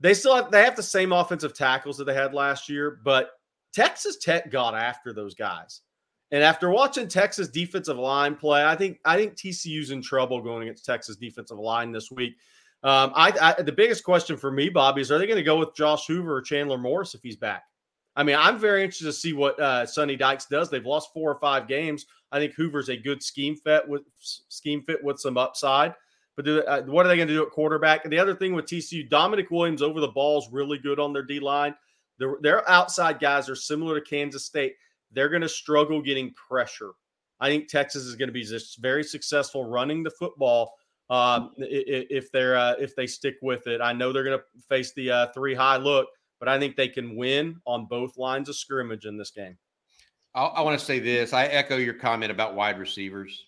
They 0.00 0.14
still 0.14 0.34
have 0.34 0.50
they 0.50 0.64
have 0.64 0.76
the 0.76 0.82
same 0.82 1.12
offensive 1.12 1.52
tackles 1.52 1.98
that 1.98 2.04
they 2.04 2.14
had 2.14 2.32
last 2.32 2.70
year, 2.70 3.00
but 3.04 3.32
Texas 3.74 4.16
Tech 4.16 4.50
got 4.50 4.74
after 4.74 5.12
those 5.12 5.34
guys. 5.34 5.82
And 6.30 6.42
after 6.42 6.70
watching 6.70 7.08
Texas 7.08 7.48
defensive 7.48 7.98
line 7.98 8.34
play, 8.34 8.64
I 8.64 8.76
think 8.76 8.98
I 9.04 9.16
think 9.16 9.34
TCU's 9.34 9.90
in 9.90 10.00
trouble 10.00 10.40
going 10.40 10.62
against 10.62 10.84
Texas 10.86 11.16
defensive 11.16 11.58
line 11.58 11.92
this 11.92 12.10
week. 12.10 12.34
Um, 12.82 13.12
I, 13.14 13.54
I, 13.58 13.62
the 13.62 13.72
biggest 13.72 14.04
question 14.04 14.36
for 14.36 14.50
me, 14.50 14.68
Bobby, 14.68 15.00
is 15.00 15.10
are 15.10 15.18
they 15.18 15.26
going 15.26 15.38
to 15.38 15.42
go 15.42 15.58
with 15.58 15.74
Josh 15.74 16.06
Hoover 16.06 16.36
or 16.36 16.42
Chandler 16.42 16.78
Morris 16.78 17.14
if 17.14 17.22
he's 17.22 17.36
back? 17.36 17.64
I 18.14 18.22
mean, 18.22 18.36
I'm 18.36 18.58
very 18.58 18.82
interested 18.82 19.06
to 19.06 19.12
see 19.12 19.32
what 19.32 19.58
uh, 19.60 19.86
Sonny 19.86 20.16
Dykes 20.16 20.46
does. 20.46 20.70
They've 20.70 20.84
lost 20.84 21.12
four 21.12 21.30
or 21.30 21.38
five 21.38 21.68
games. 21.68 22.06
I 22.32 22.38
think 22.38 22.54
Hoover's 22.54 22.88
a 22.88 22.96
good 22.96 23.22
scheme 23.22 23.56
fit 23.56 23.88
with 23.88 24.02
scheme 24.48 24.82
fit 24.82 25.02
with 25.02 25.18
some 25.18 25.36
upside. 25.38 25.94
But 26.36 26.44
do, 26.44 26.62
uh, 26.62 26.82
what 26.82 27.04
are 27.04 27.08
they 27.08 27.16
going 27.16 27.28
to 27.28 27.34
do 27.34 27.44
at 27.44 27.50
quarterback? 27.50 28.04
And 28.04 28.12
the 28.12 28.18
other 28.18 28.34
thing 28.34 28.54
with 28.54 28.66
TCU, 28.66 29.08
Damonic 29.08 29.50
Williams 29.50 29.82
over 29.82 30.00
the 30.00 30.08
ball 30.08 30.38
is 30.38 30.48
really 30.52 30.78
good 30.78 31.00
on 31.00 31.12
their 31.12 31.22
D 31.22 31.40
line. 31.40 31.74
Their, 32.18 32.36
their 32.40 32.68
outside 32.68 33.20
guys 33.20 33.48
are 33.48 33.56
similar 33.56 33.98
to 33.98 34.08
Kansas 34.08 34.44
State 34.44 34.74
they're 35.12 35.28
going 35.28 35.42
to 35.42 35.48
struggle 35.48 36.02
getting 36.02 36.32
pressure. 36.34 36.92
I 37.40 37.48
think 37.48 37.68
Texas 37.68 38.02
is 38.02 38.16
going 38.16 38.28
to 38.28 38.32
be 38.32 38.44
just 38.44 38.78
very 38.78 39.04
successful 39.04 39.64
running 39.64 40.02
the 40.02 40.10
football 40.10 40.74
um, 41.10 41.52
if 41.56 42.30
they're 42.32 42.56
uh, 42.56 42.74
if 42.78 42.94
they 42.94 43.06
stick 43.06 43.36
with 43.42 43.66
it. 43.66 43.80
I 43.80 43.92
know 43.92 44.12
they're 44.12 44.24
going 44.24 44.38
to 44.38 44.62
face 44.68 44.92
the 44.94 45.10
uh, 45.10 45.26
three 45.34 45.54
high 45.54 45.76
look. 45.76 46.08
but 46.38 46.48
I 46.48 46.58
think 46.58 46.76
they 46.76 46.88
can 46.88 47.16
win 47.16 47.60
on 47.66 47.86
both 47.86 48.16
lines 48.16 48.48
of 48.48 48.56
scrimmage 48.56 49.06
in 49.06 49.16
this 49.16 49.30
game. 49.30 49.56
I, 50.34 50.44
I 50.44 50.60
want 50.60 50.78
to 50.78 50.84
say 50.84 50.98
this. 50.98 51.32
I 51.32 51.46
echo 51.46 51.76
your 51.76 51.94
comment 51.94 52.30
about 52.30 52.54
wide 52.54 52.78
receivers. 52.78 53.46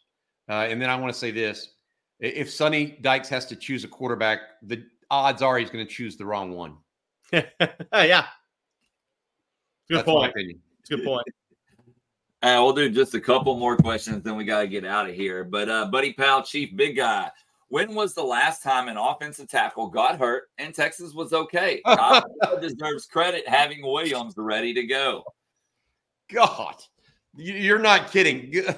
Uh, 0.49 0.67
and 0.69 0.81
then 0.81 0.91
I 0.91 0.97
want 0.97 1.13
to 1.13 1.19
say 1.19 1.31
this. 1.31 1.75
If 2.19 2.51
Sonny 2.51 2.99
Dykes 3.01 3.29
has 3.29 3.47
to 3.47 3.57
choose 3.57 3.85
a 3.85 3.89
quarterback, 3.89 4.41
the 4.63 4.85
odds 5.11 5.43
are 5.43 5.59
he's 5.59 5.71
going 5.71 5.87
to 5.87 5.93
choose 5.93 6.17
the 6.17 6.27
wrong 6.27 6.53
one. 6.53 6.77
yeah. 7.33 8.27
Good 9.89 9.99
That's 9.99 10.05
point. 10.05 10.33
It's 10.37 10.89
good 10.89 11.05
point. 11.05 11.27
Uh, 12.43 12.57
we'll 12.63 12.73
do 12.73 12.89
just 12.89 13.15
a 13.15 13.21
couple 13.21 13.57
more 13.59 13.77
questions, 13.77 14.23
then 14.23 14.35
we 14.35 14.45
got 14.45 14.63
to 14.63 14.67
get 14.67 14.85
out 14.85 15.09
of 15.09 15.15
here. 15.15 15.45
But, 15.45 15.69
uh, 15.69 15.87
Buddy 15.87 16.15
Pal, 16.15 16.43
Chief 16.43 16.75
Big 16.75 16.97
Guy, 16.97 17.31
when 17.71 17.95
was 17.95 18.15
the 18.15 18.23
last 18.23 18.63
time 18.63 18.89
an 18.89 18.97
offensive 18.97 19.49
tackle 19.49 19.89
got 19.89 20.19
hurt 20.19 20.51
and 20.59 20.75
Texas 20.75 21.15
was 21.15 21.33
okay? 21.33 21.81
deserves 22.61 23.07
credit 23.07 23.49
having 23.49 23.81
Williams 23.83 24.35
ready 24.37 24.75
to 24.75 24.85
go. 24.85 25.25
God, 26.33 26.77
you're 27.35 27.79
not 27.79 28.11
kidding. 28.11 28.53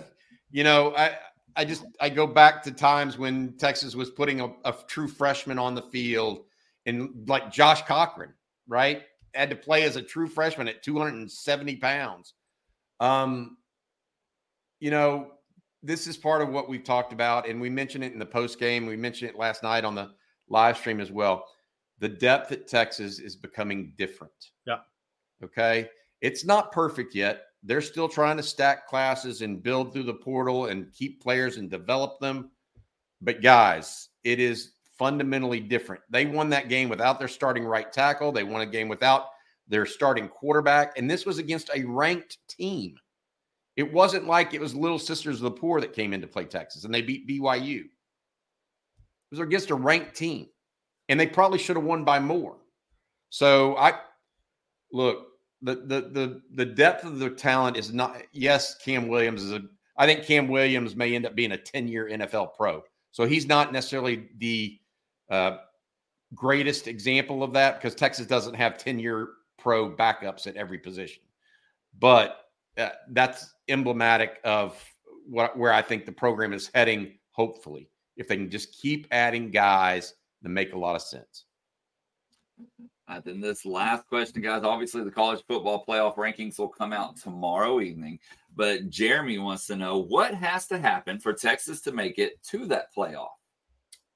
You 0.54 0.64
know, 0.64 0.94
I 0.94 1.16
I 1.56 1.64
just 1.64 1.86
I 1.98 2.10
go 2.10 2.26
back 2.26 2.62
to 2.64 2.72
times 2.72 3.16
when 3.16 3.56
Texas 3.56 3.94
was 3.94 4.10
putting 4.10 4.42
a, 4.42 4.52
a 4.66 4.74
true 4.86 5.08
freshman 5.08 5.58
on 5.58 5.74
the 5.74 5.80
field, 5.80 6.44
and 6.84 7.26
like 7.26 7.50
Josh 7.50 7.80
Cochran, 7.84 8.34
right, 8.68 9.04
had 9.32 9.48
to 9.48 9.56
play 9.56 9.84
as 9.84 9.96
a 9.96 10.02
true 10.02 10.28
freshman 10.28 10.68
at 10.68 10.82
270 10.82 11.76
pounds. 11.76 12.34
Um, 13.00 13.56
you 14.78 14.90
know, 14.90 15.32
this 15.82 16.06
is 16.06 16.16
part 16.16 16.42
of 16.42 16.48
what 16.48 16.68
we've 16.68 16.84
talked 16.84 17.12
about, 17.12 17.48
and 17.48 17.60
we 17.60 17.68
mentioned 17.68 18.04
it 18.04 18.12
in 18.12 18.18
the 18.18 18.26
post 18.26 18.58
game. 18.58 18.86
We 18.86 18.96
mentioned 18.96 19.30
it 19.30 19.38
last 19.38 19.62
night 19.62 19.84
on 19.84 19.94
the 19.94 20.10
live 20.48 20.76
stream 20.76 21.00
as 21.00 21.10
well. 21.10 21.44
The 21.98 22.08
depth 22.08 22.52
at 22.52 22.68
Texas 22.68 23.18
is 23.18 23.36
becoming 23.36 23.94
different. 23.96 24.32
Yeah. 24.66 24.78
Okay. 25.42 25.88
It's 26.20 26.44
not 26.44 26.72
perfect 26.72 27.14
yet. 27.14 27.42
They're 27.64 27.80
still 27.80 28.08
trying 28.08 28.36
to 28.36 28.42
stack 28.42 28.88
classes 28.88 29.42
and 29.42 29.62
build 29.62 29.92
through 29.92 30.04
the 30.04 30.14
portal 30.14 30.66
and 30.66 30.92
keep 30.92 31.22
players 31.22 31.56
and 31.56 31.70
develop 31.70 32.18
them. 32.20 32.50
But 33.20 33.40
guys, 33.40 34.08
it 34.24 34.40
is 34.40 34.72
fundamentally 34.98 35.60
different. 35.60 36.02
They 36.10 36.26
won 36.26 36.50
that 36.50 36.68
game 36.68 36.88
without 36.88 37.18
their 37.18 37.28
starting 37.28 37.64
right 37.64 37.92
tackle. 37.92 38.32
They 38.32 38.44
won 38.44 38.62
a 38.62 38.66
game 38.66 38.88
without 38.88 39.26
their 39.68 39.86
starting 39.86 40.28
quarterback. 40.28 40.96
And 40.96 41.10
this 41.10 41.24
was 41.24 41.38
against 41.38 41.70
a 41.74 41.84
ranked 41.84 42.38
team. 42.48 42.96
It 43.76 43.92
wasn't 43.92 44.26
like 44.26 44.54
it 44.54 44.60
was 44.60 44.74
Little 44.74 44.98
Sisters 44.98 45.36
of 45.36 45.42
the 45.42 45.50
Poor 45.50 45.80
that 45.80 45.94
came 45.94 46.12
in 46.12 46.20
to 46.20 46.26
play 46.26 46.44
Texas 46.44 46.84
and 46.84 46.94
they 46.94 47.02
beat 47.02 47.28
BYU. 47.28 47.80
It 47.80 47.88
was 49.30 49.40
against 49.40 49.70
a 49.70 49.74
ranked 49.74 50.14
team, 50.14 50.48
and 51.08 51.18
they 51.18 51.26
probably 51.26 51.58
should 51.58 51.76
have 51.76 51.84
won 51.84 52.04
by 52.04 52.20
more. 52.20 52.58
So 53.30 53.76
I 53.78 53.94
look 54.92 55.28
the 55.62 55.76
the 55.76 56.00
the 56.12 56.42
the 56.54 56.66
depth 56.66 57.04
of 57.04 57.18
the 57.18 57.30
talent 57.30 57.76
is 57.76 57.92
not. 57.92 58.22
Yes, 58.32 58.76
Cam 58.84 59.08
Williams 59.08 59.42
is 59.42 59.52
a. 59.52 59.62
I 59.96 60.06
think 60.06 60.24
Cam 60.24 60.48
Williams 60.48 60.94
may 60.96 61.14
end 61.14 61.24
up 61.24 61.34
being 61.34 61.52
a 61.52 61.56
ten 61.56 61.88
year 61.88 62.08
NFL 62.10 62.54
pro. 62.56 62.82
So 63.10 63.24
he's 63.24 63.46
not 63.46 63.72
necessarily 63.72 64.28
the 64.38 64.78
uh, 65.30 65.58
greatest 66.34 66.88
example 66.88 67.42
of 67.42 67.52
that 67.54 67.76
because 67.76 67.94
Texas 67.94 68.26
doesn't 68.26 68.54
have 68.54 68.76
ten 68.76 68.98
year 68.98 69.28
pro 69.58 69.90
backups 69.90 70.46
at 70.46 70.56
every 70.56 70.78
position. 70.78 71.22
But 71.98 72.41
uh, 72.78 72.90
that's 73.10 73.54
emblematic 73.68 74.40
of 74.44 74.82
what 75.26 75.56
where 75.56 75.72
I 75.72 75.82
think 75.82 76.06
the 76.06 76.12
program 76.12 76.52
is 76.52 76.70
heading. 76.74 77.18
Hopefully, 77.30 77.88
if 78.16 78.28
they 78.28 78.36
can 78.36 78.50
just 78.50 78.78
keep 78.80 79.06
adding 79.10 79.50
guys 79.50 80.14
that 80.42 80.48
make 80.48 80.72
a 80.72 80.78
lot 80.78 80.96
of 80.96 81.02
sense. 81.02 81.44
Uh, 83.08 83.20
then 83.24 83.40
this 83.40 83.66
last 83.66 84.06
question, 84.06 84.40
guys. 84.40 84.62
Obviously, 84.62 85.04
the 85.04 85.10
college 85.10 85.42
football 85.46 85.84
playoff 85.86 86.16
rankings 86.16 86.58
will 86.58 86.68
come 86.68 86.92
out 86.92 87.16
tomorrow 87.16 87.80
evening. 87.80 88.18
But 88.54 88.90
Jeremy 88.90 89.38
wants 89.38 89.66
to 89.66 89.76
know 89.76 89.98
what 89.98 90.34
has 90.34 90.66
to 90.68 90.78
happen 90.78 91.18
for 91.18 91.32
Texas 91.32 91.80
to 91.82 91.92
make 91.92 92.18
it 92.18 92.42
to 92.44 92.66
that 92.66 92.94
playoff. 92.96 93.28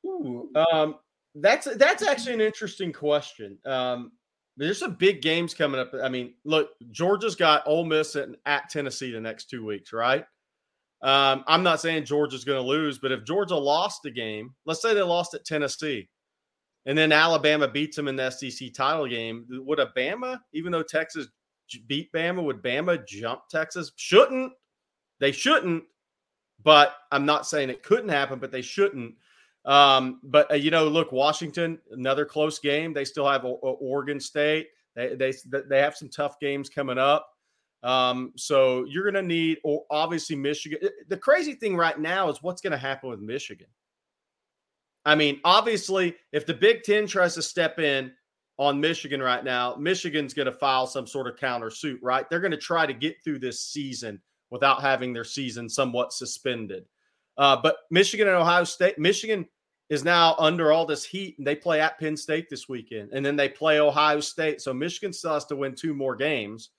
Ooh, 0.04 0.50
um, 0.54 0.96
that's 1.34 1.66
that's 1.76 2.02
actually 2.02 2.34
an 2.34 2.40
interesting 2.40 2.92
question. 2.92 3.58
Um, 3.66 4.12
there's 4.56 4.78
some 4.78 4.94
big 4.94 5.22
games 5.22 5.54
coming 5.54 5.80
up. 5.80 5.92
I 6.02 6.08
mean, 6.08 6.34
look, 6.44 6.70
Georgia's 6.90 7.34
got 7.34 7.66
Ole 7.66 7.84
Miss 7.84 8.16
at, 8.16 8.28
at 8.46 8.70
Tennessee 8.70 9.12
the 9.12 9.20
next 9.20 9.50
two 9.50 9.64
weeks, 9.64 9.92
right? 9.92 10.24
Um, 11.02 11.44
I'm 11.46 11.62
not 11.62 11.80
saying 11.80 12.04
Georgia's 12.04 12.44
going 12.44 12.60
to 12.60 12.66
lose, 12.66 12.98
but 12.98 13.12
if 13.12 13.24
Georgia 13.24 13.56
lost 13.56 14.06
a 14.06 14.10
game, 14.10 14.54
let's 14.64 14.80
say 14.80 14.94
they 14.94 15.02
lost 15.02 15.34
at 15.34 15.44
Tennessee, 15.44 16.08
and 16.86 16.96
then 16.96 17.12
Alabama 17.12 17.68
beats 17.68 17.96
them 17.96 18.08
in 18.08 18.16
the 18.16 18.30
SEC 18.30 18.72
title 18.72 19.06
game, 19.06 19.44
would 19.50 19.80
a 19.80 19.92
Bama, 19.96 20.38
even 20.52 20.72
though 20.72 20.82
Texas 20.82 21.28
beat 21.86 22.12
Bama, 22.12 22.42
would 22.42 22.62
Bama 22.62 23.06
jump 23.06 23.42
Texas? 23.50 23.92
Shouldn't. 23.96 24.52
They 25.20 25.32
shouldn't. 25.32 25.84
But 26.62 26.94
I'm 27.12 27.26
not 27.26 27.46
saying 27.46 27.70
it 27.70 27.82
couldn't 27.82 28.08
happen, 28.08 28.38
but 28.38 28.52
they 28.52 28.62
shouldn't. 28.62 29.14
Um, 29.66 30.20
but 30.22 30.50
uh, 30.50 30.54
you 30.54 30.70
know, 30.70 30.86
look, 30.88 31.12
Washington, 31.12 31.78
another 31.90 32.24
close 32.24 32.58
game. 32.58 32.92
They 32.92 33.04
still 33.04 33.28
have 33.28 33.44
o- 33.44 33.58
Oregon 33.80 34.20
State. 34.20 34.68
They 34.94 35.14
they 35.14 35.32
they 35.68 35.80
have 35.80 35.96
some 35.96 36.08
tough 36.08 36.38
games 36.40 36.68
coming 36.68 36.98
up. 36.98 37.28
Um, 37.82 38.32
so 38.36 38.84
you're 38.84 39.04
going 39.04 39.14
to 39.14 39.22
need, 39.22 39.58
or 39.62 39.84
obviously 39.90 40.34
Michigan. 40.34 40.78
The 41.08 41.16
crazy 41.16 41.54
thing 41.54 41.76
right 41.76 41.98
now 41.98 42.28
is 42.30 42.42
what's 42.42 42.62
going 42.62 42.72
to 42.72 42.78
happen 42.78 43.10
with 43.10 43.20
Michigan. 43.20 43.68
I 45.04 45.14
mean, 45.14 45.40
obviously, 45.44 46.16
if 46.32 46.46
the 46.46 46.54
Big 46.54 46.82
Ten 46.82 47.06
tries 47.06 47.34
to 47.34 47.42
step 47.42 47.78
in 47.78 48.12
on 48.58 48.80
Michigan 48.80 49.22
right 49.22 49.44
now, 49.44 49.76
Michigan's 49.76 50.34
going 50.34 50.46
to 50.46 50.52
file 50.52 50.86
some 50.86 51.06
sort 51.06 51.28
of 51.28 51.36
counter 51.36 51.70
suit, 51.70 52.00
right? 52.02 52.28
They're 52.28 52.40
going 52.40 52.50
to 52.50 52.56
try 52.56 52.86
to 52.86 52.94
get 52.94 53.22
through 53.22 53.38
this 53.40 53.60
season 53.60 54.20
without 54.50 54.80
having 54.80 55.12
their 55.12 55.24
season 55.24 55.68
somewhat 55.68 56.12
suspended. 56.12 56.86
Uh, 57.38 57.56
but 57.62 57.76
Michigan 57.90 58.26
and 58.26 58.36
Ohio 58.36 58.64
State, 58.64 58.98
Michigan 58.98 59.46
is 59.88 60.04
now 60.04 60.34
under 60.38 60.72
all 60.72 60.84
this 60.84 61.04
heat 61.04 61.38
and 61.38 61.46
they 61.46 61.54
play 61.54 61.80
at 61.80 61.98
Penn 61.98 62.16
State 62.16 62.50
this 62.50 62.68
weekend 62.68 63.10
and 63.12 63.24
then 63.24 63.36
they 63.36 63.48
play 63.48 63.78
Ohio 63.78 64.20
State. 64.20 64.60
So 64.60 64.74
Michigan 64.74 65.12
still 65.12 65.34
has 65.34 65.44
to 65.46 65.56
win 65.56 65.74
two 65.74 65.94
more 65.94 66.16
games, 66.16 66.70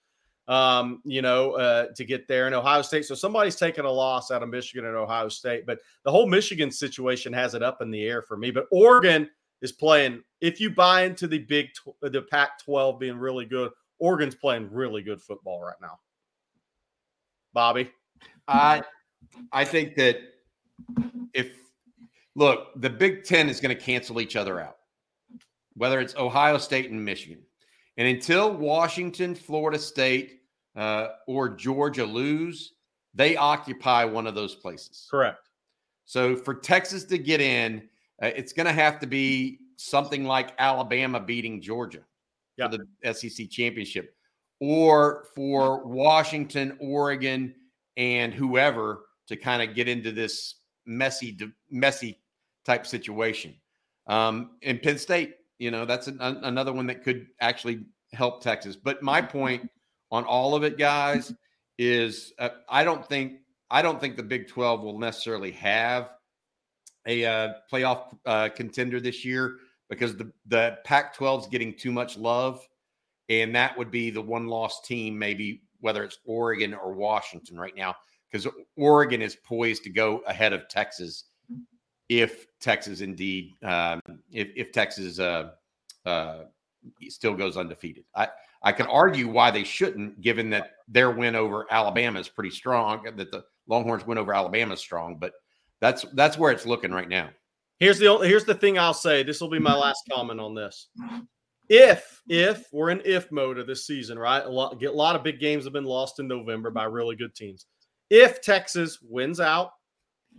um, 0.48 1.02
you 1.06 1.22
know, 1.22 1.52
uh, 1.54 1.88
to 1.96 2.04
get 2.04 2.28
there 2.28 2.48
in 2.48 2.54
Ohio 2.54 2.82
State. 2.82 3.06
So 3.06 3.16
somebody's 3.16 3.56
taking 3.56 3.86
a 3.86 3.92
loss 3.92 4.30
out 4.30 4.44
of 4.44 4.50
Michigan 4.50 4.86
and 4.86 4.96
Ohio 4.96 5.30
State, 5.30 5.66
but 5.66 5.80
the 6.04 6.12
whole 6.12 6.28
Michigan 6.28 6.70
situation 6.70 7.32
has 7.32 7.54
it 7.54 7.64
up 7.64 7.82
in 7.82 7.92
the 7.92 8.04
air 8.04 8.22
for 8.22 8.36
me. 8.36 8.52
But 8.52 8.68
Oregon 8.72 9.30
is 9.62 9.72
playing, 9.72 10.22
if 10.42 10.60
you 10.60 10.70
buy 10.70 11.04
into 11.04 11.28
the 11.28 11.40
big, 11.40 11.70
the 12.02 12.22
Pac 12.24 12.60
12 12.60 13.00
being 13.00 13.18
really 13.18 13.46
good, 13.46 13.72
Oregon's 14.00 14.36
playing 14.36 14.70
really 14.72 15.02
good 15.02 15.22
football 15.22 15.62
right 15.62 15.80
now. 15.82 16.00
Bobby? 17.54 17.90
I, 18.48 18.84
I 19.52 19.64
think 19.64 19.96
that 19.96 20.18
if 21.34 21.54
Look, 22.38 22.80
the 22.80 22.90
Big 22.90 23.24
Ten 23.24 23.50
is 23.50 23.60
going 23.60 23.76
to 23.76 23.82
cancel 23.82 24.22
each 24.22 24.36
other 24.36 24.62
out, 24.62 24.78
whether 25.74 26.00
it's 26.00 26.16
Ohio 26.16 26.60
State 26.60 26.92
and 26.92 27.04
Michigan. 27.04 27.40
And 27.98 28.08
until 28.08 28.54
Washington, 28.54 29.34
Florida 29.34 29.80
State, 29.80 30.42
uh, 30.76 31.08
or 31.26 31.50
Georgia 31.50 32.06
lose, 32.06 32.74
they 33.16 33.36
occupy 33.36 34.06
one 34.06 34.28
of 34.28 34.36
those 34.36 34.54
places. 34.54 35.08
Correct. 35.10 35.50
So 36.06 36.36
for 36.36 36.54
Texas 36.54 37.06
to 37.06 37.18
get 37.18 37.42
in, 37.42 37.90
uh, 38.22 38.28
it's 38.28 38.54
going 38.54 38.68
to 38.68 38.72
have 38.72 39.00
to 39.00 39.08
be 39.08 39.58
something 39.78 40.24
like 40.24 40.52
Alabama 40.60 41.20
beating 41.20 41.60
Georgia 41.60 42.02
yep. 42.56 42.72
for 42.72 42.78
the 42.78 43.14
SEC 43.16 43.50
championship, 43.50 44.16
or 44.60 45.26
for 45.34 45.84
Washington, 45.88 46.78
Oregon, 46.80 47.56
and 47.98 48.32
whoever 48.32 49.06
to 49.26 49.36
kind 49.36 49.68
of 49.68 49.76
get 49.76 49.88
into 49.88 50.12
this 50.12 50.58
messy, 50.86 51.36
messy 51.72 52.20
type 52.68 52.86
situation. 52.86 53.56
Um, 54.06 54.52
and 54.62 54.82
Penn 54.82 55.00
State, 55.00 55.36
you 55.58 55.72
know, 55.72 55.86
that's 55.86 56.08
an, 56.08 56.22
another 56.22 56.74
one 56.74 56.86
that 56.88 57.04
could 57.04 57.28
actually 57.42 57.86
help 58.14 58.44
Texas. 58.44 58.76
But 58.76 59.02
my 59.02 59.22
point 59.22 59.70
on 60.12 60.24
all 60.26 60.54
of 60.54 60.64
it, 60.64 60.78
guys, 60.78 61.34
is 61.80 62.34
uh, 62.38 62.50
I 62.70 62.84
don't 62.84 63.08
think 63.08 63.40
I 63.72 63.82
don't 63.82 64.00
think 64.00 64.18
the 64.18 64.24
Big 64.24 64.48
Twelve 64.48 64.82
will 64.82 65.00
necessarily 65.00 65.52
have 65.52 66.12
a 67.06 67.26
uh, 67.26 67.54
playoff 67.72 68.16
uh, 68.26 68.50
contender 68.50 69.00
this 69.00 69.26
year 69.26 69.58
because 69.90 70.16
the 70.16 70.32
the 70.48 70.78
Pac 70.84 71.16
12 71.16 71.44
is 71.44 71.48
getting 71.48 71.74
too 71.74 71.92
much 71.92 72.18
love, 72.18 72.68
and 73.30 73.56
that 73.56 73.78
would 73.78 73.92
be 73.92 74.10
the 74.10 74.22
one 74.22 74.48
lost 74.48 74.86
team, 74.86 75.18
maybe 75.18 75.64
whether 75.80 76.04
it's 76.04 76.20
Oregon 76.26 76.74
or 76.74 76.94
Washington 76.94 77.58
right 77.58 77.76
now, 77.76 77.96
because 78.32 78.48
Oregon 78.76 79.22
is 79.22 79.36
poised 79.36 79.84
to 79.84 79.90
go 79.90 80.20
ahead 80.28 80.54
of 80.54 80.68
Texas 80.68 81.26
if 82.10 82.48
Texas 82.60 83.02
indeed, 83.02 83.54
um, 83.64 84.02
if, 84.32 84.50
if 84.56 84.72
Texas 84.72 85.20
uh, 85.20 85.52
uh, 86.06 86.44
still 87.10 87.34
goes 87.34 87.58
undefeated. 87.58 88.06
I, 88.16 88.30
I 88.64 88.72
can 88.72 88.88
argue 88.88 89.28
why 89.28 89.52
they 89.52 89.64
shouldn't, 89.64 90.22
given 90.22 90.50
that 90.52 90.72
their 90.88 91.12
win 91.12 91.36
over 91.36 91.66
Alabama 91.70 92.20
is 92.20 92.28
pretty 92.28 92.50
strong, 92.50 93.04
that 93.04 93.32
the 93.32 93.44
Longhorns 93.68 94.06
win 94.06 94.18
over 94.18 94.34
Alabama 94.34 94.74
is 94.74 94.80
strong, 94.80 95.18
but 95.20 95.34
that's 95.80 96.06
that's 96.14 96.38
where 96.38 96.52
it's 96.52 96.66
looking 96.66 96.92
right 96.92 97.10
now. 97.10 97.30
Here's 97.80 98.00
the 98.00 98.18
here's 98.20 98.46
the 98.46 98.56
thing 98.56 98.80
I'll 98.80 98.94
say. 98.94 99.22
This 99.22 99.40
will 99.40 99.50
be 99.50 99.60
my 99.60 99.76
last 99.76 100.02
comment 100.12 100.40
on 100.40 100.56
this. 100.56 100.88
if 101.70 102.22
if 102.28 102.66
we're 102.72 102.90
in 102.90 103.02
if 103.06 103.32
mode 103.32 103.60
of 103.60 103.68
this 103.68 103.86
season, 103.86 104.18
right? 104.18 104.44
A 104.44 104.50
lot 104.50 104.80
get 104.80 104.92
a 104.92 104.96
lot 104.96 105.16
of 105.16 105.24
big 105.24 105.40
games 105.40 105.66
have 105.66 105.74
been 105.74 105.84
lost 105.84 106.20
in 106.20 106.28
November 106.28 106.72
by 106.72 106.86
really 106.86 107.16
good 107.16 107.36
teams. 107.36 107.68
If 108.10 108.42
Texas 108.42 109.00
wins 109.02 109.40
out, 109.40 109.72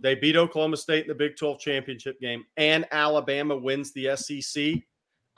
they 0.01 0.15
beat 0.15 0.35
Oklahoma 0.35 0.77
State 0.77 1.03
in 1.03 1.07
the 1.09 1.15
Big 1.15 1.35
12 1.35 1.59
championship 1.59 2.19
game, 2.19 2.43
and 2.57 2.85
Alabama 2.91 3.55
wins 3.55 3.91
the 3.93 4.15
SEC. 4.15 4.75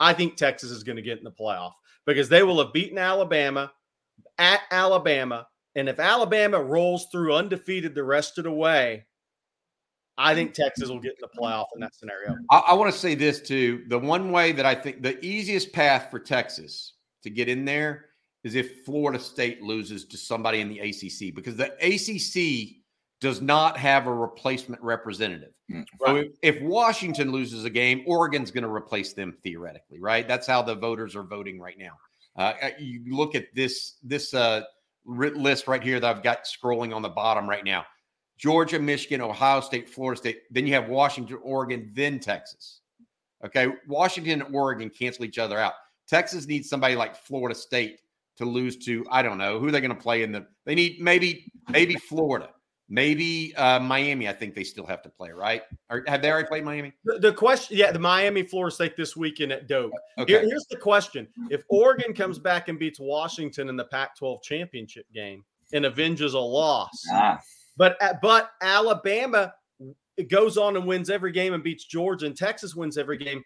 I 0.00 0.12
think 0.12 0.36
Texas 0.36 0.70
is 0.70 0.82
going 0.82 0.96
to 0.96 1.02
get 1.02 1.18
in 1.18 1.24
the 1.24 1.30
playoff 1.30 1.72
because 2.06 2.28
they 2.28 2.42
will 2.42 2.62
have 2.62 2.72
beaten 2.72 2.98
Alabama 2.98 3.72
at 4.38 4.60
Alabama. 4.70 5.46
And 5.74 5.88
if 5.88 5.98
Alabama 5.98 6.60
rolls 6.60 7.06
through 7.10 7.34
undefeated 7.34 7.94
the 7.94 8.04
rest 8.04 8.38
of 8.38 8.44
the 8.44 8.52
way, 8.52 9.06
I 10.18 10.34
think 10.34 10.52
Texas 10.52 10.88
will 10.88 11.00
get 11.00 11.12
in 11.12 11.22
the 11.22 11.40
playoff 11.40 11.66
in 11.74 11.80
that 11.80 11.94
scenario. 11.94 12.36
I, 12.50 12.58
I 12.68 12.74
want 12.74 12.92
to 12.92 12.98
say 12.98 13.14
this 13.14 13.40
too. 13.40 13.84
The 13.88 13.98
one 13.98 14.30
way 14.30 14.52
that 14.52 14.66
I 14.66 14.74
think 14.74 15.02
the 15.02 15.24
easiest 15.24 15.72
path 15.72 16.08
for 16.10 16.18
Texas 16.18 16.94
to 17.22 17.30
get 17.30 17.48
in 17.48 17.64
there 17.64 18.06
is 18.44 18.54
if 18.54 18.84
Florida 18.84 19.18
State 19.18 19.62
loses 19.62 20.04
to 20.06 20.18
somebody 20.18 20.60
in 20.60 20.68
the 20.68 20.80
ACC 20.80 21.34
because 21.34 21.56
the 21.56 21.72
ACC 21.80 22.81
does 23.22 23.40
not 23.40 23.76
have 23.76 24.08
a 24.08 24.12
replacement 24.12 24.82
representative. 24.82 25.52
Mm, 25.70 25.86
so 26.04 26.16
if, 26.16 26.26
if, 26.42 26.60
Washington 26.60 27.30
loses 27.30 27.64
a 27.64 27.70
game, 27.70 28.02
Oregon's 28.04 28.50
going 28.50 28.64
to 28.64 28.70
replace 28.70 29.12
them 29.12 29.32
theoretically, 29.44 30.00
right? 30.00 30.26
That's 30.26 30.44
how 30.44 30.60
the 30.60 30.74
voters 30.74 31.14
are 31.14 31.22
voting 31.22 31.60
right 31.60 31.78
now. 31.78 31.92
Uh, 32.36 32.52
uh 32.60 32.70
you 32.80 33.16
look 33.16 33.36
at 33.36 33.46
this 33.54 33.98
this 34.02 34.34
uh, 34.34 34.62
list 35.06 35.68
right 35.68 35.82
here 35.82 36.00
that 36.00 36.16
I've 36.16 36.22
got 36.24 36.44
scrolling 36.44 36.94
on 36.94 37.00
the 37.00 37.08
bottom 37.08 37.48
right 37.48 37.64
now. 37.64 37.86
Georgia, 38.38 38.80
Michigan, 38.80 39.20
Ohio 39.20 39.60
State, 39.60 39.88
Florida 39.88 40.18
State. 40.18 40.40
Then 40.50 40.66
you 40.66 40.74
have 40.74 40.88
Washington, 40.88 41.38
Oregon, 41.44 41.92
then 41.94 42.18
Texas. 42.18 42.80
Okay, 43.44 43.68
Washington 43.86 44.42
and 44.42 44.54
Oregon 44.54 44.90
cancel 44.90 45.24
each 45.24 45.38
other 45.38 45.60
out. 45.60 45.74
Texas 46.08 46.46
needs 46.46 46.68
somebody 46.68 46.96
like 46.96 47.14
Florida 47.14 47.54
State 47.54 48.00
to 48.38 48.44
lose 48.44 48.76
to. 48.78 49.06
I 49.12 49.22
don't 49.22 49.38
know 49.38 49.60
who 49.60 49.70
they're 49.70 49.80
going 49.80 49.94
to 49.94 50.02
play 50.02 50.24
in 50.24 50.32
the. 50.32 50.44
They 50.64 50.74
need 50.74 51.00
maybe 51.00 51.52
maybe 51.70 51.94
Florida. 51.94 52.48
Maybe 52.92 53.54
uh, 53.56 53.80
Miami, 53.80 54.28
I 54.28 54.34
think 54.34 54.54
they 54.54 54.64
still 54.64 54.84
have 54.84 55.00
to 55.00 55.08
play, 55.08 55.30
right? 55.30 55.62
Or 55.88 56.04
have 56.06 56.20
they 56.20 56.30
already 56.30 56.46
played 56.46 56.62
Miami? 56.62 56.92
The, 57.06 57.20
the 57.20 57.32
question, 57.32 57.78
yeah, 57.78 57.90
the 57.90 57.98
Miami, 57.98 58.42
Florida 58.42 58.74
State 58.74 58.98
this 58.98 59.16
weekend 59.16 59.50
at 59.50 59.66
Doak. 59.66 59.92
Okay. 60.18 60.30
Here, 60.30 60.42
here's 60.42 60.66
the 60.68 60.76
question: 60.76 61.26
If 61.48 61.62
Oregon 61.70 62.12
comes 62.12 62.38
back 62.38 62.68
and 62.68 62.78
beats 62.78 63.00
Washington 63.00 63.70
in 63.70 63.76
the 63.76 63.86
Pac-12 63.86 64.42
championship 64.42 65.06
game 65.14 65.42
and 65.72 65.86
avenges 65.86 66.34
a 66.34 66.38
loss, 66.38 66.90
ah. 67.14 67.38
but 67.78 67.96
uh, 68.02 68.12
but 68.20 68.50
Alabama 68.60 69.54
goes 70.28 70.58
on 70.58 70.76
and 70.76 70.86
wins 70.86 71.08
every 71.08 71.32
game 71.32 71.54
and 71.54 71.64
beats 71.64 71.86
Georgia, 71.86 72.26
and 72.26 72.36
Texas 72.36 72.74
wins 72.74 72.98
every 72.98 73.16
game. 73.16 73.42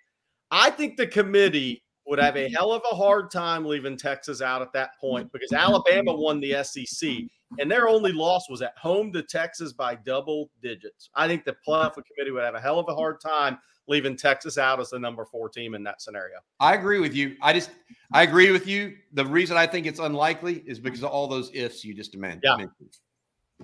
I 0.51 0.71
think 0.71 0.97
the 0.97 1.07
committee 1.07 1.85
would 2.07 2.19
have 2.19 2.37
a 2.37 2.49
hell 2.51 2.73
of 2.73 2.83
a 2.91 2.95
hard 2.95 3.31
time 3.31 3.65
leaving 3.65 3.97
Texas 3.97 4.41
out 4.41 4.63
at 4.63 4.73
that 4.73 4.91
point 5.01 5.27
mm-hmm. 5.27 5.33
because 5.33 5.53
Alabama 5.53 6.15
won 6.15 6.41
the 6.41 6.63
SEC 6.63 7.11
and 7.59 7.71
their 7.71 7.89
only 7.89 8.13
loss 8.13 8.49
was 8.49 8.63
at 8.63 8.77
home 8.79 9.13
to 9.13 9.23
Texas 9.23 9.73
by 9.73 9.95
double 9.95 10.51
digits. 10.63 11.11
I 11.15 11.27
think 11.27 11.45
the 11.45 11.57
playoff 11.67 11.93
mm-hmm. 11.93 12.01
committee 12.15 12.31
would 12.33 12.45
have 12.45 12.55
a 12.55 12.61
hell 12.61 12.79
of 12.79 12.87
a 12.89 12.95
hard 12.95 13.21
time 13.21 13.59
leaving 13.89 14.17
Texas 14.17 14.59
out 14.59 14.81
as 14.81 14.91
the 14.91 14.99
number 14.99 15.25
four 15.25 15.49
team 15.49 15.75
in 15.75 15.83
that 15.85 16.03
scenario. 16.03 16.37
I 16.61 16.75
agree 16.75 16.99
with 16.99 17.15
you. 17.15 17.37
I 17.43 17.53
just 17.53 17.71
I 18.13 18.23
agree 18.23 18.51
with 18.51 18.67
you. 18.67 18.97
The 19.13 19.25
reason 19.25 19.57
I 19.57 19.67
think 19.67 19.87
it's 19.87 20.01
unlikely 20.01 20.65
is 20.67 20.79
because 20.79 21.03
of 21.03 21.11
all 21.11 21.29
those 21.29 21.51
ifs 21.55 21.85
you 21.85 21.95
just 21.95 22.17
mentioned. 22.17 22.43
Yeah. 22.45 22.67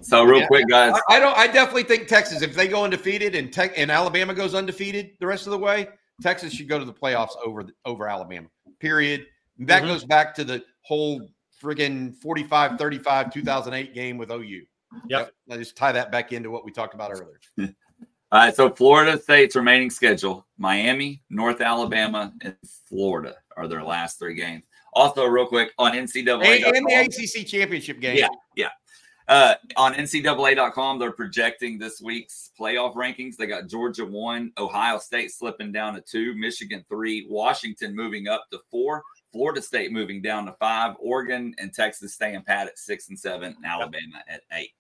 So 0.01 0.24
real 0.24 0.40
yeah, 0.40 0.47
quick, 0.47 0.69
guys. 0.69 0.94
I, 1.10 1.16
I, 1.16 1.20
don't. 1.20 1.36
I 1.36 1.47
definitely 1.47 1.82
think 1.82 2.09
Texas, 2.09 2.40
if 2.40 2.55
they 2.55 2.66
go 2.66 2.82
undefeated 2.85 3.35
and 3.35 3.52
Tech 3.52 3.74
and 3.77 3.90
Alabama 3.90 4.32
goes 4.32 4.55
undefeated 4.55 5.10
the 5.20 5.27
rest 5.27 5.47
of 5.47 5.51
the 5.51 5.59
way, 5.59 5.89
Texas 6.23 6.53
should 6.53 6.69
go 6.69 6.78
to 6.78 6.85
the 6.85 6.93
playoffs 6.93 7.36
over 7.44 7.66
over 7.85 8.09
Alabama. 8.09 8.49
Period. 8.78 9.27
That 9.59 9.82
mm-hmm. 9.82 9.93
goes 9.93 10.05
back 10.05 10.35
to 10.36 10.44
the 10.44 10.65
whole 10.82 11.28
friggin' 11.62 12.15
45 12.16 12.78
35 12.78 13.32
2008 13.32 13.94
game 13.94 14.19
with 14.19 14.31
OU. 14.31 14.62
Yep. 15.09 15.32
I 15.51 15.57
just 15.57 15.77
tie 15.77 15.93
that 15.93 16.12
back 16.12 16.32
into 16.32 16.51
what 16.51 16.65
we 16.65 16.73
talked 16.73 16.94
about 16.94 17.12
earlier. 17.12 17.40
All 18.32 18.40
right. 18.40 18.55
So 18.55 18.70
Florida 18.70 19.19
State's 19.19 19.57
remaining 19.57 19.90
schedule 19.90 20.47
Miami, 20.59 21.23
North 21.31 21.61
Alabama, 21.61 22.32
and 22.43 22.57
Florida 22.89 23.36
are 23.57 23.69
their 23.69 23.82
last 23.82 24.19
three 24.19 24.35
games. 24.35 24.65
Also, 24.94 25.24
real 25.24 25.47
quick 25.47 25.73
on 25.78 25.93
NCAA. 25.93 26.66
And, 26.66 26.77
and 26.77 26.86
the 26.86 26.94
ACC 26.94 27.47
championship 27.47 27.99
game. 28.01 28.16
Yeah. 28.19 28.28
Uh, 29.28 29.55
on 29.77 29.94
NCAA.com, 29.94 30.99
they're 30.99 31.12
projecting 31.12 31.78
this 31.78 32.01
week's 32.01 32.51
playoff 32.59 32.94
rankings. 32.94 33.36
They 33.36 33.47
got 33.47 33.69
Georgia 33.69 34.05
one, 34.05 34.53
Ohio 34.59 34.99
State 34.99 35.31
slipping 35.31 35.73
down 35.73 35.94
to 35.94 36.01
two, 36.01 36.35
Michigan 36.35 36.85
three, 36.89 37.27
Washington 37.28 37.94
moving 37.94 38.28
up 38.28 38.47
to 38.51 38.59
four, 38.70 39.03
Florida 39.32 39.62
State 39.62 39.93
moving 39.93 40.20
down 40.20 40.47
to 40.47 40.53
five, 40.55 40.94
Oregon 40.99 41.55
and 41.59 41.73
Texas 41.73 42.15
staying 42.15 42.43
pat 42.43 42.66
at 42.66 42.78
six 42.78 43.09
and 43.09 43.19
seven, 43.19 43.55
and 43.57 43.65
Alabama 43.65 44.23
at 44.28 44.43
eight 44.53 44.70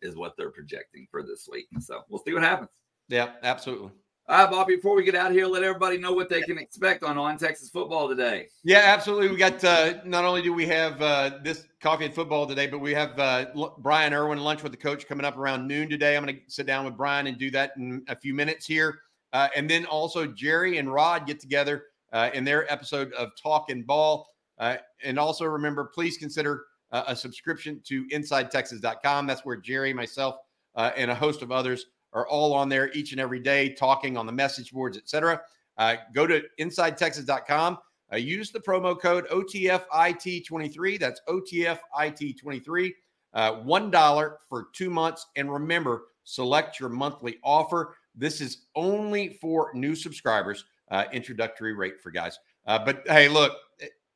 is 0.00 0.16
what 0.16 0.36
they're 0.36 0.50
projecting 0.50 1.06
for 1.10 1.22
this 1.22 1.48
week. 1.50 1.68
So 1.80 2.02
we'll 2.08 2.22
see 2.22 2.32
what 2.32 2.42
happens. 2.42 2.70
Yeah, 3.08 3.32
absolutely. 3.42 3.90
All 4.32 4.38
right, 4.38 4.50
Bobby, 4.50 4.76
before 4.76 4.96
we 4.96 5.04
get 5.04 5.14
out 5.14 5.30
here, 5.30 5.46
let 5.46 5.62
everybody 5.62 5.98
know 5.98 6.14
what 6.14 6.30
they 6.30 6.40
can 6.40 6.56
expect 6.56 7.04
on 7.04 7.18
On 7.18 7.36
Texas 7.36 7.68
Football 7.68 8.08
today. 8.08 8.46
Yeah, 8.64 8.78
absolutely. 8.78 9.28
We 9.28 9.36
got 9.36 9.62
uh, 9.62 9.98
not 10.06 10.24
only 10.24 10.40
do 10.40 10.54
we 10.54 10.66
have 10.68 11.02
uh, 11.02 11.32
this 11.44 11.66
coffee 11.82 12.06
and 12.06 12.14
football 12.14 12.46
today, 12.46 12.66
but 12.66 12.78
we 12.78 12.94
have 12.94 13.18
uh, 13.18 13.48
Brian 13.80 14.14
Irwin 14.14 14.38
lunch 14.38 14.62
with 14.62 14.72
the 14.72 14.78
coach 14.78 15.06
coming 15.06 15.26
up 15.26 15.36
around 15.36 15.68
noon 15.68 15.90
today. 15.90 16.16
I'm 16.16 16.24
going 16.24 16.34
to 16.34 16.40
sit 16.48 16.64
down 16.64 16.86
with 16.86 16.96
Brian 16.96 17.26
and 17.26 17.36
do 17.36 17.50
that 17.50 17.72
in 17.76 18.06
a 18.08 18.16
few 18.16 18.32
minutes 18.32 18.64
here. 18.64 19.00
Uh, 19.34 19.48
and 19.54 19.68
then 19.68 19.84
also 19.84 20.26
Jerry 20.26 20.78
and 20.78 20.90
Rod 20.90 21.26
get 21.26 21.38
together 21.38 21.88
uh, 22.14 22.30
in 22.32 22.42
their 22.42 22.72
episode 22.72 23.12
of 23.12 23.32
Talk 23.36 23.68
and 23.68 23.86
Ball. 23.86 24.26
Uh, 24.56 24.76
and 25.04 25.18
also 25.18 25.44
remember, 25.44 25.90
please 25.94 26.16
consider 26.16 26.64
a 26.90 27.14
subscription 27.14 27.82
to 27.84 28.06
InsideTexas.com. 28.08 29.26
That's 29.26 29.44
where 29.44 29.56
Jerry, 29.56 29.92
myself, 29.92 30.36
and 30.74 31.10
a 31.10 31.14
host 31.14 31.42
of 31.42 31.52
others 31.52 31.84
are 32.12 32.26
all 32.28 32.52
on 32.52 32.68
there 32.68 32.90
each 32.92 33.12
and 33.12 33.20
every 33.20 33.40
day, 33.40 33.70
talking 33.70 34.16
on 34.16 34.26
the 34.26 34.32
message 34.32 34.72
boards, 34.72 34.96
etc. 34.96 35.40
Uh, 35.78 35.96
go 36.14 36.26
to 36.26 36.42
InsideTexas.com. 36.60 37.78
Uh, 38.12 38.16
use 38.16 38.50
the 38.50 38.60
promo 38.60 38.98
code 38.98 39.26
OTFIT23. 39.28 40.98
That's 41.00 41.20
OTFIT23. 41.28 42.92
Uh, 43.34 43.52
$1 43.62 44.34
for 44.48 44.66
two 44.74 44.90
months. 44.90 45.26
And 45.36 45.50
remember, 45.50 46.04
select 46.24 46.78
your 46.78 46.90
monthly 46.90 47.38
offer. 47.42 47.96
This 48.14 48.42
is 48.42 48.66
only 48.74 49.38
for 49.40 49.70
new 49.74 49.94
subscribers. 49.94 50.66
Uh, 50.90 51.04
introductory 51.12 51.72
rate 51.72 52.02
for 52.02 52.10
guys. 52.10 52.38
Uh, 52.66 52.78
but 52.78 53.02
hey, 53.06 53.28
look, 53.28 53.56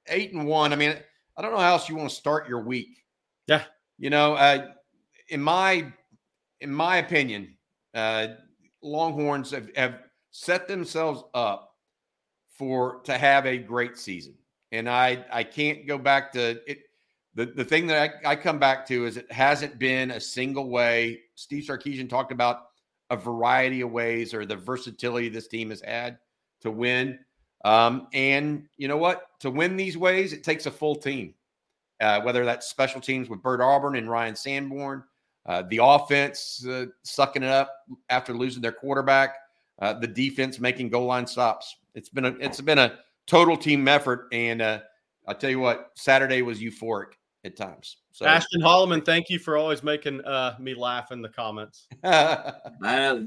eight 0.08 0.34
and 0.34 0.46
one. 0.46 0.74
I 0.74 0.76
mean, 0.76 0.94
I 1.36 1.42
don't 1.42 1.52
know 1.52 1.58
how 1.58 1.72
else 1.72 1.88
you 1.88 1.96
want 1.96 2.10
to 2.10 2.14
start 2.14 2.48
your 2.48 2.60
week. 2.60 3.02
Yeah. 3.46 3.62
You 3.98 4.10
know, 4.10 4.34
uh, 4.34 4.72
in 5.28 5.40
my 5.40 5.90
in 6.60 6.70
my 6.70 6.98
opinion, 6.98 7.55
uh, 7.96 8.28
Longhorns 8.82 9.50
have, 9.50 9.70
have 9.74 10.00
set 10.30 10.68
themselves 10.68 11.24
up 11.34 11.74
for 12.50 13.00
to 13.04 13.16
have 13.16 13.46
a 13.46 13.58
great 13.58 13.98
season. 13.98 14.34
And 14.72 14.88
I 14.88 15.24
I 15.32 15.44
can't 15.44 15.86
go 15.86 15.98
back 15.98 16.32
to 16.32 16.60
it. 16.70 16.80
The, 17.34 17.46
the 17.46 17.64
thing 17.64 17.86
that 17.88 18.10
I, 18.24 18.32
I 18.32 18.36
come 18.36 18.58
back 18.58 18.86
to 18.86 19.04
is 19.06 19.16
it 19.16 19.30
hasn't 19.30 19.78
been 19.78 20.10
a 20.10 20.20
single 20.20 20.70
way. 20.70 21.20
Steve 21.34 21.64
Sarkisian 21.64 22.08
talked 22.08 22.32
about 22.32 22.68
a 23.10 23.16
variety 23.16 23.82
of 23.82 23.90
ways 23.90 24.32
or 24.32 24.46
the 24.46 24.56
versatility 24.56 25.28
this 25.28 25.46
team 25.46 25.70
has 25.70 25.82
had 25.82 26.18
to 26.62 26.70
win. 26.70 27.18
Um, 27.64 28.08
and 28.12 28.66
you 28.76 28.88
know 28.88 28.96
what? 28.96 29.26
To 29.40 29.50
win 29.50 29.76
these 29.76 29.98
ways, 29.98 30.32
it 30.32 30.44
takes 30.44 30.66
a 30.66 30.70
full 30.70 30.96
team. 30.96 31.34
Uh, 32.00 32.20
whether 32.20 32.44
that's 32.44 32.68
special 32.68 33.00
teams 33.00 33.28
with 33.28 33.42
Bert 33.42 33.60
Auburn 33.60 33.96
and 33.96 34.10
Ryan 34.10 34.36
Sanborn, 34.36 35.02
uh, 35.46 35.62
the 35.68 35.80
offense 35.82 36.64
uh, 36.66 36.86
sucking 37.02 37.42
it 37.42 37.48
up 37.48 37.72
after 38.08 38.32
losing 38.32 38.62
their 38.62 38.72
quarterback. 38.72 39.36
Uh, 39.78 39.92
the 39.92 40.06
defense 40.06 40.58
making 40.58 40.88
goal 40.88 41.06
line 41.06 41.26
stops. 41.26 41.76
It's 41.94 42.08
been 42.08 42.24
a 42.24 42.34
it's 42.40 42.60
been 42.60 42.78
a 42.78 42.98
total 43.26 43.56
team 43.56 43.86
effort, 43.88 44.28
and 44.32 44.62
uh, 44.62 44.80
I 45.26 45.34
tell 45.34 45.50
you 45.50 45.60
what, 45.60 45.90
Saturday 45.94 46.42
was 46.42 46.60
euphoric 46.60 47.12
at 47.46 47.56
times. 47.56 47.96
So, 48.12 48.26
Ashton 48.26 48.62
Holloman, 48.62 49.04
thank 49.04 49.28
you 49.28 49.38
for 49.38 49.56
always 49.56 49.82
making 49.82 50.24
uh, 50.24 50.56
me 50.58 50.74
laugh 50.74 51.12
in 51.12 51.20
the 51.20 51.28
comments. 51.28 51.86
uh, 52.04 52.52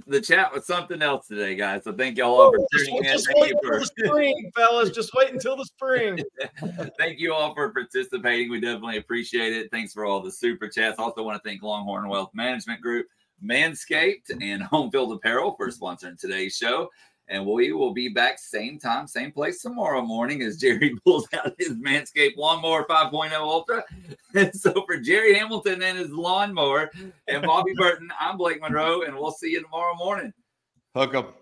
the 0.08 0.20
chat 0.20 0.54
was 0.54 0.66
something 0.66 1.02
else 1.02 1.28
today, 1.28 1.56
guys. 1.56 1.84
So 1.84 1.94
thank 1.94 2.18
y'all 2.18 2.40
all 2.40 2.52
for 2.52 2.66
tuning 2.76 2.98
in. 2.98 3.04
Just 3.04 3.28
thank 3.28 3.40
wait 3.40 3.54
until 3.54 3.70
for... 3.70 3.80
the 3.80 3.86
spring, 3.86 4.52
fellas. 4.56 4.90
Just 4.90 5.14
wait 5.14 5.32
until 5.32 5.56
the 5.56 5.66
spring. 5.66 6.20
thank 6.98 7.20
you 7.20 7.34
all 7.34 7.54
for 7.54 7.70
participating. 7.70 8.50
We 8.50 8.60
definitely 8.60 8.98
appreciate 8.98 9.54
it. 9.54 9.70
Thanks 9.72 9.94
for 9.94 10.06
all 10.06 10.22
the 10.22 10.32
super 10.32 10.68
chats. 10.68 10.98
Also 10.98 11.24
want 11.24 11.42
to 11.42 11.48
thank 11.48 11.62
Longhorn 11.62 12.08
Wealth 12.08 12.32
Management 12.34 12.82
Group. 12.82 13.06
Manscaped 13.44 14.32
and 14.42 14.62
Home 14.64 14.92
Field 14.92 15.14
Apparel 15.14 15.56
for 15.56 15.70
sponsoring 15.70 16.20
today's 16.20 16.58
show. 16.58 16.90
And 17.30 17.46
we 17.46 17.72
will 17.74 17.94
be 17.94 18.10
back 18.10 18.40
same 18.40 18.80
time, 18.80 19.08
same 19.08 19.32
place 19.32 19.62
tomorrow 19.62 20.02
morning 20.02 20.42
as 20.42 20.58
Jerry 20.58 20.96
pulls 21.06 21.28
out 21.34 21.54
his 21.60 21.76
Manscaped 21.76 22.38
Lawnmower 22.38 22.86
5.0 22.88 23.32
Ultra. 23.34 23.84
And 24.36 24.54
so 24.54 24.84
for 24.86 24.98
Jerry 24.98 25.34
Hamilton 25.34 25.82
and 25.82 25.98
his 25.98 26.12
lawnmower 26.12 26.92
and 27.28 27.42
Bobby 27.44 27.74
Burton, 27.78 28.12
I'm 28.20 28.38
Blake 28.38 28.62
Monroe, 28.62 29.02
and 29.02 29.16
we'll 29.16 29.32
see 29.32 29.50
you 29.50 29.62
tomorrow 29.62 29.96
morning. 29.96 30.32
Hook 30.96 31.16
up. 31.16 31.39